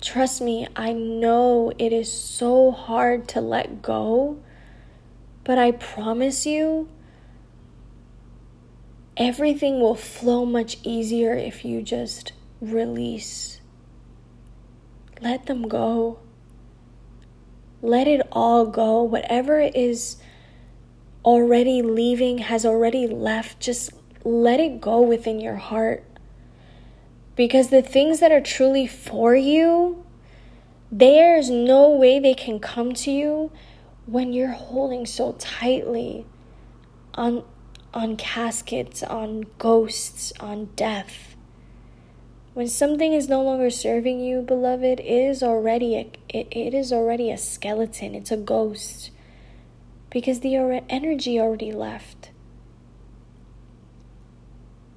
Trust 0.00 0.40
me, 0.40 0.66
I 0.76 0.92
know 0.92 1.72
it 1.78 1.92
is 1.92 2.12
so 2.12 2.70
hard 2.70 3.28
to 3.28 3.40
let 3.40 3.82
go. 3.82 4.38
But 5.44 5.58
I 5.58 5.72
promise 5.72 6.46
you, 6.46 6.88
everything 9.16 9.80
will 9.80 9.94
flow 9.94 10.44
much 10.44 10.78
easier 10.82 11.34
if 11.34 11.64
you 11.64 11.82
just 11.82 12.32
release. 12.60 13.60
Let 15.20 15.46
them 15.46 15.68
go. 15.68 16.18
Let 17.82 18.08
it 18.08 18.22
all 18.32 18.66
go. 18.66 19.02
Whatever 19.02 19.60
is 19.60 20.16
already 21.24 21.82
leaving, 21.82 22.38
has 22.38 22.66
already 22.66 23.06
left, 23.06 23.60
just 23.60 23.90
let 24.24 24.60
it 24.60 24.80
go 24.80 25.00
within 25.00 25.40
your 25.40 25.56
heart. 25.56 26.04
Because 27.36 27.68
the 27.68 27.82
things 27.82 28.20
that 28.20 28.32
are 28.32 28.40
truly 28.40 28.86
for 28.86 29.34
you, 29.34 30.04
there's 30.90 31.50
no 31.50 31.88
way 31.90 32.18
they 32.18 32.34
can 32.34 32.60
come 32.60 32.94
to 32.94 33.10
you 33.10 33.50
when 34.06 34.32
you're 34.32 34.52
holding 34.52 35.06
so 35.06 35.32
tightly 35.32 36.26
on 37.14 37.42
on 37.94 38.16
caskets, 38.16 39.02
on 39.02 39.46
ghosts, 39.58 40.32
on 40.40 40.68
death. 40.76 41.36
When 42.52 42.68
something 42.68 43.12
is 43.12 43.28
no 43.28 43.42
longer 43.42 43.70
serving 43.70 44.20
you, 44.20 44.42
beloved, 44.42 45.00
it 45.00 45.06
is 45.06 45.42
already 45.42 45.96
a, 45.96 46.10
it, 46.28 46.48
it 46.50 46.74
is 46.74 46.92
already 46.92 47.30
a 47.30 47.38
skeleton. 47.38 48.14
It's 48.14 48.30
a 48.30 48.36
ghost. 48.36 49.10
Because 50.10 50.40
the 50.40 50.56
energy 50.88 51.40
already 51.40 51.72
left. 51.72 52.30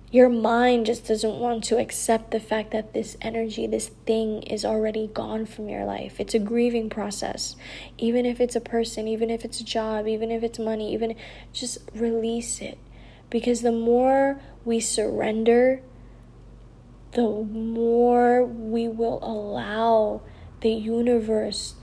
Your 0.10 0.30
mind 0.30 0.86
just 0.86 1.08
doesn't 1.08 1.38
want 1.38 1.66
to 1.66 1.78
accept 1.78 2.32
the 2.32 2.40
fact 2.40 2.72
that 2.72 2.94
this 2.94 3.18
energy, 3.22 3.68
this 3.68 3.90
thing 4.06 4.42
is 4.44 4.64
already 4.64 5.08
gone 5.08 5.46
from 5.46 5.68
your 5.68 5.86
life. 5.86 6.20
It's 6.20 6.34
a 6.34 6.40
grieving 6.40 6.90
process. 6.90 7.56
Even 7.98 8.26
if 8.26 8.40
it's 8.40 8.56
a 8.56 8.62
person, 8.62 9.08
even 9.08 9.30
if 9.30 9.44
it's 9.44 9.60
a 9.60 9.66
job, 9.66 10.08
even 10.08 10.32
if 10.32 10.44
it's 10.44 10.60
money, 10.60 10.94
even 10.94 11.16
just 11.52 11.80
release 11.94 12.62
it. 12.62 12.78
Because 13.30 13.62
the 13.62 13.72
more 13.72 14.40
we 14.66 14.80
surrender 14.80 15.82
the 17.14 17.24
more 17.24 18.46
we 18.46 18.88
will 18.88 19.20
allow 19.24 20.22
the 20.62 20.72
universe 20.72 21.76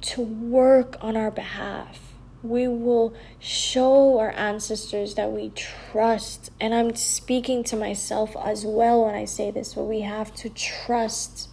to 0.00 0.22
work 0.22 0.96
on 1.00 1.16
our 1.16 1.30
behalf. 1.30 2.14
We 2.42 2.68
will 2.68 3.14
show 3.40 4.18
our 4.18 4.30
ancestors 4.30 5.16
that 5.16 5.32
we 5.32 5.50
trust. 5.50 6.52
And 6.60 6.72
I'm 6.72 6.94
speaking 6.94 7.64
to 7.64 7.76
myself 7.76 8.36
as 8.36 8.64
well 8.64 9.04
when 9.04 9.14
I 9.14 9.24
say 9.24 9.50
this, 9.50 9.74
but 9.74 9.84
we 9.84 10.02
have 10.02 10.32
to 10.36 10.48
trust 10.50 11.48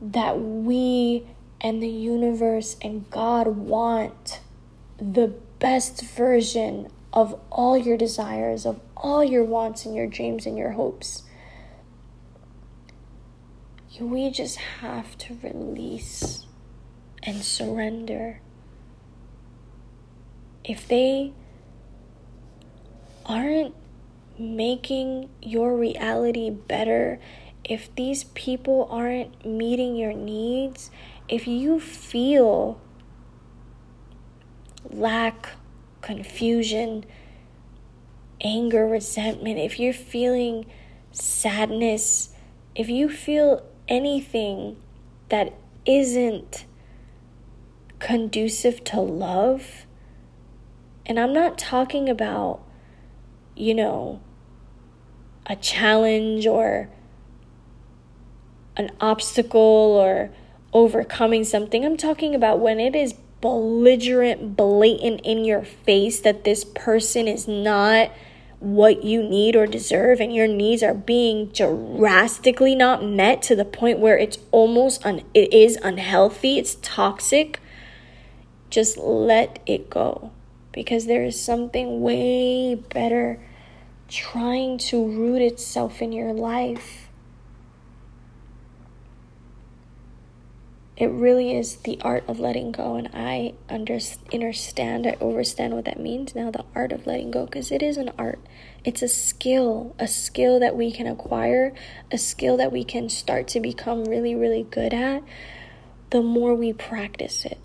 that 0.00 0.40
we 0.40 1.26
and 1.60 1.82
the 1.82 1.88
universe 1.88 2.76
and 2.82 3.10
God 3.10 3.48
want 3.48 4.40
the 4.98 5.34
best 5.58 6.02
version 6.02 6.88
of 7.12 7.38
all 7.50 7.76
your 7.76 7.96
desires, 7.96 8.66
of 8.66 8.80
all 8.96 9.24
your 9.24 9.44
wants 9.44 9.86
and 9.86 9.94
your 9.94 10.06
dreams 10.06 10.46
and 10.46 10.56
your 10.58 10.72
hopes. 10.72 11.22
We 13.98 14.30
just 14.30 14.56
have 14.56 15.16
to 15.18 15.38
release 15.42 16.44
and 17.22 17.42
surrender. 17.42 18.40
If 20.62 20.86
they 20.86 21.32
aren't 23.24 23.74
making 24.38 25.30
your 25.40 25.74
reality 25.76 26.50
better, 26.50 27.18
if 27.64 27.94
these 27.94 28.24
people 28.24 28.86
aren't 28.90 29.46
meeting 29.46 29.96
your 29.96 30.12
needs, 30.12 30.90
if 31.28 31.46
you 31.46 31.80
feel 31.80 32.80
lack 34.90 35.50
confusion, 36.00 37.04
anger, 38.40 38.86
resentment, 38.86 39.58
if 39.58 39.78
you're 39.78 39.92
feeling 39.92 40.66
sadness, 41.12 42.30
if 42.74 42.88
you 42.88 43.08
feel 43.08 43.62
anything 43.88 44.76
that 45.28 45.52
isn't 45.84 46.66
conducive 47.98 48.84
to 48.84 49.00
love, 49.00 49.86
and 51.06 51.18
I'm 51.18 51.32
not 51.32 51.56
talking 51.56 52.08
about, 52.08 52.62
you 53.54 53.74
know, 53.74 54.20
a 55.46 55.56
challenge 55.56 56.46
or 56.46 56.90
an 58.76 58.90
obstacle 59.00 59.60
or 59.60 60.30
overcoming 60.72 61.44
something. 61.44 61.84
I'm 61.84 61.96
talking 61.96 62.34
about 62.34 62.58
when 62.60 62.78
it 62.78 62.94
is 62.94 63.14
belligerent, 63.40 64.56
blatant 64.56 65.20
in 65.22 65.44
your 65.44 65.62
face 65.62 66.20
that 66.20 66.44
this 66.44 66.64
person 66.64 67.28
is 67.28 67.46
not 67.46 68.10
what 68.58 69.04
you 69.04 69.22
need 69.22 69.54
or 69.54 69.66
deserve 69.66 70.20
and 70.20 70.34
your 70.34 70.48
needs 70.48 70.82
are 70.82 70.94
being 70.94 71.46
drastically 71.46 72.74
not 72.74 73.04
met 73.04 73.42
to 73.42 73.54
the 73.54 73.64
point 73.64 73.98
where 73.98 74.18
it's 74.18 74.38
almost 74.50 75.04
un- 75.04 75.22
it 75.34 75.52
is 75.52 75.76
unhealthy, 75.82 76.58
it's 76.58 76.76
toxic, 76.76 77.60
just 78.70 78.96
let 78.96 79.58
it 79.66 79.90
go 79.90 80.30
because 80.72 81.06
there 81.06 81.24
is 81.24 81.40
something 81.40 82.00
way 82.00 82.74
better 82.74 83.40
trying 84.08 84.78
to 84.78 85.06
root 85.06 85.42
itself 85.42 86.00
in 86.00 86.12
your 86.12 86.32
life. 86.32 87.05
It 90.96 91.08
really 91.08 91.54
is 91.54 91.76
the 91.76 91.98
art 92.00 92.24
of 92.26 92.40
letting 92.40 92.72
go 92.72 92.94
and 92.94 93.10
i 93.12 93.52
under, 93.68 93.98
understand 94.32 95.06
i 95.06 95.10
understand 95.20 95.74
what 95.74 95.84
that 95.84 96.00
means 96.00 96.34
now 96.34 96.50
the 96.50 96.64
art 96.74 96.92
of 96.92 97.06
letting 97.06 97.30
go 97.30 97.44
because 97.44 97.70
it 97.70 97.82
is 97.82 97.96
an 97.96 98.10
art. 98.18 98.40
It's 98.84 99.02
a 99.02 99.08
skill 99.08 99.94
a 99.98 100.06
skill 100.06 100.60
that 100.60 100.76
we 100.76 100.92
can 100.92 101.06
acquire 101.06 101.74
a 102.10 102.18
skill 102.18 102.56
that 102.58 102.72
we 102.72 102.84
can 102.84 103.08
start 103.08 103.48
to 103.48 103.60
become 103.60 104.04
really 104.04 104.34
really 104.34 104.62
good 104.62 104.94
at 104.94 105.22
the 106.10 106.22
more 106.22 106.54
we 106.54 106.72
practice 106.72 107.44
it. 107.44 107.58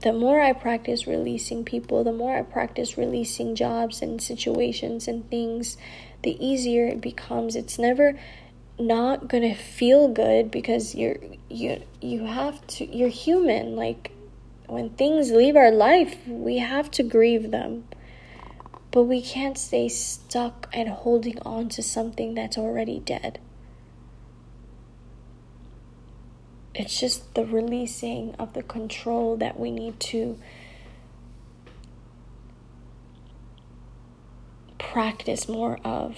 The 0.00 0.12
more 0.12 0.40
i 0.40 0.52
practice 0.52 1.06
releasing 1.06 1.64
people 1.64 2.04
the 2.04 2.12
more 2.12 2.36
i 2.36 2.42
practice 2.42 2.98
releasing 2.98 3.54
jobs 3.54 4.02
and 4.02 4.22
situations 4.22 5.08
and 5.08 5.28
things 5.30 5.76
the 6.22 6.36
easier 6.44 6.86
it 6.86 7.00
becomes. 7.00 7.56
It's 7.56 7.78
never 7.78 8.18
not 8.78 9.28
gonna 9.28 9.54
feel 9.54 10.08
good 10.08 10.50
because 10.50 10.94
you're 10.94 11.18
you 11.48 11.82
you 12.00 12.24
have 12.24 12.66
to 12.68 12.84
you're 12.84 13.08
human. 13.08 13.76
Like 13.76 14.12
when 14.66 14.90
things 14.90 15.30
leave 15.30 15.56
our 15.56 15.70
life 15.70 16.16
we 16.26 16.58
have 16.58 16.90
to 16.92 17.02
grieve 17.02 17.50
them. 17.50 17.84
But 18.90 19.02
we 19.04 19.20
can't 19.20 19.58
stay 19.58 19.88
stuck 19.88 20.68
and 20.72 20.88
holding 20.88 21.38
on 21.40 21.68
to 21.70 21.82
something 21.82 22.34
that's 22.34 22.56
already 22.56 23.00
dead. 23.00 23.38
It's 26.74 26.98
just 26.98 27.34
the 27.34 27.44
releasing 27.44 28.34
of 28.36 28.54
the 28.54 28.62
control 28.62 29.36
that 29.38 29.58
we 29.58 29.70
need 29.70 29.98
to 30.00 30.38
practice 34.78 35.48
more 35.48 35.78
of 35.84 36.16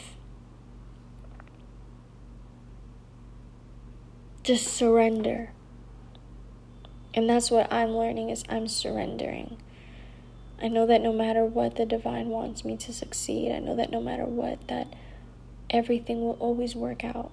just 4.51 4.66
surrender. 4.66 5.52
And 7.14 7.31
that's 7.31 7.52
what 7.52 7.72
I'm 7.72 7.90
learning 7.90 8.31
is 8.31 8.43
I'm 8.48 8.66
surrendering. 8.66 9.59
I 10.60 10.66
know 10.66 10.86
that 10.86 11.01
no 11.01 11.12
matter 11.12 11.44
what 11.44 11.77
the 11.77 11.86
divine 11.86 12.31
wants 12.31 12.64
me 12.64 12.77
to 12.78 12.93
succeed, 12.93 13.52
I 13.52 13.60
know 13.60 13.77
that 13.77 13.93
no 13.93 14.01
matter 14.01 14.24
what 14.24 14.66
that 14.66 14.93
everything 15.70 16.20
will 16.20 16.36
always 16.40 16.74
work 16.74 17.05
out. 17.05 17.31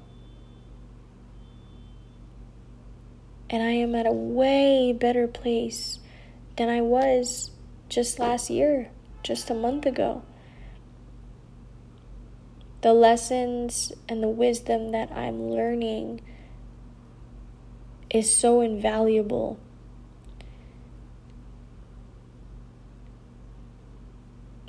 And 3.50 3.64
I 3.64 3.72
am 3.72 3.96
at 3.96 4.06
a 4.06 4.12
way 4.12 4.94
better 4.94 5.28
place 5.28 5.98
than 6.56 6.70
I 6.70 6.82
was 6.82 7.50
just 7.90 8.20
last 8.20 8.52
year, 8.52 8.92
just 9.24 9.50
a 9.50 9.56
month 9.56 9.88
ago. 9.88 10.22
The 12.82 12.94
lessons 12.94 13.92
and 14.08 14.22
the 14.22 14.28
wisdom 14.28 14.92
that 14.92 15.12
I'm 15.12 15.50
learning 15.50 16.22
is 18.10 18.34
so 18.34 18.62
invaluable. 18.62 19.60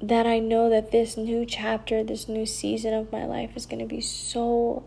That 0.01 0.27
I 0.27 0.39
know 0.39 0.70
that 0.70 0.93
this 0.93 1.16
new 1.16 1.44
chapter, 1.44 2.05
this 2.05 2.28
new 2.28 2.47
season 2.47 2.94
of 2.94 3.10
my 3.10 3.24
life 3.24 3.56
is 3.56 3.66
going 3.66 3.81
to 3.81 3.86
be 3.86 4.01
so 4.01 4.85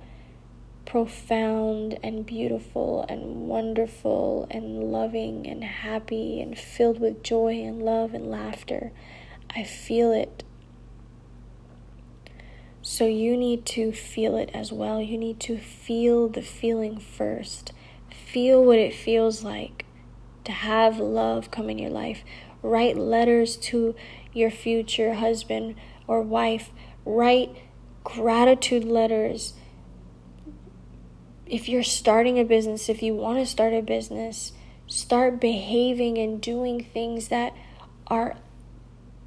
profound 0.86 1.98
and 2.04 2.26
beautiful 2.26 3.06
and 3.08 3.48
wonderful 3.48 4.48
and 4.50 4.92
loving 4.92 5.48
and 5.48 5.64
happy 5.64 6.42
and 6.42 6.58
filled 6.58 7.00
with 7.00 7.24
joy 7.24 7.62
and 7.62 7.82
love 7.82 8.14
and 8.14 8.30
laughter. 8.30 8.92
I 9.56 9.64
feel 9.64 10.12
it. 10.12 10.44
So 12.82 13.06
you 13.06 13.38
need 13.38 13.66
to 13.68 13.92
feel 13.92 14.36
it 14.38 14.50
as 14.54 14.72
well. 14.72 15.02
You 15.02 15.18
need 15.18 15.40
to 15.42 15.58
feel 15.58 16.28
the 16.28 16.42
feeling 16.42 17.00
first 17.00 17.74
Feel 18.32 18.64
what 18.64 18.80
it 18.80 18.94
feels 18.94 19.44
like 19.44 19.86
to 20.46 20.54
have 20.54 21.00
love 21.00 21.52
come 21.52 21.70
in 21.70 21.78
your 21.78 21.90
life. 21.90 22.24
Write 22.62 22.98
letters 22.98 23.58
to 23.58 23.94
your 24.32 24.50
future 24.50 25.16
husband 25.16 25.76
or 26.08 26.22
wife. 26.22 26.70
Write 27.04 27.58
gratitude 28.06 28.86
letters. 28.86 29.54
If 31.46 31.68
you're 31.68 31.84
starting 31.84 32.40
a 32.40 32.46
business, 32.46 32.88
if 32.88 33.04
you 33.04 33.14
want 33.14 33.40
to 33.40 33.46
start 33.46 33.74
a 33.74 33.82
business, 33.82 34.54
start 34.88 35.42
behaving 35.42 36.18
and 36.18 36.40
doing 36.40 36.86
things 36.86 37.28
that 37.28 37.54
are 38.08 38.38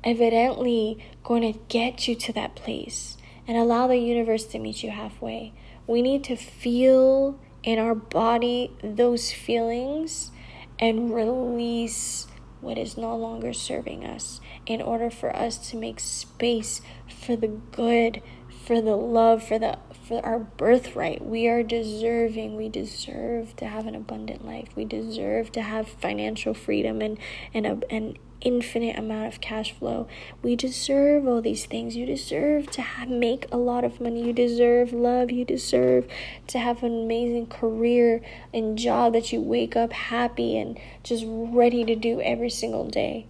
evidently 0.03 1.05
going 1.23 1.53
to 1.53 1.59
get 1.69 2.09
you 2.09 2.15
to 2.15 2.33
that 2.33 2.55
place 2.55 3.19
and 3.47 3.59
allow 3.59 3.87
the 3.87 3.99
universe 3.99 4.45
to 4.45 4.59
meet 4.59 4.83
you 4.83 4.91
halfway. 4.91 5.53
We 5.87 6.01
need 6.01 6.25
to 6.25 6.37
feel 6.37 7.39
in 7.65 7.79
our 7.79 7.95
body 7.95 8.71
those 8.83 9.33
feelings 9.33 10.31
and 10.79 11.15
release 11.15 12.27
what 12.61 12.79
is 12.79 12.97
no 12.97 13.17
longer 13.17 13.53
serving 13.53 14.05
us 14.05 14.41
in 14.67 14.81
order 14.81 15.11
for 15.11 15.35
us 15.35 15.71
to 15.71 15.77
make 15.77 16.01
space 16.01 16.81
for 17.09 17.37
the 17.37 17.49
good 17.49 18.23
for 18.65 18.81
the 18.81 18.97
love 18.97 19.47
for 19.47 19.59
the 19.59 19.79
for 20.07 20.25
our 20.25 20.39
birthright. 20.39 21.25
We 21.25 21.49
are 21.49 21.63
deserving. 21.63 22.57
We 22.57 22.69
deserve 22.69 23.57
to 23.57 23.67
have 23.67 23.87
an 23.87 23.95
abundant 23.95 24.45
life. 24.45 24.69
We 24.77 24.85
deserve 24.85 25.53
to 25.53 25.63
have 25.63 25.89
financial 25.89 26.55
freedom 26.55 27.01
and 27.01 27.19
and 27.53 27.67
a, 27.67 27.81
and 27.91 28.19
infinite 28.45 28.97
amount 28.97 29.33
of 29.33 29.41
cash 29.41 29.73
flow. 29.73 30.07
We 30.43 30.55
deserve 30.55 31.27
all 31.27 31.43
these 31.43 31.65
things. 31.65 31.97
You 31.97 32.07
deserve 32.07 32.71
to 32.73 32.83
have, 32.83 33.09
make 33.09 33.47
a 33.51 33.57
lot 33.57 33.85
of 33.85 34.01
money. 34.01 34.25
You 34.25 34.33
deserve 34.33 34.93
love. 34.93 35.31
You 35.31 35.45
deserve 35.45 36.07
to 36.49 36.59
have 36.59 36.83
an 36.83 37.05
amazing 37.05 37.47
career 37.47 38.21
and 38.53 38.79
job 38.79 39.15
that 39.15 39.33
you 39.33 39.41
wake 39.41 39.75
up 39.75 39.93
happy 39.93 40.57
and 40.57 40.79
just 41.03 41.25
ready 41.27 41.85
to 41.85 41.97
do 41.97 42.21
every 42.21 42.51
single 42.51 42.89
day. 42.89 43.27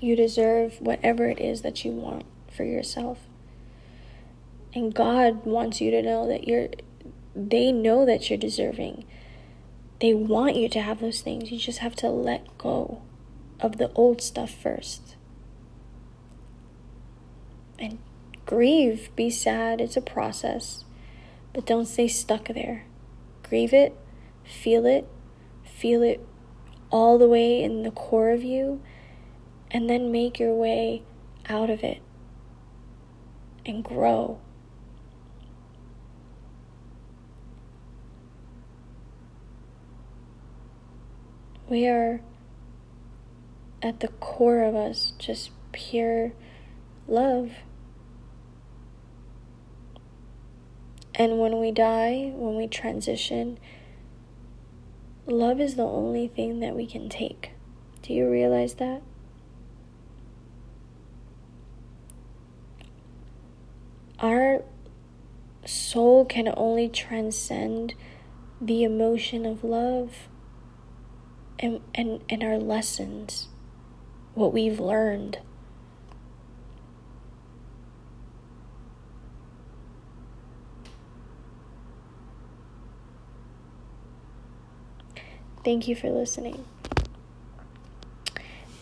You 0.00 0.16
deserve 0.16 0.80
whatever 0.80 1.28
it 1.28 1.38
is 1.38 1.62
that 1.62 1.84
you 1.84 1.92
want 1.92 2.24
for 2.50 2.64
yourself. 2.64 3.18
And 4.74 4.94
God 4.94 5.44
wants 5.44 5.80
you 5.80 5.90
to 5.90 6.02
know 6.02 6.26
that 6.28 6.48
you're 6.48 6.68
they 7.34 7.72
know 7.72 8.04
that 8.04 8.28
you're 8.28 8.38
deserving. 8.38 9.04
They 10.00 10.12
want 10.12 10.56
you 10.56 10.68
to 10.68 10.82
have 10.82 11.00
those 11.00 11.22
things. 11.22 11.50
You 11.50 11.58
just 11.58 11.78
have 11.78 11.94
to 11.96 12.08
let 12.08 12.58
go 12.58 13.00
of 13.62 13.78
the 13.78 13.90
old 13.94 14.20
stuff 14.20 14.50
first. 14.50 15.16
And 17.78 17.98
grieve, 18.44 19.10
be 19.16 19.30
sad, 19.30 19.80
it's 19.80 19.96
a 19.96 20.02
process, 20.02 20.84
but 21.54 21.64
don't 21.64 21.86
stay 21.86 22.08
stuck 22.08 22.48
there. 22.48 22.84
Grieve 23.48 23.72
it, 23.72 23.96
feel 24.44 24.84
it, 24.84 25.08
feel 25.64 26.02
it 26.02 26.26
all 26.90 27.18
the 27.18 27.28
way 27.28 27.62
in 27.62 27.84
the 27.84 27.90
core 27.90 28.30
of 28.30 28.42
you, 28.42 28.82
and 29.70 29.88
then 29.88 30.12
make 30.12 30.38
your 30.38 30.54
way 30.54 31.02
out 31.48 31.70
of 31.70 31.82
it 31.82 32.02
and 33.64 33.82
grow. 33.82 34.38
We 41.68 41.86
are 41.86 42.20
at 43.82 44.00
the 44.00 44.08
core 44.08 44.62
of 44.62 44.74
us 44.74 45.12
just 45.18 45.50
pure 45.72 46.32
love. 47.08 47.50
And 51.14 51.38
when 51.38 51.60
we 51.60 51.72
die, 51.72 52.32
when 52.34 52.56
we 52.56 52.66
transition, 52.66 53.58
love 55.26 55.60
is 55.60 55.74
the 55.74 55.82
only 55.82 56.28
thing 56.28 56.60
that 56.60 56.74
we 56.74 56.86
can 56.86 57.08
take. 57.08 57.50
Do 58.00 58.14
you 58.14 58.30
realize 58.30 58.74
that? 58.74 59.02
Our 64.18 64.62
soul 65.66 66.24
can 66.24 66.52
only 66.56 66.88
transcend 66.88 67.94
the 68.60 68.84
emotion 68.84 69.44
of 69.44 69.64
love 69.64 70.28
and, 71.58 71.80
and, 71.94 72.22
and 72.28 72.42
our 72.42 72.58
lessons 72.58 73.48
what 74.34 74.52
we've 74.52 74.80
learned. 74.80 75.38
Thank 85.64 85.86
you 85.86 85.94
for 85.94 86.10
listening. 86.10 86.64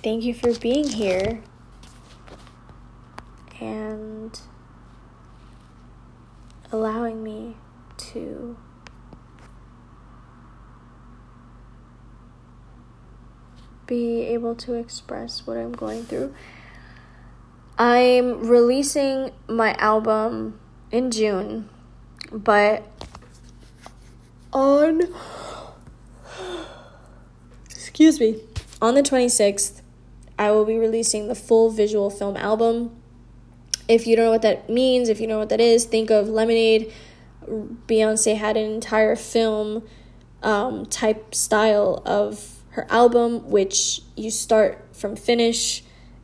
Thank 0.02 0.24
you 0.24 0.32
for 0.32 0.58
being 0.58 0.88
here 0.88 1.42
and 3.60 4.40
allowing 6.72 7.22
me 7.22 7.56
to 7.98 8.56
be 13.90 14.22
able 14.22 14.54
to 14.54 14.74
express 14.74 15.46
what 15.46 15.56
I'm 15.56 15.72
going 15.72 16.04
through. 16.04 16.32
I'm 17.76 18.46
releasing 18.46 19.32
my 19.48 19.74
album 19.74 20.60
in 20.92 21.10
June, 21.10 21.68
but 22.32 22.84
on 24.52 25.02
excuse 27.70 28.20
me. 28.20 28.40
On 28.80 28.94
the 28.94 29.02
26th, 29.02 29.82
I 30.38 30.52
will 30.52 30.64
be 30.64 30.78
releasing 30.78 31.26
the 31.28 31.34
full 31.34 31.70
visual 31.70 32.08
film 32.10 32.36
album. 32.36 32.96
If 33.88 34.06
you 34.06 34.14
don't 34.14 34.26
know 34.26 34.30
what 34.30 34.42
that 34.42 34.70
means, 34.70 35.08
if 35.08 35.20
you 35.20 35.26
know 35.26 35.38
what 35.38 35.48
that 35.48 35.60
is, 35.60 35.84
think 35.84 36.10
of 36.10 36.28
Lemonade. 36.28 36.92
Beyonce 37.46 38.36
had 38.36 38.56
an 38.56 38.70
entire 38.70 39.16
film 39.16 39.82
um, 40.42 40.86
type 40.86 41.34
style 41.34 42.02
of 42.06 42.59
her 42.70 42.86
album, 42.90 43.50
which 43.50 44.02
you 44.16 44.30
start 44.30 44.84
from 44.92 45.16
finish. 45.16 45.82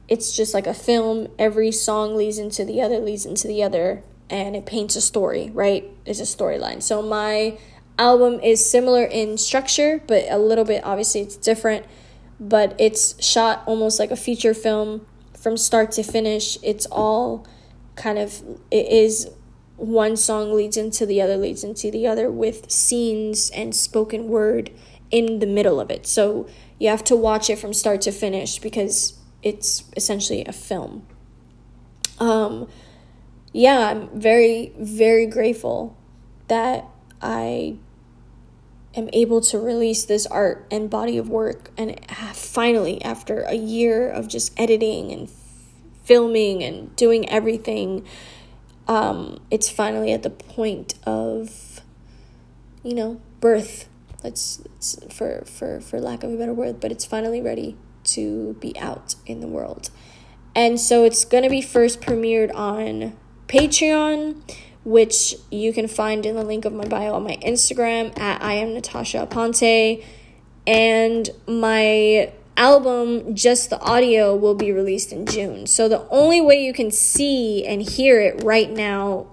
It's 0.08 0.36
just 0.36 0.54
like 0.54 0.66
a 0.66 0.74
film. 0.74 1.28
Every 1.38 1.72
song 1.72 2.16
leads 2.16 2.38
into 2.38 2.64
the 2.64 2.80
other, 2.80 2.98
leads 2.98 3.26
into 3.26 3.48
the 3.48 3.62
other, 3.62 4.02
and 4.30 4.54
it 4.54 4.66
paints 4.66 4.96
a 4.96 5.00
story, 5.00 5.50
right? 5.52 5.90
It's 6.04 6.20
a 6.20 6.22
storyline. 6.22 6.82
So 6.82 7.02
my 7.02 7.58
album 7.98 8.40
is 8.40 8.68
similar 8.68 9.04
in 9.04 9.38
structure, 9.38 10.02
but 10.06 10.24
a 10.28 10.38
little 10.38 10.64
bit 10.64 10.84
obviously 10.84 11.22
it's 11.22 11.36
different. 11.36 11.84
But 12.38 12.74
it's 12.78 13.22
shot 13.24 13.62
almost 13.66 13.98
like 13.98 14.10
a 14.10 14.16
feature 14.16 14.54
film 14.54 15.06
from 15.36 15.56
start 15.56 15.92
to 15.92 16.02
finish. 16.02 16.58
It's 16.62 16.86
all 16.86 17.46
kind 17.94 18.18
of 18.18 18.42
it 18.70 18.86
is 18.88 19.30
one 19.76 20.16
song 20.16 20.54
leads 20.54 20.76
into 20.76 21.06
the 21.06 21.20
other 21.20 21.36
leads 21.36 21.64
into 21.64 21.90
the 21.90 22.06
other 22.06 22.30
with 22.30 22.70
scenes 22.70 23.50
and 23.50 23.74
spoken 23.74 24.28
word 24.28 24.70
in 25.10 25.38
the 25.38 25.46
middle 25.46 25.80
of 25.80 25.90
it. 25.90 26.06
So 26.06 26.48
you 26.78 26.88
have 26.88 27.04
to 27.04 27.16
watch 27.16 27.48
it 27.50 27.58
from 27.58 27.72
start 27.72 28.00
to 28.02 28.12
finish 28.12 28.58
because 28.58 29.18
it's 29.42 29.84
essentially 29.96 30.44
a 30.44 30.52
film. 30.52 31.06
Um 32.18 32.68
yeah, 33.52 33.88
I'm 33.88 34.08
very 34.18 34.72
very 34.78 35.26
grateful 35.26 35.96
that 36.48 36.84
I 37.22 37.76
am 38.94 39.10
able 39.12 39.40
to 39.42 39.58
release 39.58 40.04
this 40.04 40.26
art 40.26 40.66
and 40.70 40.88
body 40.88 41.18
of 41.18 41.28
work 41.28 41.70
and 41.76 42.00
finally 42.34 43.02
after 43.02 43.42
a 43.42 43.54
year 43.54 44.08
of 44.08 44.26
just 44.26 44.58
editing 44.58 45.12
and 45.12 45.28
filming 46.04 46.62
and 46.62 46.94
doing 46.96 47.28
everything 47.28 48.06
um, 48.88 49.40
it's 49.50 49.68
finally 49.68 50.12
at 50.12 50.22
the 50.22 50.30
point 50.30 50.94
of 51.04 51.80
you 52.82 52.94
know 52.94 53.20
birth 53.40 53.88
let's, 54.26 54.60
let's 54.70 54.98
for 55.14 55.44
for 55.44 55.80
for 55.80 56.00
lack 56.00 56.22
of 56.22 56.32
a 56.32 56.36
better 56.36 56.54
word 56.54 56.80
but 56.80 56.92
it's 56.92 57.04
finally 57.04 57.40
ready 57.40 57.76
to 58.04 58.54
be 58.60 58.76
out 58.78 59.14
in 59.24 59.40
the 59.40 59.48
world 59.48 59.90
and 60.54 60.80
so 60.80 61.04
it's 61.04 61.24
going 61.24 61.42
to 61.42 61.50
be 61.50 61.62
first 61.62 62.00
premiered 62.00 62.54
on 62.54 63.16
patreon 63.48 64.40
which 64.86 65.34
you 65.50 65.72
can 65.72 65.88
find 65.88 66.24
in 66.24 66.36
the 66.36 66.44
link 66.44 66.64
of 66.64 66.72
my 66.72 66.84
bio 66.86 67.14
on 67.14 67.24
my 67.24 67.36
Instagram 67.38 68.16
at 68.16 68.40
I 68.40 68.52
am 68.54 68.72
Natasha 68.72 69.26
Aponte. 69.26 70.04
And 70.64 71.28
my 71.48 72.32
album, 72.56 73.34
just 73.34 73.68
the 73.68 73.80
audio, 73.80 74.36
will 74.36 74.54
be 74.54 74.70
released 74.70 75.10
in 75.10 75.26
June. 75.26 75.66
So 75.66 75.88
the 75.88 76.08
only 76.08 76.40
way 76.40 76.64
you 76.64 76.72
can 76.72 76.92
see 76.92 77.66
and 77.66 77.82
hear 77.82 78.20
it 78.20 78.44
right 78.44 78.70
now 78.70 79.26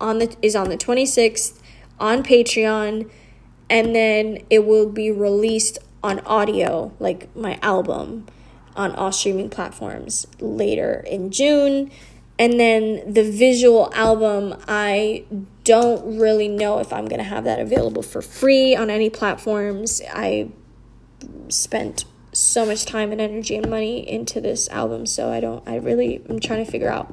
on 0.00 0.20
the 0.20 0.36
is 0.42 0.54
on 0.54 0.68
the 0.68 0.76
26th 0.76 1.60
on 1.98 2.22
Patreon 2.22 3.10
and 3.70 3.94
then 3.94 4.44
it 4.50 4.66
will 4.66 4.90
be 4.90 5.10
released 5.10 5.78
on 6.02 6.18
audio 6.20 6.92
like 6.98 7.34
my 7.36 7.58
album 7.62 8.26
on 8.76 8.94
all 8.96 9.12
streaming 9.12 9.48
platforms 9.48 10.26
later 10.40 11.04
in 11.06 11.30
June. 11.30 11.90
And 12.38 12.58
then 12.58 13.12
the 13.12 13.22
visual 13.22 13.92
album, 13.94 14.56
I 14.66 15.24
don't 15.64 16.18
really 16.18 16.48
know 16.48 16.78
if 16.78 16.92
I'm 16.92 17.06
going 17.06 17.18
to 17.18 17.24
have 17.24 17.44
that 17.44 17.60
available 17.60 18.02
for 18.02 18.22
free 18.22 18.74
on 18.74 18.90
any 18.90 19.10
platforms. 19.10 20.00
I 20.10 20.48
spent 21.48 22.06
so 22.32 22.64
much 22.64 22.86
time 22.86 23.12
and 23.12 23.20
energy 23.20 23.56
and 23.56 23.68
money 23.68 24.08
into 24.08 24.40
this 24.40 24.68
album, 24.70 25.04
so 25.04 25.30
I 25.30 25.40
don't, 25.40 25.68
I 25.68 25.76
really 25.76 26.22
am 26.30 26.40
trying 26.40 26.64
to 26.64 26.70
figure 26.70 26.88
out 26.88 27.12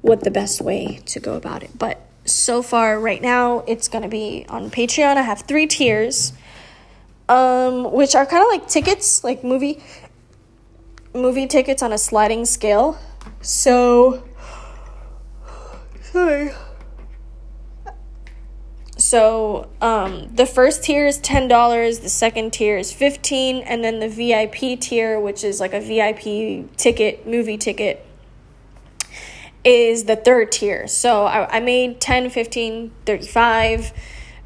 what 0.00 0.22
the 0.22 0.30
best 0.30 0.60
way 0.60 1.00
to 1.06 1.18
go 1.18 1.34
about 1.34 1.64
it. 1.64 1.76
But 1.76 2.05
so 2.26 2.62
far, 2.62 3.00
right 3.00 3.22
now, 3.22 3.64
it's 3.66 3.88
going 3.88 4.02
to 4.02 4.08
be 4.08 4.46
on 4.48 4.70
Patreon. 4.70 5.16
I 5.16 5.22
have 5.22 5.42
three 5.42 5.66
tiers, 5.66 6.32
um, 7.28 7.92
which 7.92 8.14
are 8.14 8.26
kind 8.26 8.42
of 8.42 8.48
like 8.48 8.68
tickets, 8.68 9.24
like 9.24 9.42
movie 9.42 9.82
movie 11.14 11.46
tickets 11.46 11.82
on 11.82 11.92
a 11.92 11.98
sliding 11.98 12.44
scale. 12.44 12.98
So, 13.40 14.22
sorry. 16.02 16.50
So, 18.98 19.68
um, 19.80 20.34
the 20.34 20.46
first 20.46 20.84
tier 20.84 21.06
is 21.06 21.18
ten 21.18 21.48
dollars. 21.48 22.00
The 22.00 22.08
second 22.08 22.52
tier 22.52 22.78
is 22.78 22.92
fifteen, 22.92 23.58
and 23.58 23.84
then 23.84 24.00
the 24.00 24.08
VIP 24.08 24.80
tier, 24.80 25.20
which 25.20 25.44
is 25.44 25.60
like 25.60 25.74
a 25.74 25.80
VIP 25.80 26.76
ticket, 26.76 27.26
movie 27.26 27.58
ticket, 27.58 28.04
is 29.66 30.04
the 30.04 30.14
third 30.14 30.52
tier. 30.52 30.86
So 30.86 31.26
I, 31.26 31.56
I 31.56 31.60
made 31.60 32.00
10, 32.00 32.30
15, 32.30 32.92
35 33.04 33.92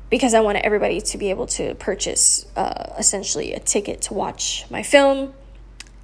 because 0.09 0.33
I 0.33 0.41
wanted 0.41 0.65
everybody 0.65 1.01
to 1.03 1.19
be 1.19 1.29
able 1.29 1.47
to 1.49 1.75
purchase 1.75 2.47
uh, 2.57 2.95
essentially 2.99 3.53
a 3.53 3.61
ticket 3.61 4.01
to 4.03 4.15
watch 4.15 4.65
my 4.71 4.83
film. 4.83 5.35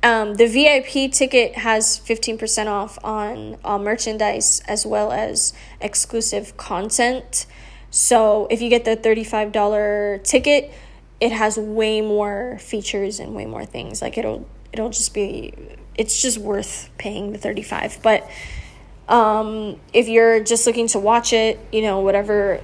Um, 0.03 0.35
the 0.35 0.47
VIP 0.47 1.11
ticket 1.11 1.57
has 1.57 1.99
15% 1.99 2.67
off 2.67 2.99
on 3.03 3.57
all 3.65 3.79
merchandise 3.79 4.61
as 4.69 4.87
well 4.87 5.11
as 5.11 5.55
exclusive 5.81 6.57
content. 6.59 7.47
So 7.91 8.47
if 8.51 8.61
you 8.61 8.69
get 8.69 8.85
the 8.85 8.97
$35 8.97 10.23
ticket, 10.23 10.73
it 11.21 11.33
has 11.33 11.57
way 11.57 12.03
more 12.03 12.59
features 12.61 13.19
and 13.19 13.35
way 13.35 13.47
more 13.47 13.65
things. 13.65 14.03
Like 14.03 14.19
it'll 14.19 14.47
it'll 14.73 14.91
just 14.91 15.15
be 15.15 15.55
it's 15.95 16.21
just 16.21 16.37
worth 16.37 16.91
paying 16.99 17.33
the 17.33 17.39
35. 17.39 18.01
But 18.03 18.29
um, 19.09 19.79
if 19.93 20.09
you're 20.09 20.41
just 20.41 20.67
looking 20.67 20.89
to 20.89 20.99
watch 20.99 21.33
it, 21.33 21.59
you 21.73 21.83
know, 21.83 22.01
whatever 22.01 22.61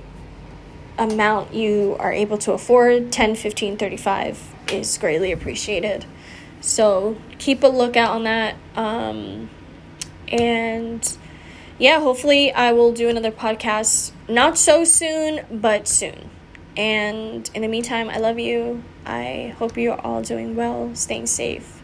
amount 0.98 1.54
you 1.54 1.96
are 1.98 2.12
able 2.12 2.38
to 2.38 2.52
afford, 2.52 3.12
10, 3.12 3.34
15, 3.34 3.76
35 3.76 4.54
is 4.68 4.98
greatly 4.98 5.32
appreciated. 5.32 6.04
So 6.60 7.16
keep 7.38 7.62
a 7.62 7.68
lookout 7.68 8.10
on 8.10 8.24
that. 8.24 8.56
Um, 8.76 9.50
and 10.28 11.16
yeah, 11.78 12.00
hopefully 12.00 12.52
I 12.52 12.72
will 12.72 12.92
do 12.92 13.08
another 13.08 13.32
podcast 13.32 14.12
not 14.28 14.58
so 14.58 14.84
soon, 14.84 15.44
but 15.50 15.88
soon. 15.88 16.30
And 16.76 17.50
in 17.54 17.62
the 17.62 17.68
meantime, 17.68 18.08
I 18.08 18.18
love 18.18 18.38
you. 18.38 18.82
I 19.04 19.54
hope 19.58 19.76
you 19.76 19.92
are 19.92 20.00
all 20.00 20.22
doing 20.22 20.54
well, 20.54 20.94
staying 20.94 21.26
safe, 21.26 21.82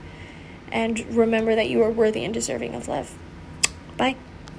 and 0.72 1.00
remember 1.14 1.54
that 1.54 1.68
you 1.68 1.82
are 1.82 1.90
worthy 1.90 2.24
and 2.24 2.32
deserving 2.32 2.74
of 2.74 2.88
love. 2.88 3.18
Bye. 3.96 4.16